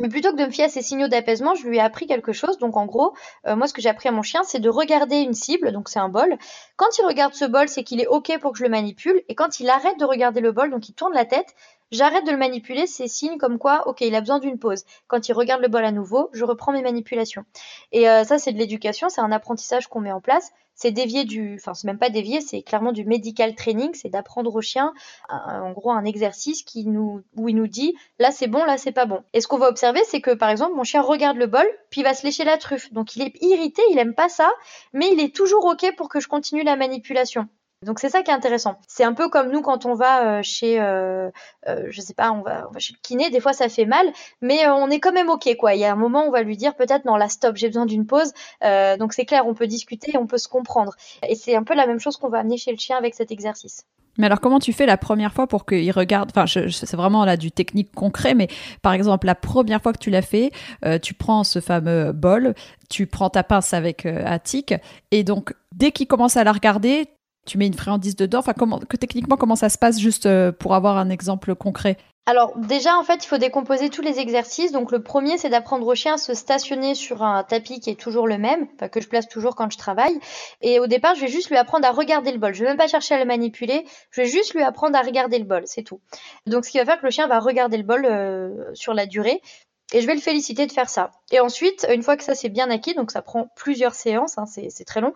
Mais 0.00 0.08
plutôt 0.08 0.32
que 0.32 0.36
de 0.36 0.46
me 0.46 0.50
fier 0.50 0.64
à 0.64 0.68
ces 0.70 0.80
signaux 0.80 1.08
d'apaisement, 1.08 1.54
je 1.54 1.68
lui 1.68 1.76
ai 1.76 1.80
appris 1.80 2.06
quelque 2.06 2.32
chose. 2.32 2.58
Donc 2.58 2.76
en 2.76 2.86
gros, 2.86 3.14
euh, 3.46 3.56
moi 3.56 3.66
ce 3.66 3.74
que 3.74 3.82
j'ai 3.82 3.90
appris 3.90 4.08
à 4.08 4.12
mon 4.12 4.22
chien, 4.22 4.42
c'est 4.42 4.58
de 4.58 4.70
regarder 4.70 5.16
une 5.16 5.34
cible, 5.34 5.70
donc 5.70 5.90
c'est 5.90 5.98
un 5.98 6.08
bol. 6.08 6.38
Quand 6.76 6.98
il 6.98 7.04
regarde 7.04 7.34
ce 7.34 7.44
bol, 7.44 7.68
c'est 7.68 7.84
qu'il 7.84 8.00
est 8.00 8.06
OK 8.06 8.32
pour 8.40 8.52
que 8.52 8.58
je 8.58 8.64
le 8.64 8.70
manipule. 8.70 9.22
Et 9.28 9.34
quand 9.34 9.60
il 9.60 9.68
arrête 9.68 9.98
de 9.98 10.06
regarder 10.06 10.40
le 10.40 10.52
bol, 10.52 10.70
donc 10.70 10.88
il 10.88 10.94
tourne 10.94 11.12
la 11.12 11.26
tête, 11.26 11.54
j'arrête 11.92 12.26
de 12.26 12.32
le 12.32 12.36
manipuler, 12.36 12.86
c'est 12.86 13.06
signe 13.06 13.38
comme 13.38 13.58
quoi, 13.58 13.86
ok, 13.86 14.00
il 14.00 14.14
a 14.14 14.20
besoin 14.20 14.40
d'une 14.40 14.58
pause. 14.58 14.84
Quand 15.06 15.28
il 15.28 15.32
regarde 15.32 15.62
le 15.62 15.68
bol 15.68 15.84
à 15.84 15.92
nouveau, 15.92 16.28
je 16.32 16.44
reprends 16.44 16.72
mes 16.72 16.82
manipulations. 16.82 17.44
Et 17.92 18.08
euh, 18.08 18.24
ça, 18.24 18.38
c'est 18.38 18.52
de 18.52 18.58
l'éducation, 18.58 19.08
c'est 19.08 19.20
un 19.20 19.32
apprentissage 19.32 19.86
qu'on 19.86 20.00
met 20.00 20.12
en 20.12 20.20
place 20.20 20.50
c'est 20.74 20.90
dévier 20.90 21.24
du, 21.24 21.56
enfin 21.56 21.74
c'est 21.74 21.86
même 21.86 21.98
pas 21.98 22.10
dévier, 22.10 22.40
c'est 22.40 22.62
clairement 22.62 22.92
du 22.92 23.04
medical 23.04 23.54
training, 23.54 23.90
c'est 23.94 24.08
d'apprendre 24.08 24.54
au 24.54 24.60
chien, 24.60 24.92
en 25.28 25.70
gros 25.72 25.92
un 25.92 26.04
exercice 26.04 26.62
qui 26.62 26.86
nous, 26.86 27.22
où 27.36 27.48
il 27.48 27.56
nous 27.56 27.66
dit 27.66 27.94
là 28.18 28.30
c'est 28.30 28.46
bon, 28.46 28.64
là 28.64 28.78
c'est 28.78 28.92
pas 28.92 29.06
bon. 29.06 29.22
Et 29.32 29.40
ce 29.40 29.48
qu'on 29.48 29.58
va 29.58 29.68
observer, 29.68 30.00
c'est 30.04 30.20
que 30.20 30.32
par 30.32 30.50
exemple 30.50 30.74
mon 30.74 30.84
chien 30.84 31.02
regarde 31.02 31.36
le 31.36 31.46
bol, 31.46 31.66
puis 31.90 32.00
il 32.00 32.04
va 32.04 32.14
se 32.14 32.24
lécher 32.26 32.44
la 32.44 32.58
truffe, 32.58 32.92
donc 32.92 33.16
il 33.16 33.22
est 33.22 33.34
irrité, 33.42 33.82
il 33.90 33.98
aime 33.98 34.14
pas 34.14 34.28
ça, 34.28 34.50
mais 34.92 35.08
il 35.12 35.20
est 35.20 35.34
toujours 35.34 35.64
ok 35.64 35.94
pour 35.96 36.08
que 36.08 36.20
je 36.20 36.28
continue 36.28 36.64
la 36.64 36.76
manipulation. 36.76 37.48
Donc 37.82 37.98
c'est 37.98 38.08
ça 38.08 38.22
qui 38.22 38.30
est 38.30 38.34
intéressant. 38.34 38.76
C'est 38.86 39.04
un 39.04 39.12
peu 39.12 39.28
comme 39.28 39.50
nous 39.50 39.60
quand 39.60 39.86
on 39.86 39.94
va 39.94 40.38
euh, 40.38 40.42
chez, 40.42 40.80
euh, 40.80 41.30
euh, 41.68 41.86
je 41.90 42.00
sais 42.00 42.14
pas, 42.14 42.30
on 42.30 42.42
va, 42.42 42.66
on 42.68 42.72
va, 42.72 42.78
chez 42.78 42.94
le 42.94 42.98
kiné. 43.02 43.30
Des 43.30 43.40
fois 43.40 43.52
ça 43.52 43.68
fait 43.68 43.86
mal, 43.86 44.06
mais 44.40 44.66
on 44.68 44.88
est 44.88 45.00
quand 45.00 45.12
même 45.12 45.28
ok 45.28 45.56
quoi. 45.58 45.74
Il 45.74 45.80
y 45.80 45.84
a 45.84 45.92
un 45.92 45.96
moment 45.96 46.24
on 46.24 46.30
va 46.30 46.42
lui 46.42 46.56
dire 46.56 46.74
peut-être 46.74 47.04
non 47.04 47.16
là 47.16 47.28
stop, 47.28 47.56
j'ai 47.56 47.68
besoin 47.68 47.86
d'une 47.86 48.06
pause. 48.06 48.32
donc 48.98 49.12
c'est 49.12 49.24
clair, 49.24 49.46
on 49.46 49.54
peut 49.54 49.66
discuter, 49.66 50.16
on 50.16 50.26
peut 50.26 50.38
se 50.38 50.48
comprendre. 50.48 50.94
Et 51.28 51.34
c'est 51.34 51.56
un 51.56 51.64
peu 51.64 51.74
la 51.74 51.86
même 51.86 52.00
chose 52.00 52.16
qu'on 52.16 52.28
va 52.28 52.38
amener 52.38 52.56
chez 52.56 52.70
le 52.70 52.78
chien 52.78 52.96
avec 52.96 53.14
cet 53.14 53.30
exercice. 53.30 53.84
Mais 54.18 54.26
alors, 54.26 54.40
comment 54.40 54.58
tu 54.58 54.74
fais 54.74 54.84
la 54.84 54.98
première 54.98 55.32
fois 55.32 55.46
pour 55.46 55.64
qu'il 55.64 55.90
regarde 55.90 56.30
Enfin, 56.34 56.44
c'est 56.46 56.96
vraiment 56.96 57.24
là 57.24 57.38
du 57.38 57.50
technique 57.50 57.92
concret, 57.94 58.34
mais 58.34 58.48
par 58.82 58.92
exemple, 58.92 59.26
la 59.26 59.34
première 59.34 59.80
fois 59.80 59.94
que 59.94 59.98
tu 59.98 60.10
l'as 60.10 60.20
fait, 60.20 60.52
tu 61.00 61.14
prends 61.14 61.44
ce 61.44 61.60
fameux 61.60 62.12
bol, 62.12 62.54
tu 62.92 63.06
prends 63.06 63.30
ta 63.30 63.42
pince 63.42 63.72
avec 63.72 64.04
euh, 64.04 64.22
Attic, 64.26 64.74
et 65.10 65.24
donc 65.24 65.54
dès 65.74 65.92
qu'il 65.92 66.06
commence 66.06 66.36
à 66.36 66.44
la 66.44 66.52
regarder, 66.52 67.08
tu 67.46 67.58
mets 67.58 67.66
une 67.66 67.74
friandise 67.74 68.16
dedans 68.16 68.38
Enfin, 68.38 68.54
comment, 68.54 68.78
que 68.78 68.96
techniquement, 68.96 69.36
comment 69.36 69.56
ça 69.56 69.68
se 69.68 69.78
passe 69.78 69.98
juste 69.98 70.26
euh, 70.26 70.52
pour 70.52 70.74
avoir 70.74 70.96
un 70.96 71.10
exemple 71.10 71.54
concret? 71.54 71.96
Alors 72.24 72.56
déjà 72.56 72.96
en 72.96 73.02
fait 73.02 73.24
il 73.24 73.26
faut 73.26 73.38
décomposer 73.38 73.90
tous 73.90 74.02
les 74.02 74.20
exercices. 74.20 74.70
Donc 74.70 74.92
le 74.92 75.02
premier 75.02 75.38
c'est 75.38 75.48
d'apprendre 75.48 75.84
au 75.86 75.94
chien 75.96 76.14
à 76.14 76.18
se 76.18 76.34
stationner 76.34 76.94
sur 76.94 77.24
un 77.24 77.42
tapis 77.42 77.80
qui 77.80 77.90
est 77.90 78.00
toujours 78.00 78.28
le 78.28 78.38
même, 78.38 78.68
que 78.92 79.00
je 79.00 79.08
place 79.08 79.28
toujours 79.28 79.56
quand 79.56 79.72
je 79.72 79.78
travaille. 79.78 80.16
Et 80.60 80.78
au 80.78 80.86
départ 80.86 81.16
je 81.16 81.22
vais 81.22 81.28
juste 81.28 81.50
lui 81.50 81.56
apprendre 81.56 81.84
à 81.84 81.90
regarder 81.90 82.30
le 82.30 82.38
bol. 82.38 82.54
Je 82.54 82.62
vais 82.62 82.70
même 82.70 82.78
pas 82.78 82.86
chercher 82.86 83.16
à 83.16 83.18
le 83.18 83.24
manipuler, 83.24 83.84
je 84.12 84.20
vais 84.20 84.28
juste 84.28 84.54
lui 84.54 84.62
apprendre 84.62 84.96
à 84.96 85.02
regarder 85.02 85.38
le 85.38 85.44
bol, 85.44 85.62
c'est 85.66 85.82
tout. 85.82 86.00
Donc 86.46 86.64
ce 86.64 86.70
qui 86.70 86.78
va 86.78 86.84
faire 86.84 87.00
que 87.00 87.06
le 87.06 87.10
chien 87.10 87.26
va 87.26 87.40
regarder 87.40 87.76
le 87.76 87.82
bol 87.82 88.06
euh, 88.06 88.72
sur 88.74 88.94
la 88.94 89.06
durée. 89.06 89.40
Et 89.92 90.00
je 90.00 90.06
vais 90.06 90.14
le 90.14 90.20
féliciter 90.20 90.66
de 90.66 90.72
faire 90.72 90.88
ça. 90.88 91.10
Et 91.30 91.40
ensuite, 91.40 91.86
une 91.92 92.02
fois 92.02 92.16
que 92.16 92.24
ça 92.24 92.34
c'est 92.34 92.48
bien 92.48 92.70
acquis, 92.70 92.94
donc 92.94 93.10
ça 93.10 93.22
prend 93.22 93.48
plusieurs 93.56 93.94
séances, 93.94 94.38
hein, 94.38 94.46
c'est 94.46 94.84
très 94.84 95.00
long, 95.00 95.12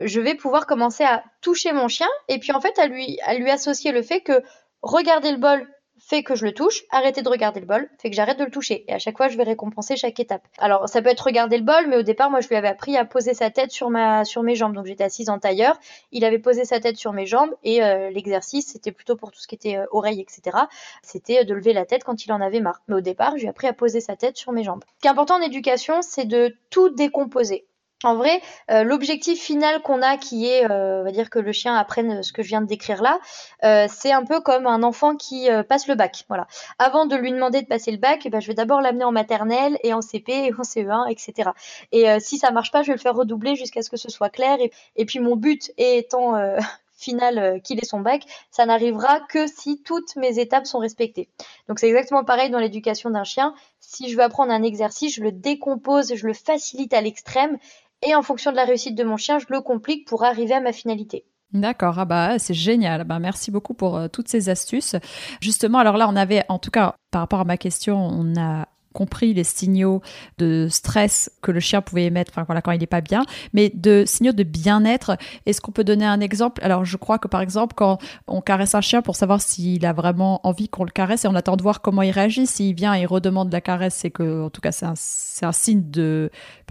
je 0.00 0.20
vais 0.20 0.34
pouvoir 0.34 0.66
commencer 0.66 1.04
à 1.04 1.24
toucher 1.40 1.72
mon 1.72 1.88
chien 1.88 2.08
et 2.28 2.38
puis 2.38 2.52
en 2.52 2.60
fait 2.60 2.78
à 2.78 2.86
lui, 2.86 3.18
à 3.24 3.34
lui 3.34 3.50
associer 3.50 3.92
le 3.92 4.02
fait 4.02 4.20
que 4.20 4.42
regarder 4.82 5.32
le 5.32 5.38
bol 5.38 5.66
fait 6.10 6.24
que 6.24 6.34
je 6.34 6.44
le 6.44 6.52
touche, 6.52 6.82
arrêter 6.90 7.22
de 7.22 7.28
regarder 7.28 7.60
le 7.60 7.66
bol 7.66 7.88
fait 7.98 8.10
que 8.10 8.16
j'arrête 8.16 8.36
de 8.36 8.44
le 8.44 8.50
toucher. 8.50 8.84
Et 8.88 8.92
à 8.92 8.98
chaque 8.98 9.16
fois, 9.16 9.28
je 9.28 9.36
vais 9.36 9.44
récompenser 9.44 9.96
chaque 9.96 10.18
étape. 10.18 10.42
Alors, 10.58 10.88
ça 10.88 11.00
peut 11.00 11.08
être 11.08 11.20
regarder 11.20 11.56
le 11.56 11.62
bol, 11.62 11.86
mais 11.86 11.96
au 11.96 12.02
départ, 12.02 12.30
moi, 12.30 12.40
je 12.40 12.48
lui 12.48 12.56
avais 12.56 12.66
appris 12.66 12.96
à 12.96 13.04
poser 13.04 13.32
sa 13.32 13.50
tête 13.50 13.70
sur 13.70 13.90
ma, 13.90 14.24
sur 14.24 14.42
mes 14.42 14.56
jambes. 14.56 14.74
Donc, 14.74 14.86
j'étais 14.86 15.04
assise 15.04 15.30
en 15.30 15.38
tailleur. 15.38 15.78
Il 16.10 16.24
avait 16.24 16.40
posé 16.40 16.64
sa 16.64 16.80
tête 16.80 16.96
sur 16.96 17.12
mes 17.12 17.26
jambes 17.26 17.54
et 17.62 17.84
euh, 17.84 18.10
l'exercice, 18.10 18.72
c'était 18.72 18.90
plutôt 18.90 19.14
pour 19.14 19.30
tout 19.30 19.38
ce 19.38 19.46
qui 19.46 19.54
était 19.54 19.76
euh, 19.76 19.86
oreille, 19.92 20.20
etc. 20.20 20.56
C'était 21.04 21.44
de 21.44 21.54
lever 21.54 21.72
la 21.72 21.86
tête 21.86 22.02
quand 22.02 22.24
il 22.24 22.32
en 22.32 22.40
avait 22.40 22.60
marre. 22.60 22.82
Mais 22.88 22.96
au 22.96 23.00
départ, 23.00 23.36
je 23.36 23.42
lui 23.42 23.46
ai 23.46 23.50
appris 23.50 23.68
à 23.68 23.72
poser 23.72 24.00
sa 24.00 24.16
tête 24.16 24.36
sur 24.36 24.50
mes 24.50 24.64
jambes. 24.64 24.82
Ce 24.96 25.02
qui 25.02 25.06
est 25.06 25.10
important 25.12 25.36
en 25.36 25.42
éducation, 25.42 26.02
c'est 26.02 26.24
de 26.24 26.56
tout 26.70 26.88
décomposer. 26.88 27.66
En 28.02 28.14
vrai, 28.14 28.40
euh, 28.70 28.82
l'objectif 28.82 29.38
final 29.38 29.82
qu'on 29.82 30.00
a, 30.00 30.16
qui 30.16 30.46
est, 30.46 30.64
euh, 30.70 31.02
on 31.02 31.04
va 31.04 31.10
dire 31.10 31.28
que 31.28 31.38
le 31.38 31.52
chien 31.52 31.74
apprenne 31.74 32.22
ce 32.22 32.32
que 32.32 32.42
je 32.42 32.48
viens 32.48 32.62
de 32.62 32.66
décrire 32.66 33.02
là, 33.02 33.18
euh, 33.62 33.88
c'est 33.90 34.10
un 34.10 34.24
peu 34.24 34.40
comme 34.40 34.66
un 34.66 34.82
enfant 34.82 35.16
qui 35.16 35.48
passe 35.68 35.86
le 35.86 35.96
bac. 35.96 36.24
Voilà. 36.28 36.46
Avant 36.78 37.04
de 37.04 37.14
lui 37.14 37.30
demander 37.30 37.60
de 37.60 37.66
passer 37.66 37.90
le 37.90 37.98
bac, 37.98 38.22
eh 38.24 38.30
ben, 38.30 38.40
je 38.40 38.46
vais 38.46 38.54
d'abord 38.54 38.80
l'amener 38.80 39.04
en 39.04 39.12
maternelle 39.12 39.78
et 39.82 39.92
en 39.92 40.00
CP 40.00 40.32
et 40.32 40.54
en 40.54 40.62
CE1, 40.62 41.10
etc. 41.10 41.50
Et 41.92 42.06
si 42.20 42.38
ça 42.38 42.50
marche 42.50 42.70
pas, 42.70 42.82
je 42.82 42.88
vais 42.88 42.94
le 42.94 43.00
faire 43.00 43.14
redoubler 43.14 43.54
jusqu'à 43.54 43.82
ce 43.82 43.90
que 43.90 43.98
ce 43.98 44.08
soit 44.08 44.30
clair. 44.30 44.56
Et, 44.60 44.72
et 44.96 45.04
puis 45.04 45.18
mon 45.18 45.36
but 45.36 45.70
étant 45.76 46.36
final 46.96 47.60
qu'il 47.62 47.78
ait 47.78 47.86
son 47.86 48.00
bac, 48.00 48.24
ça 48.50 48.64
n'arrivera 48.64 49.20
que 49.28 49.46
si 49.46 49.82
toutes 49.82 50.16
mes 50.16 50.38
étapes 50.38 50.66
sont 50.66 50.78
respectées. 50.78 51.28
Donc 51.68 51.78
c'est 51.78 51.88
exactement 51.88 52.24
pareil 52.24 52.48
dans 52.48 52.58
l'éducation 52.58 53.10
d'un 53.10 53.24
chien. 53.24 53.54
Si 53.80 54.08
je 54.08 54.16
veux 54.16 54.22
apprendre 54.22 54.52
un 54.52 54.62
exercice, 54.62 55.16
je 55.16 55.22
le 55.22 55.32
décompose, 55.32 56.14
je 56.14 56.26
le 56.26 56.34
facilite 56.34 56.94
à 56.94 57.02
l'extrême 57.02 57.58
et 58.06 58.14
en 58.14 58.22
fonction 58.22 58.50
de 58.50 58.56
la 58.56 58.64
réussite 58.64 58.96
de 58.96 59.04
mon 59.04 59.16
chien, 59.16 59.38
je 59.38 59.46
le 59.48 59.60
complique 59.60 60.06
pour 60.06 60.24
arriver 60.24 60.54
à 60.54 60.60
ma 60.60 60.72
finalité. 60.72 61.24
D'accord, 61.52 61.98
ah 61.98 62.04
bah 62.04 62.38
c'est 62.38 62.54
génial. 62.54 63.04
Bah, 63.04 63.18
merci 63.18 63.50
beaucoup 63.50 63.74
pour 63.74 63.96
euh, 63.96 64.08
toutes 64.08 64.28
ces 64.28 64.48
astuces. 64.48 64.94
Justement, 65.40 65.78
alors 65.78 65.96
là, 65.96 66.08
on 66.08 66.14
avait, 66.14 66.44
en 66.48 66.58
tout 66.58 66.70
cas, 66.70 66.94
par 67.10 67.22
rapport 67.22 67.40
à 67.40 67.44
ma 67.44 67.56
question, 67.56 67.98
on 67.98 68.40
a 68.40 68.68
compris 68.92 69.34
les 69.34 69.44
signaux 69.44 70.02
de 70.38 70.68
stress 70.70 71.30
que 71.42 71.52
le 71.52 71.60
chien 71.60 71.80
pouvait 71.80 72.04
émettre, 72.04 72.32
quand 72.34 72.72
il 72.72 72.80
n'est 72.80 72.86
pas 72.86 73.00
bien, 73.00 73.24
mais 73.52 73.70
de 73.74 74.04
signaux 74.06 74.32
de 74.32 74.42
bien-être. 74.42 75.16
Est-ce 75.46 75.60
qu'on 75.60 75.72
peut 75.72 75.84
donner 75.84 76.04
un 76.04 76.20
exemple? 76.20 76.62
Alors, 76.64 76.84
je 76.84 76.96
crois 76.96 77.18
que 77.18 77.28
par 77.28 77.40
exemple, 77.40 77.74
quand 77.76 77.98
on 78.26 78.40
caresse 78.40 78.74
un 78.74 78.80
chien 78.80 79.02
pour 79.02 79.16
savoir 79.16 79.40
s'il 79.40 79.86
a 79.86 79.92
vraiment 79.92 80.40
envie 80.46 80.68
qu'on 80.68 80.84
le 80.84 80.90
caresse 80.90 81.24
et 81.24 81.28
on 81.28 81.34
attend 81.34 81.56
de 81.56 81.62
voir 81.62 81.80
comment 81.80 82.02
il 82.02 82.10
réagit, 82.10 82.46
s'il 82.46 82.74
vient 82.74 82.94
et 82.94 83.06
redemande 83.06 83.52
la 83.52 83.60
caresse, 83.60 83.94
c'est 83.94 84.10
que, 84.10 84.44
en 84.46 84.50
tout 84.50 84.60
cas, 84.60 84.72
c'est 84.72 84.86
un, 84.86 85.52
signe 85.52 85.90
de, 85.90 86.30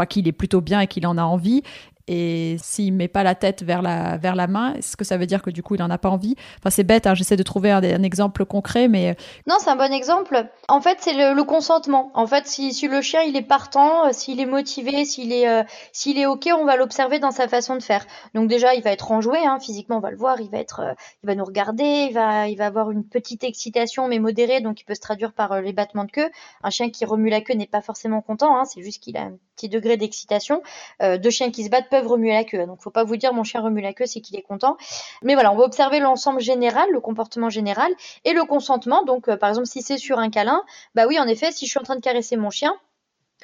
qu'il 0.10 0.28
est 0.28 0.34
plutôt 0.34 0.62
bien 0.62 0.82
et 0.82 0.88
qu'il 0.88 1.06
en 1.08 1.18
a 1.18 1.24
envie. 1.24 1.64
Et 2.12 2.58
s'il 2.60 2.92
met 2.92 3.08
pas 3.08 3.22
la 3.22 3.36
tête 3.36 3.62
vers 3.62 3.84
la, 3.84 4.18
vers 4.18 4.34
la 4.34 4.48
main, 4.48 4.74
est-ce 4.74 4.98
que 4.98 5.06
ça 5.06 5.16
veut 5.16 5.28
dire 5.28 5.44
que 5.44 5.52
du 5.52 5.62
coup 5.62 5.76
il 5.76 5.84
en 5.84 5.92
a 5.92 6.00
pas 6.00 6.10
envie? 6.10 6.36
Enfin 6.58 6.72
c'est 6.72 6.84
bête, 6.84 7.06
hein, 7.06 7.14
j'essaie 7.14 7.36
de 7.36 7.44
trouver 7.44 7.70
un, 7.70 8.02
exemple 8.02 8.46
concret, 8.46 8.88
mais... 8.88 9.16
Non, 9.46 9.58
c'est 9.60 9.70
un 9.70 9.76
bon 9.76 9.94
exemple. 9.94 10.50
En 10.68 10.82
fait, 10.82 10.98
c'est 11.02 11.14
le, 11.14 11.44
consentement. 11.44 12.10
En 12.16 12.26
fait, 12.26 12.48
si, 12.48 12.74
si, 12.74 12.88
le 12.88 13.02
chien 13.02 13.22
il 13.22 13.36
est 13.36 13.44
partant, 13.44 14.08
euh, 14.08 14.10
s'il 14.12 14.40
est 14.40 14.48
motivé, 14.48 15.06
s'il 15.06 15.32
est, 15.32 15.48
euh, 15.48 15.64
est 16.06 16.26
ok, 16.26 16.50
on 16.58 16.66
va 16.66 16.78
l'observer 16.78 17.20
dans 17.20 17.30
sa 17.30 17.48
façon 17.48 17.76
de 17.76 17.84
faire. 17.84 18.08
Donc 18.34 18.50
déjà, 18.50 18.74
il 18.74 18.82
va 18.82 18.90
être 18.90 19.12
enjoué, 19.12 19.38
hein, 19.46 19.60
physiquement 19.60 19.98
on 19.98 20.00
va 20.02 20.10
le 20.10 20.18
voir, 20.18 20.42
il 20.42 20.50
va 20.50 20.58
être, 20.58 20.80
euh, 20.80 20.94
il 21.24 21.28
va 21.28 21.36
nous 21.36 21.46
regarder, 21.46 22.08
il 22.10 22.14
va, 22.14 22.48
il 22.48 22.58
va 22.58 22.66
avoir 22.66 22.90
une 22.90 23.04
petite 23.04 23.44
excitation 23.44 24.08
mais 24.08 24.18
modérée, 24.18 24.62
donc 24.62 24.82
il 24.82 24.86
peut 24.86 24.96
se 24.96 25.02
traduire 25.02 25.34
par 25.34 25.62
les 25.62 25.74
battements 25.74 26.06
de 26.06 26.12
queue. 26.12 26.30
Un 26.64 26.72
chien 26.72 26.90
qui 26.90 27.06
remue 27.06 27.30
la 27.30 27.42
queue 27.42 27.54
n'est 27.54 27.68
pas 27.68 27.82
forcément 27.82 28.22
content, 28.22 28.58
hein, 28.58 28.66
c'est 28.66 28.82
juste 28.82 29.04
qu'il 29.04 29.16
a 29.16 29.22
un 29.22 29.34
petit 29.56 29.70
degré 29.70 29.98
d'excitation. 29.98 30.64
deux 31.02 31.30
chiens 31.30 31.52
qui 31.52 31.66
se 31.66 31.70
battent 31.70 31.90
peuvent 31.90 31.99
remuer 32.08 32.34
la 32.34 32.44
queue, 32.44 32.66
donc 32.66 32.82
faut 32.82 32.90
pas 32.92 33.04
vous 33.04 33.18
dire 33.18 33.34
mon 33.34 33.44
chien 33.44 33.62
remue 33.62 33.82
la 33.82 33.94
queue, 33.94 34.06
c'est 34.06 34.22
qu'il 34.22 34.38
est 34.38 34.42
content. 34.42 34.78
Mais 35.24 35.34
voilà, 35.34 35.52
on 35.52 35.56
va 35.56 35.64
observer 35.64 36.00
l'ensemble 36.00 36.40
général, 36.40 36.90
le 36.92 37.00
comportement 37.00 37.50
général 37.50 37.92
et 38.26 38.34
le 38.34 38.44
consentement. 38.46 39.04
Donc 39.04 39.34
par 39.36 39.50
exemple, 39.50 39.68
si 39.68 39.82
c'est 39.82 39.98
sur 39.98 40.20
un 40.20 40.30
câlin, 40.30 40.64
bah 40.96 41.06
oui, 41.08 41.20
en 41.20 41.28
effet, 41.28 41.52
si 41.52 41.66
je 41.66 41.72
suis 41.72 41.80
en 41.80 41.84
train 41.84 41.96
de 41.96 42.02
caresser 42.02 42.38
mon 42.38 42.50
chien, 42.50 42.74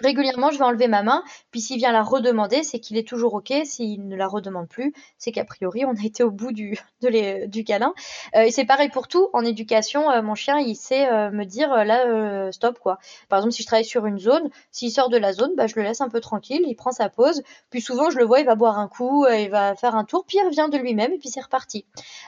Régulièrement, 0.02 0.52
je 0.52 0.58
vais 0.58 0.66
enlever 0.66 0.88
ma 0.88 1.04
main, 1.04 1.24
puis 1.52 1.62
s'il 1.62 1.78
vient 1.78 1.94
la 1.94 2.04
redemander, 2.04 2.64
c'est 2.64 2.80
qu'il 2.80 2.98
est 2.98 3.08
toujours 3.08 3.34
OK. 3.36 3.54
S'il 3.64 4.08
ne 4.08 4.16
la 4.16 4.28
redemande 4.28 4.68
plus, 4.68 4.94
c'est 5.18 5.32
qu'a 5.32 5.46
priori, 5.46 5.86
on 5.86 5.96
a 5.96 6.04
été 6.04 6.22
au 6.24 6.32
bout 6.32 6.52
du, 6.52 6.78
de 7.02 7.46
du 7.48 7.64
câlin. 7.64 7.94
Euh, 8.36 8.42
et 8.42 8.52
c'est 8.52 8.66
pareil 8.66 8.90
pour 8.90 9.08
tout. 9.08 9.30
En 9.34 9.46
éducation, 9.46 10.12
euh, 10.12 10.22
mon 10.22 10.36
chien, 10.36 10.58
il 10.60 10.76
sait 10.76 11.08
euh, 11.10 11.32
me 11.32 11.46
dire 11.46 11.70
là, 11.86 12.52
stop, 12.52 12.80
quoi. 12.80 13.00
Par 13.30 13.40
exemple, 13.40 13.54
si 13.54 13.62
je 13.62 13.68
travaille 13.68 13.86
sur 13.86 14.06
une 14.06 14.20
zone, 14.20 14.50
s'il 14.72 14.92
sort 14.92 15.10
de 15.10 15.18
la 15.18 15.32
zone, 15.32 15.52
bah, 15.56 15.68
je 15.68 15.76
le 15.76 15.84
laisse 15.84 16.02
un 16.02 16.10
peu 16.10 16.20
tranquille, 16.20 16.64
il 16.66 16.76
prend 16.76 16.92
sa 16.92 17.10
pause. 17.10 17.42
Puis 17.70 17.82
souvent, 17.82 18.10
je 18.10 18.18
le 18.18 18.26
vois, 18.26 18.42
il 18.42 18.46
va 18.46 18.56
boire 18.56 18.80
un 18.80 18.90
coup, 18.90 19.26
il 19.28 19.50
va 19.50 19.76
faire 19.76 19.96
un 19.96 20.04
tour, 20.04 20.26
puis 20.28 20.40
il 20.42 20.46
revient 20.46 20.68
de 20.72 20.78
lui-même, 20.78 21.14
et 21.14 21.18
puis 21.18 21.30
c'est 21.30 21.42
reparti. 21.42 21.86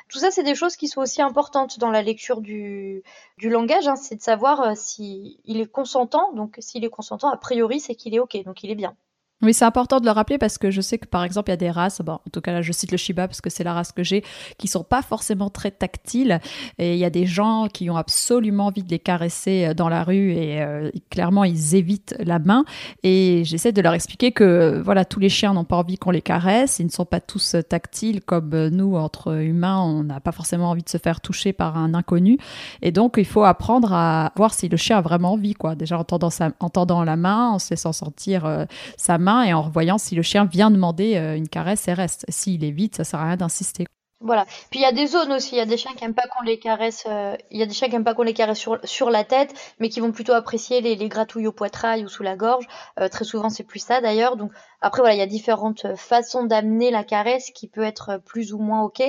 Tout 0.08 0.20
ça, 0.20 0.32
c'est 0.32 0.44
des 0.44 0.56
choses 0.56 0.78
qui 0.78 0.88
sont 0.88 1.02
aussi 1.02 1.22
importantes 1.22 1.80
dans 1.80 1.92
la 1.92 2.02
lecture 2.02 2.40
du, 2.40 3.04
du 3.38 3.50
langage, 3.50 3.88
hein, 3.88 3.96
c'est 3.96 4.16
de 4.16 4.22
savoir 4.22 4.76
s'il 4.78 5.38
est 5.48 5.72
consentant. 5.72 6.32
Donc, 6.34 6.56
s'il 6.60 6.86
est 6.86 6.90
consentant, 6.90 7.30
a 7.30 7.38
priori, 7.58 7.80
c'est 7.80 7.96
qu'il 7.96 8.14
est 8.14 8.20
OK, 8.20 8.38
donc 8.44 8.64
il 8.64 8.70
est 8.70 8.76
bien. 8.76 8.96
Oui, 9.44 9.54
c'est 9.54 9.66
important 9.66 10.00
de 10.00 10.06
le 10.06 10.12
rappeler 10.12 10.40
parce 10.40 10.58
que 10.58 10.72
je 10.72 10.82
sais 10.82 10.98
que 10.98 11.06
par 11.06 11.24
exemple, 11.24 11.50
il 11.50 11.52
y 11.52 11.54
a 11.54 11.58
des 11.58 11.70
races, 11.70 12.02
bon, 12.02 12.14
en 12.14 12.30
tout 12.34 12.42
cas 12.42 12.54
là 12.54 12.64
je 12.64 12.72
cite 12.72 12.92
le 12.92 12.98
Shiba 12.98 13.28
parce 13.28 13.40
que 13.40 13.52
c'est 13.52 13.64
la 13.64 13.74
race 13.74 13.92
que 13.92 14.02
j'ai, 14.02 14.24
qui 14.58 14.68
sont 14.68 14.84
pas 14.84 15.04
forcément 15.04 15.52
très 15.52 15.70
tactiles. 15.70 16.40
Et 16.80 16.94
il 16.94 17.00
y 17.00 17.06
a 17.06 17.12
des 17.12 17.28
gens 17.28 17.68
qui 17.72 17.88
ont 17.92 17.98
absolument 17.98 18.66
envie 18.66 18.82
de 18.82 18.90
les 18.90 18.98
caresser 18.98 19.68
euh, 19.68 19.74
dans 19.76 19.90
la 19.90 20.04
rue 20.04 20.32
et 20.32 20.64
euh, 20.64 20.90
clairement 21.12 21.44
ils 21.44 21.76
évitent 21.76 22.16
la 22.20 22.40
main. 22.40 22.66
Et 23.04 23.44
j'essaie 23.46 23.72
de 23.72 23.80
leur 23.80 23.94
expliquer 23.94 24.32
que 24.32 24.82
voilà, 24.84 25.06
tous 25.06 25.20
les 25.20 25.30
chiens 25.30 25.54
n'ont 25.54 25.66
pas 25.66 25.78
envie 25.78 26.00
qu'on 26.00 26.10
les 26.10 26.24
caresse, 26.24 26.80
ils 26.80 26.88
ne 26.88 26.92
sont 26.92 27.06
pas 27.06 27.22
tous 27.22 27.54
euh, 27.54 27.62
tactiles 27.62 28.22
comme 28.22 28.70
nous, 28.70 28.96
entre 28.96 29.40
humains, 29.40 29.80
on 29.80 30.04
n'a 30.04 30.20
pas 30.20 30.32
forcément 30.32 30.72
envie 30.72 30.84
de 30.84 30.90
se 30.90 30.98
faire 30.98 31.22
toucher 31.22 31.54
par 31.54 31.78
un 31.78 31.94
inconnu. 31.94 32.40
Et 32.82 32.92
donc 32.92 33.18
il 33.20 33.26
faut 33.26 33.44
apprendre 33.44 33.94
à 33.94 34.32
voir 34.36 34.56
si 34.56 34.68
le 34.68 34.78
chien 34.78 34.98
a 34.98 35.02
vraiment 35.02 35.34
envie, 35.34 35.54
quoi. 35.54 35.76
Déjà 35.76 36.00
en 36.00 36.04
tendant, 36.04 37.04
la 37.04 37.16
main, 37.16 37.50
en 37.52 37.60
se 37.60 37.70
laissant 37.70 37.94
sentir 37.94 38.66
sa 38.98 39.20
main 39.20 39.27
et 39.28 39.54
en 39.54 39.70
voyant 39.70 39.98
si 39.98 40.16
le 40.16 40.22
chien 40.22 40.46
vient 40.46 40.72
demander 40.72 41.16
euh, 41.16 41.36
une 41.36 41.50
caresse 41.50 41.88
et 41.88 41.94
reste. 41.94 42.26
S'il 42.30 42.64
est 42.64 42.72
vite, 42.72 42.96
ça 42.96 43.04
sert 43.04 43.20
à 43.20 43.26
rien 43.26 43.38
d'insister. 43.38 43.86
Voilà. 44.20 44.46
Puis 44.72 44.80
il 44.80 44.82
y 44.82 44.86
a 44.86 44.92
des 44.92 45.06
zones 45.06 45.32
aussi. 45.32 45.56
Il 45.56 45.58
y 45.60 45.62
a 45.62 45.66
des 45.66 45.78
chiens 45.78 45.94
qui 45.96 46.04
aiment 46.04 46.16
pas 46.16 46.28
qu'on 46.28 46.44
les 46.44 46.58
caresse. 46.58 47.04
Euh, 47.08 47.36
il 47.52 47.60
y 47.60 47.64
a 47.64 47.68
des 47.68 47.74
chiens 47.74 47.88
qui 47.88 48.00
pas 48.00 48.16
qu'on 48.16 48.24
les 48.24 48.34
caresse 48.34 48.66
sur, 48.84 49.10
la 49.12 49.24
tête, 49.24 49.54
mais 49.80 49.90
qui 49.90 50.00
vont 50.00 50.12
plutôt 50.12 50.34
apprécier 50.34 50.82
les, 50.82 50.96
les 50.96 51.08
gratouilles 51.08 51.46
au 51.46 51.52
poitrail 51.52 52.04
ou 52.04 52.08
sous 52.08 52.24
la 52.24 52.36
gorge. 52.36 52.66
Euh, 53.00 53.10
très 53.10 53.26
souvent, 53.26 53.50
c'est 53.50 53.64
plus 53.64 53.80
ça 53.80 54.02
d'ailleurs. 54.02 54.36
Donc 54.36 54.52
après 54.82 55.02
voilà, 55.02 55.14
il 55.14 55.20
y 55.20 55.22
a 55.22 55.28
différentes 55.28 55.96
façons 55.96 56.46
d'amener 56.46 56.90
la 56.90 57.04
caresse 57.04 57.52
qui 57.54 57.68
peut 57.68 57.84
être 57.84 58.20
plus 58.26 58.54
ou 58.54 58.60
moins 58.60 58.82
ok. 58.82 59.04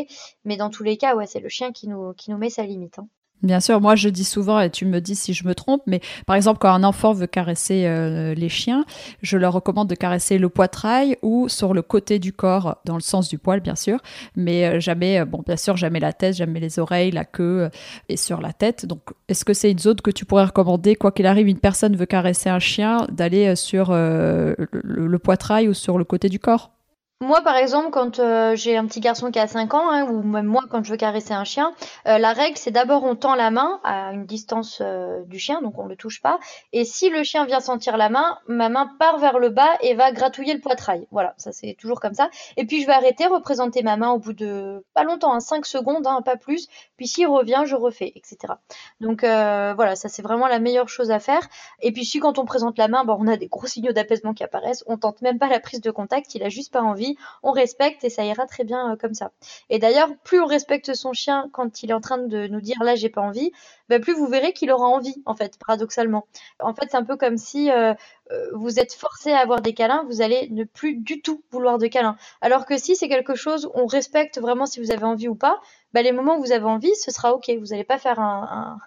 Mais 0.45 0.57
dans 0.59 0.69
tous 0.69 0.83
les 0.83 0.99
cas, 0.99 1.15
ouais, 1.17 1.27
c'est 1.27 1.41
le 1.41 1.49
chien 1.49 1.73
qui 1.73 1.89
nous 1.89 2.13
qui 2.13 2.31
nous 2.31 2.39
met 2.39 2.51
sa 2.51 2.65
limite. 2.65 2.99
Hein. 2.99 3.09
Bien 3.45 3.61
sûr, 3.61 3.81
moi 3.81 3.95
je 3.95 4.09
dis 4.09 4.25
souvent, 4.25 4.59
et 4.59 4.69
tu 4.69 4.85
me 4.85 5.01
dis 5.01 5.15
si 5.15 5.33
je 5.33 5.47
me 5.47 5.55
trompe, 5.55 5.83
mais 5.87 6.01
par 6.27 6.35
exemple 6.35 6.59
quand 6.59 6.73
un 6.73 6.83
enfant 6.83 7.13
veut 7.13 7.29
caresser 7.29 7.85
euh, 7.87 8.35
les 8.35 8.49
chiens, 8.49 8.85
je 9.23 9.37
leur 9.39 9.53
recommande 9.53 9.89
de 9.89 9.95
caresser 9.95 10.39
le 10.39 10.49
poitrail 10.49 11.17
ou 11.23 11.49
sur 11.49 11.73
le 11.73 11.83
côté 11.83 12.19
du 12.19 12.33
corps, 12.33 12.79
dans 12.85 12.97
le 12.97 13.01
sens 13.01 13.29
du 13.29 13.39
poil 13.39 13.61
bien 13.61 13.77
sûr, 13.77 14.01
mais 14.35 14.65
euh, 14.65 14.81
jamais, 14.81 15.21
euh, 15.21 15.25
bon 15.25 15.45
bien 15.47 15.57
sûr 15.57 15.77
jamais 15.77 16.01
la 16.01 16.13
tête, 16.13 16.35
jamais 16.35 16.59
les 16.59 16.81
oreilles, 16.81 17.13
la 17.13 17.25
queue 17.25 17.71
et 18.09 18.17
sur 18.17 18.41
la 18.41 18.53
tête. 18.53 18.87
Donc 18.87 19.03
est-ce 19.29 19.45
que 19.45 19.55
c'est 19.55 19.71
une 19.71 19.79
zone 19.79 20.01
que 20.01 20.11
tu 20.11 20.25
pourrais 20.25 20.47
recommander, 20.47 20.97
quoi 20.97 21.13
qu'il 21.13 21.27
arrive, 21.27 21.47
une 21.47 21.61
personne 21.61 21.95
veut 21.95 22.07
caresser 22.07 22.51
un 22.51 22.59
chien, 22.59 23.07
d'aller 23.13 23.55
sur 23.55 23.93
le 23.93 25.17
poitrail 25.23 25.69
ou 25.69 25.75
sur 25.75 25.97
le 25.97 26.05
côté 26.05 26.29
du 26.29 26.41
corps? 26.41 26.73
Moi, 27.21 27.41
par 27.43 27.57
exemple, 27.57 27.91
quand 27.91 28.21
euh, 28.21 28.55
j'ai 28.55 28.77
un 28.77 28.87
petit 28.87 29.01
garçon 29.01 29.33
qui 29.33 29.41
a 29.41 29.49
5 29.49 29.75
ans, 29.75 29.91
hein, 29.91 30.05
ou 30.05 30.23
même 30.23 30.47
moi, 30.47 30.63
quand 30.71 30.85
je 30.85 30.93
veux 30.93 30.97
caresser 30.97 31.33
un 31.33 31.43
chien, 31.43 31.75
euh, 32.07 32.17
la 32.17 32.33
règle, 32.33 32.57
c'est 32.57 32.71
d'abord 32.71 33.03
on 33.03 33.17
tend 33.17 33.35
la 33.35 33.51
main 33.51 33.81
à 33.83 34.13
une 34.13 34.25
distance 34.25 34.79
euh, 34.81 35.25
du 35.25 35.41
chien, 35.41 35.61
donc 35.61 35.77
on 35.81 35.85
ne 35.85 35.89
le 35.89 35.97
touche 35.97 36.23
pas. 36.23 36.39
Et 36.73 36.85
si 36.85 37.11
le 37.11 37.25
chien 37.25 37.45
vient 37.45 37.59
sentir 37.59 37.97
la 37.97 38.09
main, 38.09 38.39
ma 38.47 38.69
main 38.69 38.89
part 39.01 39.19
vers 39.19 39.41
le 39.41 39.49
bas 39.49 39.69
et 39.81 39.95
va 39.95 40.13
gratouiller 40.13 40.55
le 40.55 40.61
poitrail. 40.61 41.09
Voilà, 41.11 41.35
ça 41.39 41.51
c'est 41.51 41.75
toujours 41.77 41.99
comme 41.99 42.15
ça. 42.15 42.31
Et 42.57 42.65
puis 42.65 42.83
je 42.83 42.87
vais 42.87 42.93
arrêter, 42.93 43.27
représenter 43.27 43.83
ma 43.83 43.97
main 43.97 44.11
au 44.11 44.21
bout 44.21 44.33
de 44.33 44.85
pas 44.95 45.03
longtemps, 45.03 45.35
hein, 45.35 45.41
5 45.41 45.67
secondes, 45.67 46.07
hein, 46.07 46.23
pas 46.23 46.37
plus. 46.37 46.69
Puis 46.97 47.09
s'il 47.09 47.27
revient, 47.27 47.65
je 47.67 47.75
refais, 47.75 48.13
etc. 48.15 48.55
Donc 49.01 49.23
voilà, 49.23 49.97
ça 49.97 50.09
c'est 50.09 50.23
vraiment 50.23 50.47
la 50.47 50.61
meilleure 50.61 50.89
chose 50.89 51.11
à 51.11 51.19
faire. 51.19 51.49
Et 51.81 51.91
puis 51.91 52.05
si 52.05 52.21
quand 52.21 52.39
on 52.39 52.45
présente 52.45 52.79
la 52.79 52.87
main, 52.87 53.05
bon, 53.05 53.17
on 53.19 53.27
a 53.27 53.37
des 53.37 53.49
gros 53.49 53.67
signaux 53.67 53.93
d'apaisement 53.93 54.35
qui 54.35 54.45
apparaissent, 54.45 54.85
on 54.87 54.99
tente 54.99 55.21
même 55.21 55.41
pas 55.41 55.49
la 55.49 55.59
prise 55.59 55.81
de 55.81 55.91
contact, 55.91 56.37
il 56.37 56.45
a 56.45 56.49
juste 56.49 56.73
pas 56.73 56.81
envie 56.83 57.08
on 57.43 57.53
respecte 57.53 58.05
et 58.05 58.11
ça 58.11 58.25
ira 58.25 58.47
très 58.47 58.65
bien 58.65 58.93
euh, 58.93 58.97
comme 58.97 59.15
ça. 59.15 59.31
Et 59.71 59.79
d'ailleurs, 59.79 60.11
plus 60.25 60.41
on 60.41 60.47
respecte 60.47 60.95
son 60.95 61.13
chien 61.13 61.49
quand 61.53 61.83
il 61.83 61.91
est 61.91 61.95
en 61.95 62.01
train 62.01 62.19
de 62.19 62.47
nous 62.47 62.61
dire 62.61 62.83
là 62.83 62.97
j'ai 62.97 63.09
pas 63.09 63.21
envie, 63.21 63.53
bah, 63.89 64.01
plus 64.01 64.15
vous 64.15 64.27
verrez 64.27 64.53
qu'il 64.53 64.71
aura 64.71 64.87
envie 64.87 65.23
en 65.27 65.35
fait, 65.35 65.59
paradoxalement. 65.59 66.27
En 66.61 66.75
fait, 66.75 66.89
c'est 66.91 66.97
un 66.97 67.05
peu 67.05 67.17
comme 67.17 67.37
si 67.37 67.71
euh, 67.71 67.95
euh, 68.33 68.51
vous 68.55 68.79
êtes 68.79 68.93
forcé 68.93 69.33
à 69.33 69.39
avoir 69.39 69.61
des 69.61 69.75
câlins, 69.75 70.05
vous 70.09 70.23
allez 70.23 70.49
ne 70.51 70.65
plus 70.65 70.95
du 70.95 71.23
tout 71.23 71.43
vouloir 71.51 71.79
de 71.79 71.87
câlins. 71.87 72.17
Alors 72.41 72.67
que 72.67 72.77
si 72.77 72.97
c'est 72.97 73.09
quelque 73.09 73.35
chose, 73.35 73.71
on 73.75 73.87
respecte 73.87 74.41
vraiment 74.41 74.67
si 74.67 74.81
vous 74.81 74.91
avez 74.91 75.05
envie 75.05 75.29
ou 75.29 75.35
pas, 75.35 75.61
bah, 75.93 76.03
les 76.03 76.13
moments 76.13 76.37
où 76.37 76.41
vous 76.41 76.53
avez 76.53 76.67
envie, 76.67 76.95
ce 76.97 77.11
sera 77.11 77.33
ok. 77.33 77.51
Vous 77.59 77.67
n'allez 77.67 77.85
pas 77.85 77.99
faire 77.99 78.21
un, 78.21 78.79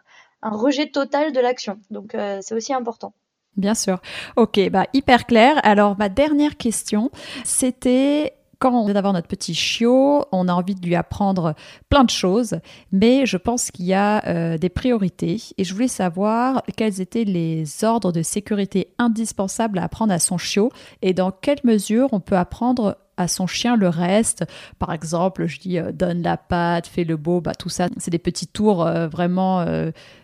rejet 0.44 0.90
total 0.90 1.32
de 1.34 1.40
l'action. 1.40 1.80
Donc 1.92 2.16
c'est 2.42 2.56
aussi 2.56 2.74
important. 2.74 3.14
Bien 3.58 3.74
sûr. 3.74 4.00
Ok, 4.38 4.60
bah 4.70 4.86
hyper 4.94 5.26
clair. 5.26 5.60
Alors 5.64 5.98
ma 5.98 6.10
dernière 6.10 6.58
question, 6.58 7.12
c'était 7.44 8.34
quand 8.62 8.72
on 8.80 8.86
vient 8.86 8.94
d'avoir 8.94 9.14
notre 9.14 9.28
petit 9.28 9.56
chiot, 9.56 10.24
on 10.32 10.48
a 10.48 10.54
envie 10.54 10.76
de 10.76 10.86
lui 10.86 10.96
apprendre 10.96 11.56
plein 11.90 12.04
de 12.04 12.12
choses, 12.12 12.60
mais 12.92 13.26
je 13.26 13.38
pense 13.38 13.72
qu'il 13.72 13.86
y 13.86 13.94
a 13.94 14.24
euh, 14.28 14.58
des 14.60 14.70
priorités 14.70 15.42
et 15.58 15.64
je 15.64 15.74
voulais 15.74 15.88
savoir 15.88 16.62
quels 16.78 17.02
étaient 17.02 17.24
les 17.24 17.84
ordres 17.84 18.12
de 18.12 18.22
sécurité 18.22 18.94
indispensables 19.00 19.80
à 19.80 19.86
apprendre 19.86 20.14
à 20.14 20.20
son 20.20 20.38
chiot 20.38 20.72
et 21.02 21.14
dans 21.14 21.32
quelle 21.32 21.60
mesure 21.64 22.10
on 22.12 22.20
peut 22.20 22.38
apprendre 22.38 22.98
à 23.18 23.28
son 23.28 23.48
chien 23.48 23.76
le 23.76 23.90
reste. 23.90 24.46
Par 24.78 24.94
exemple, 24.94 25.48
je 25.48 25.60
dis 25.60 25.80
euh, 25.80 25.92
donne 25.92 26.22
la 26.22 26.38
patte, 26.38 26.86
fais 26.86 27.04
le 27.04 27.18
beau, 27.18 27.42
bah, 27.42 27.56
tout 27.56 27.70
ça, 27.70 27.88
c'est 27.98 28.12
des 28.12 28.20
petits 28.20 28.48
tours 28.48 28.86
euh, 28.86 29.08
vraiment 29.08 29.66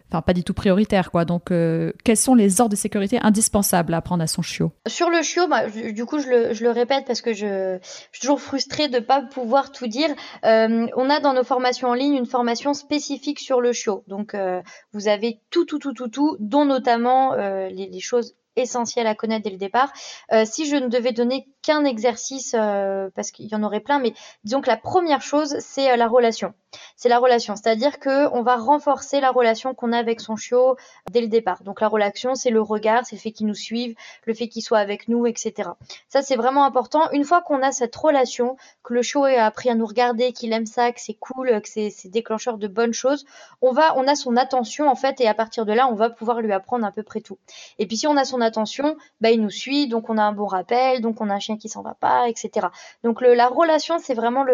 enfin 0.10 0.22
pas 0.22 0.34
du 0.34 0.43
tout 0.43 0.53
prioritaire 0.53 1.12
quoi. 1.12 1.26
Donc 1.26 1.51
euh, 1.51 1.91
quels 2.03 2.18
sont 2.18 2.36
les 2.36 2.62
ordres 2.62 2.72
de 2.72 2.78
sécurité 2.78 3.20
indispensables 3.22 3.93
à 3.93 4.01
prendre 4.01 4.24
à 4.24 4.28
son 4.28 4.41
chiot? 4.41 4.72
Sur 4.88 5.10
le 5.10 5.22
chiot, 5.22 5.47
bah, 5.47 5.70
du 5.70 6.05
coup 6.05 6.20
je 6.20 6.64
le, 6.64 6.72
répète 6.72 7.05
parce 7.05 7.22
que 7.22 7.34
je, 7.34 7.80
suis 8.12 8.22
toujours 8.22 8.41
frustrée 8.41 8.88
de 8.88 8.99
pas 8.99 9.22
pouvoir 9.22 9.72
tout 9.72 9.88
dire. 9.88 10.10
Euh, 10.45 10.88
on 10.95 11.10
a 11.10 11.20
dans 11.20 11.34
nos 11.34 11.43
formations 11.43 11.89
en 11.89 11.93
ligne 11.93 12.16
une 12.16 12.26
formation 12.26 12.74
spécifique 12.74 13.39
sur 13.39 13.62
le 13.62 13.74
chiot. 13.74 14.03
Donc 14.08 14.34
euh, 14.34 14.62
vous 14.93 15.08
avez 15.08 15.41
tout 15.49 15.66
tout 15.66 15.80
tout 15.80 15.93
tout 15.93 16.10
tout, 16.10 16.38
dont 16.39 16.66
notamment 16.66 17.36
les 17.36 17.99
choses 17.99 18.36
essentiel 18.58 19.08
à 19.08 19.16
connaître 19.16 19.43
dès 19.43 19.49
le 19.49 19.58
départ. 19.58 19.91
Euh, 20.32 20.43
si 20.45 20.66
je 20.66 20.76
ne 20.76 20.88
devais 20.88 21.12
donner 21.12 21.47
qu'un 21.62 21.84
exercice, 21.86 22.55
euh, 22.58 23.10
parce 23.16 23.32
qu'il 23.32 23.47
y 23.47 23.55
en 23.55 23.64
aurait 23.64 23.80
plein, 23.80 23.99
mais 23.99 24.14
disons 24.43 24.62
que 24.62 24.70
la 24.70 24.78
première 24.78 25.22
chose, 25.22 25.55
c'est 25.60 25.91
euh, 25.91 25.95
la 25.95 26.08
relation. 26.08 26.53
C'est 26.95 27.10
la 27.10 27.20
relation, 27.20 27.55
c'est-à-dire 27.55 27.99
que 27.99 28.28
on 28.34 28.41
va 28.41 28.58
renforcer 28.58 29.20
la 29.20 29.32
relation 29.32 29.74
qu'on 29.74 29.93
a 29.93 29.97
avec 29.97 30.20
son 30.20 30.36
chiot 30.36 30.76
dès 31.12 31.22
le 31.22 31.28
départ. 31.28 31.64
Donc 31.64 31.82
la 31.82 31.88
relation, 31.88 32.36
c'est 32.36 32.49
le 32.49 32.62
regard, 32.62 33.05
c'est 33.05 33.16
le 33.16 33.22
fait 33.22 33.32
qu'il 33.32 33.47
nous 33.47 33.55
suive, 33.55 33.95
le 34.26 34.34
fait 34.34 34.47
qu'il 34.47 34.62
soit 34.62 34.80
avec 34.80 35.08
nous, 35.08 35.26
etc. 35.26 35.70
Ça, 36.10 36.22
c'est 36.22 36.36
vraiment 36.36 36.66
important. 36.66 37.10
Une 37.12 37.24
fois 37.24 37.41
qu'on 37.41 37.62
a 37.62 37.72
cette 37.72 37.95
relation, 37.95 38.58
que 38.84 38.93
le 38.93 39.01
chiot 39.01 39.24
a 39.24 39.43
appris 39.43 39.70
à 39.70 39.76
nous 39.76 39.86
regarder, 39.86 40.34
qu'il 40.34 40.51
aime 40.53 40.66
ça, 40.66 40.91
que 40.91 40.99
c'est 40.99 41.16
cool, 41.16 41.62
que 41.62 41.70
c'est 41.70 42.10
déclencheur 42.10 42.58
de 42.58 42.68
bonnes 42.68 42.93
choses, 42.93 43.26
on 43.62 43.76
a 43.76 44.16
son 44.16 44.36
attention 44.36 44.89
en 44.89 44.95
fait, 44.95 45.22
et 45.22 45.28
à 45.28 45.34
partir 45.34 45.66
de 45.66 45.74
là, 45.74 45.88
on 45.88 45.95
va 45.95 46.10
pouvoir 46.10 46.41
lui 46.41 46.51
apprendre 46.51 46.86
à 46.86 46.91
peu 46.91 47.03
près 47.03 47.22
tout. 47.22 47.38
Et 47.80 47.88
puis 47.88 47.97
si 47.97 48.08
on 48.08 48.18
a 48.18 48.26
son 48.26 48.41
attention, 48.48 48.98
bah, 49.22 49.32
il 49.32 49.41
nous 49.41 49.50
suit, 49.50 49.88
donc 49.88 50.10
on 50.10 50.18
a 50.18 50.24
un 50.24 50.32
bon 50.32 50.48
rappel, 50.48 51.02
donc 51.02 51.22
on 51.22 51.30
a 51.30 51.34
un 51.34 51.39
chien 51.39 51.58
qui 51.58 51.70
s'en 51.70 51.82
va 51.82 51.93
pas, 51.93 52.28
etc. 52.30 52.68
Donc 53.04 53.22
la 53.22 53.48
relation, 53.48 54.00
c'est 54.00 54.16
vraiment 54.16 54.45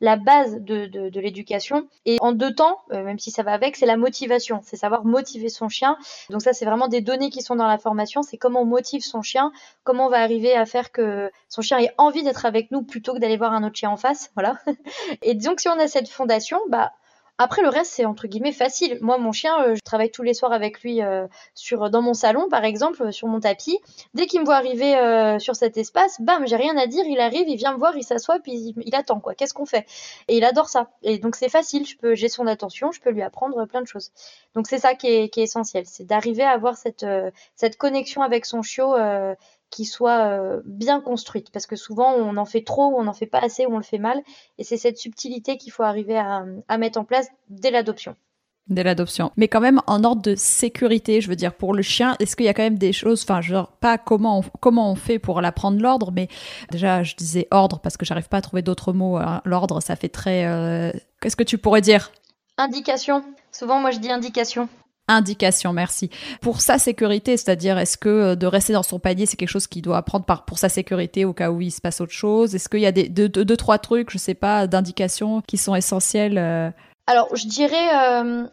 la 0.00 0.16
base 0.16 0.56
de, 0.60 1.20
l'éducation. 1.20 1.86
Et 2.06 2.16
en 2.20 2.32
deux 2.32 2.54
temps, 2.54 2.78
euh, 2.92 3.04
même 3.04 3.18
si 3.18 3.30
ça 3.30 3.42
va 3.42 3.52
avec, 3.52 3.76
c'est 3.76 3.86
la 3.86 3.96
motivation. 3.96 4.60
C'est 4.64 4.76
savoir 4.76 5.04
motiver 5.04 5.48
son 5.48 5.68
chien. 5.68 5.96
Donc 6.30 6.42
ça, 6.42 6.52
c'est 6.52 6.64
vraiment 6.64 6.88
des 6.88 7.00
données 7.00 7.30
qui 7.30 7.42
sont 7.42 7.56
dans 7.56 7.66
la 7.66 7.78
formation. 7.78 8.22
C'est 8.22 8.38
comment 8.38 8.62
on 8.62 8.66
motive 8.66 9.02
son 9.02 9.22
chien, 9.22 9.52
comment 9.84 10.06
on 10.06 10.10
va 10.10 10.20
arriver 10.20 10.54
à 10.54 10.66
faire 10.66 10.92
que 10.92 11.30
son 11.48 11.62
chien 11.62 11.78
ait 11.78 11.92
envie 11.98 12.22
d'être 12.22 12.46
avec 12.46 12.70
nous 12.70 12.82
plutôt 12.82 13.14
que 13.14 13.18
d'aller 13.18 13.36
voir 13.36 13.52
un 13.52 13.62
autre 13.64 13.76
chien 13.76 13.90
en 13.90 13.96
face. 13.96 14.30
Voilà. 14.34 14.56
Et 15.22 15.36
que 15.36 15.60
si 15.60 15.68
on 15.68 15.78
a 15.78 15.86
cette 15.86 16.08
fondation, 16.08 16.58
bah 16.68 16.92
après, 17.42 17.62
le 17.62 17.70
reste, 17.70 17.92
c'est 17.92 18.04
entre 18.04 18.26
guillemets 18.26 18.52
facile. 18.52 18.98
Moi, 19.00 19.16
mon 19.16 19.32
chien, 19.32 19.62
euh, 19.62 19.74
je 19.74 19.80
travaille 19.80 20.10
tous 20.10 20.22
les 20.22 20.34
soirs 20.34 20.52
avec 20.52 20.82
lui 20.82 21.00
euh, 21.00 21.26
dans 21.90 22.02
mon 22.02 22.12
salon, 22.12 22.50
par 22.50 22.64
exemple, 22.64 23.02
euh, 23.02 23.12
sur 23.12 23.28
mon 23.28 23.40
tapis. 23.40 23.78
Dès 24.12 24.26
qu'il 24.26 24.40
me 24.40 24.44
voit 24.44 24.56
arriver 24.56 25.38
sur 25.38 25.56
cet 25.56 25.78
espace, 25.78 26.20
bam, 26.20 26.46
j'ai 26.46 26.56
rien 26.56 26.76
à 26.76 26.86
dire, 26.86 27.02
il 27.06 27.18
arrive, 27.18 27.48
il 27.48 27.56
vient 27.56 27.72
me 27.72 27.78
voir, 27.78 27.96
il 27.96 28.02
s'assoit, 28.02 28.40
puis 28.40 28.74
il, 28.76 28.94
attend, 28.94 29.20
quoi. 29.20 29.34
Qu'est-ce 29.34 29.54
qu'on 29.54 29.64
fait? 29.64 29.86
Et 30.28 30.36
il 30.36 30.44
adore 30.44 30.68
ça. 30.68 30.90
Et 31.02 31.16
donc, 31.16 31.34
c'est 31.34 31.48
facile, 31.48 31.86
j'ai 32.12 32.28
son 32.28 32.46
attention, 32.46 32.92
je 32.92 33.00
peux 33.00 33.10
lui 33.10 33.22
apprendre 33.22 33.64
plein 33.64 33.80
de 33.80 33.86
choses. 33.86 34.10
Donc, 34.54 34.66
c'est 34.66 34.78
ça 34.78 34.94
qui 34.94 35.06
est, 35.06 35.28
qui 35.30 35.40
est 35.40 35.44
essentiel, 35.44 35.86
c'est 35.86 36.04
d'arriver 36.04 36.42
à 36.42 36.50
avoir 36.50 36.76
cette, 36.76 37.06
cette 37.56 37.78
connexion 37.78 38.20
avec 38.20 38.44
son 38.44 38.60
chiot 38.60 38.94
qui 39.70 39.84
soit 39.84 40.26
euh, 40.26 40.60
bien 40.64 41.00
construite 41.00 41.50
parce 41.50 41.66
que 41.66 41.76
souvent 41.76 42.12
on 42.12 42.36
en 42.36 42.44
fait 42.44 42.62
trop 42.62 42.94
on 42.98 43.04
n'en 43.04 43.12
fait 43.12 43.26
pas 43.26 43.38
assez 43.38 43.66
ou 43.66 43.74
on 43.74 43.78
le 43.78 43.84
fait 43.84 43.98
mal 43.98 44.20
et 44.58 44.64
c'est 44.64 44.76
cette 44.76 44.98
subtilité 44.98 45.56
qu'il 45.56 45.72
faut 45.72 45.82
arriver 45.82 46.18
à, 46.18 46.44
mettre 46.78 46.98
en 46.98 47.04
place 47.04 47.28
dès 47.48 47.70
l'adoption. 47.70 48.16
Dès 48.68 48.82
l'adoption. 48.82 49.32
Mais 49.36 49.48
quand 49.48 49.60
même 49.60 49.80
en 49.86 50.04
ordre 50.04 50.22
de 50.22 50.34
sécurité, 50.36 51.20
je 51.20 51.28
veux 51.28 51.34
dire, 51.34 51.54
pour 51.54 51.74
le 51.74 51.82
chien, 51.82 52.14
est-ce 52.20 52.36
qu'il 52.36 52.46
y 52.46 52.48
a 52.48 52.54
quand 52.54 52.62
même 52.62 52.78
des 52.78 52.92
choses, 52.92 53.22
enfin, 53.24 53.40
genre, 53.40 53.72
pas 53.80 53.98
comment 53.98 54.38
on, 54.38 54.42
comment 54.60 54.92
on 54.92 54.94
fait 54.94 55.18
pour 55.18 55.40
l'apprendre 55.40 55.80
l'ordre, 55.80 56.12
mais 56.12 56.28
déjà, 56.70 57.02
je 57.02 57.16
disais 57.16 57.48
ordre 57.50 57.80
parce 57.80 57.96
que 57.96 58.06
j'arrive 58.06 58.28
pas 58.28 58.36
à 58.36 58.42
trouver 58.42 58.62
d'autres 58.62 58.92
mots. 58.92 59.16
Hein. 59.16 59.42
L'ordre, 59.44 59.82
ça 59.82 59.96
fait 59.96 60.08
très. 60.08 60.46
Euh, 60.46 60.92
qu'est-ce 61.20 61.36
que 61.36 61.42
tu 61.42 61.58
pourrais 61.58 61.80
dire? 61.80 62.12
Indication. 62.58 63.24
Souvent, 63.50 63.80
moi, 63.80 63.90
je 63.90 63.98
dis 63.98 64.10
indication. 64.10 64.68
Indication, 65.10 65.72
merci. 65.72 66.08
Pour 66.40 66.60
sa 66.60 66.78
sécurité, 66.78 67.36
c'est-à-dire 67.36 67.78
est-ce 67.78 67.98
que 67.98 68.08
euh, 68.08 68.36
de 68.36 68.46
rester 68.46 68.72
dans 68.72 68.84
son 68.84 69.00
panier, 69.00 69.26
c'est 69.26 69.36
quelque 69.36 69.48
chose 69.48 69.66
qu'il 69.66 69.82
doit 69.82 69.96
apprendre 69.96 70.24
pour 70.46 70.56
sa 70.56 70.68
sécurité 70.68 71.24
au 71.24 71.32
cas 71.32 71.50
où 71.50 71.60
il 71.60 71.72
se 71.72 71.80
passe 71.80 72.00
autre 72.00 72.12
chose? 72.12 72.54
Est-ce 72.54 72.68
qu'il 72.68 72.78
y 72.78 72.86
a 72.86 72.92
deux, 72.92 73.56
trois 73.56 73.78
trucs, 73.78 74.10
je 74.10 74.18
sais 74.18 74.34
pas, 74.34 74.68
d'indications 74.68 75.40
qui 75.40 75.56
sont 75.56 75.74
essentiels 75.74 76.38
euh? 76.38 76.70
Alors, 77.08 77.34
je 77.34 77.48
dirais, 77.48 77.88
euh, 77.92 78.46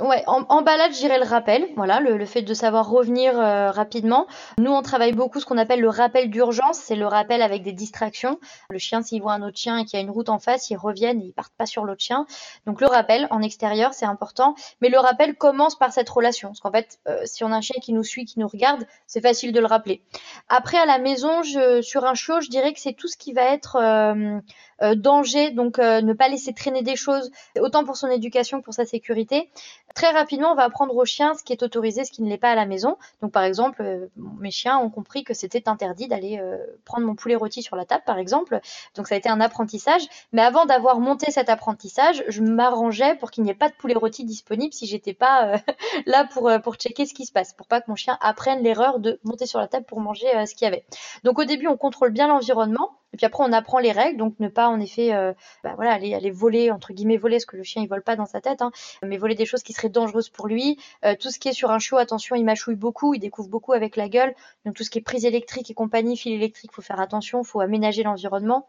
Ouais, 0.00 0.22
en, 0.26 0.62
balade, 0.62 0.92
je 0.94 0.98
dirais 0.98 1.18
le 1.18 1.26
rappel, 1.26 1.68
voilà, 1.76 2.00
le, 2.00 2.24
fait 2.24 2.40
de 2.40 2.54
savoir 2.54 2.88
revenir 2.88 3.38
euh, 3.38 3.70
rapidement. 3.70 4.26
Nous, 4.58 4.70
on 4.70 4.80
travaille 4.80 5.12
beaucoup 5.12 5.40
ce 5.40 5.44
qu'on 5.44 5.58
appelle 5.58 5.80
le 5.80 5.90
rappel 5.90 6.30
d'urgence, 6.30 6.78
c'est 6.78 6.96
le 6.96 7.06
rappel 7.06 7.42
avec 7.42 7.62
des 7.62 7.72
distractions. 7.72 8.38
Le 8.70 8.78
chien, 8.78 9.02
s'il 9.02 9.20
voit 9.20 9.34
un 9.34 9.42
autre 9.42 9.58
chien 9.58 9.78
et 9.78 9.84
qu'il 9.84 9.98
y 9.98 10.00
a 10.00 10.04
une 10.04 10.10
route 10.10 10.30
en 10.30 10.38
face, 10.38 10.70
il 10.70 10.76
reviennent, 10.76 11.20
ils 11.20 11.32
partent 11.32 11.52
pas 11.52 11.66
sur 11.66 11.84
l'autre 11.84 12.00
chien. 12.00 12.26
Donc 12.66 12.80
le 12.80 12.86
rappel 12.86 13.26
en 13.30 13.42
extérieur, 13.42 13.92
c'est 13.92 14.06
important. 14.06 14.54
Mais 14.80 14.88
le 14.88 14.98
rappel 14.98 15.34
commence 15.34 15.76
par 15.76 15.92
cette 15.92 16.08
relation, 16.08 16.48
parce 16.48 16.60
qu'en 16.60 16.72
fait, 16.72 16.98
euh, 17.06 17.20
si 17.24 17.44
on 17.44 17.52
a 17.52 17.56
un 17.56 17.60
chien 17.60 17.76
qui 17.82 17.92
nous 17.92 18.04
suit, 18.04 18.24
qui 18.24 18.38
nous 18.38 18.48
regarde, 18.48 18.86
c'est 19.06 19.20
facile 19.20 19.52
de 19.52 19.60
le 19.60 19.66
rappeler. 19.66 20.02
Après, 20.48 20.78
à 20.78 20.86
la 20.86 20.98
maison, 20.98 21.42
je, 21.42 21.82
sur 21.82 22.06
un 22.06 22.14
chiot, 22.14 22.40
je 22.40 22.48
dirais 22.48 22.72
que 22.72 22.80
c'est 22.80 22.94
tout 22.94 23.08
ce 23.08 23.18
qui 23.18 23.34
va 23.34 23.42
être 23.42 23.76
euh, 23.76 24.40
euh, 24.82 24.94
danger, 24.94 25.50
donc 25.50 25.78
euh, 25.78 26.00
ne 26.00 26.12
pas 26.12 26.28
laisser 26.28 26.52
traîner 26.52 26.82
des 26.82 26.96
choses, 26.96 27.30
autant 27.58 27.84
pour 27.84 27.96
son 27.96 28.08
éducation 28.08 28.60
que 28.60 28.64
pour 28.64 28.74
sa 28.74 28.86
sécurité. 28.86 29.50
Très 29.94 30.10
rapidement, 30.10 30.52
on 30.52 30.54
va 30.54 30.64
apprendre 30.64 30.96
au 30.96 31.04
chien 31.04 31.34
ce 31.34 31.42
qui 31.42 31.52
est 31.52 31.62
autorisé, 31.62 32.04
ce 32.04 32.12
qui 32.12 32.22
ne 32.22 32.28
l'est 32.28 32.38
pas 32.38 32.50
à 32.50 32.54
la 32.54 32.66
maison. 32.66 32.96
Donc 33.22 33.32
par 33.32 33.44
exemple, 33.44 33.82
euh, 33.82 34.06
mes 34.16 34.50
chiens 34.50 34.78
ont 34.78 34.90
compris 34.90 35.24
que 35.24 35.34
c'était 35.34 35.68
interdit 35.68 36.08
d'aller 36.08 36.40
prendre 36.84 37.06
mon 37.06 37.14
poulet 37.14 37.34
rôti 37.34 37.62
sur 37.62 37.76
la 37.76 37.84
table, 37.84 38.02
par 38.06 38.18
exemple. 38.18 38.60
Donc 38.94 39.08
ça 39.08 39.14
a 39.14 39.18
été 39.18 39.28
un 39.28 39.40
apprentissage. 39.40 40.02
Mais 40.32 40.42
avant 40.42 40.64
d'avoir 40.64 41.00
monté 41.00 41.30
cet 41.30 41.48
apprentissage, 41.48 42.24
je 42.28 42.42
m'arrangeais 42.42 43.16
pour 43.16 43.30
qu'il 43.30 43.44
n'y 43.44 43.50
ait 43.50 43.54
pas 43.54 43.68
de 43.68 43.74
poulet 43.74 43.94
rôti 43.94 44.24
disponible 44.24 44.72
si 44.72 44.86
j'étais 44.86 45.14
pas 45.14 45.56
là 46.06 46.24
pour 46.24 46.50
pour 46.62 46.74
checker 46.76 47.06
ce 47.06 47.14
qui 47.14 47.26
se 47.26 47.32
passe, 47.32 47.52
pour 47.52 47.66
pas 47.66 47.80
que 47.80 47.86
mon 47.88 47.96
chien 47.96 48.18
apprenne 48.20 48.62
l'erreur 48.62 48.98
de 49.00 49.20
monter 49.24 49.46
sur 49.46 49.58
la 49.58 49.68
table 49.68 49.84
pour 49.86 50.00
manger 50.00 50.26
ce 50.46 50.54
qu'il 50.54 50.64
y 50.64 50.68
avait. 50.68 50.84
Donc 51.24 51.38
au 51.38 51.44
début, 51.44 51.66
on 51.66 51.76
contrôle 51.76 52.10
bien 52.10 52.28
l'environnement. 52.28 52.99
Et 53.12 53.16
puis 53.16 53.26
après, 53.26 53.42
on 53.44 53.52
apprend 53.52 53.78
les 53.78 53.92
règles, 53.92 54.18
donc 54.18 54.34
ne 54.38 54.48
pas 54.48 54.68
en 54.68 54.78
effet, 54.80 55.12
euh, 55.12 55.32
bah 55.64 55.72
voilà, 55.76 55.92
aller, 55.92 56.14
aller 56.14 56.30
voler 56.30 56.70
entre 56.70 56.92
guillemets 56.92 57.16
voler, 57.16 57.36
parce 57.36 57.44
que 57.44 57.56
le 57.56 57.62
chien 57.62 57.82
il 57.82 57.88
vole 57.88 58.02
pas 58.02 58.16
dans 58.16 58.26
sa 58.26 58.40
tête, 58.40 58.62
hein, 58.62 58.70
mais 59.02 59.16
voler 59.16 59.34
des 59.34 59.46
choses 59.46 59.62
qui 59.62 59.72
seraient 59.72 59.88
dangereuses 59.88 60.28
pour 60.28 60.46
lui. 60.46 60.78
Euh, 61.04 61.14
tout 61.18 61.30
ce 61.30 61.38
qui 61.38 61.48
est 61.48 61.52
sur 61.52 61.70
un 61.70 61.78
chiot, 61.78 61.96
attention, 61.96 62.36
il 62.36 62.44
mâchouille 62.44 62.76
beaucoup, 62.76 63.14
il 63.14 63.18
découvre 63.18 63.48
beaucoup 63.48 63.72
avec 63.72 63.96
la 63.96 64.08
gueule. 64.08 64.34
Donc 64.64 64.76
tout 64.76 64.84
ce 64.84 64.90
qui 64.90 64.98
est 64.98 65.02
prise 65.02 65.24
électrique 65.24 65.70
et 65.70 65.74
compagnie, 65.74 66.16
fil 66.16 66.32
électrique, 66.32 66.72
faut 66.72 66.82
faire 66.82 67.00
attention, 67.00 67.42
faut 67.42 67.60
aménager 67.60 68.02
l'environnement. 68.02 68.68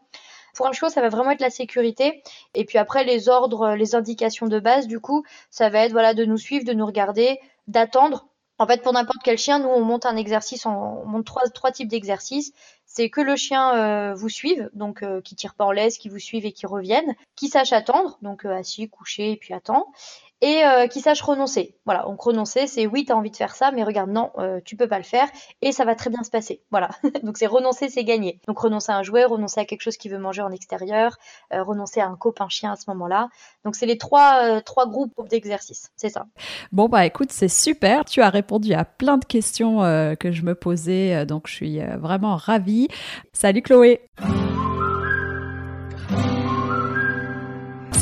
Pour 0.54 0.66
un 0.66 0.72
chiot, 0.72 0.88
ça 0.88 1.00
va 1.00 1.08
vraiment 1.08 1.30
être 1.30 1.40
la 1.40 1.50
sécurité. 1.50 2.22
Et 2.54 2.64
puis 2.64 2.78
après, 2.78 3.04
les 3.04 3.28
ordres, 3.28 3.74
les 3.74 3.94
indications 3.94 4.48
de 4.48 4.60
base, 4.60 4.86
du 4.86 5.00
coup, 5.00 5.24
ça 5.50 5.70
va 5.70 5.84
être 5.84 5.92
voilà 5.92 6.14
de 6.14 6.24
nous 6.24 6.36
suivre, 6.36 6.64
de 6.64 6.74
nous 6.74 6.84
regarder, 6.84 7.38
d'attendre 7.68 8.26
en 8.58 8.66
fait, 8.66 8.82
pour 8.82 8.92
n'importe 8.92 9.18
quel 9.24 9.38
chien, 9.38 9.58
nous, 9.58 9.68
on 9.68 9.82
monte 9.82 10.06
un 10.06 10.16
exercice, 10.16 10.66
on 10.66 11.04
monte 11.06 11.26
trois, 11.26 11.72
types 11.72 11.88
d'exercices. 11.88 12.52
C'est 12.86 13.08
que 13.08 13.20
le 13.20 13.36
chien 13.36 13.74
euh, 13.74 14.14
vous 14.14 14.28
suive, 14.28 14.70
donc 14.74 15.02
euh, 15.02 15.20
qui 15.22 15.34
tire 15.34 15.54
pas 15.54 15.64
en 15.64 15.72
laisse, 15.72 15.98
qui 15.98 16.08
vous 16.08 16.18
suive 16.18 16.44
et 16.44 16.52
qui 16.52 16.66
revienne, 16.66 17.16
qui 17.34 17.48
sache 17.48 17.72
attendre, 17.72 18.18
donc 18.20 18.44
euh, 18.44 18.54
assis, 18.54 18.88
couché 18.88 19.32
et 19.32 19.36
puis 19.36 19.54
attend, 19.54 19.86
et 20.42 20.64
euh, 20.64 20.88
qui 20.88 21.00
sache 21.00 21.22
renoncer. 21.22 21.76
Voilà, 21.86 22.02
donc 22.02 22.20
renoncer, 22.20 22.66
c'est 22.66 22.86
oui, 22.86 23.04
tu 23.06 23.12
as 23.12 23.16
envie 23.16 23.30
de 23.30 23.36
faire 23.36 23.54
ça, 23.54 23.70
mais 23.70 23.84
regarde, 23.84 24.10
non, 24.10 24.32
euh, 24.38 24.60
tu 24.64 24.76
peux 24.76 24.88
pas 24.88 24.98
le 24.98 25.04
faire 25.04 25.28
et 25.62 25.72
ça 25.72 25.84
va 25.84 25.94
très 25.94 26.10
bien 26.10 26.22
se 26.24 26.30
passer. 26.30 26.60
Voilà, 26.70 26.90
donc 27.22 27.38
c'est 27.38 27.46
renoncer, 27.46 27.88
c'est 27.88 28.04
gagner. 28.04 28.40
Donc 28.48 28.58
renoncer 28.58 28.92
à 28.92 28.96
un 28.96 29.02
jouet, 29.04 29.24
renoncer 29.24 29.60
à 29.60 29.64
quelque 29.64 29.80
chose 29.80 29.96
qui 29.96 30.08
veut 30.08 30.18
manger 30.18 30.42
en 30.42 30.50
extérieur, 30.50 31.16
euh, 31.54 31.62
renoncer 31.62 32.00
à 32.00 32.08
un 32.08 32.16
copain 32.16 32.48
chien 32.48 32.72
à 32.72 32.76
ce 32.76 32.84
moment-là. 32.88 33.28
Donc 33.64 33.76
c'est 33.76 33.86
les 33.86 33.98
trois, 33.98 34.60
trois 34.62 34.88
groupes 34.88 35.12
d'exercices, 35.28 35.92
c'est 35.96 36.08
ça. 36.08 36.26
Bon, 36.72 36.88
bah 36.88 37.06
écoute, 37.06 37.30
c'est 37.30 37.48
super. 37.48 38.04
Tu 38.04 38.20
as 38.20 38.30
répondu 38.30 38.74
à 38.74 38.84
plein 38.84 39.18
de 39.18 39.24
questions 39.24 39.78
que 40.18 40.32
je 40.32 40.42
me 40.42 40.56
posais, 40.56 41.24
donc 41.24 41.46
je 41.46 41.54
suis 41.54 41.78
vraiment 41.78 42.34
ravie. 42.34 42.88
Salut 43.32 43.62
Chloé. 43.62 44.00